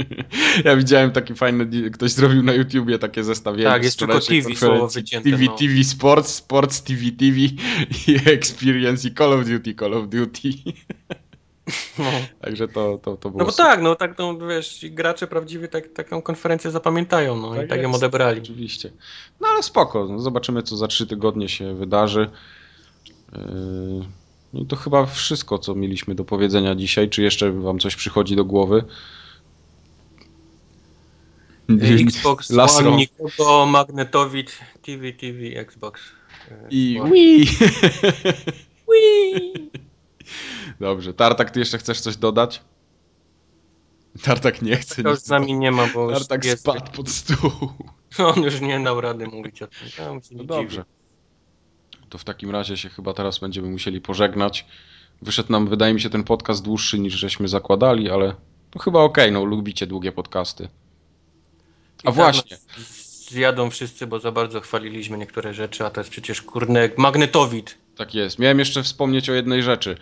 ja 0.66 0.76
widziałem 0.76 1.12
taki 1.12 1.36
fajny, 1.36 1.92
ktoś 1.92 2.12
zrobił 2.12 2.44
na 2.44 2.54
YouTubie 2.54 3.00
takie 3.00 3.24
zestawienie. 3.24 3.64
Tak, 3.64 3.84
jest 3.84 4.00
tylko 4.00 4.20
TV 4.20 4.56
słowo 4.56 4.88
wycięte. 4.88 5.30
TV, 5.30 5.44
no. 5.46 5.56
TV 5.58 5.84
Sports, 5.84 6.36
Sports 6.36 6.84
TV 6.84 7.02
TV 7.02 7.38
i 8.08 8.30
Experience 8.32 9.08
i 9.08 9.14
Call 9.14 9.34
of 9.34 9.46
Duty, 9.46 9.76
Call 9.76 9.94
of 9.94 10.08
Duty. 10.08 10.50
No. 12.00 12.12
Także 12.42 12.68
to, 12.68 12.98
to, 12.98 13.18
to 13.18 13.30
było 13.30 13.40
No 13.40 13.46
bo 13.46 13.52
super. 13.52 13.66
tak, 13.66 13.82
no 13.82 13.96
tak, 13.96 14.18
no 14.18 14.38
wiesz, 14.38 14.86
gracze 14.90 15.28
prawdziwie 15.28 15.68
tak, 15.68 15.88
taką 15.88 16.22
konferencję 16.22 16.72
zapamiętają, 16.72 17.38
no 17.38 17.56
tak 17.56 17.66
i 17.66 17.68
tak 17.68 17.80
jest, 17.80 17.90
ją 17.90 17.96
odebrali. 17.96 18.42
Oczywiście. 18.42 18.92
No 19.42 19.48
ale 19.48 19.64
spoko, 19.64 20.08
no, 20.08 20.20
zobaczymy 20.20 20.64
co 20.64 20.78
za 20.78 20.88
trzy 20.88 21.08
tygodnie 21.08 21.50
się 21.50 21.76
wydarzy. 21.76 22.30
No 24.54 24.60
i 24.60 24.66
to 24.66 24.76
chyba 24.76 25.06
wszystko, 25.06 25.60
co 25.60 25.76
mieliśmy 25.76 26.16
do 26.16 26.26
powiedzenia 26.26 26.76
dzisiaj. 26.76 27.10
Czy 27.10 27.24
jeszcze 27.24 27.52
Wam 27.52 27.80
coś 27.80 27.96
przychodzi 27.96 28.36
do 28.36 28.46
głowy? 28.46 28.84
Xbox 31.82 32.52
One, 32.52 32.92
nikogo, 32.92 33.66
magnetowid, 33.66 34.60
TV, 34.82 35.12
TV, 35.12 35.40
Xbox. 35.60 36.02
I 36.70 37.02
Wii! 37.12 37.46
Wii! 38.90 39.72
Dobrze. 40.80 41.14
Tartak, 41.14 41.52
ty 41.52 41.60
jeszcze 41.60 41.78
chcesz 41.78 42.02
coś 42.02 42.18
dodać? 42.18 42.62
Tartak 44.24 44.62
nie 44.62 44.78
chce. 44.78 45.04
To 45.04 45.10
już 45.10 45.20
z 45.20 45.30
nami 45.30 45.54
nie 45.54 45.72
ma, 45.72 45.88
bo 45.94 46.12
Tartak 46.12 46.46
jest... 46.46 46.62
spadł 46.62 46.92
pod 46.92 47.10
stół. 47.10 47.52
On 48.34 48.44
już 48.44 48.62
nie 48.62 48.80
dał 48.80 49.02
rady 49.02 49.28
mówić 49.28 49.62
o 49.62 49.68
tym. 49.68 50.20
No 50.32 50.44
dobrze 50.44 50.86
to 52.14 52.18
w 52.18 52.24
takim 52.24 52.52
razie 52.52 52.78
się 52.78 52.90
chyba 52.90 53.14
teraz 53.14 53.40
będziemy 53.40 53.70
musieli 53.70 54.02
pożegnać. 54.02 54.66
Wyszedł 55.22 55.52
nam, 55.52 55.68
wydaje 55.68 55.94
mi 55.94 56.02
się, 56.02 56.10
ten 56.10 56.24
podcast 56.24 56.64
dłuższy 56.64 57.00
niż 57.00 57.14
żeśmy 57.14 57.48
zakładali, 57.48 58.10
ale 58.10 58.36
to 58.72 58.80
chyba 58.80 59.00
okej, 59.00 59.24
okay, 59.24 59.32
no 59.32 59.46
lubicie 59.46 59.88
długie 59.88 60.12
podcasty. 60.12 60.70
A 62.04 62.10
I 62.10 62.14
właśnie. 62.14 62.58
Zjadą 63.30 63.70
wszyscy, 63.70 64.08
bo 64.08 64.20
za 64.20 64.32
bardzo 64.32 64.62
chwaliliśmy 64.62 65.18
niektóre 65.18 65.54
rzeczy, 65.54 65.86
a 65.86 65.90
to 65.90 66.02
jest 66.02 66.10
przecież 66.10 66.42
kurny 66.42 66.90
magnetowid. 66.98 67.78
Tak 67.98 68.16
jest. 68.16 68.40
Miałem 68.40 68.60
jeszcze 68.60 68.84
wspomnieć 68.84 69.30
o 69.30 69.34
jednej 69.34 69.64
rzeczy. 69.64 69.98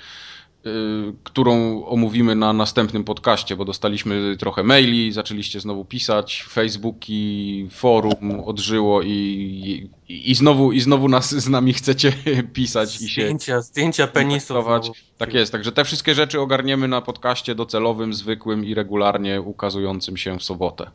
Y, 0.66 1.14
którą 1.24 1.86
omówimy 1.86 2.36
na 2.36 2.54
następnym 2.54 3.04
podcaście, 3.04 3.56
bo 3.56 3.66
dostaliśmy 3.66 4.38
trochę 4.40 4.64
maili, 4.64 5.12
zaczęliście 5.12 5.60
znowu 5.60 5.86
pisać, 5.86 6.46
Facebooki, 6.50 7.68
forum 7.72 8.40
odżyło 8.46 9.02
i, 9.02 9.90
i, 10.10 10.32
i, 10.32 10.36
znowu, 10.36 10.72
i 10.72 10.80
znowu 10.80 11.10
nas 11.10 11.36
z 11.36 11.50
nami 11.50 11.74
chcecie 11.74 12.14
pisać 12.54 13.02
i 13.02 13.10
się. 13.10 13.22
Zdjęcia, 13.22 13.62
zdjęcia 13.62 14.08
penisów. 14.08 14.66
Tak 15.18 15.34
jest, 15.34 15.52
także 15.52 15.72
te 15.72 15.84
wszystkie 15.84 16.16
rzeczy 16.16 16.40
ogarniemy 16.40 16.88
na 16.88 17.02
podcaście 17.02 17.56
docelowym, 17.56 18.14
zwykłym 18.14 18.66
i 18.66 18.74
regularnie 18.74 19.42
ukazującym 19.42 20.18
się 20.18 20.40
w 20.40 20.44
sobotę. 20.44 20.92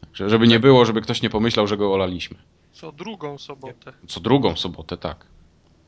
Także 0.00 0.30
żeby 0.30 0.48
nie 0.48 0.60
było, 0.60 0.84
żeby 0.84 1.00
ktoś 1.00 1.22
nie 1.22 1.30
pomyślał, 1.30 1.66
że 1.66 1.76
go 1.76 1.94
olaliśmy. 1.94 2.36
Co 2.72 2.92
drugą 2.92 3.38
sobotę. 3.38 3.92
Co 4.06 4.20
drugą 4.20 4.56
sobotę, 4.56 4.96
tak. 4.96 5.26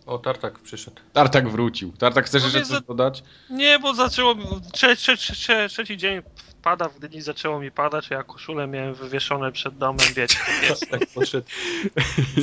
O, 0.07 0.19
Tartak 0.19 0.59
przyszedł. 0.59 0.97
Tartak 1.13 1.49
wrócił. 1.49 1.93
Tartak, 1.93 2.27
chcesz 2.27 2.43
no 2.43 2.49
jeszcze 2.49 2.75
coś 2.75 2.83
dodać? 2.83 3.23
Nie, 3.51 3.79
bo 3.79 3.95
zaczęło... 3.95 4.35
Trze, 4.73 4.97
trze, 4.97 5.17
trze, 5.17 5.69
trzeci 5.69 5.97
dzień 5.97 6.23
pada 6.65 6.89
w 6.89 6.99
Gdyni, 6.99 7.23
zaczęło 7.23 7.61
mi 7.61 7.71
padać, 7.71 8.13
a 8.13 8.15
ja 8.15 8.23
koszulę 8.23 8.67
miałem 8.67 8.95
wywieszone 8.95 9.53
przed 9.53 9.79
domem, 9.79 10.07
wiecie, 10.17 10.39
jest. 10.69 10.89
tak 10.91 11.07
poszedł. 11.15 11.47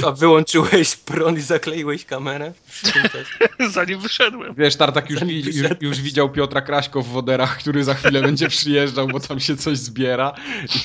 A 0.08 0.12
wyłączyłeś 0.12 0.96
prąd 0.96 1.38
i 1.38 1.42
zakleiłeś 1.42 2.06
kamerę? 2.06 2.54
Zanim 3.74 4.00
wyszedłem. 4.00 4.56
Wiesz, 4.56 4.76
Tartak 4.76 5.10
już, 5.10 5.22
już, 5.22 5.56
już, 5.82 6.02
widział 6.02 6.30
Piotra 6.30 6.62
Kraśko 6.62 7.02
w 7.02 7.08
woderach, 7.08 7.58
który 7.58 7.84
za 7.84 7.94
chwilę 7.94 8.22
będzie 8.22 8.48
przyjeżdżał, 8.48 9.08
bo 9.08 9.20
tam 9.20 9.40
się 9.40 9.58
coś 9.58 9.78
zbiera 9.78 10.34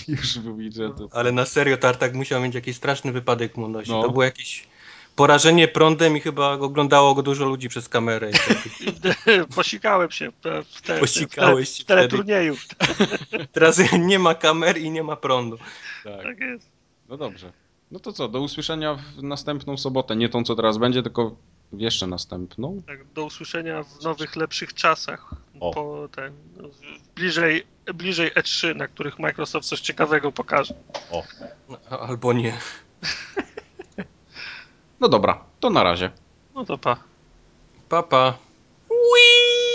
i 0.09 0.13
już 0.13 0.37
mówi, 0.37 0.73
że 0.73 0.91
to... 0.91 1.09
Ale 1.13 1.33
na 1.33 1.47
serio 1.47 1.77
Tartak 1.77 2.15
musiał 2.15 2.43
mieć 2.43 2.55
jakiś 2.55 2.77
straszny 2.77 3.13
wypadek 3.13 3.57
nosi. 3.57 3.91
No. 3.91 4.03
To 4.03 4.11
było 4.11 4.25
jakieś 4.25 4.67
porażenie 5.17 5.69
prądem 5.69 6.17
i 6.17 6.21
chyba 6.21 6.53
oglądało 6.53 7.15
go 7.15 7.23
dużo 7.23 7.45
ludzi 7.45 7.69
przez 7.69 7.89
kamerę. 7.89 8.31
Posikałem 9.57 10.11
się 10.11 10.31
w, 10.31 10.81
te, 10.81 11.01
Posikałeś 11.01 11.75
w, 11.75 11.77
te, 11.77 11.83
w 11.83 11.87
teleturnieju. 11.87 12.57
Teraz 13.53 13.81
nie 13.99 14.19
ma 14.19 14.35
kamer 14.35 14.79
i 14.79 14.91
nie 14.91 15.03
ma 15.03 15.17
prądu. 15.17 15.59
Tak, 16.05 16.23
tak 16.23 16.41
jest. 16.41 16.71
No 17.09 17.17
dobrze. 17.17 17.53
No 17.91 17.99
to 17.99 18.13
co, 18.13 18.29
do 18.29 18.41
usłyszenia 18.41 18.95
w 18.95 19.23
następną 19.23 19.77
sobotę. 19.77 20.17
Nie 20.17 20.29
tą, 20.29 20.45
co 20.45 20.55
teraz 20.55 20.79
będzie, 20.79 21.03
tylko 21.03 21.37
w 21.73 21.81
jeszcze 21.81 22.07
następną. 22.07 22.83
Tak, 22.87 23.05
do 23.05 23.25
usłyszenia 23.25 23.83
w 23.83 24.03
nowych, 24.03 24.37
lepszych 24.37 24.75
czasach. 24.75 25.35
O. 25.61 25.75
Po 25.75 26.09
ten, 26.17 26.33
bliżej, 27.15 27.67
bliżej 27.95 28.33
E3, 28.33 28.77
na 28.77 28.89
których 28.89 29.19
Microsoft 29.19 29.69
coś 29.69 29.81
ciekawego 29.81 30.33
pokaże. 30.33 30.75
Albo 31.91 32.33
nie. 32.33 32.59
No 35.01 35.09
dobra, 35.09 35.45
to 35.61 35.71
na 35.71 35.83
razie. 35.83 36.11
No 36.55 36.65
to 36.65 36.79
pa. 36.79 36.97
Papa. 37.89 38.39
Bez 38.89 39.66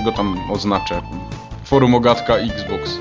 jakoś 0.00 0.04
go 0.04 0.12
tam 0.16 0.50
oznaczę. 0.50 1.02
Forum 1.64 1.94
Ogatka 1.94 2.36
Xbox 2.36 2.98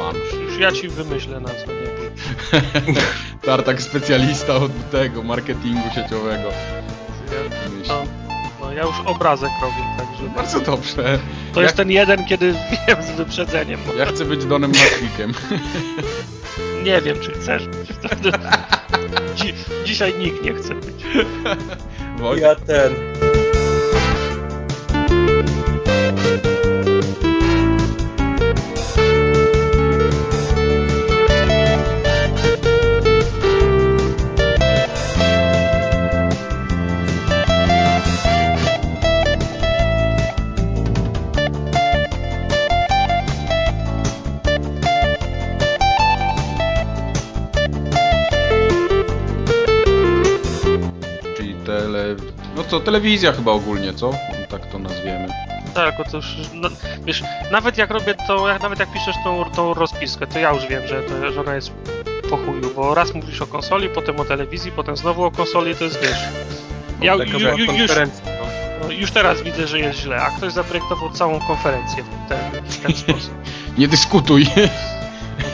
One. 0.00 0.18
Już 0.44 0.58
ja 0.58 0.72
ci 0.72 0.88
wymyślę 0.88 1.40
na 1.40 1.48
co 1.48 1.54
nie 1.66 1.88
bój. 1.88 2.94
Tartak 3.46 3.82
specjalista 3.82 4.54
od 4.54 4.90
tego 4.90 5.22
marketingu 5.22 5.90
sieciowego. 5.94 6.48
No, 7.88 8.02
no 8.60 8.72
ja 8.72 8.82
już 8.82 8.96
obrazek 9.04 9.50
robię, 9.62 9.84
także 9.98 10.34
Bardzo 10.36 10.60
dobrze. 10.60 11.18
to 11.52 11.60
ja, 11.60 11.62
jest 11.62 11.76
ten 11.76 11.90
jeden, 11.90 12.24
kiedy 12.26 12.54
wiem 12.88 13.02
z 13.02 13.10
wyprzedzeniem. 13.10 13.80
ja 13.98 14.06
chcę 14.06 14.24
być 14.24 14.44
Donem 14.44 14.70
Macwickiem. 14.70 15.32
Nie 16.84 17.00
wiem, 17.00 17.16
czy 17.20 17.30
chcesz 17.30 17.66
być. 17.66 17.88
Dzi 19.36 19.54
dzisiaj 19.84 20.14
nikt 20.18 20.42
nie 20.42 20.54
chce 20.54 20.74
być. 20.74 21.04
Ja 22.40 22.54
ten. 22.54 22.94
Telewizja 52.88 53.32
chyba 53.32 53.52
ogólnie, 53.52 53.94
co? 53.94 54.10
Tak 54.48 54.66
to 54.66 54.78
nazwiemy. 54.78 55.28
Tak, 55.74 55.94
bo 55.98 56.04
to 56.04 56.16
już, 56.16 56.36
no, 56.54 56.68
wiesz, 57.04 57.22
nawet 57.50 57.78
jak 57.78 57.90
robię 57.90 58.14
to, 58.26 58.48
jak, 58.48 58.62
nawet 58.62 58.78
jak 58.78 58.92
piszesz 58.92 59.16
tą, 59.24 59.44
tą 59.44 59.74
rozpiskę, 59.74 60.26
to 60.26 60.38
ja 60.38 60.52
już 60.52 60.66
wiem, 60.66 60.86
że, 60.86 61.02
to, 61.02 61.32
że 61.32 61.40
ona 61.40 61.54
jest 61.54 61.70
po 62.30 62.36
chuju, 62.36 62.74
bo 62.76 62.94
raz 62.94 63.14
mówisz 63.14 63.42
o 63.42 63.46
konsoli, 63.46 63.88
potem 63.88 64.20
o 64.20 64.24
telewizji, 64.24 64.72
potem 64.72 64.96
znowu 64.96 65.24
o 65.24 65.30
konsoli, 65.30 65.76
to 65.76 65.84
jest, 65.84 66.00
wiesz, 66.02 66.18
ja 67.02 67.18
Taka 67.18 67.30
ju, 67.30 67.38
była 67.38 67.52
ju, 67.52 67.72
już. 67.72 67.90
No. 67.96 68.04
no, 68.80 68.92
już 68.92 69.10
teraz 69.10 69.42
widzę, 69.42 69.66
że 69.66 69.78
jest 69.78 69.98
źle, 69.98 70.22
a 70.22 70.30
ktoś 70.30 70.52
zaprojektował 70.52 71.10
całą 71.10 71.40
konferencję 71.40 72.02
w 72.02 72.28
ten, 72.28 72.64
w 72.64 72.76
ten 72.76 72.94
sposób. 73.02 73.34
Nie 73.78 73.88
dyskutuj. 73.88 74.46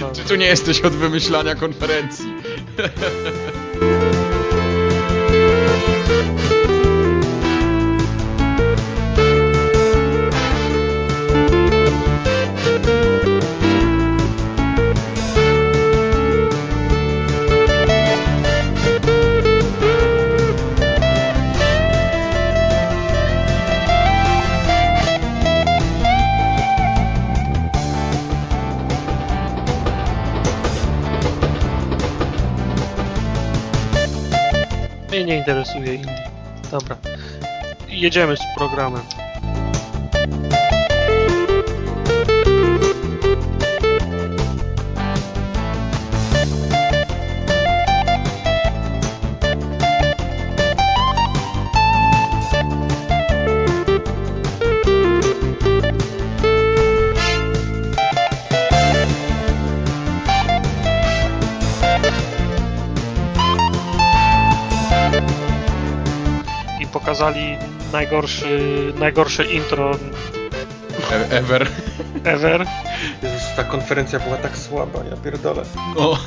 No, 0.01 0.11
Czy 0.17 0.23
tu 0.23 0.35
nie 0.35 0.47
jesteś 0.47 0.81
od 0.81 0.93
wymyślania 0.93 1.55
konferencji? 1.55 2.35
Nie 35.25 35.37
interesuje 35.37 35.95
indie. 35.95 36.31
Dobra. 36.71 36.97
Jedziemy 37.89 38.37
z 38.37 38.43
programem. 38.57 39.03
Najgorszy, 67.95 68.93
najgorsze 68.99 69.45
intro 69.45 69.91
E 71.13 71.31
ever. 71.39 71.67
ever. 72.25 72.67
Jezus, 73.23 73.43
ta 73.57 73.65
konferencja 73.65 74.19
była 74.21 74.37
tak 74.37 74.59
słaba, 74.59 75.05
ja 75.11 75.17
pierdolę. 75.17 75.63
No. 75.97 76.19